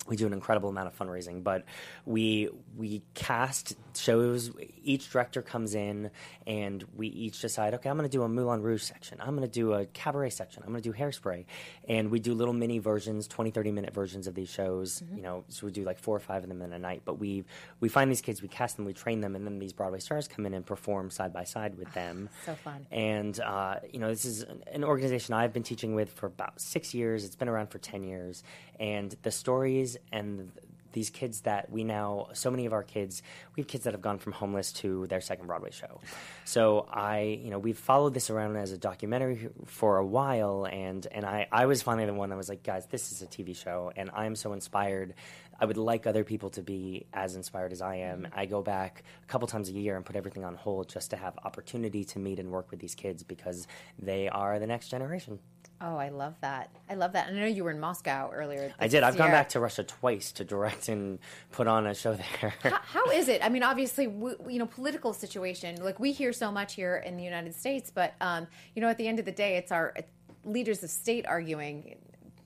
we 0.10 0.16
do 0.16 0.26
an 0.26 0.34
incredible 0.34 0.70
amount 0.70 0.88
of 0.88 0.98
fundraising, 0.98 1.44
but 1.44 1.64
we 2.06 2.50
we 2.76 3.04
cast 3.14 3.78
shows. 3.96 4.52
Each 4.84 5.10
director 5.10 5.42
comes 5.42 5.76
in, 5.76 6.10
and 6.48 6.84
we 6.96 7.08
each 7.08 7.40
decide, 7.42 7.76
okay, 7.76 7.90
I'm 7.90 7.98
going 7.98 8.10
to 8.10 8.12
do 8.18 8.24
a 8.24 8.28
Moulin 8.28 8.62
Rouge 8.64 8.82
section. 8.82 9.20
I'm 9.22 9.36
going 9.36 9.48
to 9.48 9.54
do 9.54 9.74
a 9.74 9.86
cabaret 9.86 10.32
section. 10.32 10.64
I'm 10.66 10.72
going 10.72 10.82
to 10.82 10.90
do 10.92 10.98
Hairspray, 10.98 11.46
and 11.88 12.10
we 12.10 12.20
do 12.20 12.34
little 12.34 12.54
mini 12.54 12.80
versions, 12.80 13.28
20, 13.28 13.52
30 13.52 13.72
minute 13.72 13.94
versions 13.94 14.26
of 14.26 14.34
these 14.34 14.50
shows. 14.50 15.04
You 15.16 15.22
know, 15.22 15.44
so 15.48 15.68
we 15.68 15.72
do 15.72 15.84
like 15.84 16.00
four 16.00 16.16
or 16.16 16.20
five 16.20 16.44
of 16.44 16.50
them 16.50 16.62
in 16.62 16.74
a 16.74 16.80
night. 16.80 17.04
But 17.06 17.20
we 17.20 17.44
we 17.80 17.88
find 17.88 18.10
these 18.10 18.22
kids, 18.22 18.42
we 18.42 18.48
cast 18.48 18.78
them, 18.78 18.86
we 18.86 18.94
train 18.94 19.22
them, 19.22 19.36
and 19.36 19.46
then 19.46 19.60
these 19.60 19.74
Broadway 19.74 20.00
stars 20.00 20.28
come 20.28 20.46
in 20.48 20.54
and 20.56 20.66
perform 20.66 21.12
side 21.12 21.32
by 21.32 21.44
side 21.44 21.78
with 21.78 21.94
them. 21.94 22.30
So 22.46 22.56
fun. 22.56 22.88
And 22.92 23.40
uh, 23.40 23.76
you 23.94 24.00
know, 24.00 24.08
this 24.08 24.26
is 24.26 24.42
an- 24.42 24.64
an 24.72 24.84
organization 24.84 25.36
I've 25.36 25.54
been 25.54 25.64
teaching 25.64 25.94
with 25.94 26.12
for 26.12 26.26
about 26.26 26.60
six 26.60 26.94
years. 26.96 27.26
It's 27.26 27.36
been 27.36 27.50
around 27.50 27.68
for 27.68 27.78
ten 27.78 28.04
years, 28.04 28.44
and 28.80 29.16
the 29.24 29.32
stories 29.32 29.98
and 30.12 30.52
these 30.92 31.10
kids 31.10 31.42
that 31.42 31.72
we 31.72 31.84
now, 31.84 32.28
so 32.34 32.50
many 32.50 32.66
of 32.66 32.74
our 32.74 32.84
kids, 32.84 33.22
we 33.56 33.62
have 33.62 33.68
kids 33.68 33.84
that 33.84 33.94
have 33.94 34.02
gone 34.02 34.18
from 34.18 34.34
homeless 34.34 34.72
to 34.72 35.08
their 35.08 35.22
second 35.22 35.48
Broadway 35.48 35.72
show. 35.72 36.02
So 36.46 36.88
I, 36.92 37.40
you 37.44 37.52
know, 37.52 37.60
we've 37.60 37.78
followed 37.78 38.14
this 38.14 38.30
around 38.30 38.56
as 38.56 38.72
a 38.72 38.78
documentary 38.78 39.50
for 39.66 39.98
a 39.98 40.06
while, 40.06 40.66
and 40.66 41.06
and 41.12 41.26
I, 41.26 41.48
I 41.52 41.66
was 41.66 41.82
finally 41.82 42.06
the 42.06 42.14
one 42.14 42.30
that 42.30 42.38
was 42.38 42.50
like, 42.50 42.64
guys, 42.64 42.86
this 42.88 43.12
is 43.12 43.22
a 43.22 43.28
TV 43.28 43.56
show, 43.56 43.92
and 43.96 44.10
I'm 44.14 44.36
so 44.36 44.54
inspired. 44.54 45.14
I 45.62 45.66
would 45.66 45.78
like 45.78 46.08
other 46.08 46.24
people 46.24 46.50
to 46.52 46.62
be 46.62 47.06
as 47.14 47.36
inspired 47.36 47.74
as 47.74 47.82
I 47.82 47.96
am. 47.96 48.22
Mm-hmm. 48.22 48.40
I 48.40 48.46
go 48.46 48.62
back 48.62 49.04
a 49.22 49.26
couple 49.28 49.48
times 49.48 49.68
a 49.68 49.74
year 49.74 49.98
and 49.98 50.06
put 50.06 50.16
everything 50.16 50.46
on 50.46 50.56
hold 50.56 50.88
just 50.88 51.10
to 51.10 51.18
have 51.18 51.38
opportunity 51.44 52.06
to 52.06 52.20
meet 52.20 52.40
and 52.40 52.50
work 52.50 52.72
with 52.72 52.80
these 52.80 52.96
kids 52.96 53.24
because 53.24 53.68
they 53.98 54.30
are 54.30 54.58
the 54.58 54.68
next 54.68 54.88
generation. 54.88 55.40
Oh, 55.82 55.96
I 55.96 56.10
love 56.10 56.36
that. 56.42 56.70
I 56.90 56.96
love 56.96 57.14
that. 57.14 57.30
And 57.30 57.38
I 57.38 57.42
know 57.42 57.48
you 57.48 57.64
were 57.64 57.72
in 57.72 57.80
Moscow 57.80 58.30
earlier. 58.32 58.74
I 58.80 58.90
did. 58.90 59.02
I've 59.04 59.16
gone 59.16 59.32
back 59.32 59.50
to 59.50 59.62
Russia 59.62 59.84
twice 59.84 60.34
to 60.34 60.44
direct 60.44 60.90
and 60.90 61.20
put 61.52 61.68
on 61.68 61.88
a 61.88 61.96
show 61.96 62.16
there. 62.16 62.54
How, 62.64 62.80
how 62.84 63.12
is 63.12 63.30
it? 63.30 63.44
I 63.44 63.48
mean, 63.50 63.64
obviously, 63.64 64.08
we, 64.08 64.34
you 64.50 64.60
know, 64.60 64.66
political 64.66 65.14
situation. 65.14 65.82
Like 65.82 65.98
we 66.00 66.12
hear 66.12 66.34
so 66.34 66.52
much 66.52 66.74
here 66.76 66.98
in 66.98 67.16
the 67.16 67.24
United 67.24 67.56
States, 67.56 67.92
but 67.94 68.14
um, 68.20 68.48
you 68.76 68.82
know, 68.82 68.90
at 68.90 68.98
the 68.98 69.08
end 69.08 69.20
of 69.20 69.26
the 69.26 69.32
day, 69.32 69.56
it's 69.56 69.72
our 69.72 69.94
leaders 70.44 70.84
of 70.84 70.90
state 70.90 71.26
arguing. 71.26 71.96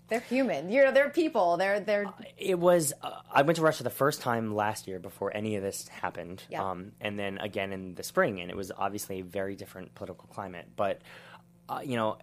They're 0.09 0.19
human. 0.19 0.69
You 0.69 0.83
know, 0.83 0.91
they're 0.91 1.09
people. 1.09 1.57
They're 1.57 1.79
they're. 1.79 2.05
It 2.37 2.59
was. 2.59 2.93
Uh, 3.01 3.13
I 3.31 3.41
went 3.41 3.55
to 3.55 3.63
Russia 3.63 3.81
the 3.81 3.89
first 3.89 4.21
time 4.21 4.53
last 4.53 4.87
year 4.87 4.99
before 4.99 5.35
any 5.35 5.55
of 5.55 5.63
this 5.63 5.87
happened, 5.87 6.43
Yeah. 6.49 6.69
um, 6.69 6.91
and 7.01 7.17
then 7.17 7.39
again 7.39 7.71
in 7.73 7.95
the 7.95 8.03
spring, 8.03 8.41
and 8.41 8.51
it 8.51 8.55
was 8.57 8.71
obviously 8.77 9.21
a 9.21 9.23
very 9.23 9.55
different 9.55 9.95
political 9.95 10.27
climate. 10.27 10.67
But 10.75 11.01
uh, 11.67 11.79
you 11.83 11.95
know, 11.95 12.17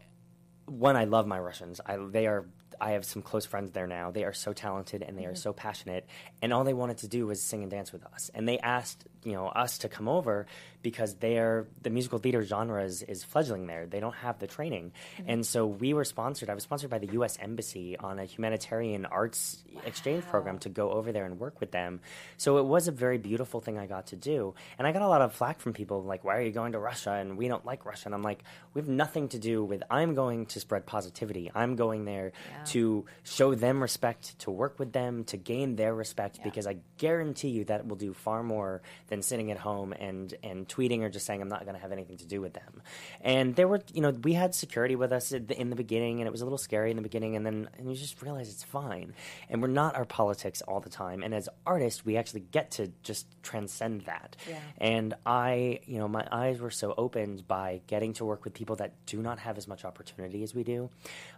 one, 0.70 0.96
I 0.96 1.04
love 1.04 1.26
my 1.26 1.38
Russians. 1.38 1.80
I 1.84 1.96
they 1.96 2.26
are. 2.26 2.46
I 2.80 2.92
have 2.92 3.04
some 3.04 3.20
close 3.20 3.44
friends 3.44 3.72
there 3.72 3.86
now. 3.86 4.10
They 4.10 4.24
are 4.24 4.32
so 4.32 4.54
talented 4.54 5.02
and 5.02 5.18
they 5.18 5.26
are 5.26 5.32
Mhm. 5.32 5.38
so 5.38 5.52
passionate. 5.52 6.06
And 6.40 6.50
all 6.50 6.64
they 6.64 6.72
wanted 6.72 6.96
to 6.98 7.08
do 7.08 7.26
was 7.26 7.42
sing 7.42 7.60
and 7.60 7.70
dance 7.70 7.92
with 7.92 8.02
us. 8.06 8.30
And 8.32 8.48
they 8.48 8.58
asked, 8.60 9.04
you 9.24 9.32
know, 9.32 9.46
us 9.46 9.78
to 9.78 9.88
come 9.88 10.08
over 10.08 10.46
because 10.82 11.14
they 11.16 11.36
are 11.36 11.66
the 11.82 11.90
musical 11.90 12.18
theater 12.18 12.42
genre 12.42 12.82
is, 12.82 13.02
is 13.02 13.22
fledgling 13.22 13.66
there. 13.66 13.86
They 13.86 14.00
don't 14.00 14.14
have 14.14 14.38
the 14.38 14.46
training. 14.46 14.92
Mm-hmm. 15.18 15.30
And 15.30 15.46
so 15.46 15.66
we 15.66 15.92
were 15.92 16.04
sponsored. 16.04 16.48
I 16.48 16.54
was 16.54 16.62
sponsored 16.62 16.90
by 16.90 16.98
the 16.98 17.12
U.S. 17.12 17.36
Embassy 17.40 17.98
on 17.98 18.18
a 18.18 18.24
humanitarian 18.24 19.04
arts 19.04 19.62
exchange 19.84 20.24
program 20.24 20.58
to 20.60 20.68
go 20.68 20.90
over 20.90 21.12
there 21.12 21.26
and 21.26 21.38
work 21.38 21.60
with 21.60 21.70
them. 21.70 22.00
So 22.38 22.58
it 22.58 22.64
was 22.64 22.88
a 22.88 22.92
very 22.92 23.18
beautiful 23.18 23.60
thing 23.60 23.78
I 23.78 23.86
got 23.86 24.06
to 24.08 24.16
do. 24.16 24.54
And 24.78 24.86
I 24.86 24.92
got 24.92 25.02
a 25.02 25.08
lot 25.08 25.20
of 25.20 25.34
flack 25.34 25.60
from 25.60 25.74
people 25.74 26.02
like, 26.02 26.24
why 26.24 26.38
are 26.38 26.42
you 26.42 26.52
going 26.52 26.72
to 26.72 26.78
Russia? 26.78 27.12
And 27.12 27.36
we 27.36 27.48
don't 27.48 27.66
like 27.66 27.84
Russia. 27.84 28.06
And 28.06 28.14
I'm 28.14 28.22
like, 28.22 28.42
we 28.72 28.80
have 28.80 28.88
nothing 28.88 29.28
to 29.28 29.38
do 29.38 29.62
with, 29.62 29.82
I'm 29.90 30.14
going 30.14 30.46
to 30.46 30.60
spread 30.60 30.86
positivity. 30.86 31.50
I'm 31.54 31.76
going 31.76 32.06
there 32.06 32.32
to 32.66 33.04
show 33.22 33.54
them 33.54 33.82
respect, 33.82 34.38
to 34.40 34.50
work 34.50 34.78
with 34.78 34.92
them, 34.92 35.24
to 35.24 35.36
gain 35.36 35.76
their 35.76 35.94
respect, 35.94 36.40
because 36.42 36.66
I 36.66 36.78
guarantee 36.96 37.48
you 37.48 37.64
that 37.64 37.86
will 37.86 37.96
do 37.96 38.14
far 38.14 38.42
more 38.42 38.80
than 39.10 39.20
sitting 39.22 39.50
at 39.50 39.58
home 39.58 39.92
and, 39.92 40.32
and 40.42 40.66
tweeting 40.66 41.02
or 41.02 41.10
just 41.10 41.26
saying 41.26 41.42
I'm 41.42 41.48
not 41.48 41.64
going 41.64 41.74
to 41.74 41.80
have 41.82 41.92
anything 41.92 42.16
to 42.18 42.26
do 42.26 42.40
with 42.40 42.54
them. 42.54 42.80
And 43.20 43.54
there 43.54 43.68
were, 43.68 43.82
you 43.92 44.00
know, 44.00 44.10
we 44.10 44.32
had 44.32 44.54
security 44.54 44.96
with 44.96 45.12
us 45.12 45.32
at 45.32 45.48
the- 45.48 45.60
in 45.60 45.68
the 45.68 45.76
beginning, 45.76 46.20
and 46.20 46.26
it 46.26 46.30
was 46.30 46.40
a 46.40 46.44
little 46.44 46.58
scary 46.58 46.90
in 46.90 46.96
the 46.96 47.02
beginning, 47.02 47.36
and 47.36 47.44
then 47.44 47.68
and 47.76 47.90
you 47.90 47.96
just 47.96 48.22
realize 48.22 48.48
it's 48.48 48.64
fine. 48.64 49.12
And 49.50 49.60
we're 49.60 49.68
not 49.68 49.96
our 49.96 50.04
politics 50.06 50.62
all 50.62 50.80
the 50.80 50.88
time. 50.88 51.22
And 51.22 51.34
as 51.34 51.48
artists, 51.66 52.04
we 52.04 52.16
actually 52.16 52.40
get 52.40 52.70
to 52.72 52.90
just 53.02 53.26
transcend 53.42 54.02
that. 54.02 54.36
Yeah. 54.48 54.58
And 54.78 55.14
I, 55.26 55.80
you 55.84 55.98
know, 55.98 56.08
my 56.08 56.26
eyes 56.30 56.60
were 56.60 56.70
so 56.70 56.94
opened 56.96 57.46
by 57.46 57.82
getting 57.86 58.12
to 58.14 58.24
work 58.24 58.44
with 58.44 58.54
people 58.54 58.76
that 58.76 58.92
do 59.06 59.20
not 59.20 59.40
have 59.40 59.58
as 59.58 59.66
much 59.66 59.84
opportunity 59.84 60.42
as 60.42 60.54
we 60.54 60.62
do. 60.62 60.88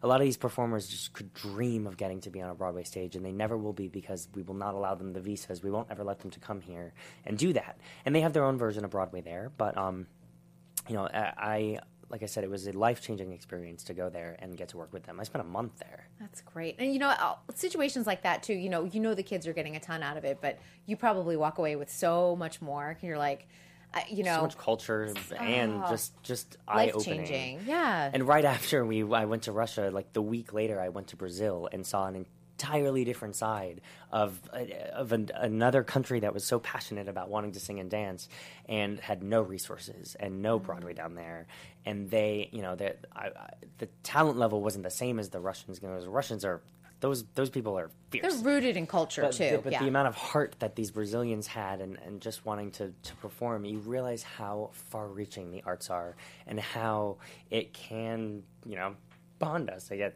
A 0.02 0.06
lot 0.06 0.20
of 0.20 0.24
these 0.24 0.36
performers 0.36 0.88
just 0.88 1.12
could 1.14 1.32
dream 1.32 1.86
of 1.86 1.96
getting 1.96 2.20
to 2.20 2.30
be 2.30 2.42
on 2.42 2.50
a 2.50 2.54
Broadway 2.54 2.84
stage, 2.84 3.16
and 3.16 3.24
they 3.24 3.32
never 3.32 3.56
will 3.56 3.72
be 3.72 3.88
because 3.88 4.28
we 4.34 4.42
will 4.42 4.54
not 4.54 4.74
allow 4.74 4.94
them 4.94 5.12
the 5.14 5.20
visas. 5.20 5.62
We 5.62 5.70
won't 5.70 5.90
ever 5.90 6.04
let 6.04 6.20
them 6.20 6.30
to 6.32 6.40
come 6.40 6.60
here 6.60 6.92
and 7.24 7.38
do 7.38 7.52
that. 7.54 7.61
And 8.04 8.14
they 8.14 8.20
have 8.20 8.32
their 8.32 8.44
own 8.44 8.58
version 8.58 8.84
of 8.84 8.90
Broadway 8.90 9.20
there, 9.20 9.50
but 9.56 9.76
um, 9.76 10.06
you 10.88 10.94
know, 10.94 11.08
I. 11.12 11.32
I 11.36 11.78
like 12.10 12.22
I 12.22 12.26
said, 12.26 12.44
it 12.44 12.50
was 12.50 12.66
a 12.66 12.72
life 12.72 13.00
changing 13.00 13.32
experience 13.32 13.84
to 13.84 13.94
go 13.94 14.10
there 14.10 14.36
and 14.40 14.54
get 14.54 14.68
to 14.68 14.76
work 14.76 14.92
with 14.92 15.02
them. 15.04 15.18
I 15.18 15.22
spent 15.22 15.42
a 15.46 15.48
month 15.48 15.78
there. 15.78 16.08
That's 16.20 16.42
great. 16.42 16.76
And 16.78 16.92
you 16.92 16.98
know, 16.98 17.08
uh, 17.08 17.36
situations 17.54 18.06
like 18.06 18.24
that 18.24 18.42
too. 18.42 18.52
You 18.52 18.68
know, 18.68 18.84
you 18.84 19.00
know 19.00 19.14
the 19.14 19.22
kids 19.22 19.46
are 19.46 19.54
getting 19.54 19.76
a 19.76 19.80
ton 19.80 20.02
out 20.02 20.18
of 20.18 20.24
it, 20.26 20.36
but 20.42 20.58
you 20.84 20.94
probably 20.94 21.38
walk 21.38 21.56
away 21.56 21.74
with 21.74 21.90
so 21.90 22.36
much 22.36 22.60
more. 22.60 22.98
You're 23.00 23.16
like, 23.16 23.48
I, 23.94 24.04
you 24.10 24.24
know, 24.24 24.36
so 24.36 24.42
much 24.42 24.58
culture 24.58 25.14
and 25.40 25.82
Oh. 25.82 25.86
just 25.88 26.22
just 26.22 26.58
eye 26.68 26.90
opening. 26.90 27.60
Yeah. 27.66 28.10
And 28.12 28.28
right 28.28 28.44
after 28.44 28.84
we, 28.84 29.02
I 29.10 29.24
went 29.24 29.44
to 29.44 29.52
Russia. 29.52 29.88
Like 29.90 30.12
the 30.12 30.20
week 30.20 30.52
later, 30.52 30.78
I 30.78 30.90
went 30.90 31.06
to 31.08 31.16
Brazil 31.16 31.66
and 31.72 31.86
saw 31.86 32.08
an 32.08 32.26
entirely 32.62 33.04
different 33.04 33.36
side 33.36 33.80
of 34.10 34.40
of 34.92 35.12
an, 35.12 35.30
another 35.34 35.82
country 35.82 36.20
that 36.20 36.32
was 36.32 36.44
so 36.44 36.58
passionate 36.58 37.08
about 37.08 37.28
wanting 37.28 37.52
to 37.52 37.60
sing 37.60 37.80
and 37.80 37.90
dance, 37.90 38.28
and 38.68 39.00
had 39.00 39.22
no 39.22 39.42
resources 39.42 40.16
and 40.18 40.42
no 40.42 40.58
mm-hmm. 40.58 40.66
Broadway 40.66 40.94
down 40.94 41.14
there. 41.14 41.46
And 41.84 42.08
they, 42.10 42.48
you 42.52 42.62
know, 42.62 42.76
the 42.76 42.96
I, 43.14 43.26
I, 43.26 43.50
the 43.78 43.86
talent 44.02 44.38
level 44.38 44.62
wasn't 44.62 44.84
the 44.84 44.90
same 44.90 45.18
as 45.18 45.30
the 45.30 45.40
Russians. 45.40 45.80
You 45.82 45.88
know, 45.88 46.00
the 46.00 46.08
Russians 46.08 46.44
are 46.44 46.62
those 47.00 47.24
those 47.34 47.50
people 47.50 47.76
are 47.78 47.90
fierce. 48.10 48.32
they're 48.34 48.54
rooted 48.54 48.76
in 48.76 48.86
culture 48.86 49.22
But, 49.22 49.32
too. 49.32 49.50
the, 49.50 49.58
but 49.58 49.72
yeah. 49.72 49.80
the 49.80 49.88
amount 49.88 50.06
of 50.08 50.14
heart 50.14 50.54
that 50.60 50.76
these 50.76 50.92
Brazilians 50.92 51.48
had 51.48 51.80
and, 51.80 51.98
and 52.06 52.20
just 52.20 52.46
wanting 52.46 52.70
to, 52.72 52.92
to 53.02 53.16
perform, 53.16 53.64
you 53.64 53.78
realize 53.78 54.22
how 54.22 54.70
far 54.72 55.08
reaching 55.08 55.50
the 55.50 55.62
arts 55.66 55.90
are 55.90 56.14
and 56.46 56.60
how 56.60 57.16
it 57.50 57.72
can, 57.72 58.44
you 58.64 58.76
know, 58.76 58.94
bond 59.40 59.68
us. 59.68 59.90
I 59.90 59.96
get 59.96 60.14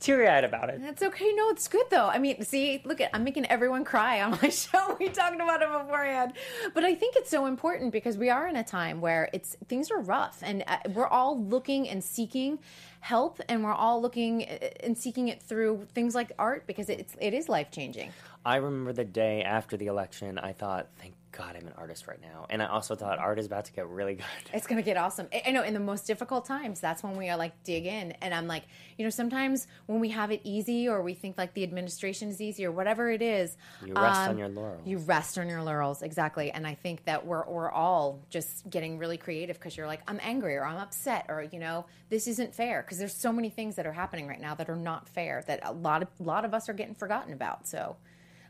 teary 0.00 0.28
eyed 0.28 0.44
about 0.44 0.70
it. 0.70 0.80
That's 0.80 1.02
okay. 1.02 1.32
No, 1.34 1.48
it's 1.50 1.68
good 1.68 1.86
though. 1.90 2.06
I 2.06 2.18
mean, 2.18 2.42
see, 2.44 2.82
look 2.84 3.00
at 3.00 3.10
I'm 3.12 3.24
making 3.24 3.46
everyone 3.46 3.84
cry 3.84 4.22
on 4.22 4.38
my 4.42 4.48
show. 4.50 4.96
We 4.98 5.08
talked 5.08 5.34
about 5.34 5.62
it 5.62 5.68
beforehand, 5.70 6.34
but 6.74 6.84
I 6.84 6.94
think 6.94 7.16
it's 7.16 7.30
so 7.30 7.46
important 7.46 7.92
because 7.92 8.16
we 8.16 8.30
are 8.30 8.46
in 8.48 8.56
a 8.56 8.64
time 8.64 9.00
where 9.00 9.28
it's 9.32 9.56
things 9.68 9.90
are 9.90 10.00
rough, 10.00 10.38
and 10.42 10.64
uh, 10.66 10.78
we're 10.94 11.08
all 11.08 11.42
looking 11.42 11.88
and 11.88 12.02
seeking 12.02 12.58
help, 13.00 13.40
and 13.48 13.64
we're 13.64 13.72
all 13.72 14.00
looking 14.00 14.42
uh, 14.42 14.68
and 14.80 14.96
seeking 14.96 15.28
it 15.28 15.42
through 15.42 15.86
things 15.94 16.14
like 16.14 16.32
art 16.38 16.66
because 16.66 16.88
it's 16.88 17.14
it 17.20 17.34
is 17.34 17.48
life 17.48 17.70
changing. 17.70 18.10
I 18.44 18.56
remember 18.56 18.92
the 18.92 19.04
day 19.04 19.42
after 19.42 19.76
the 19.76 19.86
election, 19.86 20.38
I 20.38 20.52
thought, 20.52 20.88
thank 20.98 21.14
God, 21.36 21.56
I'm 21.56 21.66
an 21.66 21.74
artist 21.76 22.06
right 22.06 22.20
now. 22.20 22.46
And 22.48 22.62
I 22.62 22.66
also 22.66 22.94
thought 22.94 23.18
art 23.18 23.40
is 23.40 23.46
about 23.46 23.64
to 23.64 23.72
get 23.72 23.88
really 23.88 24.14
good. 24.14 24.24
It's 24.52 24.66
gonna 24.66 24.82
get 24.82 24.96
awesome. 24.96 25.28
I 25.44 25.50
know 25.50 25.64
in 25.64 25.74
the 25.74 25.80
most 25.80 26.06
difficult 26.06 26.44
times, 26.44 26.80
that's 26.80 27.02
when 27.02 27.16
we 27.16 27.28
are 27.28 27.36
like 27.36 27.64
dig 27.64 27.86
in. 27.86 28.12
And 28.22 28.32
I'm 28.32 28.46
like, 28.46 28.62
you 28.96 29.04
know, 29.04 29.10
sometimes 29.10 29.66
when 29.86 29.98
we 29.98 30.10
have 30.10 30.30
it 30.30 30.40
easy 30.44 30.88
or 30.88 31.02
we 31.02 31.14
think 31.14 31.36
like 31.36 31.54
the 31.54 31.64
administration 31.64 32.28
is 32.28 32.40
easy 32.40 32.64
or 32.64 32.70
whatever 32.70 33.10
it 33.10 33.20
is, 33.20 33.56
You 33.84 33.94
rest 33.94 34.20
on 34.20 34.30
um, 34.30 34.38
your 34.38 34.48
laurels. 34.48 34.86
You 34.86 34.98
rest 34.98 35.36
on 35.36 35.48
your 35.48 35.62
laurels, 35.62 36.02
exactly. 36.02 36.52
And 36.52 36.66
I 36.66 36.74
think 36.74 37.04
that 37.04 37.26
we're 37.26 37.44
we're 37.46 37.70
all 37.70 38.20
just 38.30 38.68
getting 38.70 38.98
really 38.98 39.16
creative 39.16 39.58
because 39.58 39.76
you're 39.76 39.88
like, 39.88 40.02
I'm 40.06 40.20
angry 40.22 40.54
or 40.54 40.64
I'm 40.64 40.78
upset 40.78 41.26
or 41.28 41.42
you 41.42 41.58
know, 41.58 41.86
this 42.10 42.28
isn't 42.28 42.54
fair 42.54 42.82
because 42.82 42.98
there's 42.98 43.14
so 43.14 43.32
many 43.32 43.50
things 43.50 43.74
that 43.74 43.86
are 43.86 43.92
happening 43.92 44.28
right 44.28 44.40
now 44.40 44.54
that 44.54 44.70
are 44.70 44.76
not 44.76 45.08
fair 45.08 45.42
that 45.48 45.60
a 45.64 45.72
lot 45.72 46.02
of 46.02 46.08
a 46.20 46.22
lot 46.22 46.44
of 46.44 46.54
us 46.54 46.68
are 46.68 46.74
getting 46.74 46.94
forgotten 46.94 47.32
about. 47.32 47.66
So. 47.66 47.96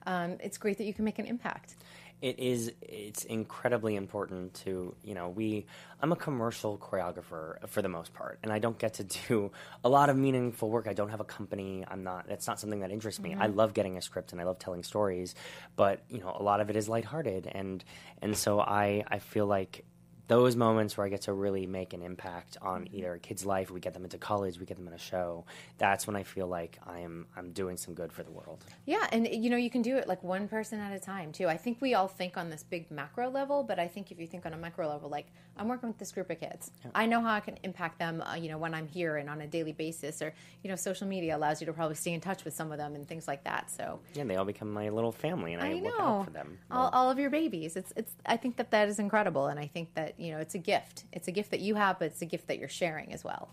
Um, 0.06 0.36
it's 0.40 0.58
great 0.58 0.76
that 0.76 0.84
you 0.84 0.92
can 0.92 1.06
make 1.06 1.18
an 1.18 1.24
impact. 1.24 1.76
It 2.22 2.38
is 2.38 2.72
it's 2.80 3.24
incredibly 3.24 3.96
important 3.96 4.54
to 4.54 4.94
you 5.02 5.14
know 5.14 5.28
we 5.28 5.66
i'm 6.00 6.12
a 6.12 6.16
commercial 6.16 6.78
choreographer 6.78 7.56
for 7.68 7.82
the 7.82 7.88
most 7.88 8.14
part 8.14 8.38
and 8.42 8.52
i 8.52 8.58
don't 8.58 8.78
get 8.78 8.94
to 8.94 9.04
do 9.28 9.50
a 9.84 9.88
lot 9.88 10.08
of 10.08 10.16
meaningful 10.16 10.70
work. 10.70 10.86
I 10.88 10.92
don't 10.94 11.10
have 11.10 11.20
a 11.20 11.24
company. 11.24 11.84
I'm 11.86 12.02
not 12.04 12.26
it's 12.28 12.46
not 12.46 12.58
something 12.60 12.80
that 12.80 12.90
interests 12.90 13.20
me. 13.20 13.34
I 13.34 13.48
Mhm. 13.48 13.56
love 13.56 13.74
getting 13.74 13.96
a 13.96 14.02
script 14.02 14.32
and 14.32 14.40
i 14.40 14.44
love 14.44 14.58
telling 14.58 14.82
stories 14.82 15.34
but 15.76 16.02
you 16.08 16.20
know 16.20 16.34
a 16.38 16.42
lot 16.42 16.60
of 16.60 16.70
it 16.70 16.76
is 16.76 16.88
lighthearted 16.88 17.46
and 17.52 17.84
and 18.22 18.36
so 18.36 18.60
i 18.60 19.04
i 19.08 19.18
feel 19.18 19.46
like 19.46 19.84
those 20.28 20.56
moments 20.56 20.96
where 20.96 21.06
I 21.06 21.10
get 21.10 21.22
to 21.22 21.32
really 21.32 21.66
make 21.66 21.92
an 21.92 22.02
impact 22.02 22.56
on 22.62 22.88
either 22.92 23.14
a 23.14 23.18
kid's 23.18 23.44
life, 23.44 23.70
we 23.70 23.80
get 23.80 23.92
them 23.94 24.04
into 24.04 24.18
college, 24.18 24.58
we 24.58 24.66
get 24.66 24.76
them 24.76 24.88
in 24.88 24.94
a 24.94 24.98
show. 24.98 25.44
That's 25.78 26.06
when 26.06 26.16
I 26.16 26.22
feel 26.22 26.46
like 26.46 26.78
I'm 26.86 27.26
I'm 27.36 27.52
doing 27.52 27.76
some 27.76 27.94
good 27.94 28.12
for 28.12 28.22
the 28.22 28.30
world. 28.30 28.64
Yeah, 28.86 29.06
and 29.12 29.28
you 29.28 29.50
know 29.50 29.56
you 29.56 29.70
can 29.70 29.82
do 29.82 29.96
it 29.96 30.08
like 30.08 30.22
one 30.22 30.48
person 30.48 30.80
at 30.80 30.92
a 30.92 30.98
time 31.00 31.32
too. 31.32 31.46
I 31.48 31.56
think 31.56 31.80
we 31.80 31.94
all 31.94 32.08
think 32.08 32.36
on 32.36 32.50
this 32.50 32.62
big 32.62 32.90
macro 32.90 33.28
level, 33.28 33.62
but 33.62 33.78
I 33.78 33.86
think 33.88 34.10
if 34.10 34.18
you 34.18 34.26
think 34.26 34.46
on 34.46 34.52
a 34.54 34.56
micro 34.58 34.88
level, 34.88 35.08
like 35.10 35.26
I'm 35.56 35.68
working 35.68 35.88
with 35.88 35.98
this 35.98 36.10
group 36.10 36.30
of 36.30 36.40
kids, 36.40 36.70
I 36.94 37.06
know 37.06 37.20
how 37.20 37.34
I 37.34 37.40
can 37.40 37.58
impact 37.62 37.98
them. 37.98 38.22
Uh, 38.22 38.34
you 38.34 38.48
know 38.48 38.58
when 38.58 38.74
I'm 38.74 38.88
here 38.88 39.16
and 39.18 39.28
on 39.28 39.40
a 39.42 39.46
daily 39.46 39.72
basis, 39.72 40.22
or 40.22 40.32
you 40.62 40.70
know 40.70 40.76
social 40.76 41.06
media 41.06 41.36
allows 41.36 41.60
you 41.60 41.66
to 41.66 41.72
probably 41.72 41.96
stay 41.96 42.12
in 42.12 42.20
touch 42.20 42.44
with 42.44 42.54
some 42.54 42.72
of 42.72 42.78
them 42.78 42.94
and 42.94 43.06
things 43.06 43.28
like 43.28 43.44
that. 43.44 43.70
So 43.70 44.00
Yeah, 44.14 44.24
they 44.24 44.36
all 44.36 44.44
become 44.44 44.72
my 44.72 44.88
little 44.88 45.12
family, 45.12 45.52
and 45.52 45.62
I, 45.62 45.70
I 45.70 45.74
look 45.74 45.94
out 46.00 46.24
for 46.24 46.30
them. 46.30 46.58
all, 46.70 46.88
all 46.92 47.10
of 47.10 47.18
your 47.18 47.30
babies. 47.30 47.76
It's 47.76 47.92
it's. 47.94 48.12
I 48.24 48.36
think 48.36 48.56
that 48.56 48.70
that 48.70 48.88
is 48.88 48.98
incredible, 48.98 49.46
and 49.48 49.60
I 49.60 49.66
think 49.66 49.94
that 49.94 50.13
you 50.18 50.32
know 50.32 50.38
it's 50.38 50.54
a 50.54 50.58
gift. 50.58 51.04
It's 51.12 51.28
a 51.28 51.32
gift 51.32 51.50
that 51.50 51.60
you 51.60 51.74
have, 51.74 51.98
but 51.98 52.06
it's 52.06 52.22
a 52.22 52.26
gift 52.26 52.48
that 52.48 52.58
you're 52.58 52.68
sharing 52.68 53.12
as 53.12 53.22
well. 53.24 53.48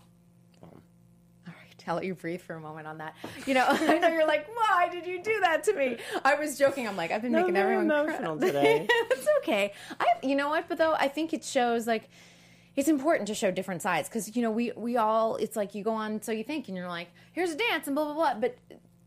All 0.62 0.72
right, 1.46 1.84
I'll 1.88 1.96
let 1.96 2.04
you 2.04 2.14
breathe 2.14 2.40
for 2.40 2.54
a 2.54 2.60
moment 2.60 2.86
on 2.86 2.98
that. 2.98 3.14
You 3.46 3.54
know, 3.54 3.66
I 3.68 3.98
know 3.98 4.08
you're 4.08 4.26
like, 4.26 4.46
why 4.54 4.88
did 4.90 5.06
you 5.06 5.22
do 5.22 5.40
that 5.40 5.64
to 5.64 5.74
me? 5.74 5.96
I 6.24 6.34
was 6.36 6.56
joking. 6.58 6.86
I'm 6.86 6.96
like, 6.96 7.10
I've 7.10 7.22
been 7.22 7.32
No, 7.32 7.40
making 7.40 7.54
very 7.54 7.74
everyone 7.76 7.88
cry. 8.06 8.16
emotional 8.16 8.38
today. 8.46 8.86
it's 8.90 9.26
okay. 9.42 9.72
I, 10.00 10.06
you 10.22 10.36
know 10.36 10.48
what? 10.48 10.68
But 10.68 10.78
though, 10.78 10.94
I 10.94 11.08
think 11.08 11.32
it 11.32 11.44
shows 11.44 11.86
like 11.86 12.08
it's 12.76 12.88
important 12.88 13.26
to 13.28 13.34
show 13.34 13.50
different 13.50 13.82
sides 13.82 14.08
because 14.08 14.34
you 14.34 14.40
know 14.42 14.50
we 14.50 14.72
we 14.76 14.96
all 14.96 15.36
it's 15.36 15.56
like 15.56 15.74
you 15.74 15.84
go 15.84 15.92
on 15.92 16.22
so 16.22 16.32
you 16.32 16.42
think 16.42 16.68
and 16.68 16.76
you're 16.76 16.88
like 16.88 17.08
here's 17.32 17.50
a 17.50 17.54
dance 17.56 17.86
and 17.86 17.94
blah 17.94 18.06
blah 18.06 18.14
blah 18.14 18.34
but 18.40 18.56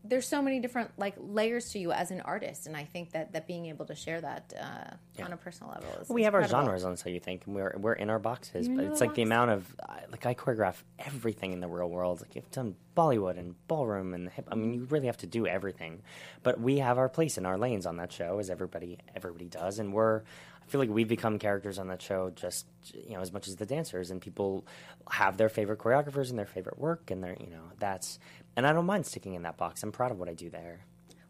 there's 0.08 0.26
so 0.26 0.40
many 0.42 0.60
different 0.60 0.90
like 0.98 1.14
layers 1.18 1.70
to 1.72 1.78
you 1.78 1.92
as 1.92 2.10
an 2.10 2.20
artist 2.22 2.66
and 2.66 2.76
i 2.76 2.84
think 2.84 3.12
that 3.12 3.32
that 3.32 3.46
being 3.46 3.66
able 3.66 3.84
to 3.84 3.94
share 3.94 4.20
that 4.20 4.52
uh, 4.60 5.22
on 5.24 5.32
a 5.32 5.36
personal 5.36 5.72
level 5.72 5.88
is 6.00 6.08
we 6.08 6.22
have 6.22 6.34
our 6.34 6.46
genres 6.46 6.84
on 6.84 6.96
so 6.96 7.08
you 7.08 7.20
think 7.20 7.46
and 7.46 7.54
we're 7.54 7.74
we're 7.78 7.92
in 7.94 8.10
our 8.10 8.18
boxes 8.18 8.66
You're 8.66 8.76
but 8.76 8.84
it's 8.84 9.00
little 9.00 9.08
like 9.08 9.16
the 9.16 9.22
amount 9.22 9.50
of 9.50 9.76
like 10.10 10.26
i 10.26 10.34
choreograph 10.34 10.76
everything 10.98 11.52
in 11.52 11.60
the 11.60 11.68
real 11.68 11.88
world 11.88 12.20
like 12.20 12.34
you've 12.36 12.50
done 12.50 12.76
bollywood 12.96 13.38
and 13.38 13.54
ballroom 13.68 14.14
and 14.14 14.28
hip 14.30 14.48
i 14.50 14.54
mean 14.54 14.72
you 14.74 14.84
really 14.90 15.06
have 15.06 15.18
to 15.18 15.26
do 15.26 15.46
everything. 15.46 16.02
But 16.42 16.60
we 16.60 16.78
have 16.78 16.98
our 16.98 17.08
place 17.08 17.38
in 17.38 17.46
our 17.46 17.58
lanes 17.58 17.86
on 17.86 17.96
that 17.96 18.12
show 18.12 18.38
as 18.38 18.50
everybody 18.50 18.98
everybody 19.14 19.46
does 19.46 19.78
and 19.78 19.92
we're 19.92 20.18
i 20.20 20.66
feel 20.68 20.80
like 20.80 20.90
we've 20.90 21.08
become 21.08 21.38
characters 21.38 21.78
on 21.78 21.88
that 21.88 22.00
show 22.00 22.30
just 22.34 22.66
you 22.94 23.14
know 23.14 23.20
as 23.20 23.32
much 23.32 23.48
as 23.48 23.56
the 23.56 23.66
dancers 23.66 24.10
and 24.10 24.20
people 24.20 24.66
have 25.10 25.36
their 25.36 25.48
favorite 25.48 25.78
choreographers 25.78 26.30
and 26.30 26.38
their 26.38 26.46
favorite 26.46 26.78
work 26.78 27.10
and 27.10 27.22
their 27.22 27.36
you 27.40 27.50
know 27.50 27.62
that's 27.78 28.18
and 28.56 28.66
i 28.66 28.72
don't 28.72 28.86
mind 28.86 29.04
sticking 29.06 29.34
in 29.34 29.42
that 29.42 29.56
box 29.56 29.82
i'm 29.82 29.92
proud 29.92 30.10
of 30.10 30.18
what 30.18 30.28
i 30.28 30.34
do 30.34 30.50
there 30.50 30.80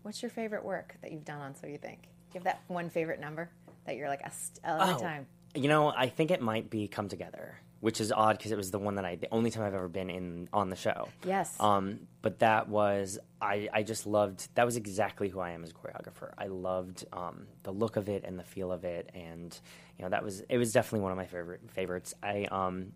what's 0.03 0.23
your 0.23 0.31
favorite 0.31 0.65
work 0.65 0.97
that 1.03 1.13
you've 1.13 1.25
done 1.25 1.41
on 1.41 1.55
so 1.55 1.67
you 1.67 1.79
think 1.79 2.09
give 2.33 2.45
that 2.45 2.61
one 2.69 2.89
favorite 2.91 3.21
number 3.21 3.51
that 3.85 3.97
you're 3.97 4.09
like 4.09 4.21
a 4.23 4.31
st- 4.31 4.61
every 4.65 4.95
Oh, 4.95 4.99
time 4.99 5.27
You 5.55 5.69
know, 5.69 5.89
I 5.89 6.09
think 6.09 6.31
it 6.31 6.41
might 6.43 6.69
be 6.69 6.87
Come 6.87 7.09
Together, 7.09 7.55
which 7.81 7.99
is 8.01 8.13
odd 8.13 8.37
because 8.37 8.51
it 8.53 8.57
was 8.59 8.71
the 8.73 8.79
one 8.79 8.97
that 8.97 9.05
I, 9.07 9.15
the 9.17 9.29
only 9.33 9.51
time 9.51 9.65
I've 9.65 9.73
ever 9.75 9.89
been 9.89 10.11
in 10.11 10.49
on 10.53 10.69
the 10.69 10.77
show. 10.77 11.09
Yes. 11.25 11.57
Um, 11.59 12.01
but 12.21 12.41
that 12.41 12.69
was, 12.69 13.19
I, 13.41 13.69
I 13.73 13.83
just 13.83 14.07
loved, 14.07 14.49
that 14.57 14.67
was 14.67 14.77
exactly 14.77 15.29
who 15.31 15.41
I 15.41 15.53
am 15.53 15.63
as 15.65 15.71
a 15.71 15.73
choreographer. 15.73 16.33
I 16.37 16.49
loved 16.49 17.07
um, 17.13 17.47
the 17.63 17.71
look 17.71 17.97
of 17.97 18.11
it 18.11 18.25
and 18.27 18.39
the 18.39 18.43
feel 18.45 18.71
of 18.71 18.85
it. 18.85 19.09
And, 19.15 19.59
you 19.97 20.03
know, 20.05 20.11
that 20.11 20.23
was, 20.23 20.41
it 20.41 20.59
was 20.59 20.73
definitely 20.73 21.01
one 21.05 21.13
of 21.13 21.17
my 21.19 21.27
favorite 21.27 21.63
favorites. 21.71 22.13
I, 22.23 22.47
um, 22.51 22.93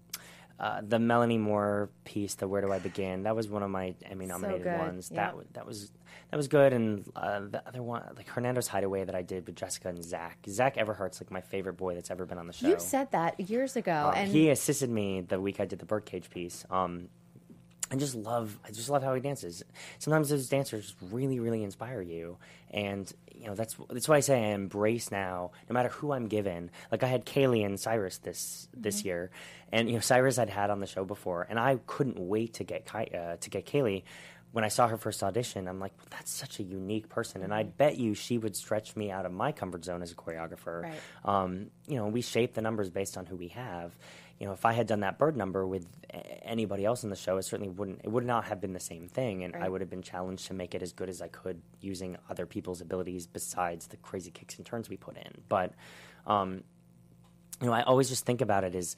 uh, 0.60 0.82
the 0.86 0.98
Melanie 0.98 1.38
Moore 1.38 1.88
piece, 2.04 2.34
the 2.34 2.46
Where 2.46 2.60
Do 2.60 2.70
I 2.70 2.78
Begin? 2.78 3.22
That 3.22 3.34
was 3.34 3.48
one 3.48 3.62
of 3.62 3.70
my 3.70 3.94
Emmy 4.04 4.26
nominated 4.26 4.64
good, 4.64 4.78
ones. 4.78 5.10
yeah. 5.12 5.32
That 5.32 5.54
that 5.54 5.66
was 5.66 5.90
that 6.30 6.36
was 6.36 6.48
good. 6.48 6.72
And 6.74 7.10
uh, 7.16 7.40
the 7.50 7.66
other 7.66 7.82
one, 7.82 8.02
like 8.14 8.28
Hernando's 8.28 8.68
Hideaway, 8.68 9.04
that 9.04 9.14
I 9.14 9.22
did 9.22 9.46
with 9.46 9.56
Jessica 9.56 9.88
and 9.88 10.04
Zach. 10.04 10.38
Zach 10.48 10.76
Everhart's 10.76 11.20
like 11.20 11.30
my 11.30 11.40
favorite 11.40 11.78
boy 11.78 11.94
that's 11.94 12.10
ever 12.10 12.26
been 12.26 12.36
on 12.38 12.46
the 12.46 12.52
show. 12.52 12.68
you 12.68 12.76
said 12.78 13.10
that 13.12 13.40
years 13.40 13.74
ago 13.74 14.10
Um, 14.12 14.14
and 14.16 14.30
he 14.30 14.50
assisted 14.50 14.90
me 14.90 15.22
the 15.22 15.40
week 15.40 15.60
I 15.60 15.64
did 15.64 15.78
the 15.78 15.86
birdcage 15.86 16.28
piece. 16.30 16.64
Um, 16.70 17.08
I 17.92 17.96
just 17.96 18.14
love, 18.14 18.58
I 18.64 18.70
just 18.70 18.88
love 18.88 19.02
how 19.02 19.12
he 19.14 19.20
dances. 19.20 19.64
Sometimes 19.98 20.28
those 20.28 20.48
dancers 20.48 20.94
really, 21.10 21.40
really 21.40 21.64
inspire 21.64 22.00
you, 22.00 22.36
and 22.70 23.12
you 23.34 23.46
know 23.46 23.54
that's 23.56 23.76
that's 23.88 24.08
why 24.08 24.16
I 24.16 24.20
say 24.20 24.38
I 24.44 24.54
embrace 24.54 25.10
now. 25.10 25.50
No 25.68 25.74
matter 25.74 25.88
who 25.88 26.12
I'm 26.12 26.28
given, 26.28 26.70
like 26.92 27.02
I 27.02 27.08
had 27.08 27.26
Kaylee 27.26 27.66
and 27.66 27.80
Cyrus 27.80 28.18
this 28.18 28.68
this 28.72 29.02
Mhm. 29.02 29.04
year, 29.06 29.30
and 29.72 29.88
you 29.88 29.94
know 29.94 30.00
Cyrus 30.00 30.38
I'd 30.38 30.50
had 30.50 30.70
on 30.70 30.78
the 30.78 30.86
show 30.86 31.04
before, 31.04 31.46
and 31.50 31.58
I 31.58 31.78
couldn't 31.86 32.18
wait 32.20 32.54
to 32.54 32.64
get 32.64 32.88
uh, 32.94 33.36
to 33.36 33.50
get 33.50 33.66
Kaylee. 33.66 34.04
When 34.52 34.64
I 34.64 34.68
saw 34.68 34.88
her 34.88 34.96
first 34.96 35.22
audition, 35.22 35.68
I'm 35.68 35.78
like, 35.78 35.92
well, 35.98 36.08
that's 36.10 36.30
such 36.32 36.58
a 36.58 36.64
unique 36.64 37.08
person, 37.08 37.42
and 37.42 37.54
I 37.54 37.62
bet 37.62 37.98
you 37.98 38.14
she 38.14 38.36
would 38.36 38.56
stretch 38.56 38.96
me 38.96 39.10
out 39.10 39.24
of 39.24 39.30
my 39.32 39.52
comfort 39.52 39.84
zone 39.84 40.02
as 40.02 40.10
a 40.10 40.16
choreographer. 40.16 40.82
Right. 40.82 41.00
Um, 41.24 41.70
you 41.86 41.94
know, 41.96 42.06
we 42.08 42.20
shape 42.20 42.54
the 42.54 42.60
numbers 42.62 42.90
based 42.90 43.16
on 43.16 43.26
who 43.26 43.36
we 43.36 43.48
have. 43.48 43.96
You 44.40 44.46
know, 44.46 44.52
if 44.52 44.64
I 44.64 44.72
had 44.72 44.86
done 44.86 45.00
that 45.00 45.18
bird 45.18 45.36
number 45.36 45.66
with 45.66 45.86
anybody 46.42 46.86
else 46.86 47.04
in 47.04 47.10
the 47.10 47.16
show, 47.16 47.36
it 47.36 47.42
certainly 47.42 47.68
wouldn't. 47.68 48.00
It 48.02 48.08
would 48.08 48.24
not 48.24 48.46
have 48.46 48.58
been 48.58 48.72
the 48.72 48.80
same 48.80 49.06
thing, 49.06 49.44
and 49.44 49.54
I 49.54 49.68
would 49.68 49.82
have 49.82 49.90
been 49.90 50.00
challenged 50.02 50.46
to 50.46 50.54
make 50.54 50.74
it 50.74 50.82
as 50.82 50.94
good 50.94 51.10
as 51.10 51.20
I 51.20 51.28
could 51.28 51.60
using 51.82 52.16
other 52.30 52.46
people's 52.46 52.80
abilities 52.80 53.26
besides 53.26 53.86
the 53.88 53.98
crazy 53.98 54.30
kicks 54.30 54.56
and 54.56 54.64
turns 54.64 54.88
we 54.88 54.96
put 54.96 55.18
in. 55.18 55.42
But, 55.50 55.74
um, 56.26 56.64
you 57.60 57.66
know, 57.66 57.74
I 57.74 57.82
always 57.82 58.08
just 58.08 58.24
think 58.24 58.40
about 58.40 58.64
it 58.64 58.74
as 58.74 58.96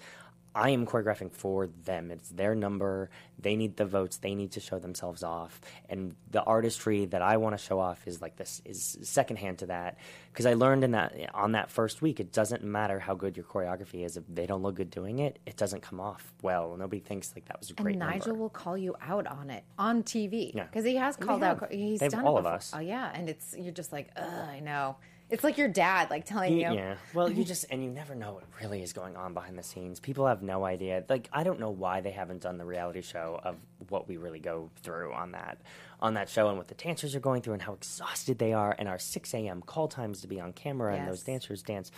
I 0.54 0.70
am 0.70 0.86
choreographing 0.86 1.32
for 1.32 1.66
them. 1.84 2.10
It's 2.10 2.28
their 2.28 2.54
number. 2.54 3.08
They 3.38 3.56
need 3.56 3.76
the 3.76 3.86
votes. 3.86 4.18
They 4.18 4.34
need 4.34 4.52
to 4.52 4.60
show 4.60 4.78
themselves 4.78 5.22
off. 5.22 5.60
And 5.88 6.14
the 6.30 6.42
artistry 6.42 7.06
that 7.06 7.22
I 7.22 7.38
want 7.38 7.56
to 7.56 7.64
show 7.64 7.78
off 7.78 8.06
is 8.06 8.20
like 8.20 8.36
this 8.36 8.60
is 8.64 8.98
secondhand 9.02 9.58
to 9.60 9.66
that. 9.66 9.96
Because 10.32 10.46
I 10.46 10.54
learned 10.54 10.84
in 10.84 10.90
that 10.92 11.14
on 11.34 11.52
that 11.52 11.70
first 11.70 12.02
week, 12.02 12.20
it 12.20 12.32
doesn't 12.32 12.62
matter 12.62 12.98
how 12.98 13.14
good 13.14 13.36
your 13.36 13.44
choreography 13.44 14.04
is. 14.04 14.16
If 14.16 14.24
they 14.28 14.46
don't 14.46 14.62
look 14.62 14.74
good 14.76 14.90
doing 14.90 15.18
it, 15.20 15.38
it 15.46 15.56
doesn't 15.56 15.80
come 15.82 16.00
off 16.00 16.32
well. 16.42 16.76
Nobody 16.76 17.00
thinks 17.00 17.32
like 17.34 17.46
that 17.46 17.58
was 17.58 17.70
a 17.70 17.74
great 17.74 17.92
and 17.96 18.00
Nigel 18.00 18.28
number. 18.28 18.42
will 18.42 18.50
call 18.50 18.76
you 18.76 18.94
out 19.00 19.26
on 19.26 19.50
it 19.50 19.64
on 19.78 20.02
TV 20.02 20.52
Yeah. 20.54 20.64
because 20.64 20.84
he 20.84 20.96
has 20.96 21.16
called 21.16 21.42
out. 21.42 21.72
He's 21.72 21.98
They 22.00 22.06
have 22.06 22.12
done 22.12 22.26
all 22.26 22.36
it 22.36 22.40
of 22.40 22.46
us. 22.46 22.72
Oh 22.74 22.80
yeah, 22.80 23.10
and 23.14 23.28
it's 23.28 23.54
you're 23.58 23.72
just 23.72 23.92
like, 23.92 24.10
ugh, 24.16 24.24
I 24.48 24.60
know. 24.60 24.96
It's 25.32 25.42
like 25.42 25.56
your 25.56 25.68
dad, 25.68 26.10
like 26.10 26.26
telling 26.26 26.52
You-. 26.52 26.74
Yeah. 26.74 26.96
Well, 27.14 27.30
you 27.32 27.42
just 27.52 27.64
and 27.70 27.82
you 27.82 27.90
never 27.90 28.14
know 28.14 28.34
what 28.34 28.44
really 28.60 28.82
is 28.82 28.92
going 28.92 29.16
on 29.16 29.32
behind 29.34 29.58
the 29.58 29.62
scenes. 29.62 29.98
People 29.98 30.26
have 30.26 30.42
no 30.42 30.64
idea. 30.64 31.02
Like 31.08 31.28
I 31.32 31.42
don't 31.42 31.58
know 31.58 31.70
why 31.70 32.02
they 32.02 32.10
haven't 32.10 32.42
done 32.42 32.58
the 32.58 32.66
reality 32.66 33.00
show 33.00 33.40
of 33.42 33.56
what 33.88 34.06
we 34.08 34.18
really 34.18 34.40
go 34.40 34.70
through 34.82 35.12
on 35.14 35.32
that 35.32 35.58
on 36.00 36.14
that 36.14 36.28
show 36.28 36.48
and 36.48 36.58
what 36.58 36.68
the 36.68 36.74
dancers 36.74 37.14
are 37.14 37.20
going 37.20 37.40
through 37.42 37.54
and 37.54 37.62
how 37.62 37.72
exhausted 37.72 38.38
they 38.38 38.52
are 38.52 38.74
and 38.78 38.88
our 38.88 38.98
6 38.98 39.34
a.m. 39.34 39.62
call 39.62 39.88
times 39.88 40.20
to 40.20 40.26
be 40.26 40.38
on 40.40 40.52
camera 40.52 40.94
and 40.96 41.08
those 41.08 41.22
dancers 41.22 41.62
dance 41.62 41.90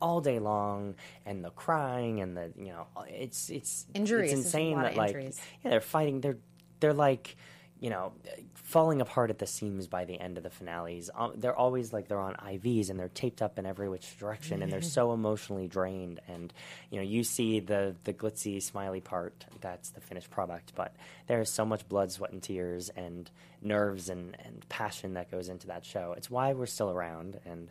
all 0.00 0.20
day 0.20 0.38
long 0.40 0.96
and 1.24 1.44
the 1.44 1.50
crying 1.50 2.20
and 2.20 2.36
the 2.36 2.52
you 2.58 2.66
know 2.72 2.86
it's 3.08 3.48
it's 3.50 3.86
Injuries. 3.94 4.32
It's 4.32 4.40
a 4.40 4.44
insane 4.44 4.76
lot 4.76 4.82
that 4.82 4.90
of 4.92 4.96
like 4.98 5.14
injuries. 5.14 5.40
yeah 5.64 5.70
they're 5.70 5.80
fighting 5.80 6.20
they're 6.20 6.38
they're 6.80 6.92
like 6.92 7.36
you 7.82 7.90
know 7.90 8.12
falling 8.54 9.00
apart 9.00 9.28
at 9.28 9.40
the 9.40 9.46
seams 9.46 9.88
by 9.88 10.04
the 10.04 10.18
end 10.18 10.38
of 10.38 10.44
the 10.44 10.50
finales. 10.50 11.10
Um, 11.14 11.32
they're 11.36 11.54
always 11.54 11.92
like 11.92 12.06
they're 12.06 12.20
on 12.20 12.34
ivs 12.34 12.88
and 12.88 12.98
they're 12.98 13.08
taped 13.08 13.42
up 13.42 13.58
in 13.58 13.66
every 13.66 13.88
which 13.88 14.16
direction 14.18 14.62
and 14.62 14.72
they're 14.72 14.80
so 14.98 15.12
emotionally 15.12 15.66
drained. 15.66 16.20
And 16.28 16.52
you 16.90 16.98
know 16.98 17.02
you 17.02 17.24
see 17.24 17.58
the 17.58 17.96
the 18.04 18.14
glitzy 18.14 18.62
smiley 18.62 19.00
part 19.00 19.44
that's 19.60 19.90
the 19.90 20.00
finished 20.00 20.30
product 20.30 20.72
but 20.76 20.94
there 21.26 21.40
is 21.40 21.50
so 21.50 21.64
much 21.64 21.86
blood 21.88 22.12
sweat 22.12 22.30
and 22.30 22.42
tears 22.42 22.88
and 22.96 23.28
nerves 23.60 24.08
and 24.08 24.36
and 24.44 24.64
passion 24.68 25.14
that 25.14 25.30
goes 25.30 25.48
into 25.48 25.66
that 25.66 25.84
show. 25.84 26.14
It's 26.16 26.30
why 26.30 26.52
we're 26.52 26.66
still 26.66 26.90
around 26.90 27.40
and 27.44 27.68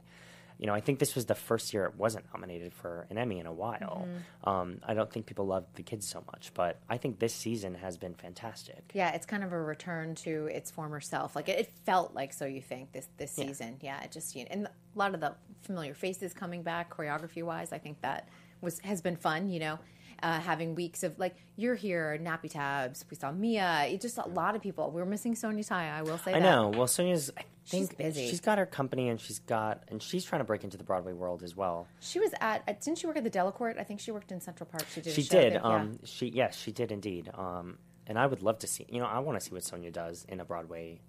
you 0.61 0.67
know, 0.67 0.75
I 0.75 0.79
think 0.79 0.99
this 0.99 1.15
was 1.15 1.25
the 1.25 1.33
first 1.33 1.73
year 1.73 1.85
it 1.85 1.95
wasn't 1.95 2.23
nominated 2.31 2.71
for 2.71 3.07
an 3.09 3.17
Emmy 3.17 3.39
in 3.39 3.47
a 3.47 3.51
while. 3.51 4.07
Mhm. 4.07 4.47
Um, 4.47 4.79
I 4.83 4.93
don't 4.93 5.11
think 5.11 5.25
people 5.25 5.47
loved 5.47 5.75
the 5.75 5.81
kids 5.81 6.07
so 6.07 6.23
much, 6.31 6.51
but 6.53 6.79
I 6.87 6.97
think 6.97 7.17
this 7.17 7.33
season 7.33 7.73
has 7.73 7.97
been 7.97 8.13
fantastic. 8.13 8.91
Yeah, 8.93 9.11
it's 9.11 9.25
kind 9.25 9.43
of 9.43 9.51
a 9.53 9.59
return 9.59 10.13
to 10.15 10.45
its 10.45 10.69
former 10.69 11.01
self. 11.01 11.35
Like 11.35 11.49
it, 11.49 11.59
it 11.61 11.71
felt 11.83 12.13
like 12.13 12.31
so. 12.31 12.45
You 12.45 12.61
think 12.61 12.91
this 12.91 13.09
this 13.17 13.31
season? 13.31 13.79
Yeah, 13.81 14.03
it 14.03 14.11
just 14.11 14.35
you 14.35 14.43
know, 14.43 14.49
and 14.51 14.67
a 14.67 14.71
lot 14.99 15.15
of 15.15 15.19
the 15.19 15.33
familiar 15.63 15.95
faces 15.95 16.31
coming 16.31 16.61
back 16.61 16.95
choreography 16.95 17.41
wise. 17.41 17.73
I 17.73 17.79
think 17.79 17.99
that 18.01 18.29
was 18.61 18.77
has 18.81 19.01
been 19.01 19.15
fun. 19.15 19.49
You 19.49 19.61
know, 19.61 19.79
uh, 20.23 20.39
having 20.39 20.75
weeks 20.75 21.03
of 21.03 21.17
like 21.19 21.35
you're 21.55 21.75
here, 21.75 22.17
NappyTabs. 22.21 23.03
We 23.09 23.17
saw 23.17 23.31
Mia. 23.31 23.85
It 23.87 24.01
just 24.01 24.17
a 24.17 24.27
lot 24.27 24.55
of 24.55 24.61
people. 24.61 24.91
We 24.91 25.01
are 25.01 25.05
missing 25.05 25.35
Sonya 25.35 25.63
Tayeh. 25.63 25.91
I 25.93 26.01
will 26.03 26.17
say. 26.17 26.33
I 26.33 26.39
that. 26.39 26.45
know. 26.45 26.69
Well, 26.69 26.87
Sonya's. 26.87 27.31
I 27.37 27.43
She's 27.63 27.87
think 27.87 27.97
busy. 27.97 28.27
She's 28.27 28.39
got 28.39 28.57
her 28.57 28.65
company, 28.65 29.07
and 29.09 29.21
she's 29.21 29.37
got, 29.39 29.83
and 29.89 30.01
she's 30.01 30.25
trying 30.25 30.39
to 30.41 30.45
break 30.45 30.63
into 30.63 30.77
the 30.77 30.83
Broadway 30.83 31.13
world 31.13 31.43
as 31.43 31.55
well. 31.55 31.87
She 31.99 32.19
was 32.19 32.31
at. 32.41 32.63
uh, 32.67 32.73
Didn't 32.83 32.97
she 32.97 33.05
work 33.07 33.17
at 33.17 33.23
the 33.23 33.29
Delacorte? 33.29 33.79
I 33.79 33.83
think 33.83 33.99
she 33.99 34.11
worked 34.11 34.31
in 34.31 34.41
Central 34.41 34.67
Park. 34.67 34.83
She 34.93 35.01
did. 35.01 35.11
a 35.11 35.13
She 35.13 35.21
did. 35.23 35.53
there, 35.53 35.61
yeah. 35.63 35.75
Um, 35.75 35.99
she 36.03 36.27
yes, 36.27 36.57
she 36.57 36.71
did 36.71 36.91
indeed. 36.91 37.29
Um, 37.33 37.77
and 38.07 38.17
I 38.17 38.25
would 38.25 38.41
love 38.41 38.59
to 38.59 38.67
see. 38.67 38.85
You 38.89 38.99
know, 38.99 39.05
I 39.05 39.19
want 39.19 39.39
to 39.39 39.45
see 39.45 39.51
what 39.51 39.63
Sonya 39.63 39.91
does 39.91 40.25
in 40.27 40.39
a 40.39 40.45
Broadway, 40.45 40.99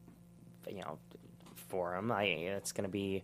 you 0.68 0.80
know, 0.82 0.98
forum. 1.68 2.12
I 2.12 2.24
it's 2.24 2.72
going 2.72 2.84
to 2.84 2.90
be 2.90 3.22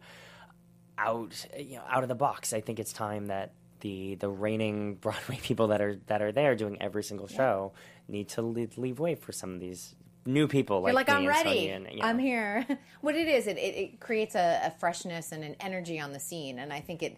out, 0.97 1.47
you 1.57 1.77
know, 1.77 1.85
out 1.89 2.03
of 2.03 2.09
the 2.09 2.15
box. 2.15 2.53
I 2.53 2.61
think 2.61 2.81
it's 2.81 2.93
time 2.93 3.27
that 3.27 3.53
the 3.81 4.17
the 4.17 4.29
reigning 4.29 4.95
Broadway 5.01 5.39
people 5.43 5.69
that 5.69 5.81
are 5.81 5.97
that 6.07 6.23
are 6.23 6.33
there 6.33 6.55
doing 6.55 6.81
every 6.81 7.03
single 7.03 7.27
show 7.27 7.73
need 8.09 8.29
to 8.31 8.43
leave, 8.43 8.79
leave 8.79 8.99
way 8.99 9.15
for 9.15 9.33
some 9.33 9.55
of 9.55 9.61
these 9.61 9.95
new 10.25 10.47
people 10.47 10.83
You're 10.83 10.93
like 10.93 11.09
like, 11.09 11.17
I'm 11.17 11.27
ready. 11.27 11.69
And, 11.69 11.87
you 11.91 12.01
I'm 12.03 12.19
here. 12.19 12.67
what 13.01 13.15
it 13.15 13.29
is, 13.29 13.47
it, 13.47 13.57
it, 13.57 13.75
it 13.77 14.01
creates 14.01 14.35
a, 14.35 14.61
a 14.65 14.71
freshness 14.79 15.33
and 15.33 15.43
an 15.43 15.57
energy 15.61 15.99
on 15.99 16.13
the 16.13 16.21
scene, 16.21 16.59
and 16.59 16.73
I 16.73 16.81
think 16.81 17.03
it 17.03 17.17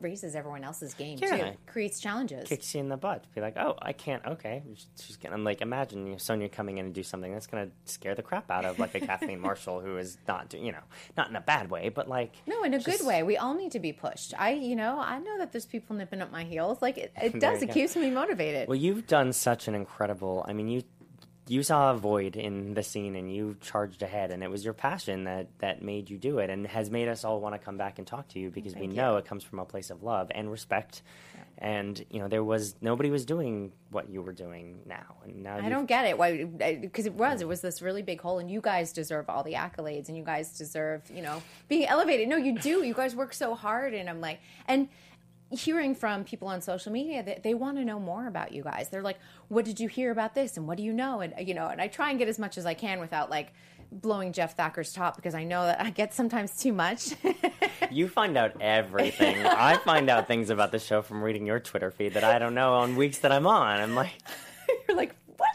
raises 0.00 0.34
everyone 0.34 0.64
else's 0.64 0.94
game 0.94 1.18
Yeah. 1.20 1.36
too. 1.36 1.44
It 1.44 1.58
creates 1.66 2.00
challenges. 2.00 2.48
kicks 2.48 2.74
you 2.74 2.80
in 2.80 2.88
the 2.88 2.96
butt. 2.96 3.24
Be 3.34 3.40
like, 3.40 3.56
oh, 3.56 3.76
I 3.80 3.92
can't. 3.92 4.24
Okay, 4.26 4.62
she's 5.00 5.16
gonna 5.16 5.34
I'm 5.34 5.44
like 5.44 5.60
imagine 5.60 6.06
you 6.06 6.12
know, 6.12 6.18
Sonya 6.18 6.48
coming 6.48 6.78
in 6.78 6.86
and 6.86 6.94
do 6.94 7.02
something 7.02 7.32
that's 7.32 7.46
gonna 7.46 7.68
scare 7.84 8.14
the 8.14 8.22
crap 8.22 8.50
out 8.50 8.64
of 8.64 8.78
like 8.78 8.94
a 8.94 9.00
Kathleen 9.00 9.40
Marshall 9.48 9.80
who 9.80 9.96
is 9.96 10.18
not, 10.26 10.48
do- 10.50 10.58
you 10.58 10.72
know, 10.72 10.82
not 11.16 11.30
in 11.30 11.36
a 11.36 11.40
bad 11.40 11.70
way, 11.70 11.88
but 11.88 12.08
like 12.08 12.34
No, 12.46 12.62
in 12.64 12.74
a 12.74 12.78
just- 12.78 12.98
good 12.98 13.06
way. 13.06 13.22
We 13.22 13.36
all 13.36 13.54
need 13.54 13.72
to 13.72 13.80
be 13.80 13.92
pushed. 13.92 14.34
I, 14.38 14.50
you 14.52 14.76
know, 14.76 14.98
I 14.98 15.18
know 15.18 15.38
that 15.38 15.52
there's 15.52 15.66
people 15.66 15.96
nipping 15.96 16.20
up 16.20 16.30
my 16.32 16.44
heels. 16.44 16.82
Like 16.82 16.98
it, 16.98 17.12
it 17.20 17.40
does. 17.40 17.62
It 17.62 17.66
go. 17.68 17.72
keeps 17.74 17.96
me 17.96 18.10
motivated. 18.10 18.68
Well, 18.68 18.76
you've 18.76 19.06
done 19.06 19.32
such 19.32 19.68
an 19.68 19.74
incredible. 19.74 20.44
I 20.48 20.52
mean, 20.52 20.68
you 20.68 20.82
you 21.48 21.62
saw 21.62 21.92
a 21.92 21.96
void 21.96 22.36
in 22.36 22.74
the 22.74 22.82
scene 22.82 23.16
and 23.16 23.34
you 23.34 23.56
charged 23.60 24.02
ahead, 24.02 24.30
and 24.30 24.42
it 24.42 24.50
was 24.50 24.64
your 24.64 24.74
passion 24.74 25.24
that 25.24 25.48
that 25.58 25.82
made 25.82 26.10
you 26.10 26.18
do 26.18 26.38
it, 26.38 26.50
and 26.50 26.66
has 26.66 26.90
made 26.90 27.08
us 27.08 27.24
all 27.24 27.40
want 27.40 27.54
to 27.54 27.58
come 27.58 27.76
back 27.76 27.98
and 27.98 28.06
talk 28.06 28.28
to 28.28 28.38
you 28.38 28.50
because 28.50 28.74
we 28.74 28.82
Thank 28.82 28.94
know 28.94 29.12
you. 29.12 29.18
it 29.18 29.24
comes 29.24 29.44
from 29.44 29.58
a 29.58 29.64
place 29.64 29.90
of 29.90 30.02
love 30.02 30.30
and 30.34 30.50
respect. 30.50 31.02
And 31.60 32.04
you 32.08 32.20
know, 32.20 32.28
there 32.28 32.44
was 32.44 32.76
nobody 32.80 33.10
was 33.10 33.24
doing 33.24 33.72
what 33.90 34.08
you 34.08 34.22
were 34.22 34.32
doing 34.32 34.80
now, 34.86 35.16
and 35.24 35.42
now 35.42 35.56
I 35.56 35.68
don't 35.68 35.86
get 35.86 36.06
it. 36.06 36.16
Why? 36.16 36.44
Because 36.44 37.06
it 37.06 37.14
was. 37.14 37.40
It 37.40 37.48
was 37.48 37.60
this 37.60 37.82
really 37.82 38.02
big 38.02 38.20
hole, 38.20 38.38
and 38.38 38.48
you 38.48 38.60
guys 38.60 38.92
deserve 38.92 39.28
all 39.28 39.42
the 39.42 39.54
accolades, 39.54 40.08
and 40.08 40.16
you 40.16 40.22
guys 40.22 40.56
deserve, 40.56 41.02
you 41.12 41.22
know, 41.22 41.42
being 41.66 41.86
elevated. 41.86 42.28
No, 42.28 42.36
you 42.36 42.58
do. 42.58 42.84
You 42.84 42.94
guys 42.94 43.16
work 43.16 43.34
so 43.34 43.56
hard, 43.56 43.92
and 43.92 44.08
I'm 44.08 44.20
like, 44.20 44.38
and 44.68 44.88
hearing 45.50 45.94
from 45.94 46.24
people 46.24 46.48
on 46.48 46.60
social 46.60 46.92
media 46.92 47.22
that 47.22 47.42
they 47.42 47.54
want 47.54 47.76
to 47.78 47.84
know 47.84 47.98
more 47.98 48.26
about 48.26 48.52
you 48.52 48.62
guys. 48.62 48.88
They're 48.90 49.02
like, 49.02 49.18
"What 49.48 49.64
did 49.64 49.80
you 49.80 49.88
hear 49.88 50.10
about 50.10 50.34
this? 50.34 50.56
And 50.56 50.66
what 50.66 50.76
do 50.76 50.82
you 50.82 50.92
know?" 50.92 51.20
And 51.20 51.34
you 51.46 51.54
know, 51.54 51.68
and 51.68 51.80
I 51.80 51.88
try 51.88 52.10
and 52.10 52.18
get 52.18 52.28
as 52.28 52.38
much 52.38 52.58
as 52.58 52.66
I 52.66 52.74
can 52.74 53.00
without 53.00 53.30
like 53.30 53.52
blowing 53.90 54.32
Jeff 54.32 54.56
Thacker's 54.56 54.92
top 54.92 55.16
because 55.16 55.34
I 55.34 55.44
know 55.44 55.64
that 55.64 55.80
I 55.80 55.90
get 55.90 56.12
sometimes 56.14 56.56
too 56.56 56.72
much. 56.72 57.14
You 57.90 58.06
find 58.06 58.36
out 58.36 58.60
everything. 58.60 59.46
I 59.46 59.78
find 59.78 60.10
out 60.10 60.26
things 60.26 60.50
about 60.50 60.72
the 60.72 60.78
show 60.78 61.00
from 61.00 61.22
reading 61.22 61.46
your 61.46 61.58
Twitter 61.58 61.90
feed 61.90 62.14
that 62.14 62.24
I 62.24 62.38
don't 62.38 62.54
know 62.54 62.74
on 62.74 62.96
weeks 62.96 63.20
that 63.20 63.32
I'm 63.32 63.46
on. 63.46 63.80
I'm 63.80 63.94
like, 63.94 64.12
You're 64.88 64.96
like, 64.96 65.14
what? 65.38 65.48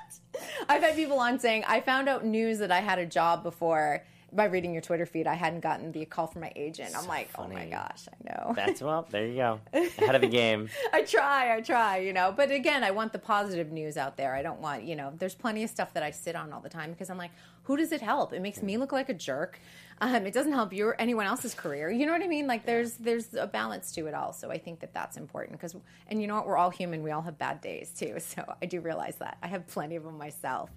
I've 0.67 0.81
had 0.81 0.95
people 0.95 1.19
on 1.19 1.37
saying, 1.37 1.63
I 1.67 1.81
found 1.81 2.09
out 2.09 2.25
news 2.25 2.57
that 2.59 2.71
I 2.71 2.79
had 2.79 2.97
a 2.97 3.05
job 3.05 3.43
before 3.43 4.03
by 4.35 4.45
reading 4.45 4.73
your 4.73 4.81
Twitter 4.81 5.05
feed. 5.05 5.27
I 5.27 5.35
hadn't 5.35 5.61
gotten 5.61 5.91
the 5.91 6.05
call 6.05 6.27
from 6.27 6.41
my 6.41 6.51
agent. 6.55 6.95
I'm 6.97 7.07
like, 7.07 7.29
oh 7.37 7.47
my 7.47 7.65
gosh, 7.65 8.07
I 8.07 8.33
know. 8.33 8.53
that's 8.55 8.81
well, 8.81 9.07
there 9.09 9.27
you 9.27 9.35
go. 9.35 9.59
Ahead 9.73 10.15
of 10.15 10.21
the 10.21 10.27
game. 10.27 10.69
I 10.91 11.03
try, 11.03 11.55
I 11.55 11.61
try, 11.61 11.97
you 11.97 12.13
know. 12.13 12.33
But 12.35 12.51
again, 12.51 12.83
I 12.83 12.91
want 12.91 13.13
the 13.13 13.19
positive 13.19 13.71
news 13.71 13.97
out 13.97 14.17
there. 14.17 14.35
I 14.35 14.41
don't 14.41 14.59
want, 14.59 14.83
you 14.83 14.95
know, 14.95 15.13
there's 15.17 15.35
plenty 15.35 15.63
of 15.63 15.69
stuff 15.69 15.93
that 15.93 16.03
I 16.03 16.11
sit 16.11 16.35
on 16.35 16.51
all 16.51 16.61
the 16.61 16.69
time 16.69 16.91
because 16.91 17.09
I'm 17.09 17.17
like, 17.17 17.31
who 17.63 17.77
does 17.77 17.91
it 17.91 18.01
help? 18.01 18.33
It 18.33 18.41
makes 18.41 18.61
me 18.61 18.77
look 18.77 18.91
like 18.91 19.09
a 19.09 19.13
jerk. 19.13 19.59
Um, 20.01 20.25
it 20.25 20.33
doesn't 20.33 20.51
help 20.51 20.73
your 20.73 20.95
anyone 20.99 21.25
else's 21.25 21.53
career. 21.53 21.89
You 21.89 22.05
know 22.05 22.11
what 22.11 22.23
I 22.23 22.27
mean? 22.27 22.45
Like 22.47 22.65
there's 22.65 22.93
there's 22.93 23.33
a 23.35 23.47
balance 23.47 23.93
to 23.93 24.07
it 24.07 24.13
all. 24.13 24.33
So 24.33 24.51
I 24.51 24.57
think 24.57 24.81
that 24.81 24.93
that's 24.93 25.17
important 25.17 25.57
because, 25.57 25.75
and 26.07 26.21
you 26.21 26.27
know 26.27 26.35
what? 26.35 26.47
We're 26.47 26.57
all 26.57 26.69
human. 26.69 27.03
We 27.03 27.11
all 27.11 27.21
have 27.21 27.37
bad 27.37 27.61
days 27.61 27.91
too. 27.91 28.17
So 28.33 28.43
I 28.61 28.65
do 28.65 28.79
realize 28.79 29.17
that. 29.17 29.37
I 29.43 29.47
have 29.47 29.67
plenty 29.67 29.95
of 29.95 30.03
them 30.03 30.17
myself. 30.17 30.71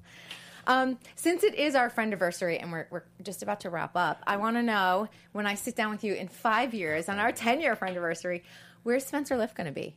Um, 0.66 0.98
since 1.14 1.44
it 1.44 1.54
is 1.54 1.74
our 1.74 1.88
friend 1.90 2.08
anniversary 2.08 2.58
and 2.58 2.72
we're, 2.72 2.86
we're 2.90 3.04
just 3.22 3.42
about 3.42 3.60
to 3.60 3.70
wrap 3.70 3.96
up, 3.96 4.22
I 4.26 4.36
want 4.36 4.56
to 4.56 4.62
know 4.62 5.08
when 5.32 5.46
I 5.46 5.54
sit 5.54 5.76
down 5.76 5.90
with 5.90 6.02
you 6.02 6.14
in 6.14 6.28
five 6.28 6.74
years 6.74 7.08
on 7.08 7.18
our 7.18 7.32
10 7.32 7.60
year 7.60 7.76
friend 7.76 7.92
anniversary, 7.92 8.42
where's 8.82 9.06
Spencer 9.06 9.36
Liff 9.36 9.54
going 9.54 9.66
to 9.66 9.72
be? 9.72 9.94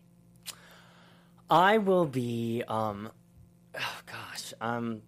I 1.49 1.79
will 1.79 2.05
be, 2.05 2.63
um, 2.67 3.09
oh 3.75 3.99
gosh, 4.05 4.53
um, 4.61 5.01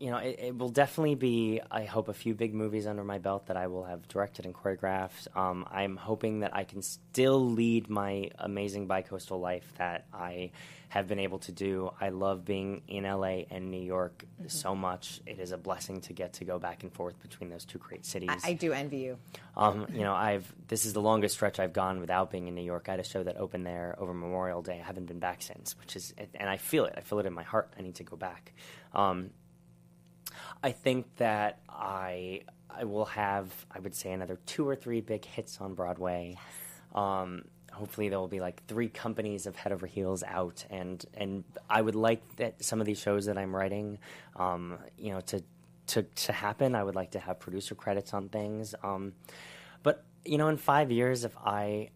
you 0.00 0.10
know, 0.10 0.18
it, 0.18 0.38
it 0.38 0.58
will 0.58 0.68
definitely 0.68 1.16
be, 1.16 1.60
I 1.70 1.84
hope, 1.84 2.08
a 2.08 2.14
few 2.14 2.34
big 2.34 2.54
movies 2.54 2.86
under 2.86 3.02
my 3.02 3.18
belt 3.18 3.46
that 3.46 3.56
I 3.56 3.66
will 3.66 3.84
have 3.84 4.06
directed 4.08 4.44
and 4.44 4.54
choreographed. 4.54 5.34
Um, 5.36 5.66
I'm 5.70 5.96
hoping 5.96 6.40
that 6.40 6.54
I 6.54 6.64
can 6.64 6.82
still 6.82 7.50
lead 7.50 7.90
my 7.90 8.30
amazing 8.38 8.86
bicoastal 8.86 9.40
life 9.40 9.70
that 9.78 10.06
I 10.12 10.52
have 10.90 11.06
been 11.06 11.18
able 11.18 11.38
to 11.40 11.52
do. 11.52 11.90
I 12.00 12.08
love 12.10 12.44
being 12.44 12.82
in 12.88 13.04
LA 13.04 13.42
and 13.50 13.70
New 13.70 13.82
York 13.82 14.24
so 14.46 14.74
much. 14.74 15.20
It 15.26 15.38
is 15.38 15.52
a 15.52 15.58
blessing 15.58 16.00
to 16.02 16.12
get 16.12 16.34
to 16.34 16.44
go 16.44 16.58
back 16.58 16.82
and 16.82 16.92
forth 16.92 17.20
between 17.20 17.50
those 17.50 17.64
two 17.64 17.78
great 17.78 18.06
cities. 18.06 18.30
I, 18.30 18.50
I 18.50 18.52
do 18.54 18.72
envy 18.72 18.98
you. 18.98 19.18
Um, 19.56 19.86
you 19.92 20.00
know, 20.00 20.14
I've 20.14 20.50
this 20.68 20.86
is 20.86 20.94
the 20.94 21.02
longest 21.02 21.34
stretch 21.34 21.58
I've 21.58 21.74
gone 21.74 22.00
without 22.00 22.30
being 22.30 22.46
in 22.48 22.54
New 22.54 22.62
York. 22.62 22.86
I 22.88 22.92
had 22.92 23.00
a 23.00 23.04
show 23.04 23.22
that 23.22 23.36
opened 23.36 23.66
there 23.66 23.96
over 23.98 24.14
Memorial 24.14 24.62
Day. 24.62 24.80
I 24.82 24.86
haven't 24.86 25.06
been 25.06 25.18
back 25.18 25.42
since, 25.42 25.76
which 25.78 25.94
is, 25.96 26.14
and 26.34 26.48
I 26.48 26.56
feel 26.56 26.86
it. 26.86 26.94
I 26.96 27.00
feel 27.00 27.18
it 27.18 27.26
in 27.26 27.34
my 27.34 27.42
heart. 27.42 27.70
I 27.78 27.82
need 27.82 27.96
to 27.96 28.04
go 28.04 28.16
back. 28.16 28.54
Um, 28.94 29.30
I 30.62 30.72
think 30.72 31.06
that 31.16 31.60
I 31.68 32.42
I 32.70 32.84
will 32.84 33.06
have 33.06 33.52
I 33.70 33.78
would 33.78 33.94
say 33.94 34.12
another 34.12 34.38
two 34.46 34.68
or 34.68 34.76
three 34.76 35.00
big 35.00 35.24
hits 35.24 35.60
on 35.60 35.74
Broadway. 35.74 36.36
Um, 36.94 37.44
hopefully 37.72 38.08
there 38.08 38.18
will 38.18 38.28
be 38.28 38.40
like 38.40 38.64
three 38.66 38.88
companies 38.88 39.46
of 39.46 39.54
Head 39.56 39.72
Over 39.72 39.86
Heels 39.86 40.22
out, 40.22 40.64
and 40.70 41.04
and 41.14 41.44
I 41.70 41.80
would 41.80 41.94
like 41.94 42.36
that 42.36 42.62
some 42.62 42.80
of 42.80 42.86
these 42.86 42.98
shows 42.98 43.26
that 43.26 43.38
I'm 43.38 43.54
writing, 43.54 43.98
um, 44.36 44.78
you 44.98 45.12
know, 45.12 45.20
to 45.20 45.42
to 45.88 46.02
to 46.02 46.32
happen. 46.32 46.74
I 46.74 46.82
would 46.82 46.96
like 46.96 47.12
to 47.12 47.20
have 47.20 47.38
producer 47.38 47.74
credits 47.74 48.12
on 48.12 48.28
things. 48.28 48.74
Um, 48.82 49.12
but 49.82 50.04
you 50.24 50.38
know, 50.38 50.48
in 50.48 50.56
five 50.56 50.90
years, 50.90 51.24
if 51.24 51.36
I 51.36 51.90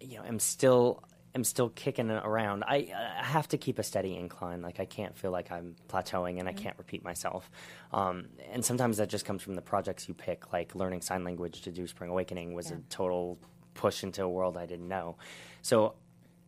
you 0.00 0.18
know 0.18 0.24
am 0.24 0.38
still 0.38 1.02
am 1.34 1.44
still 1.44 1.70
kicking 1.70 2.10
it 2.10 2.22
around. 2.24 2.64
I, 2.66 2.92
I 3.20 3.24
have 3.24 3.48
to 3.48 3.58
keep 3.58 3.78
a 3.78 3.82
steady 3.82 4.16
incline. 4.16 4.62
Like 4.62 4.80
I 4.80 4.84
can't 4.84 5.16
feel 5.16 5.30
like 5.30 5.50
I'm 5.50 5.76
plateauing 5.88 6.38
and 6.38 6.48
I 6.48 6.52
can't 6.52 6.76
repeat 6.78 7.02
myself. 7.02 7.50
Um, 7.92 8.26
and 8.52 8.64
sometimes 8.64 8.98
that 8.98 9.08
just 9.08 9.24
comes 9.24 9.42
from 9.42 9.54
the 9.54 9.62
projects 9.62 10.08
you 10.08 10.14
pick. 10.14 10.52
Like 10.52 10.74
learning 10.74 11.00
sign 11.00 11.24
language 11.24 11.62
to 11.62 11.70
do 11.70 11.86
Spring 11.86 12.10
Awakening 12.10 12.54
was 12.54 12.70
a 12.70 12.76
total 12.90 13.38
push 13.74 14.02
into 14.02 14.22
a 14.22 14.28
world 14.28 14.56
I 14.56 14.66
didn't 14.66 14.88
know. 14.88 15.16
So 15.62 15.94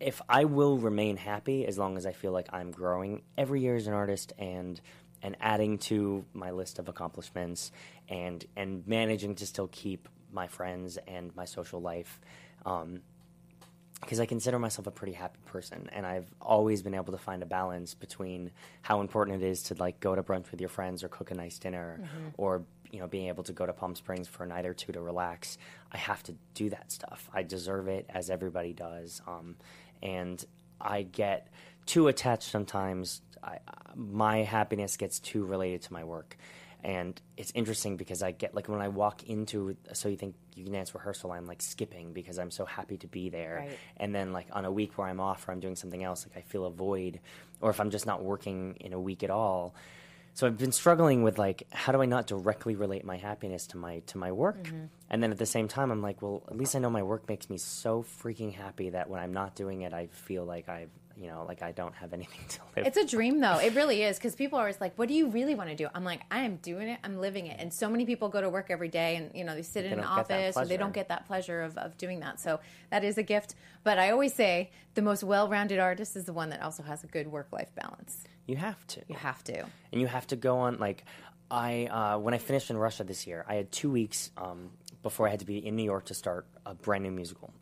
if 0.01 0.20
I 0.28 0.45
will 0.45 0.76
remain 0.76 1.16
happy 1.16 1.66
as 1.66 1.78
long 1.78 1.97
as 1.97 2.05
I 2.05 2.12
feel 2.12 2.32
like 2.32 2.49
I'm 2.53 2.70
growing 2.70 3.22
every 3.39 3.61
year 3.61 3.76
as 3.76 3.87
an 3.87 3.95
artist 3.95 4.32
and 4.39 4.80
and 5.22 5.37
adding 5.41 5.78
to 5.78 6.22
my 6.35 6.51
list 6.51 6.78
of 6.78 6.89
accomplishments 6.89 7.72
and 8.09 8.45
and 8.57 8.87
managing 8.87 9.37
to 9.37 9.47
still 9.47 9.68
keep 9.68 10.09
my 10.30 10.47
friends 10.47 10.99
and 11.07 11.35
my 11.35 11.47
social 11.47 11.80
life. 11.80 12.20
Um, 12.66 13.01
because 14.05 14.20
I 14.20 14.26
consider 14.26 14.59
myself 14.59 14.86
a 14.86 14.90
pretty 14.90 15.14
happy 15.14 15.38
person, 15.46 15.88
and 15.92 16.07
I've 16.07 16.26
always 16.40 16.82
been 16.82 16.94
able 16.94 17.12
to 17.12 17.18
find 17.18 17.42
a 17.42 17.46
balance 17.46 17.94
between 17.94 18.50
how 18.82 19.00
important 19.00 19.42
it 19.42 19.46
is 19.46 19.62
to 19.64 19.74
like 19.74 20.00
go 20.00 20.14
to 20.14 20.22
brunch 20.22 20.50
with 20.50 20.61
your 20.61 20.68
friends 20.68 21.02
or 21.02 21.09
cook 21.09 21.30
a 21.30 21.34
nice 21.34 21.59
dinner, 21.59 22.00
or 22.36 22.62
you 22.90 23.00
know 23.00 23.07
being 23.07 23.28
able 23.28 23.42
to 23.44 23.52
go 23.52 23.66
to 23.66 23.72
Palm 23.72 23.94
Springs 23.94 24.28
for 24.28 24.44
a 24.44 24.46
night 24.46 24.66
or 24.66 24.74
two 24.74 24.92
to 24.92 25.00
relax. 25.00 25.59
I 25.90 25.96
have 25.96 26.22
to 26.24 26.34
do 26.55 26.70
that 26.70 26.92
stuff. 26.92 27.28
I 27.32 27.42
deserve 27.42 27.88
it, 27.88 28.07
as 28.09 28.30
everybody 28.30 28.72
does, 28.72 29.22
um, 29.26 29.57
and 30.02 30.44
I 30.80 31.02
get 31.02 31.48
too 31.86 32.09
attached 32.09 32.50
sometimes. 32.50 33.22
I, 33.42 33.59
my 33.94 34.38
happiness 34.38 34.96
gets 34.96 35.18
too 35.18 35.44
related 35.44 35.82
to 35.82 35.92
my 35.92 36.05
work. 36.05 36.36
And 36.85 37.18
it's 37.39 37.51
interesting 37.55 37.97
because 37.97 38.22
I 38.22 38.32
get 38.32 38.55
like 38.55 38.68
when 38.68 38.82
I 38.82 38.89
walk 38.89 39.22
into 39.24 39.74
so 39.95 40.11
you 40.11 40.16
think 40.16 40.35
you 40.55 40.64
can 40.64 40.74
dance 40.74 40.95
rehearsal, 40.95 41.32
I'm 41.32 41.47
like 41.47 41.62
skipping 41.62 42.12
because 42.12 42.39
I'm 42.39 42.51
so 42.51 42.66
happy 42.66 42.99
to 42.99 43.07
be 43.07 43.30
there. 43.30 43.64
Right. 43.66 43.78
And 43.97 44.14
then 44.14 44.35
like 44.35 44.49
on 44.53 44.66
a 44.66 44.70
week 44.70 44.99
where 44.99 45.09
I'm 45.09 45.18
off 45.18 45.49
or 45.49 45.53
I'm 45.53 45.61
doing 45.61 45.76
something 45.76 46.05
else, 46.05 46.26
like 46.28 46.37
I 46.37 46.47
feel 46.47 46.66
a 46.66 46.70
void, 46.70 47.20
or 47.62 47.70
if 47.70 47.80
I'm 47.80 47.89
just 47.89 48.05
not 48.05 48.22
working 48.22 48.76
in 48.80 48.93
a 48.93 49.01
week 49.01 49.22
at 49.22 49.30
all. 49.30 49.74
So 50.35 50.47
I've 50.47 50.59
been 50.59 50.72
struggling 50.72 51.22
with 51.22 51.39
like 51.39 51.62
how 51.72 51.93
do 51.93 52.03
I 52.03 52.07
not 52.07 52.26
directly 52.26 52.74
relate 52.74 53.05
my 53.05 53.16
happiness 53.16 53.66
to 53.68 53.78
my 53.78 54.01
to 54.09 54.18
my 54.18 54.32
work, 54.32 54.64
mm-hmm. 54.64 54.87
and 55.09 55.22
then 55.22 55.30
at 55.30 55.39
the 55.39 55.47
same 55.47 55.68
time 55.68 55.91
I'm 55.91 56.03
like, 56.03 56.20
well, 56.20 56.43
at 56.51 56.57
least 56.57 56.76
I 56.76 56.80
know 56.80 56.91
my 56.91 57.05
work 57.05 57.28
makes 57.28 57.49
me 57.49 57.57
so 57.57 58.03
freaking 58.03 58.53
happy 58.53 58.91
that 58.91 59.09
when 59.09 59.20
I'm 59.20 59.32
not 59.32 59.55
doing 59.55 59.82
it, 59.82 59.95
I 59.95 60.09
feel 60.09 60.45
like 60.45 60.68
I've 60.68 60.91
you 61.20 61.28
know, 61.28 61.44
like 61.46 61.62
I 61.62 61.72
don't 61.72 61.94
have 61.94 62.12
anything 62.12 62.40
to 62.48 62.60
live. 62.76 62.86
It's 62.86 62.96
a 62.96 63.06
dream, 63.06 63.40
though. 63.40 63.58
It 63.58 63.74
really 63.74 64.02
is 64.02 64.16
because 64.16 64.34
people 64.34 64.58
are 64.58 64.62
always 64.62 64.80
like, 64.80 64.96
"What 64.98 65.08
do 65.08 65.14
you 65.14 65.28
really 65.28 65.54
want 65.54 65.70
to 65.70 65.76
do?" 65.76 65.88
I'm 65.94 66.04
like, 66.04 66.22
"I 66.30 66.40
am 66.40 66.56
doing 66.56 66.88
it. 66.88 66.98
I'm 67.04 67.18
living 67.20 67.46
it." 67.46 67.56
And 67.60 67.72
so 67.72 67.88
many 67.88 68.04
people 68.04 68.28
go 68.28 68.40
to 68.40 68.48
work 68.48 68.66
every 68.70 68.88
day, 68.88 69.16
and 69.16 69.30
you 69.34 69.44
know, 69.44 69.54
they 69.54 69.62
sit 69.62 69.82
They 69.82 69.88
in 69.88 69.98
an 69.98 70.04
don't 70.04 70.16
get 70.16 70.28
that 70.28 70.40
office, 70.40 70.56
or 70.56 70.66
they 70.66 70.76
don't 70.76 70.94
get 70.94 71.08
that 71.08 71.26
pleasure 71.26 71.62
of, 71.62 71.76
of 71.78 71.96
doing 71.98 72.20
that. 72.20 72.40
So 72.40 72.60
that 72.90 73.04
is 73.04 73.18
a 73.18 73.22
gift. 73.22 73.54
But 73.82 73.98
I 73.98 74.10
always 74.10 74.34
say 74.34 74.70
the 74.94 75.02
most 75.02 75.22
well-rounded 75.24 75.78
artist 75.78 76.16
is 76.16 76.24
the 76.24 76.32
one 76.32 76.50
that 76.50 76.62
also 76.62 76.82
has 76.82 77.04
a 77.04 77.06
good 77.06 77.26
work-life 77.28 77.74
balance. 77.74 78.24
you 78.46 78.56
have 78.56 78.86
to. 78.88 79.02
You 79.08 79.16
have 79.16 79.42
to. 79.44 79.64
and 79.92 80.00
you 80.00 80.06
have 80.06 80.26
to 80.28 80.36
go 80.36 80.58
on 80.58 80.78
like 80.78 81.04
I 81.50 81.86
uh, 81.86 82.18
when 82.18 82.34
I 82.34 82.38
finished 82.38 82.70
in 82.70 82.76
Russia 82.76 83.04
this 83.04 83.26
year, 83.26 83.44
I 83.48 83.54
had 83.54 83.70
two 83.70 83.90
weeks 83.90 84.30
um, 84.36 84.70
before 85.02 85.26
I 85.28 85.30
had 85.30 85.40
to 85.40 85.46
be 85.46 85.58
in 85.64 85.76
New 85.76 85.84
York 85.84 86.06
to 86.06 86.14
start 86.14 86.46
a 86.66 86.74
brand 86.74 87.04
new 87.04 87.10
musical. 87.10 87.52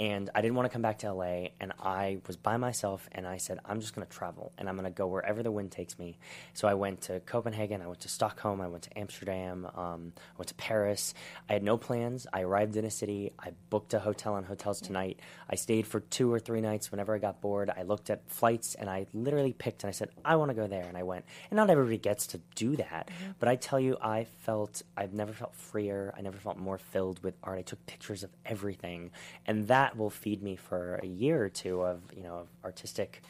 And 0.00 0.28
I 0.34 0.40
didn't 0.40 0.56
want 0.56 0.66
to 0.66 0.72
come 0.72 0.82
back 0.82 0.98
to 0.98 1.12
LA, 1.12 1.48
and 1.60 1.72
I 1.80 2.18
was 2.26 2.36
by 2.36 2.56
myself, 2.56 3.08
and 3.12 3.28
I 3.28 3.36
said, 3.36 3.60
I'm 3.64 3.80
just 3.80 3.94
going 3.94 4.04
to 4.04 4.12
travel, 4.12 4.52
and 4.58 4.68
I'm 4.68 4.74
going 4.74 4.90
to 4.90 4.96
go 4.96 5.06
wherever 5.06 5.42
the 5.44 5.52
wind 5.52 5.70
takes 5.70 6.00
me. 6.00 6.18
So 6.52 6.66
I 6.66 6.74
went 6.74 7.02
to 7.02 7.20
Copenhagen, 7.20 7.80
I 7.80 7.86
went 7.86 8.00
to 8.00 8.08
Stockholm, 8.08 8.60
I 8.60 8.66
went 8.66 8.82
to 8.84 8.98
Amsterdam, 8.98 9.68
um, 9.76 10.12
I 10.16 10.38
went 10.38 10.48
to 10.48 10.54
Paris. 10.54 11.14
I 11.48 11.52
had 11.52 11.62
no 11.62 11.76
plans. 11.76 12.26
I 12.32 12.42
arrived 12.42 12.76
in 12.76 12.84
a 12.84 12.90
city, 12.90 13.32
I 13.38 13.50
booked 13.70 13.94
a 13.94 14.00
hotel 14.00 14.34
on 14.34 14.42
Hotels 14.42 14.80
Tonight. 14.80 15.20
I 15.48 15.54
stayed 15.54 15.86
for 15.86 16.00
two 16.00 16.32
or 16.32 16.40
three 16.40 16.60
nights 16.60 16.90
whenever 16.90 17.14
I 17.14 17.18
got 17.18 17.40
bored. 17.40 17.70
I 17.70 17.82
looked 17.82 18.10
at 18.10 18.28
flights, 18.28 18.74
and 18.74 18.90
I 18.90 19.06
literally 19.14 19.52
picked, 19.52 19.84
and 19.84 19.88
I 19.88 19.92
said, 19.92 20.08
I 20.24 20.34
want 20.36 20.50
to 20.50 20.54
go 20.56 20.66
there, 20.66 20.84
and 20.84 20.96
I 20.96 21.04
went. 21.04 21.24
And 21.50 21.56
not 21.56 21.70
everybody 21.70 21.98
gets 21.98 22.26
to 22.28 22.40
do 22.56 22.74
that, 22.76 23.10
but 23.38 23.48
I 23.48 23.54
tell 23.54 23.78
you, 23.78 23.96
I 24.02 24.26
felt, 24.42 24.82
I've 24.96 25.12
never 25.12 25.32
felt 25.32 25.54
freer, 25.54 26.12
I 26.16 26.20
never 26.20 26.38
felt 26.38 26.58
more 26.58 26.78
filled 26.78 27.22
with 27.22 27.34
art. 27.44 27.58
I 27.58 27.62
took 27.62 27.84
pictures 27.86 28.24
of 28.24 28.30
everything, 28.44 29.12
and 29.46 29.68
that 29.68 29.83
will 29.96 30.10
feed 30.10 30.42
me 30.42 30.56
for 30.56 31.00
a 31.02 31.06
year 31.06 31.44
or 31.44 31.48
two 31.48 31.82
of, 31.82 32.00
you 32.16 32.22
know, 32.22 32.46
artistic, 32.64 33.22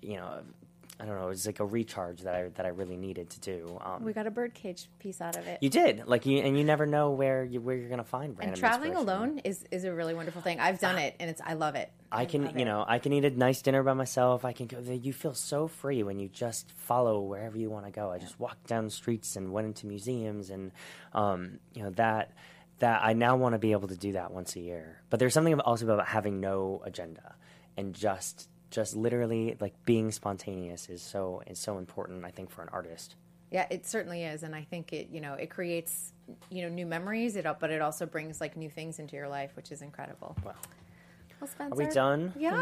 you 0.00 0.16
know, 0.16 0.40
I 1.00 1.04
don't 1.04 1.18
know, 1.18 1.30
it's 1.30 1.46
like 1.46 1.58
a 1.58 1.64
recharge 1.64 2.20
that 2.20 2.34
I 2.34 2.48
that 2.56 2.64
I 2.64 2.68
really 2.68 2.96
needed 2.96 3.30
to 3.30 3.40
do. 3.40 3.80
Um, 3.84 4.04
We 4.04 4.12
got 4.12 4.26
a 4.26 4.30
birdcage 4.30 4.88
piece 5.00 5.20
out 5.20 5.36
of 5.36 5.46
it. 5.48 5.58
you 5.60 5.68
did, 5.68 6.06
like 6.06 6.26
you, 6.26 6.38
and 6.38 6.56
you 6.56 6.62
never 6.62 6.86
know 6.86 7.10
where 7.10 7.42
you 7.44 7.60
where 7.60 7.74
you're 7.74 7.88
gonna 7.88 8.04
find 8.04 8.36
and 8.40 8.54
traveling 8.54 8.94
alone 8.94 9.40
is, 9.42 9.64
is 9.72 9.84
a 9.84 9.92
really 9.92 10.14
wonderful 10.14 10.42
thing. 10.42 10.60
I've 10.60 10.78
done 10.78 10.98
it, 10.98 11.16
and 11.18 11.28
it's 11.28 11.40
I 11.44 11.54
love 11.54 11.74
it. 11.74 11.90
I 12.12 12.26
can, 12.26 12.42
you 12.42 12.48
it. 12.50 12.64
know, 12.66 12.84
I 12.86 12.98
can 12.98 13.12
eat 13.14 13.24
a 13.24 13.30
nice 13.30 13.62
dinner 13.62 13.82
by 13.82 13.94
myself. 13.94 14.44
I 14.44 14.52
can 14.52 14.66
go. 14.66 14.78
You 14.78 15.12
feel 15.12 15.34
so 15.34 15.66
free 15.66 16.02
when 16.04 16.20
you 16.20 16.28
just 16.28 16.70
follow 16.72 17.20
wherever 17.22 17.56
you 17.58 17.70
want 17.70 17.86
to 17.86 17.90
go. 17.90 18.10
I 18.10 18.18
just 18.18 18.38
walked 18.38 18.66
down 18.68 18.84
the 18.84 18.90
streets 18.90 19.34
and 19.34 19.50
went 19.50 19.66
into 19.66 19.86
museums, 19.86 20.50
and 20.50 20.70
um, 21.14 21.58
you 21.74 21.82
know 21.82 21.90
that 21.92 22.30
that 22.78 23.02
I 23.02 23.12
now 23.12 23.36
want 23.36 23.54
to 23.54 23.58
be 23.58 23.72
able 23.72 23.88
to 23.88 23.96
do 23.96 24.12
that 24.12 24.32
once 24.32 24.56
a 24.56 24.60
year. 24.60 25.00
But 25.10 25.20
there's 25.20 25.34
something 25.34 25.58
also 25.60 25.84
about 25.84 26.06
having 26.06 26.40
no 26.40 26.82
agenda 26.84 27.34
and 27.76 27.94
just 27.94 28.48
just 28.70 28.96
literally 28.96 29.56
like 29.60 29.74
being 29.84 30.10
spontaneous 30.10 30.88
is 30.88 31.02
so 31.02 31.42
is 31.46 31.58
so 31.58 31.78
important. 31.78 32.24
I 32.24 32.30
think 32.30 32.50
for 32.50 32.62
an 32.62 32.68
artist. 32.72 33.16
Yeah, 33.50 33.66
it 33.70 33.86
certainly 33.86 34.24
is, 34.24 34.42
and 34.42 34.54
I 34.54 34.62
think 34.62 34.92
it 34.92 35.08
you 35.10 35.20
know 35.20 35.34
it 35.34 35.50
creates 35.50 36.12
you 36.50 36.62
know 36.62 36.68
new 36.68 36.86
memories. 36.86 37.36
It 37.36 37.46
but 37.60 37.70
it 37.70 37.82
also 37.82 38.06
brings 38.06 38.40
like 38.40 38.56
new 38.56 38.70
things 38.70 38.98
into 38.98 39.14
your 39.14 39.28
life, 39.28 39.54
which 39.54 39.70
is 39.70 39.82
incredible. 39.82 40.36
Wow. 40.44 40.54
Well, 41.42 41.48
Spencer, 41.48 41.74
we 41.74 41.86
done? 41.86 42.32
Yeah, 42.38 42.52
We 42.52 42.58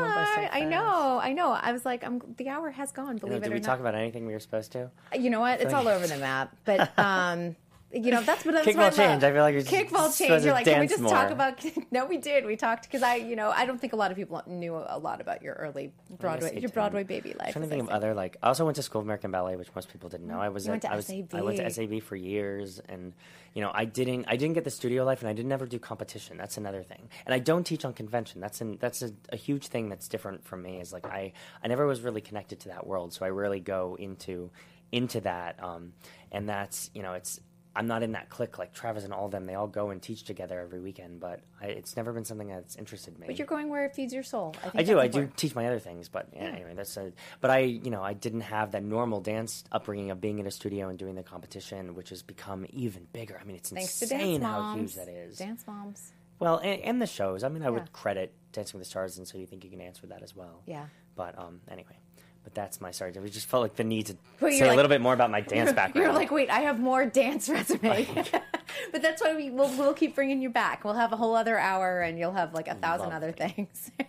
so 0.47 0.49
I 0.53 0.65
know, 0.65 1.21
I 1.23 1.35
know. 1.35 1.51
I 1.53 1.71
was 1.71 1.85
like, 1.85 2.03
I'm, 2.03 2.23
the 2.39 2.49
hour 2.49 2.71
has 2.71 2.93
gone. 2.93 3.17
You 3.17 3.21
Believe 3.21 3.33
know, 3.33 3.37
it 3.37 3.41
did 3.41 3.51
or 3.51 3.55
we 3.57 3.61
not. 3.61 3.67
talk 3.67 3.81
about 3.81 3.95
anything 3.95 4.25
we 4.27 4.33
were 4.33 4.41
supposed 4.41 4.73
to? 4.73 4.91
You 5.15 5.29
know 5.29 5.41
what? 5.41 5.61
It's 5.61 5.75
all 5.75 5.87
over 5.87 6.07
the 6.07 6.17
map. 6.17 6.57
But 6.65 6.91
um, 6.99 7.57
you 7.93 8.13
know 8.13 8.23
that's 8.23 8.45
what 8.45 8.55
that's 8.55 8.67
Kickball 8.67 8.95
change. 8.95 9.25
I 9.25 9.33
feel 9.33 9.43
like 9.43 9.55
you're 9.55 9.63
kickball 9.63 10.17
change. 10.17 10.45
You're 10.45 10.53
like, 10.53 10.65
can 10.65 10.81
we 10.81 10.87
just 10.87 11.03
talk 11.03 11.31
about? 11.31 11.61
No, 11.93 12.05
we 12.05 12.19
did. 12.19 12.47
We 12.47 12.55
talked 12.55 12.85
because 12.85 13.03
I, 13.03 13.17
you 13.17 13.35
know, 13.35 13.51
I 13.51 13.67
don't 13.67 13.81
think 13.81 13.93
a 13.93 13.97
lot 13.97 14.13
of 14.13 14.17
people 14.17 14.41
knew 14.47 14.77
a 14.77 14.99
lot 14.99 15.21
about 15.21 15.43
your 15.43 15.55
early 15.55 15.93
Broadway, 16.19 16.61
your. 16.61 16.71
Broadway 16.71 17.03
baby 17.03 17.31
life. 17.31 17.49
I'm 17.49 17.53
trying 17.53 17.65
to 17.65 17.69
think 17.69 17.83
of 17.83 17.89
other 17.89 18.15
like. 18.15 18.37
I 18.43 18.49
also 18.49 18.65
went 18.65 18.77
to 18.77 18.83
School 18.83 19.01
of 19.01 19.07
American 19.07 19.33
Ballet, 19.33 19.57
which 19.57 19.75
most 19.75 19.91
people 19.91 20.09
didn't 20.09 20.29
know. 20.29 20.41
I 20.41 20.51
was 20.51 20.69
at, 20.69 20.83
to 20.83 20.93
I 20.93 20.97
was 20.97 21.07
SAB. 21.07 21.35
I 21.35 21.43
went 21.43 21.57
to 21.57 21.69
SAB 21.69 22.01
for 22.03 22.15
years, 22.15 22.81
and 22.89 23.13
you 23.55 23.63
know 23.63 23.73
I 23.75 23.87
didn't 23.87 24.27
I 24.29 24.37
didn't 24.37 24.55
get 24.55 24.65
the 24.65 24.71
studio 24.71 25.05
life, 25.05 25.21
and 25.21 25.29
I 25.29 25.33
didn't 25.33 25.51
ever 25.51 25.67
do 25.67 25.81
competition. 25.81 26.37
That's 26.37 26.57
another 26.57 26.85
thing, 26.85 27.09
and 27.27 27.35
I 27.35 27.41
don't 27.41 27.65
teach 27.65 27.85
on 27.85 27.93
convention. 27.93 28.41
That's 28.41 28.61
an 28.61 28.79
that's 28.81 29.03
a, 29.03 29.11
a 29.31 29.37
huge 29.37 29.67
thing 29.67 29.89
that's 29.89 30.07
different 30.07 30.45
from 30.45 30.63
me. 30.63 30.81
Is 30.81 30.93
like 30.93 31.07
I 31.07 31.33
I 31.65 31.69
never 31.69 31.87
was 31.87 32.03
really 32.03 32.21
connected 32.21 32.61
to 32.61 32.69
that 32.69 32.87
world, 32.87 33.13
so 33.13 33.27
I 33.27 33.31
rarely 33.31 33.61
go 33.61 33.97
into 33.99 34.51
into 34.93 35.21
that, 35.23 35.63
um, 35.63 35.93
and 36.31 36.49
that's 36.49 36.91
you 36.95 37.03
know 37.03 37.15
it's. 37.15 37.41
I'm 37.75 37.87
not 37.87 38.03
in 38.03 38.13
that 38.13 38.29
clique 38.29 38.59
like 38.59 38.73
Travis 38.73 39.05
and 39.05 39.13
all 39.13 39.27
of 39.27 39.31
them. 39.31 39.47
They 39.47 39.55
all 39.55 39.69
go 39.69 39.91
and 39.91 40.03
teach 40.03 40.25
together 40.25 40.59
every 40.61 40.81
weekend, 40.81 41.21
but 41.21 41.41
I, 41.61 41.67
it's 41.67 41.97
never 41.97 42.13
been 42.13 42.25
something 42.25 42.49
that's 42.49 42.75
interested 42.77 43.19
me. 43.19 43.27
But 43.29 43.39
you're 43.39 43.47
going 43.47 43.69
where 43.69 43.85
it 43.85 43.95
feeds 43.95 44.13
your 44.13 44.25
soul. 44.25 44.55
I, 44.59 44.69
think 44.71 44.77
I 44.77 44.83
do. 44.83 44.99
I 45.01 45.07
do 45.07 45.31
teach 45.37 45.55
my 45.55 45.67
other 45.67 45.79
things, 45.79 46.09
but 46.09 46.29
yeah, 46.33 46.43
anyway, 46.45 46.75
that's 46.75 46.97
a. 46.97 47.13
But 47.41 47.51
I, 47.53 47.59
you 47.61 47.91
know, 47.91 48.03
I 48.03 48.13
didn't 48.13 48.41
have 48.43 48.73
that 48.73 48.83
normal 48.83 49.21
dance 49.21 49.63
upbringing 49.71 50.11
of 50.11 50.21
being 50.21 50.41
in 50.41 50.47
a 50.47 50.51
studio 50.51 50.89
and 50.89 50.99
doing 50.99 51.15
the 51.15 51.23
competition, 51.23 51.95
which 51.95 52.09
has 52.11 52.23
become 52.23 52.67
even 52.71 53.07
bigger. 53.13 53.39
I 53.41 53.45
mean, 53.45 53.57
it's 53.57 53.71
Thanks 53.71 54.03
insane 54.03 54.43
how 54.43 54.75
huge 54.75 54.95
that 54.97 55.09
is. 55.09 55.39
Dance 55.39 55.65
moms. 55.67 56.13
Well, 56.41 56.57
and, 56.57 56.81
and 56.83 57.03
the 57.03 57.07
shows. 57.07 57.45
I 57.45 57.49
mean, 57.51 57.63
I 57.63 57.67
Yeah. 57.67 57.71
would 57.73 57.93
credit 57.93 58.33
Dancing 58.53 58.79
with 58.81 58.87
the 58.87 58.91
Stars, 58.91 59.17
and 59.19 59.29
so 59.29 59.39
you 59.39 59.47
think 59.47 59.63
you 59.63 59.71
can 59.71 59.79
dance 59.79 60.01
with 60.01 60.11
that 60.11 60.23
as 60.23 60.35
well. 60.35 60.63
Yeah. 60.67 60.87
But 61.15 61.39
um, 61.39 61.61
anyway, 61.71 61.99
but 62.53 62.63
that's 62.63 62.81
my 62.81 62.91
sorry. 62.91 63.13
We 63.13 63.31
just 63.31 63.47
felt 63.47 63.63
like 63.63 63.77
the 63.77 63.85
need 63.85 64.07
to 64.07 64.13
say 64.13 64.57
you're 64.59 64.65
a 64.65 64.69
like- 64.69 64.77
little 64.77 64.89
bit 64.89 65.01
more 65.01 65.15
about 65.15 65.31
my 65.31 65.41
dance 65.41 65.67
You're- 65.69 65.73
background. 65.75 66.05
You're 66.05 66.13
like, 66.15 66.31
wait, 66.31 66.51
I 66.51 66.61
have 66.61 66.81
more 66.81 67.07
dance 67.07 67.49
resume. 67.49 68.07
but 68.93 69.03
that's 69.03 69.23
why 69.23 69.35
we, 69.35 69.51
we'll, 69.51 69.71
we'll 69.77 69.95
keep 69.95 70.15
bringing 70.15 70.41
you 70.43 70.51
back. 70.51 70.85
We'll 70.85 70.95
have 70.95 71.13
a 71.13 71.17
whole 71.17 71.35
other 71.37 71.59
hour, 71.59 72.01
and 72.01 72.19
you'll 72.19 72.33
have 72.33 72.55
like 72.55 72.69
a 72.69 72.75
thousand 72.75 73.13
other 73.13 73.33
things. 73.33 73.91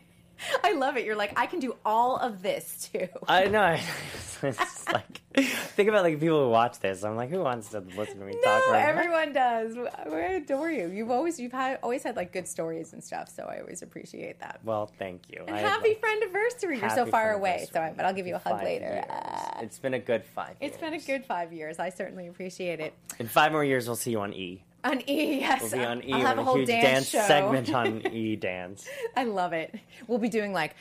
I 0.63 0.73
love 0.73 0.97
it. 0.97 1.05
You're 1.05 1.15
like, 1.15 1.37
I 1.37 1.45
can 1.45 1.59
do 1.59 1.75
all 1.85 2.17
of 2.17 2.41
this 2.41 2.89
too. 2.91 3.07
I 3.27 3.45
know. 3.45 3.77
it's 4.43 4.87
like 4.91 5.21
think 5.35 5.87
about 5.87 6.03
like 6.03 6.19
people 6.19 6.43
who 6.43 6.49
watch 6.49 6.79
this. 6.79 7.03
I'm 7.03 7.15
like, 7.15 7.29
who 7.29 7.39
wants 7.41 7.69
to 7.69 7.79
listen 7.79 8.19
to 8.19 8.25
me 8.25 8.33
talk? 8.33 8.43
No, 8.43 8.71
right 8.71 8.83
now? 8.83 8.89
everyone 8.89 9.33
does. 9.33 9.77
I 9.77 10.17
adore 10.33 10.69
you. 10.69 10.89
You've 10.89 11.11
always 11.11 11.39
you've 11.39 11.51
had, 11.51 11.79
always 11.81 12.03
had 12.03 12.15
like 12.15 12.33
good 12.33 12.47
stories 12.47 12.93
and 12.93 13.03
stuff, 13.03 13.29
so 13.29 13.43
I 13.43 13.59
always 13.59 13.81
appreciate 13.81 14.39
that. 14.39 14.59
Well, 14.63 14.91
thank 14.99 15.23
you. 15.29 15.43
And 15.47 15.55
I- 15.55 15.59
happy 15.59 15.93
friend 15.95 16.21
anniversary. 16.21 16.79
You're 16.79 16.89
so 16.89 17.05
far 17.05 17.31
away, 17.31 17.67
so 17.71 17.79
I, 17.79 17.93
but 17.95 18.05
I'll 18.05 18.13
give 18.13 18.27
you 18.27 18.35
a 18.35 18.39
hug 18.39 18.63
later. 18.63 18.85
years. 18.85 19.05
Ah. 19.09 19.59
It's 19.61 19.79
been 19.79 19.93
a 19.93 19.99
good 19.99 20.25
five. 20.25 20.55
It's 20.59 20.77
been 20.77 20.93
a 20.93 20.99
good 20.99 21.25
five 21.25 21.53
years. 21.53 21.79
I 21.79 21.89
certainly 21.89 22.27
appreciate 22.27 22.79
it. 22.79 22.93
In 23.19 23.27
five 23.27 23.51
more 23.51 23.63
years, 23.63 23.87
we'll 23.87 23.95
see 23.95 24.11
you 24.11 24.19
on 24.19 24.33
E. 24.33 24.63
On 24.83 25.01
E, 25.07 25.39
yes. 25.39 25.61
We'll 25.61 25.71
be 25.71 25.85
on 25.85 26.03
E. 26.03 26.13
I'll 26.13 26.21
have 26.21 26.37
a 26.39 26.43
whole 26.43 26.57
huge 26.57 26.67
dance, 26.67 27.09
show. 27.09 27.21
segment 27.21 27.73
on 27.73 28.05
E 28.11 28.35
dance. 28.35 28.87
I 29.15 29.25
love 29.25 29.53
it. 29.53 29.75
We'll 30.07 30.19
be 30.19 30.29
doing 30.29 30.53
like. 30.53 30.75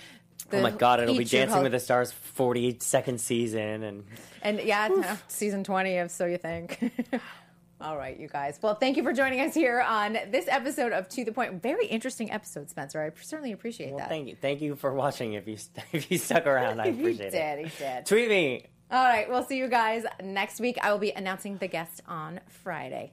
Oh 0.53 0.61
my 0.63 0.71
God! 0.71 1.01
It'll 1.01 1.17
be 1.17 1.25
Dancing 1.25 1.63
with 1.63 1.71
the 1.71 1.79
Stars 1.79 2.13
42nd 2.37 3.21
season, 3.21 3.85
and 3.85 4.05
And 4.43 4.61
yeah, 4.61 4.89
uh, 4.91 5.17
season 5.29 5.63
20 5.63 5.99
of 5.99 6.11
So 6.11 6.25
You 6.27 6.39
Think. 6.39 6.93
All 7.81 7.97
right, 7.97 8.19
you 8.19 8.29
guys. 8.29 8.59
Well, 8.61 8.75
thank 8.75 8.97
you 8.97 9.03
for 9.03 9.13
joining 9.13 9.41
us 9.41 9.55
here 9.55 9.81
on 9.81 10.19
this 10.31 10.49
episode 10.49 10.93
of 10.93 11.09
To 11.11 11.25
the 11.25 11.33
Point. 11.33 11.63
Very 11.63 11.87
interesting 11.87 12.31
episode, 12.31 12.69
Spencer. 12.69 13.01
I 13.01 13.11
certainly 13.23 13.53
appreciate 13.53 13.91
well, 13.91 13.99
that. 13.99 14.09
thank 14.09 14.29
you, 14.29 14.37
thank 14.37 14.61
you 14.61 14.77
for 14.77 14.93
watching. 14.93 15.35
If 15.35 15.47
you 15.47 15.57
if 15.93 16.11
you 16.11 16.19
stuck 16.19 16.47
around, 16.47 16.81
I 16.81 16.87
appreciate 16.87 17.31
did, 17.33 17.59
it. 17.61 17.65
you 17.67 17.71
did. 17.79 18.07
Tweet 18.07 18.29
me. 18.29 18.67
All 18.91 19.05
right, 19.05 19.31
we'll 19.31 19.45
see 19.45 19.57
you 19.57 19.69
guys 19.69 20.05
next 20.23 20.59
week. 20.59 20.79
I 20.83 20.91
will 20.91 20.99
be 20.99 21.13
announcing 21.13 21.59
the 21.59 21.69
guest 21.69 22.03
on 22.09 22.41
Friday. 22.49 23.13